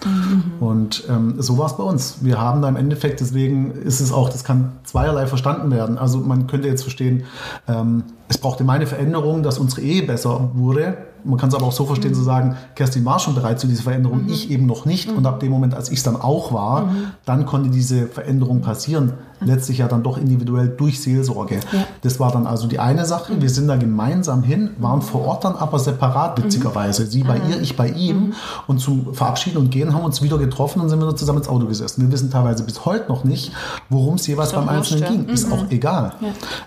Und 0.61 1.05
ähm, 1.09 1.35
so 1.39 1.59
war 1.59 1.67
es 1.67 1.77
bei 1.77 1.83
uns. 1.83 2.17
Wir 2.21 2.41
haben 2.41 2.63
da 2.63 2.69
im 2.69 2.77
Endeffekt, 2.77 3.21
deswegen 3.21 3.73
ist 3.73 3.98
es 4.01 4.13
auch, 4.13 4.29
das 4.29 4.45
kann 4.45 4.73
zweierlei 4.85 5.27
verstanden 5.27 5.71
werden. 5.71 5.99
Also 5.99 6.19
man 6.19 6.47
könnte 6.47 6.69
jetzt 6.69 6.83
verstehen, 6.83 7.25
ähm, 7.67 8.05
es 8.29 8.39
brauchte 8.39 8.65
meine 8.65 8.87
Veränderung, 8.87 9.43
dass 9.43 9.59
unsere 9.59 9.81
Ehe 9.81 10.03
besser 10.03 10.51
wurde. 10.55 10.99
Man 11.25 11.39
kann 11.39 11.49
es 11.49 11.55
aber 11.55 11.67
auch 11.67 11.73
so 11.73 11.87
verstehen, 11.87 12.15
zu 12.15 12.23
sagen, 12.23 12.57
Kerstin 12.75 13.05
war 13.05 13.19
schon 13.19 13.35
bereit 13.35 13.59
zu 13.59 13.67
dieser 13.67 13.83
Veränderung, 13.83 14.27
ich 14.29 14.51
eben 14.51 14.67
noch 14.67 14.85
nicht. 14.85 15.11
Und 15.11 15.27
ab 15.27 15.41
dem 15.41 15.51
Moment, 15.51 15.75
als 15.75 15.91
ich 15.91 15.99
es 15.99 16.05
dann 16.05 16.17
auch 16.17 16.53
war, 16.53 16.91
dann 17.25 17.47
konnte 17.47 17.71
diese 17.71 18.07
Veränderung 18.07 18.61
passieren. 18.61 19.15
Letztlich 19.41 19.79
ja 19.79 19.89
dann 19.89 20.03
doch 20.03 20.19
individuell 20.19 20.69
durch 20.69 21.01
Seelsorge. 21.01 21.61
Das 22.03 22.19
war 22.21 22.33
dann 22.33 22.47
also 22.47 22.67
die 22.67 22.79
eine 22.79 23.05
Sache. 23.07 23.41
Wir 23.41 23.51
sind 23.51 23.69
da 23.69 23.77
gemeinsam 23.77 24.43
hin, 24.43 24.71
waren 24.79 25.03
vor 25.03 25.25
Ort 25.25 25.45
dann 25.45 25.55
aber 25.55 25.79
separat, 25.79 26.43
witzigerweise. 26.43 27.07
Sie 27.07 27.23
bei 27.23 27.41
ihr, 27.49 27.61
ich 27.61 27.77
bei 27.77 27.89
ihm. 27.89 28.35
Und 28.67 28.79
zum 28.81 29.15
Verabschieden 29.15 29.59
und 29.59 29.71
Gehen 29.71 29.93
haben 29.93 30.03
wir 30.03 30.07
uns 30.07 30.23
wieder 30.23 30.39
getroffen 30.39 30.81
und 30.81 30.89
sind 30.89 31.01
wieder 31.01 31.15
zusammen 31.17 31.39
ins 31.39 31.49
Auto 31.49 31.67
gesessen. 31.67 32.03
Wir 32.03 32.13
wissen 32.13 32.31
teilweise 32.31 32.65
bis 32.65 32.85
heute 32.85 33.09
noch 33.09 33.25
nicht, 33.25 33.53
worum 33.89 34.15
es 34.15 34.27
jeweils 34.27 34.53
beim 34.53 34.69
Einzelnen 34.69 35.03
ja. 35.03 35.11
ging. 35.11 35.29
Ist 35.29 35.51
auch 35.53 35.71
egal. 35.71 36.13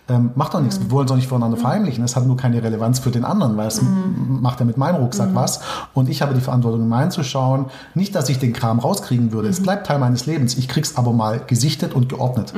Ähm, 0.07 0.31
macht 0.35 0.53
doch 0.53 0.61
nichts. 0.61 0.79
Wir 0.79 0.91
wollen 0.91 1.05
es 1.05 1.11
auch 1.11 1.15
nicht 1.15 1.27
voneinander 1.27 1.57
verheimlichen. 1.57 2.03
Es 2.03 2.15
hat 2.15 2.25
nur 2.25 2.37
keine 2.37 2.61
Relevanz 2.63 2.99
für 2.99 3.11
den 3.11 3.25
anderen, 3.25 3.57
weil 3.57 3.67
es 3.67 3.81
macht 3.81 4.59
er 4.59 4.65
mit 4.65 4.77
meinem 4.77 4.97
Rucksack 4.97 5.29
was. 5.33 5.61
Und 5.93 6.09
ich 6.09 6.21
habe 6.21 6.33
die 6.33 6.41
Verantwortung, 6.41 6.87
meinen 6.87 7.11
zu 7.11 7.23
schauen. 7.23 7.65
Nicht, 7.95 8.15
dass 8.15 8.29
ich 8.29 8.39
den 8.39 8.53
Kram 8.53 8.79
rauskriegen 8.79 9.31
würde. 9.31 9.49
Es 9.49 9.61
bleibt 9.61 9.87
Teil 9.87 9.99
meines 9.99 10.25
Lebens. 10.25 10.57
Ich 10.57 10.67
krieg's 10.67 10.97
aber 10.97 11.13
mal 11.13 11.41
gesichtet 11.45 11.93
und 11.93 12.09
geordnet. 12.09 12.53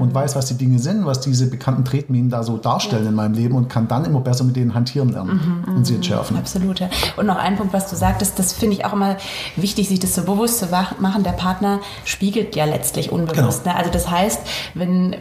Und 0.00 0.14
weiß, 0.14 0.36
was 0.36 0.46
die 0.46 0.54
Dinge 0.54 0.78
sind, 0.78 1.06
was 1.06 1.20
diese 1.20 1.48
bekannten 1.48 1.84
Tretminen 1.84 2.30
da 2.30 2.42
so 2.42 2.56
darstellen 2.58 3.06
in 3.06 3.14
meinem 3.14 3.34
Leben 3.34 3.54
und 3.54 3.68
kann 3.68 3.88
dann 3.88 4.04
immer 4.04 4.20
besser 4.20 4.44
mit 4.44 4.56
denen 4.56 4.74
hantieren 4.74 5.10
lernen 5.10 5.64
und 5.66 5.86
sie 5.86 5.94
entschärfen. 5.94 6.36
Absolut. 6.36 6.80
ja. 6.80 6.88
Und 7.16 7.26
noch 7.26 7.36
ein 7.36 7.56
Punkt, 7.56 7.72
was 7.72 7.88
du 7.90 7.96
sagtest, 7.96 8.38
das 8.38 8.52
finde 8.52 8.76
ich 8.76 8.84
auch 8.84 8.92
immer 8.92 9.16
wichtig, 9.56 9.88
sich 9.88 9.98
das 9.98 10.14
so 10.14 10.22
bewusst 10.22 10.58
zu 10.58 10.66
machen. 10.98 11.22
Der 11.22 11.32
Partner 11.32 11.80
spiegelt 12.04 12.56
ja 12.56 12.64
letztlich 12.64 13.12
unbewusst. 13.12 13.64
Genau. 13.64 13.74
Ne? 13.74 13.78
Also 13.78 13.90
das 13.90 14.10
heißt, 14.10 14.40
wenn 14.74 15.16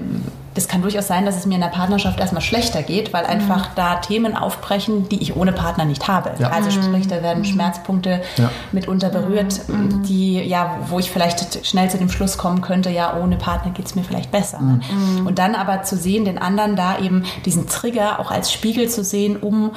das 0.55 0.67
kann 0.67 0.81
durchaus 0.81 1.07
sein, 1.07 1.25
dass 1.25 1.35
es 1.37 1.45
mir 1.45 1.55
in 1.55 1.61
der 1.61 1.67
Partnerschaft 1.67 2.19
erstmal 2.19 2.41
schlechter 2.41 2.81
geht, 2.81 3.13
weil 3.13 3.25
einfach 3.25 3.69
da 3.75 3.95
Themen 3.97 4.35
aufbrechen, 4.35 5.07
die 5.09 5.21
ich 5.21 5.35
ohne 5.35 5.51
Partner 5.51 5.85
nicht 5.85 6.07
habe. 6.07 6.31
Ja. 6.39 6.49
Also 6.49 6.71
sprich, 6.71 7.07
da 7.07 7.21
werden 7.21 7.45
Schmerzpunkte 7.45 8.21
Ja. 8.37 8.49
mitunter 8.71 9.09
berührt, 9.09 9.61
die 10.07 10.39
ja, 10.39 10.77
wo 10.87 10.97
ich 10.99 11.11
vielleicht 11.11 11.65
schnell 11.65 11.89
zu 11.89 11.97
dem 11.97 12.09
Schluss 12.09 12.37
kommen 12.37 12.61
könnte, 12.61 12.89
ja, 12.89 13.17
ohne 13.17 13.35
Partner 13.35 13.71
geht 13.71 13.85
es 13.85 13.95
mir 13.95 14.03
vielleicht 14.03 14.31
besser. 14.31 14.61
Ne? 14.61 14.79
Und 15.25 15.39
dann 15.39 15.55
aber 15.55 15.83
zu 15.83 15.97
sehen, 15.97 16.25
den 16.25 16.37
anderen 16.37 16.75
da 16.75 16.99
eben 16.99 17.25
diesen 17.45 17.67
Trigger 17.67 18.19
auch 18.19 18.31
als 18.31 18.51
Spiegel 18.51 18.89
zu 18.89 19.03
sehen, 19.03 19.37
um 19.37 19.71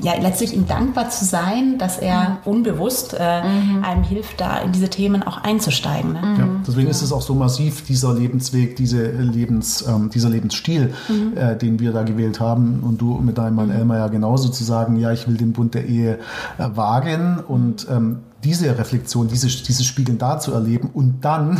ja, 0.00 0.14
letztlich 0.20 0.54
ihm 0.54 0.66
dankbar 0.66 1.10
zu 1.10 1.24
sein, 1.24 1.78
dass 1.78 1.98
er 1.98 2.38
unbewusst 2.44 3.14
äh, 3.14 3.18
einem 3.18 4.04
hilft, 4.04 4.40
da 4.40 4.58
in 4.58 4.72
diese 4.72 4.88
Themen 4.88 5.22
auch 5.22 5.38
einzusteigen. 5.38 6.12
Ne? 6.12 6.36
Ja, 6.38 6.48
deswegen 6.66 6.88
ist 6.88 7.02
es 7.02 7.12
auch 7.12 7.22
so 7.22 7.34
massiv, 7.34 7.84
dieser 7.84 8.14
Lebensweg, 8.14 8.76
diese 8.76 9.10
Lebens, 9.10 9.84
ähm, 9.86 10.10
dieser 10.10 10.28
Lebensstil, 10.28 10.94
äh, 11.34 11.56
den 11.56 11.80
wir 11.80 11.92
da 11.92 12.02
gewählt 12.02 12.40
haben. 12.40 12.80
Und 12.80 13.00
du 13.00 13.18
mit 13.18 13.38
deinem 13.38 13.56
Mann 13.56 13.70
Elmar 13.70 13.98
ja 13.98 14.08
genauso 14.08 14.48
zu 14.48 14.64
sagen, 14.64 14.96
ja, 14.96 15.12
ich 15.12 15.26
will 15.26 15.36
den 15.36 15.52
Bund 15.52 15.74
der 15.74 15.86
Ehe 15.86 16.18
äh, 16.58 16.68
wagen 16.74 17.38
und 17.46 17.86
ähm, 17.90 18.18
diese 18.44 18.76
Reflexion, 18.78 19.26
diese, 19.26 19.48
dieses 19.48 19.84
Spiegeln 19.84 20.16
da 20.18 20.38
zu 20.38 20.52
erleben 20.52 20.90
und 20.94 21.24
dann 21.24 21.58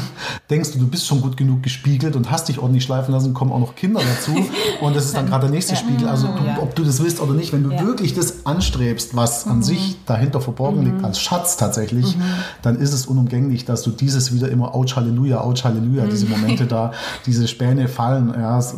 denkst 0.48 0.72
du, 0.72 0.78
du 0.78 0.86
bist 0.86 1.06
schon 1.06 1.20
gut 1.20 1.36
genug 1.36 1.62
gespiegelt 1.62 2.14
und 2.14 2.30
hast 2.30 2.48
dich 2.48 2.58
ordentlich 2.60 2.84
schleifen 2.84 3.12
lassen, 3.12 3.34
kommen 3.34 3.50
auch 3.50 3.58
noch 3.58 3.74
Kinder 3.74 4.00
dazu 4.00 4.32
und 4.80 4.94
das 4.94 5.06
ist 5.06 5.16
dann 5.16 5.26
gerade 5.26 5.46
der 5.46 5.50
nächste 5.54 5.74
Spiegel. 5.74 6.06
Also 6.08 6.28
du, 6.28 6.44
Ja. 6.44 6.58
ob 6.62 6.74
du 6.76 6.84
das 6.84 7.00
willst 7.02 7.20
oder 7.20 7.34
nicht, 7.34 7.52
wenn 7.52 7.64
du 7.64 7.72
Ja. 7.72 7.84
wirklich 7.84 8.14
das 8.14 8.46
anstrebst, 8.46 9.16
was 9.16 9.46
an 9.48 9.62
sich 9.62 9.96
dahinter 10.06 10.40
verborgen 10.40 10.82
liegt, 10.84 11.04
als 11.04 11.18
Schatz 11.20 11.56
tatsächlich, 11.56 12.16
dann 12.62 12.76
ist 12.76 12.92
es 12.92 13.06
unumgänglich, 13.06 13.64
dass 13.64 13.82
du 13.82 13.90
dieses 13.90 14.32
wieder 14.32 14.48
immer 14.48 14.74
Ouch 14.74 14.94
Halleluja, 14.94 15.42
Ouch 15.42 15.64
Halleluja, 15.64 16.06
diese 16.06 16.26
Momente 16.26 16.66
da, 16.66 16.92
diese 17.26 17.48
Späne 17.48 17.88
fallen, 17.88 18.32
ja, 18.38 18.56
es, 18.58 18.74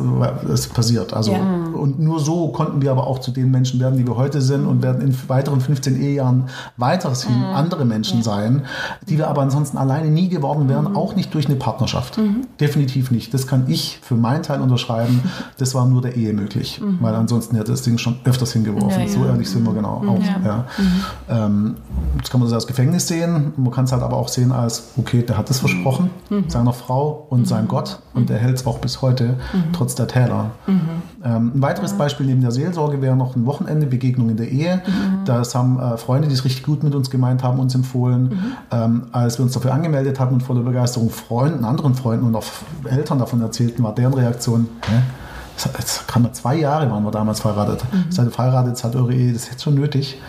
es 0.51 0.67
passiert. 0.67 1.13
Also 1.13 1.33
Ja. 1.33 1.39
und 1.73 1.99
nur 1.99 2.19
so 2.19 2.47
konnten 2.49 2.81
wir 2.81 2.91
aber 2.91 3.05
auch 3.05 3.19
zu 3.19 3.29
den 3.31 3.51
Menschen 3.51 3.79
werden, 3.79 3.97
die 3.97 4.07
wir 4.07 4.17
heute 4.17 4.41
sind 4.41 4.65
und 4.65 4.81
werden 4.81 5.01
in 5.01 5.15
weiteren 5.29 5.61
15 5.61 6.01
Ehejahren 6.01 6.49
weiterhin 6.77 7.43
andere 7.53 7.85
Menschen 7.91 8.23
sein, 8.23 8.63
die 9.07 9.17
wir 9.17 9.27
aber 9.27 9.41
ansonsten 9.41 9.77
alleine 9.77 10.09
nie 10.09 10.29
geworden 10.29 10.67
wären, 10.69 10.95
auch 10.95 11.15
nicht 11.15 11.33
durch 11.33 11.45
eine 11.45 11.55
Partnerschaft. 11.55 12.19
Definitiv 12.59 13.11
nicht. 13.11 13.33
Das 13.33 13.45
kann 13.45 13.65
ich 13.67 13.99
für 14.01 14.15
meinen 14.15 14.43
Teil 14.43 14.61
unterschreiben. 14.61 15.21
Das 15.57 15.75
war 15.75 15.85
nur 15.85 16.01
der 16.01 16.15
Ehe 16.15 16.33
möglich, 16.33 16.81
weil 17.01 17.13
ansonsten 17.13 17.55
hätte 17.55 17.71
das 17.71 17.83
Ding 17.83 17.97
schon 17.97 18.15
öfters 18.23 18.53
hingeworfen. 18.53 19.01
Ja, 19.01 19.07
So 19.07 19.19
ja. 19.19 19.27
ehrlich 19.27 19.49
sind 19.49 19.63
wir 19.63 19.73
genau 19.73 20.01
auch. 20.07 20.43
Ja. 20.43 20.65
Ähm, 21.29 21.75
das 22.19 22.29
kann 22.29 22.39
man 22.39 22.49
so 22.49 22.55
als 22.55 22.65
Gefängnis 22.65 23.07
sehen. 23.07 23.53
Man 23.57 23.71
kann 23.71 23.85
es 23.85 23.91
halt 23.91 24.01
aber 24.01 24.17
auch 24.17 24.27
sehen 24.27 24.51
als, 24.51 24.91
okay, 24.97 25.21
der 25.21 25.37
hat 25.37 25.49
es 25.51 25.59
versprochen, 25.59 26.09
seiner 26.47 26.73
Frau 26.73 27.27
und 27.29 27.47
sein 27.47 27.67
Gott 27.67 27.99
und 28.13 28.29
der 28.29 28.37
hält 28.37 28.55
es 28.55 28.65
auch 28.65 28.79
bis 28.79 29.01
heute, 29.01 29.35
trotz 29.73 29.93
der 29.95 30.07
Täler. 30.07 30.51
Ähm, 31.23 31.51
ein 31.55 31.61
weiteres 31.61 31.93
Beispiel 31.93 32.25
neben 32.25 32.41
der 32.41 32.51
Seelsorge 32.51 33.01
wäre 33.01 33.15
noch 33.15 33.35
ein 33.35 33.45
Wochenende, 33.45 33.85
Begegnung 33.87 34.29
in 34.29 34.37
der 34.37 34.49
Ehe. 34.49 34.81
Das 35.25 35.53
haben 35.53 35.79
äh, 35.79 35.97
Freunde, 35.97 36.27
die 36.27 36.33
es 36.33 36.43
richtig 36.45 36.63
gut 36.63 36.83
mit 36.83 36.95
uns 36.95 37.09
gemeint 37.09 37.43
haben, 37.43 37.59
uns 37.59 37.75
empfohlen. 37.81 38.55
Ähm, 38.71 39.03
als 39.11 39.37
wir 39.37 39.43
uns 39.43 39.53
dafür 39.53 39.73
angemeldet 39.73 40.19
hatten 40.19 40.35
und 40.35 40.43
voller 40.43 40.61
Begeisterung 40.61 41.09
Freunden, 41.09 41.65
anderen 41.65 41.95
Freunden 41.95 42.25
und 42.25 42.35
auch 42.35 42.45
Eltern 42.85 43.19
davon 43.19 43.41
erzählten, 43.41 43.83
war 43.83 43.93
deren 43.95 44.13
Reaktion, 44.13 44.67
Hä? 44.87 45.01
Das 45.55 45.69
Jetzt 45.77 46.07
kann 46.07 46.23
man 46.23 46.33
zwei 46.33 46.55
Jahre 46.55 46.89
waren 46.89 47.03
wir 47.03 47.11
damals 47.11 47.39
verheiratet. 47.41 47.81
Seid 48.09 48.25
ihr 48.25 48.31
verheiratet, 48.31 48.83
hat 48.83 48.95
eure 48.95 49.13
Ehe, 49.13 49.31
das 49.33 49.43
ist 49.43 49.51
jetzt 49.51 49.63
schon 49.63 49.75
nötig. 49.75 50.19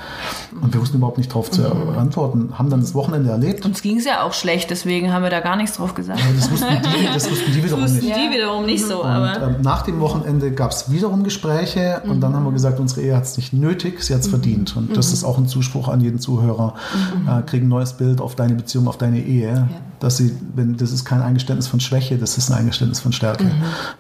Und 0.60 0.74
wir 0.74 0.80
wussten 0.80 0.98
überhaupt 0.98 1.16
nicht 1.18 1.30
darauf 1.30 1.50
zu 1.50 1.62
antworten. 1.98 2.50
Haben 2.58 2.68
dann 2.70 2.80
das 2.80 2.94
Wochenende 2.94 3.30
erlebt. 3.30 3.64
Uns 3.64 3.80
ging 3.82 3.98
es 3.98 4.04
ja 4.04 4.22
auch 4.22 4.34
schlecht, 4.34 4.70
deswegen 4.70 5.12
haben 5.12 5.22
wir 5.22 5.30
da 5.30 5.40
gar 5.40 5.56
nichts 5.56 5.76
drauf 5.76 5.94
gesagt. 5.94 6.20
Das 6.36 6.50
wussten 6.50 6.66
die, 6.82 7.06
das 7.14 7.30
wussten 7.30 7.52
die 7.52 7.64
wiederum 7.64 7.82
Wussten 7.82 8.04
nicht. 8.04 8.16
die 8.16 8.30
wiederum 8.30 8.66
nicht 8.66 8.84
so, 8.84 9.02
Und 9.02 9.08
aber. 9.10 9.42
ähm, 9.48 9.56
nach 9.62 9.82
dem 9.82 10.00
Wochenende 10.00 10.52
gab 10.52 10.72
es 10.72 10.90
wiederum 10.90 11.24
Gespräche 11.24 12.02
und 12.06 12.20
dann 12.20 12.34
haben 12.34 12.44
wir 12.44 12.52
gesagt, 12.52 12.78
unsere 12.80 13.00
Ehe 13.02 13.16
hat 13.16 13.24
es 13.24 13.36
nicht 13.36 13.52
nötig, 13.52 14.02
sie 14.02 14.14
hat 14.14 14.20
es 14.20 14.28
verdient. 14.28 14.76
Und 14.76 14.96
das 14.96 15.12
ist 15.12 15.24
auch 15.24 15.38
ein 15.38 15.46
Zuspruch 15.48 15.88
an 15.88 16.00
jeden 16.00 16.18
Zuhörer. 16.18 16.74
Äh, 17.26 17.42
krieg 17.42 17.62
ein 17.62 17.68
neues 17.68 17.94
Bild 17.94 18.20
auf 18.20 18.34
deine 18.34 18.54
Beziehung, 18.54 18.86
auf 18.88 18.98
deine 18.98 19.20
Ehe. 19.20 19.68
Dass 20.02 20.16
sie, 20.16 20.36
wenn, 20.56 20.76
das 20.76 20.90
ist 20.90 21.04
kein 21.04 21.22
Eingeständnis 21.22 21.68
von 21.68 21.78
Schwäche, 21.78 22.18
das 22.18 22.36
ist 22.36 22.50
ein 22.50 22.58
Eingeständnis 22.58 22.98
von 22.98 23.12
Stärke, 23.12 23.48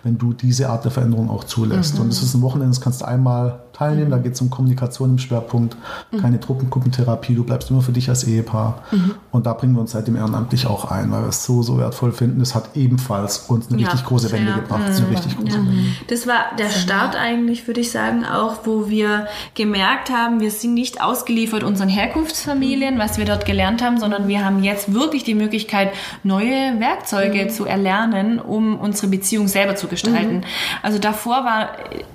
wenn 0.02 0.18
du 0.18 0.32
diese 0.32 0.68
Art 0.68 0.84
der 0.84 0.90
Veränderung 0.90 1.30
auch 1.30 1.44
zulässt. 1.44 2.00
Und 2.00 2.08
das 2.08 2.24
ist 2.24 2.34
ein 2.34 2.42
Wochenende, 2.42 2.70
das 2.70 2.80
kannst 2.80 3.02
du 3.02 3.04
einmal 3.04 3.60
teilnehmen, 3.72 4.10
da 4.10 4.18
geht 4.18 4.34
es 4.34 4.40
um 4.40 4.50
Kommunikation 4.50 5.10
im 5.10 5.18
Schwerpunkt, 5.18 5.76
keine 6.20 6.38
Truppengruppentherapie, 6.40 7.34
du 7.34 7.44
bleibst 7.44 7.70
immer 7.70 7.82
für 7.82 7.92
dich 7.92 8.08
als 8.08 8.24
Ehepaar. 8.24 8.82
Mhm. 8.90 9.14
Und 9.30 9.46
da 9.46 9.54
bringen 9.54 9.74
wir 9.74 9.80
uns 9.80 9.92
seitdem 9.92 10.16
ehrenamtlich 10.16 10.66
auch 10.66 10.90
ein, 10.90 11.10
weil 11.10 11.22
wir 11.22 11.28
es 11.28 11.44
so, 11.44 11.62
so 11.62 11.78
wertvoll 11.78 12.12
finden. 12.12 12.40
Es 12.40 12.54
hat 12.54 12.76
ebenfalls 12.76 13.38
uns 13.48 13.70
eine 13.70 13.80
ja, 13.80 13.88
richtig 13.88 14.06
große 14.06 14.30
Wende 14.32 14.52
gebracht. 14.52 14.80
Mhm. 14.88 14.96
Eine 14.96 15.10
richtig 15.10 15.36
große 15.36 15.56
ja. 15.56 15.56
Wende. 15.56 15.72
Das 16.08 16.26
war 16.26 16.56
der 16.58 16.70
Start 16.70 17.16
eigentlich, 17.16 17.66
würde 17.66 17.80
ich 17.80 17.90
sagen, 17.90 18.24
auch, 18.24 18.60
wo 18.64 18.88
wir 18.88 19.26
gemerkt 19.54 20.10
haben, 20.10 20.40
wir 20.40 20.50
sind 20.50 20.74
nicht 20.74 21.02
ausgeliefert 21.02 21.64
unseren 21.64 21.88
Herkunftsfamilien, 21.88 22.98
was 22.98 23.18
wir 23.18 23.24
dort 23.24 23.46
gelernt 23.46 23.82
haben, 23.82 23.98
sondern 23.98 24.28
wir 24.28 24.44
haben 24.44 24.62
jetzt 24.62 24.92
wirklich 24.92 25.24
die 25.24 25.34
Möglichkeit, 25.34 25.92
neue 26.22 26.78
Werkzeuge 26.78 27.44
mhm. 27.44 27.50
zu 27.50 27.64
erlernen, 27.64 28.38
um 28.38 28.78
unsere 28.78 29.08
Beziehung 29.08 29.48
selber 29.48 29.76
zu 29.76 29.88
gestalten. 29.88 30.36
Mhm. 30.36 30.44
Also 30.82 30.98
davor 30.98 31.44
war 31.44 31.70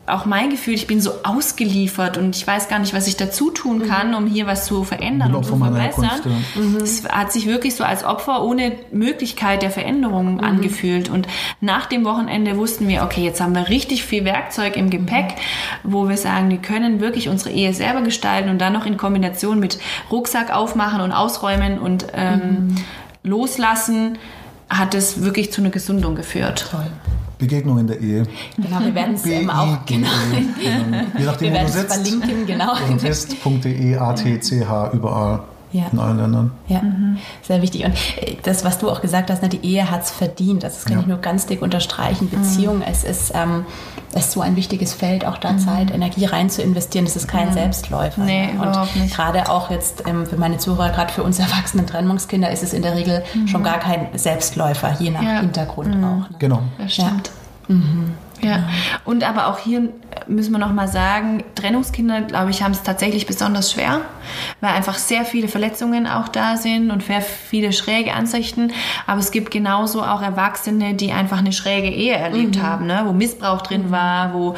auch 0.05 0.25
mein 0.25 0.49
Gefühl, 0.49 0.73
ich 0.75 0.87
bin 0.87 1.01
so 1.01 1.11
ausgeliefert 1.23 1.56
und 2.17 2.35
ich 2.35 2.45
weiß 2.45 2.69
gar 2.69 2.79
nicht, 2.79 2.93
was 2.93 3.07
ich 3.07 3.17
dazu 3.17 3.51
tun 3.51 3.79
mhm. 3.79 3.87
kann, 3.87 4.13
um 4.13 4.27
hier 4.27 4.47
was 4.47 4.65
zu 4.65 4.83
verändern 4.83 5.35
und 5.35 5.45
zu 5.45 5.57
verbessern. 5.57 6.09
Mhm. 6.55 6.77
Es 6.77 7.07
hat 7.07 7.31
sich 7.31 7.47
wirklich 7.47 7.75
so 7.75 7.83
als 7.83 8.03
Opfer 8.03 8.43
ohne 8.43 8.73
Möglichkeit 8.91 9.61
der 9.61 9.71
Veränderung 9.71 10.35
mhm. 10.35 10.39
angefühlt. 10.39 11.09
Und 11.09 11.27
nach 11.61 11.87
dem 11.87 12.05
Wochenende 12.05 12.57
wussten 12.57 12.87
wir, 12.87 13.03
okay, 13.03 13.23
jetzt 13.23 13.41
haben 13.41 13.55
wir 13.55 13.69
richtig 13.69 14.03
viel 14.03 14.25
Werkzeug 14.25 14.77
im 14.77 14.89
Gepäck, 14.89 15.35
wo 15.83 16.07
wir 16.07 16.17
sagen, 16.17 16.49
wir 16.49 16.59
können 16.59 16.99
wirklich 16.99 17.29
unsere 17.29 17.51
Ehe 17.51 17.73
selber 17.73 18.01
gestalten 18.01 18.49
und 18.49 18.59
dann 18.59 18.73
noch 18.73 18.85
in 18.85 18.97
Kombination 18.97 19.59
mit 19.59 19.79
Rucksack 20.11 20.53
aufmachen 20.53 21.01
und 21.01 21.11
ausräumen 21.11 21.79
und 21.79 22.07
ähm, 22.13 22.39
mhm. 22.39 22.75
loslassen, 23.23 24.17
hat 24.69 24.93
es 24.93 25.23
wirklich 25.23 25.51
zu 25.51 25.61
einer 25.61 25.69
Gesundung 25.69 26.15
geführt. 26.15 26.67
Toll. 26.71 26.87
Begegnung 27.37 27.79
in 27.79 27.87
der 27.87 27.99
Ehe. 27.99 28.23
Genau, 28.57 28.79
wir 28.79 28.95
werden 28.95 29.15
es 29.15 29.25
eben 29.25 29.49
auch 29.49 29.85
genau. 29.85 30.09
genau. 30.31 30.97
Je 31.17 31.25
nachdem, 31.25 31.53
wir 31.53 31.61
wo 31.61 31.65
du 31.65 31.71
sitzt. 31.71 31.93
verlinken, 31.93 32.45
genau. 32.47 32.75
Fest.de, 32.97 33.95
ATCH, 33.95 34.93
überall. 34.93 35.43
Ja. 35.71 35.87
In 35.91 35.99
allen 35.99 36.17
Ländern. 36.17 36.51
Ja, 36.67 36.81
mhm. 36.81 37.17
sehr 37.41 37.61
wichtig. 37.61 37.85
Und 37.85 37.93
äh, 38.21 38.37
das, 38.43 38.63
was 38.63 38.77
du 38.77 38.89
auch 38.89 39.01
gesagt 39.01 39.29
hast, 39.29 39.41
ne, 39.41 39.49
die 39.49 39.65
Ehe 39.65 39.91
hat 39.91 40.03
es 40.03 40.11
verdient. 40.11 40.63
Das 40.63 40.85
kann 40.85 40.93
ja. 40.93 40.99
ich 41.01 41.07
nur 41.07 41.17
ganz 41.17 41.45
dick 41.45 41.61
unterstreichen. 41.61 42.29
Beziehung, 42.29 42.77
mhm. 42.77 42.83
es 42.83 43.03
ist, 43.03 43.33
ähm, 43.35 43.65
ist 44.15 44.31
so 44.31 44.41
ein 44.41 44.55
wichtiges 44.55 44.93
Feld, 44.93 45.25
auch 45.25 45.37
da 45.37 45.53
mhm. 45.53 45.59
Zeit, 45.59 45.91
Energie 45.93 46.25
rein 46.25 46.49
zu 46.49 46.61
investieren. 46.61 47.05
Das 47.05 47.15
ist 47.15 47.27
kein 47.27 47.49
mhm. 47.49 47.53
Selbstläufer. 47.53 48.23
Nee, 48.23 48.53
ne? 48.53 48.61
Und 48.61 48.95
nicht. 48.95 49.15
gerade 49.15 49.49
auch 49.49 49.69
jetzt 49.69 50.03
ähm, 50.07 50.25
für 50.25 50.37
meine 50.37 50.57
Zuhörer, 50.57 50.89
gerade 50.89 51.11
für 51.11 51.23
uns 51.23 51.39
erwachsenen 51.39 51.85
Trennungskinder, 51.85 52.49
ist 52.49 52.63
es 52.63 52.73
in 52.73 52.81
der 52.81 52.95
Regel 52.95 53.23
mhm. 53.33 53.47
schon 53.47 53.63
gar 53.63 53.79
kein 53.79 54.07
Selbstläufer, 54.15 54.95
je 54.99 55.09
nach 55.09 55.21
ja. 55.21 55.39
Hintergrund 55.41 55.95
mhm. 55.95 56.03
auch. 56.03 56.29
Ne? 56.29 56.35
Genau. 56.39 56.61
Das 56.77 56.93
stimmt. 56.93 57.31
Ja. 57.67 57.75
Ja, 58.41 58.69
und 59.03 59.23
aber 59.23 59.47
auch 59.47 59.59
hier 59.59 59.89
müssen 60.27 60.51
wir 60.51 60.59
nochmal 60.59 60.87
sagen, 60.87 61.43
Trennungskinder, 61.55 62.21
glaube 62.21 62.51
ich, 62.51 62.61
haben 62.61 62.71
es 62.71 62.83
tatsächlich 62.83 63.25
besonders 63.25 63.71
schwer, 63.71 64.01
weil 64.61 64.71
einfach 64.71 64.97
sehr 64.97 65.25
viele 65.25 65.47
Verletzungen 65.47 66.07
auch 66.07 66.27
da 66.27 66.57
sind 66.57 66.91
und 66.91 67.03
sehr 67.03 67.21
viele 67.21 67.73
schräge 67.73 68.13
Ansichten. 68.13 68.71
Aber 69.07 69.19
es 69.19 69.31
gibt 69.31 69.51
genauso 69.51 70.03
auch 70.03 70.21
Erwachsene, 70.21 70.93
die 70.93 71.11
einfach 71.11 71.39
eine 71.39 71.53
schräge 71.53 71.89
Ehe 71.89 72.13
erlebt 72.13 72.57
mhm. 72.57 72.63
haben, 72.63 72.85
ne? 72.85 73.03
wo 73.05 73.13
Missbrauch 73.13 73.61
drin 73.61 73.87
mhm. 73.87 73.91
war, 73.91 74.33
wo 74.33 74.55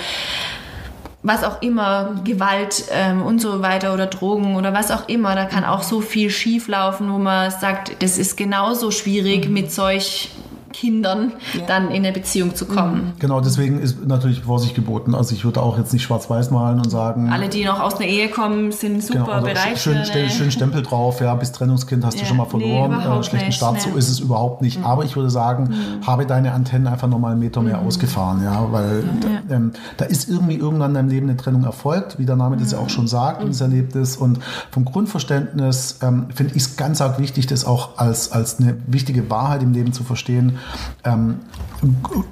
was 1.21 1.43
auch 1.43 1.61
immer, 1.61 2.15
Gewalt 2.23 2.85
ähm, 2.91 3.21
und 3.23 3.39
so 3.39 3.61
weiter 3.61 3.93
oder 3.93 4.05
Drogen 4.05 4.55
oder 4.55 4.73
was 4.73 4.89
auch 4.89 5.09
immer, 5.09 5.35
da 5.35 5.45
kann 5.45 5.65
auch 5.65 5.83
so 5.83 5.99
viel 5.99 6.29
schief 6.29 6.69
laufen, 6.69 7.11
wo 7.11 7.17
man 7.17 7.51
sagt, 7.51 8.01
das 8.01 8.17
ist 8.17 8.37
genauso 8.37 8.89
schwierig 8.89 9.47
mhm. 9.47 9.53
mit 9.53 9.71
solch 9.71 10.29
Kindern 10.71 11.33
ja. 11.53 11.65
dann 11.65 11.89
in 11.89 12.05
eine 12.05 12.11
Beziehung 12.11 12.55
zu 12.55 12.65
kommen. 12.65 12.95
Mhm. 12.95 13.19
Genau, 13.19 13.41
deswegen 13.41 13.79
ist 13.79 14.05
natürlich 14.05 14.41
Vorsicht 14.41 14.75
geboten. 14.75 15.15
Also 15.15 15.33
ich 15.33 15.45
würde 15.45 15.61
auch 15.61 15.77
jetzt 15.77 15.93
nicht 15.93 16.03
schwarz-weiß 16.03 16.51
malen 16.51 16.79
und 16.79 16.89
sagen. 16.89 17.29
Alle, 17.31 17.49
die 17.49 17.65
noch 17.65 17.79
aus 17.79 17.95
einer 17.95 18.05
Ehe 18.05 18.29
kommen, 18.29 18.71
sind 18.71 19.03
super 19.03 19.19
genau, 19.19 19.31
also 19.31 19.47
bereit. 19.47 19.77
Schön, 19.77 19.99
stell, 20.05 20.29
schön 20.29 20.51
Stempel 20.51 20.81
drauf, 20.81 21.21
ja, 21.21 21.33
bis 21.35 21.51
Trennungskind 21.51 22.05
hast 22.05 22.15
ja. 22.15 22.21
du 22.21 22.27
schon 22.27 22.37
mal 22.37 22.45
verloren, 22.45 22.91
nee, 22.97 23.19
äh, 23.19 23.23
schlechten 23.23 23.47
nicht, 23.47 23.57
Start, 23.57 23.75
nee. 23.75 23.91
so 23.91 23.97
ist 23.97 24.09
es 24.09 24.19
überhaupt 24.19 24.61
nicht. 24.61 24.79
Mhm. 24.79 24.85
Aber 24.85 25.03
ich 25.05 25.15
würde 25.15 25.29
sagen, 25.29 25.69
mhm. 25.69 26.07
habe 26.07 26.25
deine 26.25 26.53
Antennen 26.53 26.87
einfach 26.87 27.07
nochmal 27.07 27.31
einen 27.31 27.39
Meter 27.39 27.61
mehr 27.61 27.77
mhm. 27.77 27.87
ausgefahren, 27.87 28.43
ja, 28.43 28.71
weil 28.71 29.03
ja. 29.49 29.55
Ähm, 29.55 29.71
da 29.97 30.05
ist 30.05 30.29
irgendwie 30.29 30.55
irgendwann 30.55 30.91
in 30.91 30.95
deinem 30.95 31.09
Leben 31.09 31.29
eine 31.29 31.37
Trennung 31.37 31.63
erfolgt, 31.63 32.19
wie 32.19 32.25
der 32.25 32.35
Name 32.35 32.57
das 32.57 32.71
ja 32.71 32.77
auch 32.77 32.83
mhm. 32.83 32.89
schon 32.89 33.07
sagt 33.07 33.43
und 33.43 33.49
es 33.49 33.61
erlebt 33.61 33.95
ist. 33.95 34.17
Und 34.17 34.39
vom 34.71 34.85
Grundverständnis 34.85 35.99
ähm, 36.01 36.27
finde 36.33 36.55
ich 36.55 36.63
es 36.63 36.77
ganz 36.77 37.01
arg 37.01 37.19
wichtig, 37.19 37.47
das 37.47 37.65
auch 37.65 37.97
als, 37.97 38.31
als 38.31 38.59
eine 38.59 38.77
wichtige 38.87 39.29
Wahrheit 39.29 39.63
im 39.63 39.73
Leben 39.73 39.93
zu 39.93 40.03
verstehen 40.03 40.58
ähm, 41.03 41.39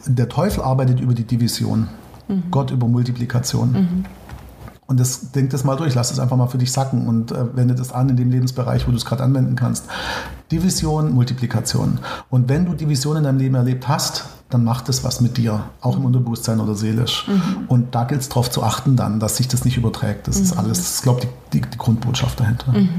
der 0.05 0.29
Teufel 0.29 0.63
arbeitet 0.63 0.99
über 0.99 1.13
die 1.13 1.23
Division, 1.23 1.87
mhm. 2.27 2.43
Gott 2.51 2.71
über 2.71 2.87
Multiplikation. 2.87 3.71
Mhm. 3.71 4.05
Und 4.87 5.01
das, 5.01 5.31
denk 5.31 5.49
das 5.49 5.65
mal 5.65 5.75
durch, 5.75 5.95
lass 5.95 6.11
es 6.11 6.19
einfach 6.19 6.37
mal 6.37 6.47
für 6.47 6.57
dich 6.57 6.71
sacken 6.71 7.07
und 7.07 7.33
äh, 7.33 7.55
wende 7.55 7.75
das 7.75 7.91
an 7.91 8.07
in 8.07 8.15
dem 8.15 8.31
Lebensbereich, 8.31 8.87
wo 8.87 8.91
du 8.91 8.97
es 8.97 9.05
gerade 9.05 9.21
anwenden 9.21 9.55
kannst. 9.57 9.85
Division, 10.49 11.13
Multiplikation. 11.13 11.99
Und 12.29 12.47
wenn 12.47 12.65
du 12.65 12.73
Division 12.73 13.17
in 13.17 13.23
deinem 13.23 13.37
Leben 13.37 13.55
erlebt 13.55 13.89
hast, 13.89 14.25
dann 14.49 14.63
macht 14.63 14.87
es 14.87 15.03
was 15.03 15.19
mit 15.19 15.35
dir, 15.35 15.65
auch 15.81 15.97
im 15.97 16.05
Unterbewusstsein 16.05 16.61
oder 16.61 16.73
seelisch. 16.73 17.27
Mhm. 17.27 17.65
Und 17.67 17.93
da 17.95 18.05
gilt 18.05 18.21
es 18.21 18.29
darauf 18.29 18.49
zu 18.49 18.63
achten 18.63 18.95
dann, 18.95 19.19
dass 19.19 19.37
sich 19.37 19.49
das 19.49 19.65
nicht 19.65 19.75
überträgt. 19.75 20.27
Das 20.27 20.37
mhm. 20.37 20.43
ist 20.43 20.57
alles, 20.57 20.77
das 20.77 20.93
ist, 20.95 21.03
glaube 21.03 21.21
ich, 21.21 21.27
die, 21.51 21.61
die, 21.61 21.77
Grundbotschaft 21.77 22.39
dahinter. 22.39 22.71
Mhm. 22.71 22.89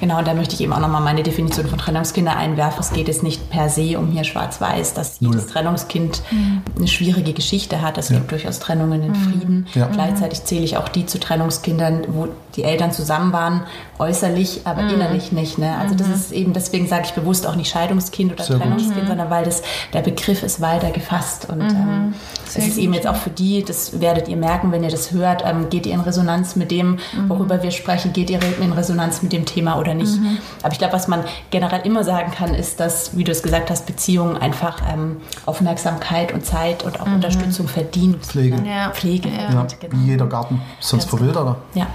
Genau, 0.00 0.18
und 0.18 0.26
da 0.26 0.32
möchte 0.32 0.54
ich 0.54 0.62
eben 0.62 0.72
auch 0.72 0.80
nochmal 0.80 1.02
meine 1.02 1.22
Definition 1.22 1.66
von 1.66 1.78
Trennungskinder 1.78 2.36
einwerfen. 2.36 2.80
Es 2.80 2.92
geht 2.92 3.06
jetzt 3.06 3.22
nicht 3.22 3.50
per 3.50 3.68
se 3.68 3.98
um 3.98 4.08
hier 4.08 4.24
schwarz-weiß, 4.24 4.94
dass 4.94 5.20
jedes 5.20 5.42
Null. 5.42 5.52
Trennungskind 5.52 6.22
mhm. 6.30 6.62
eine 6.76 6.88
schwierige 6.88 7.34
Geschichte 7.34 7.82
hat. 7.82 7.98
Es 7.98 8.08
ja. 8.08 8.16
gibt 8.16 8.30
durchaus 8.30 8.58
Trennungen 8.58 9.02
in 9.02 9.10
mhm. 9.10 9.14
Frieden. 9.14 9.66
Ja. 9.74 9.88
Gleichzeitig 9.88 10.44
zähle 10.44 10.64
ich 10.64 10.78
auch 10.78 10.88
die 10.88 11.04
zu 11.04 11.20
Trennungskindern, 11.20 12.04
wo 12.08 12.28
die 12.56 12.64
Eltern 12.64 12.92
zusammen 12.92 13.32
waren, 13.32 13.62
äußerlich, 13.98 14.62
aber 14.64 14.82
mhm. 14.82 14.90
innerlich 14.90 15.32
nicht. 15.32 15.58
Ne? 15.58 15.76
Also 15.76 15.94
das 15.94 16.08
ist 16.08 16.32
eben, 16.32 16.52
deswegen 16.52 16.86
sage 16.86 17.04
ich 17.06 17.12
bewusst 17.12 17.46
auch 17.46 17.56
nicht 17.56 17.70
Scheidungskind 17.70 18.32
oder 18.32 18.44
Sehr 18.44 18.58
Trennungskind, 18.58 19.08
sondern 19.08 19.30
weil 19.30 19.44
das, 19.44 19.62
der 19.92 20.02
Begriff 20.02 20.42
ist 20.42 20.60
weiter 20.60 20.90
gefasst. 20.90 21.48
Und 21.50 21.62
ähm, 21.62 22.14
es 22.46 22.56
ist 22.56 22.78
eben 22.78 22.94
jetzt 22.94 23.06
auch 23.06 23.16
für 23.16 23.30
die, 23.30 23.64
das 23.64 24.00
werdet 24.00 24.28
ihr 24.28 24.36
merken, 24.36 24.72
wenn 24.72 24.84
ihr 24.84 24.90
das 24.90 25.12
hört, 25.12 25.42
ähm, 25.44 25.68
geht 25.68 25.86
ihr 25.86 25.94
in 25.94 26.00
Resonanz 26.00 26.56
mit 26.56 26.70
dem, 26.70 26.98
worüber 27.26 27.62
wir 27.62 27.70
sprechen, 27.70 28.12
geht 28.12 28.30
ihr 28.30 28.40
in 28.60 28.72
Resonanz 28.72 29.22
mit 29.22 29.32
dem 29.32 29.44
Thema 29.44 29.78
oder 29.78 29.94
nicht. 29.94 30.20
Mhm. 30.20 30.38
Aber 30.62 30.72
ich 30.72 30.78
glaube, 30.78 30.92
was 30.92 31.08
man 31.08 31.24
generell 31.50 31.80
immer 31.84 32.04
sagen 32.04 32.32
kann, 32.32 32.54
ist, 32.54 32.80
dass, 32.80 33.16
wie 33.16 33.24
du 33.24 33.32
es 33.32 33.42
gesagt 33.42 33.70
hast, 33.70 33.86
Beziehungen 33.86 34.36
einfach 34.36 34.82
ähm, 34.92 35.18
Aufmerksamkeit 35.46 36.32
und 36.32 36.44
Zeit 36.44 36.84
und 36.84 37.00
auch 37.00 37.06
mhm. 37.06 37.16
Unterstützung 37.16 37.68
verdienen. 37.68 38.20
Pflege. 38.20 38.56
Ja. 38.64 38.90
Pflege. 38.90 39.28
Ja. 39.28 39.52
ja. 39.52 39.66
Genau. 39.80 39.92
Wie 39.92 40.10
jeder 40.10 40.26
Garten, 40.26 40.60
sonst 40.80 41.08
Ganz 41.10 41.18
verwildert 41.18 41.46
er. 41.46 41.56
Ja. 41.74 41.86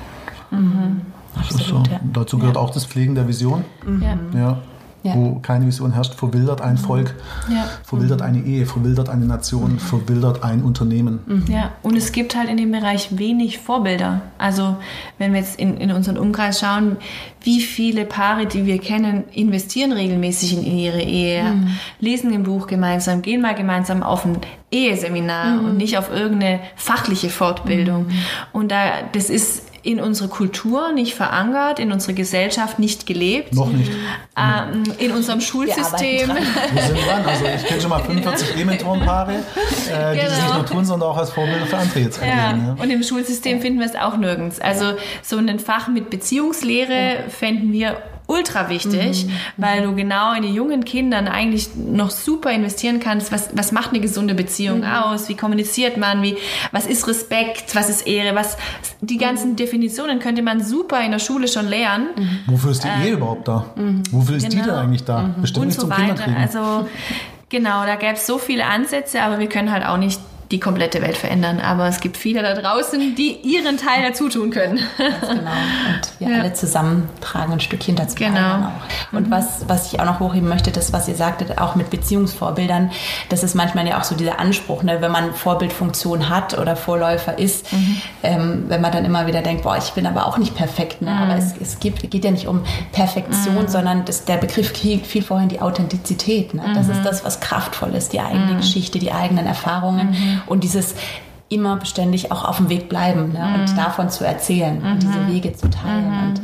Mhm. 0.51 1.12
Absolut, 1.35 1.87
so. 1.87 1.91
ja. 1.91 1.99
Dazu 2.13 2.37
gehört 2.37 2.57
auch 2.57 2.69
das 2.69 2.85
Pflegen 2.85 3.15
der 3.15 3.27
Vision. 3.27 3.65
Ja 4.33 4.59
ja. 5.03 5.15
wo 5.15 5.39
keine 5.39 5.67
Vision 5.67 5.91
herrscht, 5.91 6.15
verwildert 6.15 6.61
ein 6.61 6.77
Volk, 6.77 7.13
ja. 7.49 7.65
verwildert 7.83 8.21
eine 8.21 8.39
Ehe, 8.39 8.65
verwildert 8.65 9.09
eine 9.09 9.25
Nation, 9.25 9.77
verwildert 9.77 10.43
ein 10.43 10.63
Unternehmen. 10.63 11.19
Mhm. 11.25 11.45
Ja, 11.49 11.71
und 11.83 11.95
es 11.95 12.11
gibt 12.11 12.35
halt 12.35 12.49
in 12.49 12.57
dem 12.57 12.71
Bereich 12.71 13.17
wenig 13.17 13.59
Vorbilder. 13.59 14.21
Also 14.37 14.77
wenn 15.17 15.33
wir 15.33 15.41
jetzt 15.41 15.59
in, 15.59 15.77
in 15.77 15.91
unseren 15.91 16.17
Umkreis 16.17 16.59
schauen, 16.59 16.97
wie 17.41 17.59
viele 17.59 18.05
Paare, 18.05 18.45
die 18.45 18.65
wir 18.65 18.79
kennen, 18.79 19.25
investieren 19.33 19.91
regelmäßig 19.91 20.57
in 20.57 20.65
ihre 20.65 21.01
Ehe, 21.01 21.43
mhm. 21.43 21.67
lesen 21.99 22.33
ein 22.33 22.43
Buch 22.43 22.67
gemeinsam, 22.67 23.21
gehen 23.21 23.41
mal 23.41 23.55
gemeinsam 23.55 24.03
auf 24.03 24.25
ein 24.25 24.37
Eheseminar 24.71 25.57
mhm. 25.57 25.65
und 25.65 25.77
nicht 25.77 25.97
auf 25.97 26.09
irgendeine 26.09 26.61
fachliche 26.77 27.29
Fortbildung. 27.29 28.07
Mhm. 28.07 28.11
Und 28.53 28.71
da, 28.71 28.85
das 29.11 29.29
ist 29.29 29.72
in 29.83 29.99
unsere 29.99 30.29
Kultur 30.29 30.93
nicht 30.93 31.13
verankert, 31.13 31.77
in 31.77 31.91
unsere 31.91 32.13
Gesellschaft 32.13 32.79
nicht 32.79 33.05
gelebt. 33.05 33.53
Noch 33.53 33.67
nicht. 33.67 33.91
Ähm, 34.37 34.83
in 34.97 35.11
unserem 35.11 35.41
Schulsystem. 35.41 36.29
Wir, 36.29 36.35
Wir 36.73 36.81
sind 36.81 36.97
dran. 37.05 37.25
Also 37.25 37.45
ich 37.45 37.65
kenne 37.65 37.81
schon 37.81 37.89
mal 37.89 37.99
45 37.99 38.57
E-Mentorenpaare, 38.57 39.33
äh, 39.33 39.35
genau. 39.35 40.11
die 40.13 40.19
das 40.19 40.29
nicht 40.29 40.41
genau. 40.41 40.57
nur 40.57 40.65
tun, 40.65 40.85
sondern 40.85 41.09
auch 41.09 41.17
als 41.17 41.31
Vorbilder 41.31 41.65
für 41.65 41.77
andere 41.77 41.99
jetzt 41.99 42.21
ja. 42.21 42.27
ja. 42.27 42.75
Und 42.81 42.89
im 42.89 43.03
Schulsystem 43.03 43.61
finden 43.61 43.79
wir 43.79 43.85
es 43.85 43.95
auch 43.95 44.15
nirgends. 44.15 44.59
Also 44.61 44.93
so 45.21 45.37
ein 45.37 45.59
Fach 45.59 45.89
mit 45.89 46.09
Beziehungslehre 46.09 47.25
fänden 47.29 47.73
wir 47.73 47.97
ultra 48.33 48.69
wichtig, 48.69 49.25
mhm. 49.25 49.31
weil 49.57 49.83
du 49.83 49.95
genau 49.95 50.33
in 50.33 50.41
die 50.41 50.53
jungen 50.53 50.83
Kindern 50.85 51.27
eigentlich 51.27 51.69
noch 51.75 52.09
super 52.09 52.51
investieren 52.51 52.99
kannst. 52.99 53.31
Was, 53.31 53.49
was 53.53 53.71
macht 53.71 53.91
eine 53.91 53.99
gesunde 53.99 54.33
Beziehung 54.33 54.79
mhm. 54.79 54.85
aus? 54.85 55.29
Wie 55.29 55.35
kommuniziert 55.35 55.97
man? 55.97 56.21
Wie, 56.21 56.37
was 56.71 56.85
ist 56.85 57.07
Respekt? 57.07 57.75
Was 57.75 57.89
ist 57.89 58.07
Ehre? 58.07 58.35
Was, 58.35 58.57
die 59.01 59.17
ganzen 59.17 59.51
mhm. 59.51 59.55
Definitionen 59.55 60.19
könnte 60.19 60.41
man 60.41 60.63
super 60.63 61.01
in 61.03 61.11
der 61.11 61.19
Schule 61.19 61.47
schon 61.47 61.67
lernen. 61.67 62.07
Mhm. 62.15 62.39
Wofür 62.47 62.71
ist 62.71 62.83
die 62.83 62.87
ähm, 62.87 63.01
Ehe 63.03 63.13
überhaupt 63.13 63.47
da? 63.47 63.65
Mhm. 63.75 64.03
Wofür 64.11 64.37
ist 64.37 64.49
genau. 64.49 64.63
die 64.63 64.69
denn 64.69 64.77
eigentlich 64.77 65.03
da? 65.03 65.21
Mhm. 65.21 65.41
Bestimmt 65.41 65.61
Und 65.61 65.67
nicht 65.67 65.79
so 65.79 65.87
zum 65.87 65.91
weiter. 65.91 66.25
Also, 66.37 66.87
genau, 67.49 67.85
da 67.85 67.95
gäbe 67.95 68.13
es 68.13 68.25
so 68.25 68.37
viele 68.37 68.65
Ansätze, 68.65 69.21
aber 69.21 69.39
wir 69.39 69.47
können 69.47 69.71
halt 69.71 69.85
auch 69.85 69.97
nicht 69.97 70.19
die 70.53 70.59
komplette 70.59 71.01
Welt 71.01 71.17
verändern. 71.17 71.59
Aber 71.59 71.87
es 71.87 71.99
gibt 71.99 72.15
viele 72.15 72.43
da 72.43 72.53
draußen, 72.53 73.15
die 73.15 73.39
ihren 73.41 73.77
Teil 73.77 74.03
dazu 74.03 74.29
tun 74.29 74.51
können. 74.51 74.79
Ganz 74.97 75.19
genau. 75.21 75.31
Und 75.31 76.19
wir 76.19 76.27
ja. 76.29 76.41
alle 76.41 76.53
zusammen 76.53 77.09
tragen 77.21 77.53
ein 77.53 77.59
Stückchen 77.59 77.95
dazu 77.95 78.15
genau. 78.15 78.71
Und 79.11 79.27
mhm. 79.27 79.31
was, 79.31 79.67
was 79.67 79.91
ich 79.91 79.99
auch 79.99 80.05
noch 80.05 80.19
hochheben 80.19 80.47
möchte, 80.47 80.69
das, 80.69 80.93
was 80.93 81.07
ihr 81.07 81.15
sagtet, 81.15 81.57
auch 81.57 81.73
mit 81.73 81.89
Beziehungsvorbildern, 81.89 82.91
das 83.29 83.41
ist 83.41 83.55
manchmal 83.55 83.87
ja 83.87 83.99
auch 83.99 84.03
so 84.03 84.13
dieser 84.13 84.39
Anspruch, 84.39 84.83
ne, 84.83 85.01
wenn 85.01 85.11
man 85.11 85.33
Vorbildfunktion 85.33 86.29
hat 86.29 86.55
oder 86.57 86.75
Vorläufer 86.75 87.39
ist, 87.39 87.73
mhm. 87.73 88.01
ähm, 88.21 88.65
wenn 88.67 88.79
man 88.79 88.91
dann 88.91 89.05
immer 89.05 89.25
wieder 89.25 89.41
denkt, 89.41 89.63
boah, 89.63 89.77
ich 89.77 89.89
bin 89.93 90.05
aber 90.05 90.27
auch 90.27 90.37
nicht 90.37 90.55
perfekt. 90.55 91.01
Ne? 91.01 91.09
Mhm. 91.09 91.17
Aber 91.17 91.35
es, 91.35 91.55
es 91.59 91.79
gibt, 91.79 92.11
geht 92.11 92.23
ja 92.23 92.29
nicht 92.29 92.47
um 92.47 92.61
Perfektion, 92.91 93.63
mhm. 93.63 93.67
sondern 93.67 94.05
das, 94.05 94.25
der 94.25 94.37
Begriff 94.37 94.71
fiel 94.71 95.23
vorhin 95.23 95.49
die 95.49 95.61
Authentizität. 95.61 96.53
Ne? 96.53 96.61
Das 96.75 96.89
ist 96.89 96.99
mhm. 96.99 97.05
das, 97.05 97.25
was 97.25 97.39
kraftvoll 97.39 97.95
ist, 97.95 98.13
die 98.13 98.19
eigene 98.19 98.53
mhm. 98.53 98.57
Geschichte, 98.57 98.99
die 98.99 99.11
eigenen 99.11 99.47
Erfahrungen 99.47 100.15
und 100.47 100.63
dieses 100.63 100.95
immer 101.49 101.77
beständig 101.77 102.31
auch 102.31 102.43
auf 102.45 102.57
dem 102.57 102.69
Weg 102.69 102.89
bleiben 102.89 103.31
ne? 103.33 103.55
und 103.59 103.77
davon 103.77 104.09
zu 104.09 104.25
erzählen 104.25 104.81
und 104.81 105.03
diese 105.03 105.27
Wege 105.27 105.53
zu 105.53 105.69
teilen. 105.69 106.29
Und 106.29 106.41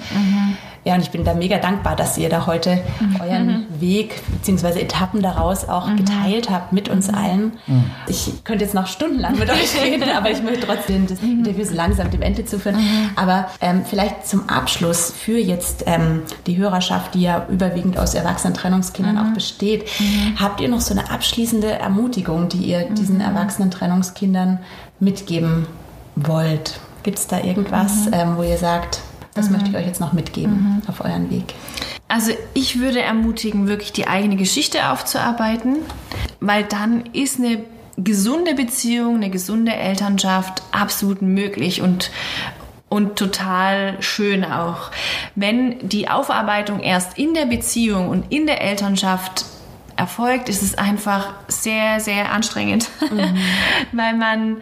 ja, 0.85 0.95
und 0.95 1.01
ich 1.01 1.11
bin 1.11 1.26
da 1.26 1.34
mega 1.34 1.57
dankbar, 1.57 1.95
dass 1.95 2.18
ihr 2.18 2.30
da 2.30 2.45
heute 2.45 2.81
mhm. 2.99 3.22
euren 3.22 3.47
mhm. 3.47 3.81
Weg 3.81 4.22
bzw. 4.41 4.80
Etappen 4.80 5.22
daraus 5.22 5.68
auch 5.68 5.88
mhm. 5.88 5.97
geteilt 5.97 6.49
habt 6.49 6.72
mit 6.72 6.88
uns 6.88 7.10
mhm. 7.10 7.15
allen. 7.15 7.43
Mhm. 7.68 7.91
Ich 8.07 8.43
könnte 8.45 8.64
jetzt 8.64 8.73
noch 8.73 8.88
stundenlang 8.88 9.38
mit 9.38 9.49
euch 9.49 9.81
reden, 9.84 10.10
aber 10.10 10.31
ich 10.31 10.41
möchte 10.41 10.65
trotzdem 10.65 11.06
das 11.07 11.22
mhm. 11.22 11.39
Interview 11.39 11.65
so 11.65 11.76
langsam 11.76 12.10
dem 12.11 12.22
Ende 12.22 12.45
zu 12.45 12.60
führen. 12.60 12.77
Aber 13.15 13.47
ähm, 13.61 13.84
vielleicht 13.85 14.26
zum 14.26 14.47
Abschluss 14.47 15.11
für 15.11 15.38
jetzt 15.38 15.84
ähm, 15.85 16.23
die 16.47 16.57
Hörerschaft, 16.57 17.14
die 17.14 17.22
ja 17.22 17.45
überwiegend 17.49 17.97
aus 17.97 18.14
erwachsenen 18.14 18.53
Trennungskindern 18.53 19.18
auch 19.18 19.34
besteht, 19.34 19.85
habt 20.39 20.61
ihr 20.61 20.69
noch 20.69 20.81
so 20.81 20.93
eine 20.93 21.11
abschließende 21.11 21.72
Ermutigung, 21.72 22.49
die 22.49 22.64
ihr 22.64 22.89
diesen 22.89 23.22
erwachsenen 23.22 23.72
Trennungskindern 23.72 24.60
mitgeben 24.99 25.68
wollt? 26.15 26.80
Gibt 27.03 27.19
es 27.19 27.27
da 27.27 27.39
irgendwas, 27.39 28.07
ähm, 28.11 28.38
wo 28.38 28.43
ihr 28.43 28.57
sagt, 28.57 29.01
das 29.34 29.47
mhm. 29.47 29.53
möchte 29.53 29.69
ich 29.69 29.76
euch 29.76 29.85
jetzt 29.85 30.01
noch 30.01 30.14
mitgeben 30.14 30.81
mhm. 30.81 30.81
auf 30.88 31.03
euren 31.03 31.30
Weg. 31.30 31.53
Also 32.07 32.31
ich 32.53 32.80
würde 32.80 33.01
ermutigen, 33.01 33.68
wirklich 33.68 33.93
die 33.93 34.07
eigene 34.07 34.35
Geschichte 34.35 34.89
aufzuarbeiten, 34.89 35.77
weil 36.39 36.64
dann 36.64 37.06
ist 37.14 37.39
eine 37.39 37.64
gesunde 37.97 38.56
Beziehung, 38.56 39.15
eine 39.15 39.30
gesunde 39.30 39.73
Elternschaft 39.73 40.64
absolut 40.72 41.22
möglich 41.22 41.81
und 41.81 42.11
und 42.89 43.18
total 43.18 44.01
schön 44.01 44.43
auch. 44.43 44.89
Wenn 45.35 45.88
die 45.88 46.10
Aufarbeitung 46.10 46.80
erst 46.80 47.19
in 47.19 47.35
der 47.35 47.45
Beziehung 47.45 48.10
und 48.10 48.31
in 48.31 48.47
der 48.47 48.61
Elternschaft 48.61 49.45
erfolgt, 49.95 50.49
ist 50.49 50.64
es 50.64 50.76
einfach 50.76 51.34
sehr, 51.47 51.99
sehr 51.99 52.31
anstrengend, 52.31 52.89
mhm. 53.11 53.38
weil 53.91 54.15
man 54.15 54.57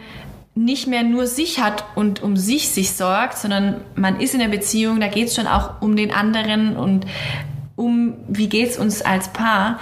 nicht 0.58 0.86
mehr 0.86 1.02
nur 1.02 1.26
sich 1.26 1.60
hat 1.60 1.84
und 1.94 2.22
um 2.22 2.36
sich 2.36 2.68
sich 2.70 2.92
sorgt, 2.92 3.38
sondern 3.38 3.80
man 3.94 4.20
ist 4.20 4.34
in 4.34 4.40
der 4.40 4.48
Beziehung, 4.48 5.00
da 5.00 5.08
geht 5.08 5.28
es 5.28 5.36
schon 5.36 5.46
auch 5.46 5.80
um 5.80 5.96
den 5.96 6.12
anderen 6.12 6.76
und 6.76 7.06
um, 7.76 8.14
wie 8.26 8.48
geht 8.48 8.70
es 8.70 8.76
uns 8.76 9.02
als 9.02 9.28
Paar. 9.28 9.78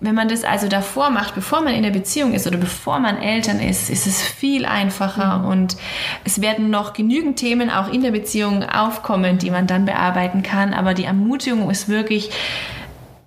Wenn 0.00 0.14
man 0.14 0.28
das 0.28 0.44
also 0.44 0.68
davor 0.68 1.08
macht, 1.08 1.34
bevor 1.34 1.62
man 1.62 1.74
in 1.74 1.82
der 1.82 1.90
Beziehung 1.90 2.34
ist 2.34 2.46
oder 2.46 2.58
bevor 2.58 2.98
man 3.00 3.16
Eltern 3.16 3.58
ist, 3.58 3.88
ist 3.88 4.06
es 4.06 4.20
viel 4.20 4.66
einfacher 4.66 5.38
mhm. 5.38 5.44
und 5.46 5.76
es 6.24 6.42
werden 6.42 6.68
noch 6.68 6.92
genügend 6.92 7.38
Themen 7.38 7.70
auch 7.70 7.90
in 7.90 8.02
der 8.02 8.10
Beziehung 8.10 8.62
aufkommen, 8.64 9.38
die 9.38 9.50
man 9.50 9.66
dann 9.66 9.86
bearbeiten 9.86 10.42
kann. 10.42 10.74
Aber 10.74 10.92
die 10.92 11.04
Ermutigung 11.04 11.70
ist 11.70 11.88
wirklich, 11.88 12.30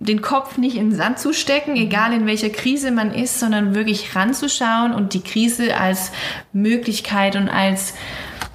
den 0.01 0.23
Kopf 0.23 0.57
nicht 0.57 0.77
in 0.77 0.89
den 0.89 0.97
Sand 0.97 1.19
zu 1.19 1.31
stecken, 1.31 1.75
egal 1.75 2.11
in 2.11 2.25
welcher 2.25 2.49
Krise 2.49 2.89
man 2.91 3.13
ist, 3.13 3.39
sondern 3.39 3.75
wirklich 3.75 4.15
ranzuschauen 4.15 4.93
und 4.93 5.13
die 5.13 5.21
Krise 5.21 5.77
als 5.77 6.11
Möglichkeit 6.53 7.35
und 7.35 7.49
als 7.49 7.93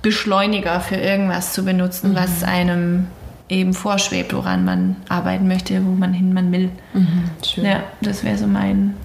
Beschleuniger 0.03 0.81
für 0.81 0.97
irgendwas 0.97 1.53
zu 1.53 1.65
benutzen, 1.65 2.11
mhm. 2.11 2.17
was 2.17 2.43
einem 2.43 3.07
eben 3.49 3.75
vorschwebt, 3.75 4.35
woran 4.35 4.65
man 4.65 4.97
arbeiten 5.09 5.47
möchte, 5.47 5.87
wo 5.87 5.93
man 5.93 6.13
hin 6.13 6.33
man 6.33 6.51
will. 6.51 6.69
Mhm, 6.95 7.31
ja, 7.63 7.85
das 8.01 8.25
wäre 8.25 8.37
so 8.37 8.49
mein. 8.49 8.97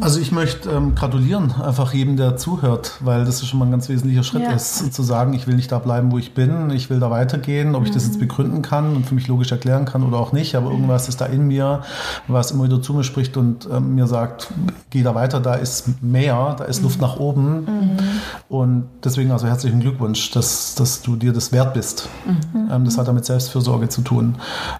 Also 0.00 0.20
ich 0.20 0.32
möchte 0.32 0.70
ähm, 0.70 0.94
gratulieren, 0.94 1.52
einfach 1.52 1.92
jedem, 1.92 2.16
der 2.16 2.36
zuhört, 2.36 2.98
weil 3.00 3.24
das 3.24 3.44
schon 3.46 3.58
mal 3.58 3.66
ein 3.66 3.70
ganz 3.70 3.88
wesentlicher 3.88 4.22
Schritt 4.22 4.42
ja. 4.42 4.52
ist, 4.52 4.92
zu 4.92 5.02
sagen, 5.02 5.32
ich 5.32 5.46
will 5.46 5.56
nicht 5.56 5.72
da 5.72 5.78
bleiben, 5.78 6.12
wo 6.12 6.18
ich 6.18 6.34
bin, 6.34 6.70
ich 6.70 6.90
will 6.90 7.00
da 7.00 7.10
weitergehen, 7.10 7.74
ob 7.74 7.80
mhm. 7.80 7.86
ich 7.86 7.92
das 7.92 8.04
jetzt 8.04 8.16
mhm. 8.16 8.20
begründen 8.20 8.62
kann 8.62 8.94
und 8.94 9.06
für 9.06 9.14
mich 9.14 9.26
logisch 9.26 9.50
erklären 9.50 9.84
kann 9.86 10.02
oder 10.02 10.18
auch 10.18 10.32
nicht, 10.32 10.54
aber 10.54 10.70
irgendwas 10.70 11.08
ist 11.08 11.20
da 11.20 11.26
in 11.26 11.46
mir, 11.46 11.82
was 12.26 12.50
immer 12.50 12.64
wieder 12.64 12.82
zu 12.82 12.94
mir 12.94 13.04
spricht 13.04 13.36
und 13.36 13.68
ähm, 13.72 13.94
mir 13.94 14.06
sagt, 14.06 14.52
geh 14.90 15.02
da 15.02 15.14
weiter, 15.14 15.40
da 15.40 15.54
ist 15.54 16.02
mehr, 16.02 16.54
da 16.58 16.64
ist 16.64 16.78
mhm. 16.78 16.84
Luft 16.84 17.00
nach 17.00 17.18
oben 17.18 17.64
mhm. 17.64 17.96
und 18.48 18.84
deswegen 19.04 19.32
also 19.32 19.46
herzlichen 19.46 19.80
Glückwunsch, 19.80 20.30
dass, 20.32 20.74
dass 20.74 21.02
du 21.02 21.16
dir 21.16 21.32
das 21.32 21.52
wert 21.52 21.74
bist. 21.74 22.08
Mhm. 22.26 22.70
Ähm, 22.70 22.84
das 22.84 22.98
hat 22.98 23.08
damit 23.08 23.24
Selbstfürsorge 23.24 23.88
zu 23.88 24.02
tun. 24.02 24.36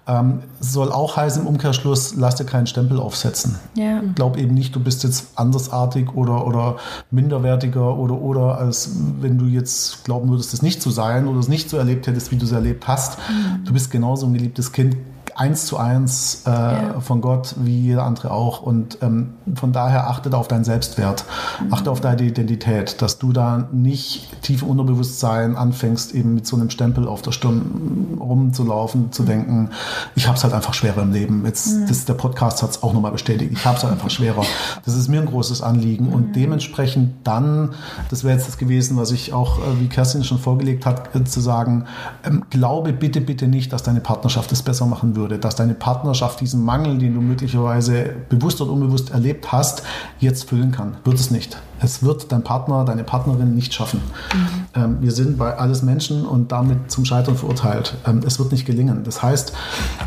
Ähm, 0.06 0.40
soll 0.60 0.92
auch 0.92 1.16
heißen 1.16 1.42
im 1.42 1.48
Umkehrschluss, 1.48 2.14
lass 2.16 2.36
dir 2.36 2.44
keinen 2.44 2.66
Stempel 2.66 3.00
aufsetzen 3.00 3.37
setzen. 3.38 3.58
Ja. 3.74 4.02
Glaub 4.14 4.36
eben 4.36 4.54
nicht, 4.54 4.74
du 4.74 4.80
bist 4.80 5.04
jetzt 5.04 5.28
andersartig 5.36 6.14
oder, 6.14 6.46
oder 6.46 6.76
minderwertiger 7.10 7.96
oder, 7.96 8.20
oder 8.20 8.58
als 8.58 8.90
wenn 9.20 9.38
du 9.38 9.46
jetzt 9.46 10.04
glauben 10.04 10.30
würdest, 10.30 10.54
es 10.54 10.62
nicht 10.62 10.82
zu 10.82 10.90
sein 10.90 11.26
oder 11.26 11.38
es 11.38 11.48
nicht 11.48 11.70
so 11.70 11.76
erlebt 11.76 12.06
hättest, 12.06 12.30
wie 12.32 12.36
du 12.36 12.44
es 12.44 12.52
erlebt 12.52 12.88
hast. 12.88 13.18
Mhm. 13.18 13.64
Du 13.64 13.72
bist 13.72 13.90
genauso 13.90 14.26
ein 14.26 14.34
geliebtes 14.34 14.72
Kind, 14.72 14.96
eins 15.38 15.66
zu 15.66 15.76
eins 15.76 16.42
äh, 16.46 16.50
ja. 16.50 17.00
von 17.00 17.20
Gott, 17.20 17.54
wie 17.58 17.78
jeder 17.78 18.02
andere 18.02 18.32
auch. 18.32 18.60
Und 18.60 18.98
ähm, 19.02 19.34
von 19.54 19.72
daher 19.72 20.08
achte 20.10 20.36
auf 20.36 20.48
deinen 20.48 20.64
Selbstwert, 20.64 21.24
mhm. 21.62 21.72
achte 21.72 21.90
auf 21.90 22.00
deine 22.00 22.22
Identität, 22.22 23.00
dass 23.00 23.18
du 23.18 23.32
da 23.32 23.68
nicht 23.72 24.42
tief 24.42 24.62
im 24.62 24.68
Unterbewusstsein 24.68 25.56
anfängst, 25.56 26.12
eben 26.12 26.34
mit 26.34 26.46
so 26.46 26.56
einem 26.56 26.70
Stempel 26.70 27.06
auf 27.06 27.22
der 27.22 27.30
Stirn 27.30 28.18
rumzulaufen, 28.20 29.12
zu 29.12 29.22
mhm. 29.22 29.26
denken, 29.26 29.70
ich 30.16 30.26
habe 30.26 30.36
es 30.36 30.42
halt 30.42 30.54
einfach 30.54 30.74
schwerer 30.74 31.02
im 31.02 31.12
Leben. 31.12 31.44
Jetzt, 31.46 31.68
mhm. 31.68 31.86
das, 31.86 32.04
der 32.04 32.14
Podcast 32.14 32.62
hat 32.62 32.70
es 32.70 32.82
auch 32.82 32.92
nochmal 32.92 33.12
bestätigt, 33.12 33.52
ich 33.52 33.64
habe 33.64 33.76
es 33.76 33.84
halt 33.84 33.92
einfach 33.92 34.10
schwerer. 34.10 34.44
Das 34.84 34.94
ist 34.96 35.08
mir 35.08 35.20
ein 35.20 35.26
großes 35.26 35.62
Anliegen. 35.62 36.08
Und 36.08 36.28
mhm. 36.28 36.32
dementsprechend 36.32 37.26
dann, 37.26 37.70
das 38.10 38.24
wäre 38.24 38.34
jetzt 38.34 38.48
das 38.48 38.58
gewesen, 38.58 38.96
was 38.96 39.12
ich 39.12 39.32
auch, 39.32 39.58
äh, 39.58 39.80
wie 39.80 39.88
Kerstin 39.88 40.24
schon 40.24 40.38
vorgelegt 40.38 40.84
hat, 40.84 41.14
äh, 41.14 41.22
zu 41.22 41.40
sagen, 41.40 41.84
ähm, 42.24 42.44
glaube 42.50 42.92
bitte, 42.92 43.20
bitte 43.20 43.46
nicht, 43.46 43.72
dass 43.72 43.84
deine 43.84 44.00
Partnerschaft 44.00 44.50
es 44.50 44.62
besser 44.62 44.86
machen 44.86 45.14
würde 45.14 45.27
würde, 45.28 45.38
dass 45.38 45.56
deine 45.56 45.74
Partnerschaft 45.74 46.40
diesen 46.40 46.64
Mangel, 46.64 46.98
den 46.98 47.14
du 47.14 47.20
möglicherweise 47.20 48.14
bewusst 48.28 48.60
oder 48.60 48.72
unbewusst 48.72 49.10
erlebt 49.10 49.52
hast, 49.52 49.82
jetzt 50.18 50.48
füllen 50.48 50.72
kann. 50.72 50.96
Wird 51.04 51.18
es 51.18 51.30
nicht. 51.30 51.58
Es 51.80 52.02
wird 52.02 52.32
dein 52.32 52.42
Partner, 52.42 52.84
deine 52.84 53.04
Partnerin 53.04 53.54
nicht 53.54 53.72
schaffen. 53.72 54.00
Mhm. 54.34 54.48
Ähm, 54.74 54.96
wir 55.00 55.12
sind 55.12 55.38
bei 55.38 55.56
alles 55.56 55.82
Menschen 55.82 56.26
und 56.26 56.50
damit 56.50 56.90
zum 56.90 57.04
Scheitern 57.04 57.36
verurteilt. 57.36 57.94
Ähm, 58.06 58.22
es 58.26 58.38
wird 58.38 58.50
nicht 58.50 58.64
gelingen. 58.64 59.04
Das 59.04 59.22
heißt, 59.22 59.52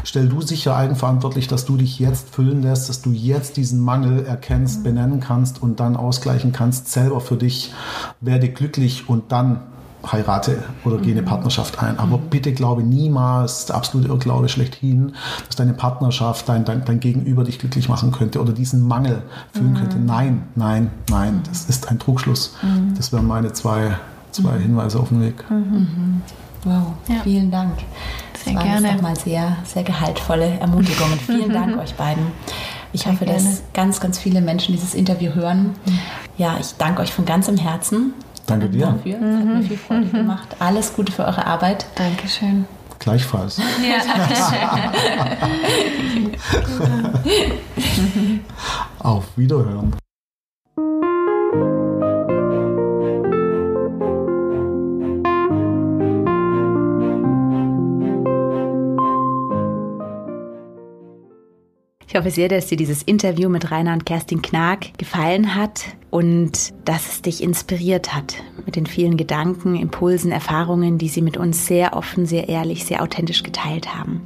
stell 0.04 0.28
du 0.28 0.42
sicher 0.42 0.76
eigenverantwortlich, 0.76 1.48
dass 1.48 1.66
du 1.66 1.78
dich 1.78 2.00
jetzt 2.00 2.34
füllen 2.34 2.62
lässt, 2.62 2.90
dass 2.90 3.02
du 3.02 3.12
jetzt 3.12 3.56
diesen 3.56 3.80
Mangel 3.80 4.26
erkennst, 4.26 4.80
mhm. 4.80 4.84
benennen 4.84 5.20
kannst 5.20 5.62
und 5.62 5.80
dann 5.80 5.96
ausgleichen 5.96 6.52
kannst, 6.52 6.92
selber 6.92 7.22
für 7.22 7.38
dich. 7.38 7.74
Werde 8.20 8.50
glücklich 8.50 9.08
und 9.08 9.32
dann 9.32 9.62
heirate 10.10 10.64
oder 10.84 10.98
gehe 10.98 11.12
eine 11.12 11.22
mhm. 11.22 11.26
Partnerschaft 11.26 11.82
ein. 11.82 12.00
Aber 12.00 12.18
mhm. 12.18 12.30
bitte 12.30 12.54
glaube 12.54 12.84
niemals, 12.84 13.66
der 13.66 13.76
absolute 13.76 14.10
Irrglaube 14.10 14.50
schlechthin, 14.50 15.14
dass 15.46 15.56
deine 15.56 15.74
Partnerschaft, 15.74 16.50
dein, 16.50 16.66
dein, 16.66 16.86
dein 16.86 17.00
Gegenüber 17.00 17.44
dich 17.44 17.60
glücklich 17.60 17.90
machen 17.90 18.12
könnte 18.12 18.42
oder 18.42 18.54
diesen 18.54 18.88
Mangel 18.88 19.22
fühlen 19.54 19.74
mhm. 19.74 19.78
könnte. 19.78 20.00
Nein, 20.00 20.44
nein, 20.56 20.92
nein, 21.10 21.42
das 21.48 21.66
ist 21.66 21.90
ein 21.90 22.00
Trugschluss. 22.00 22.56
Mhm. 22.62 22.94
Das 22.96 23.14
wären 23.14 23.28
meine 23.28 23.54
zwei, 23.54 23.98
zwei 24.32 24.54
mhm. 24.54 24.62
Hinweise 24.62 25.00
auf 25.00 25.10
den 25.10 25.22
Weg. 25.22 25.50
Mhm. 25.50 26.22
Wow, 26.64 26.94
ja. 27.08 27.16
vielen 27.24 27.50
Dank. 27.50 27.74
Sehr 28.44 28.54
das 28.54 28.64
waren 28.64 28.84
nochmal 28.84 29.16
sehr, 29.16 29.58
sehr 29.66 29.84
gehaltvolle 29.84 30.60
Ermutigungen. 30.60 31.20
Vielen 31.26 31.52
Dank 31.52 31.78
euch 31.80 31.94
beiden. 31.96 32.28
Ich 32.94 33.02
sehr 33.02 33.14
hoffe, 33.14 33.26
gerne. 33.26 33.44
dass 33.44 33.62
ganz, 33.74 34.00
ganz 34.00 34.20
viele 34.20 34.42
Menschen 34.42 34.74
dieses 34.74 34.94
Interview 34.94 35.34
hören. 35.34 35.72
Ja, 36.38 36.58
ich 36.60 36.74
danke 36.78 37.02
euch 37.02 37.14
von 37.14 37.26
ganzem 37.26 37.58
Herzen 37.58 38.14
Danke 38.46 38.70
dir. 38.70 38.88
Dafür. 38.88 39.18
Das 39.20 39.36
hat 39.38 39.46
mir 39.46 39.62
viel 39.64 39.78
Freude 39.78 40.06
mhm. 40.06 40.12
gemacht. 40.12 40.48
Alles 40.60 40.94
Gute 40.94 41.12
für 41.12 41.26
eure 41.26 41.46
Arbeit. 41.46 41.86
Dankeschön. 41.96 42.66
Gleichfalls. 43.00 43.58
Ja, 43.58 44.02
Auf 49.00 49.26
Wiederhören. 49.36 49.96
Ich 62.12 62.18
hoffe 62.18 62.30
sehr, 62.30 62.50
dass 62.50 62.68
dir 62.68 62.76
dieses 62.76 63.04
Interview 63.04 63.48
mit 63.48 63.72
Rainer 63.72 63.94
und 63.94 64.06
Kerstin 64.06 64.42
Knag 64.42 64.80
gefallen 64.98 65.56
hat 65.56 65.86
und 66.10 66.74
dass 66.84 67.10
es 67.10 67.22
dich 67.22 67.42
inspiriert 67.42 68.14
hat 68.14 68.36
mit 68.66 68.76
den 68.76 68.86
vielen 68.86 69.16
Gedanken, 69.16 69.78
Impulsen, 69.78 70.30
Erfahrungen, 70.30 70.98
die 70.98 71.08
sie 71.08 71.22
mit 71.22 71.38
uns 71.38 71.68
sehr 71.68 71.96
offen, 71.96 72.26
sehr 72.26 72.50
ehrlich, 72.50 72.84
sehr 72.84 73.02
authentisch 73.02 73.44
geteilt 73.44 73.96
haben. 73.96 74.20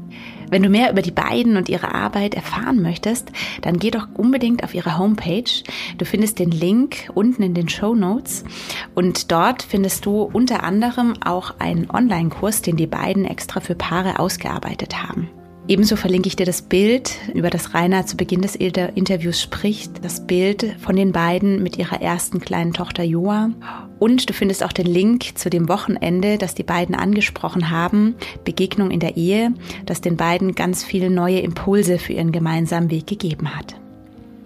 Wenn 0.50 0.64
du 0.64 0.70
mehr 0.70 0.92
über 0.92 1.04
die 1.04 1.12
beiden 1.12 1.58
und 1.58 1.70
ihre 1.70 1.94
Arbeit 1.94 2.34
erfahren 2.34 2.82
möchtest, 2.82 3.32
dann 3.62 3.78
geh 3.78 3.92
doch 3.92 4.08
unbedingt 4.16 4.64
auf 4.64 4.74
ihre 4.74 4.98
Homepage. 4.98 5.44
Du 6.00 6.06
findest 6.06 6.40
den 6.40 6.50
Link 6.50 7.12
unten 7.14 7.44
in 7.44 7.54
den 7.54 7.70
Show 7.70 7.94
Notes 7.94 8.46
und 8.96 9.32
dort 9.32 9.62
findest 9.62 10.08
du 10.08 10.24
unter 10.24 10.64
anderem 10.64 11.14
auch 11.24 11.60
einen 11.60 11.92
Online-Kurs, 11.92 12.64
den 12.64 12.78
die 12.78 12.88
beiden 12.88 13.26
extra 13.26 13.60
für 13.60 13.76
Paare 13.76 14.18
ausgearbeitet 14.18 15.04
haben. 15.04 15.30
Ebenso 15.68 15.96
verlinke 15.96 16.28
ich 16.28 16.36
dir 16.36 16.46
das 16.46 16.62
Bild, 16.62 17.16
über 17.34 17.50
das 17.50 17.74
Rainer 17.74 18.06
zu 18.06 18.18
Beginn 18.18 18.44
des 18.44 18.56
Interviews 18.56 19.42
spricht, 19.42 20.06
das 20.06 20.28
Bild 20.28 20.76
von 20.80 20.96
den 20.96 21.12
beiden 21.12 21.64
mit 21.64 21.78
ihrer 21.78 22.02
ersten 22.04 22.40
kleinen 22.40 22.72
Tochter 22.72 23.02
Joa. 23.02 23.50
Und 23.98 24.30
du 24.30 24.34
findest 24.34 24.64
auch 24.64 24.74
den 24.74 24.86
Link 24.86 25.40
zu 25.40 25.50
dem 25.50 25.68
Wochenende, 25.68 26.38
das 26.38 26.54
die 26.54 26.62
beiden 26.62 26.94
angesprochen 26.94 27.72
haben, 27.72 28.14
Begegnung 28.44 28.92
in 28.92 29.00
der 29.00 29.18
Ehe, 29.18 29.56
das 29.88 30.02
den 30.02 30.18
beiden 30.18 30.54
ganz 30.54 30.84
viele 30.84 31.10
neue 31.10 31.40
Impulse 31.40 31.98
für 31.98 32.14
ihren 32.14 32.32
gemeinsamen 32.32 32.92
Weg 32.92 33.08
gegeben 33.08 33.56
hat. 33.56 33.76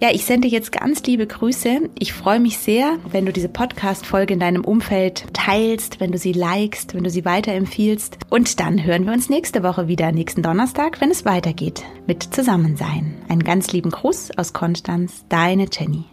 Ja, 0.02 0.08
ich 0.10 0.24
sende 0.24 0.48
jetzt 0.48 0.72
ganz 0.72 1.02
liebe 1.02 1.26
Grüße. 1.26 1.90
Ich 1.98 2.14
freue 2.14 2.40
mich 2.40 2.56
sehr, 2.56 2.96
wenn 3.10 3.26
du 3.26 3.34
diese 3.34 3.50
Podcast-Folge 3.50 4.32
in 4.32 4.40
deinem 4.40 4.64
Umfeld 4.64 5.26
teilst, 5.34 6.00
wenn 6.00 6.10
du 6.10 6.16
sie 6.16 6.32
likest, 6.32 6.94
wenn 6.94 7.04
du 7.04 7.10
sie 7.10 7.26
weiterempfiehlst. 7.26 8.16
Und 8.30 8.60
dann 8.60 8.82
hören 8.82 9.04
wir 9.04 9.12
uns 9.12 9.28
nächste 9.28 9.62
Woche 9.62 9.88
wieder, 9.88 10.10
nächsten 10.10 10.42
Donnerstag, 10.42 11.02
wenn 11.02 11.10
es 11.10 11.26
weitergeht 11.26 11.84
mit 12.06 12.22
Zusammensein. 12.22 13.14
Einen 13.28 13.44
ganz 13.44 13.72
lieben 13.72 13.90
Gruß 13.90 14.30
aus 14.38 14.54
Konstanz, 14.54 15.26
deine 15.28 15.66
Jenny. 15.70 16.06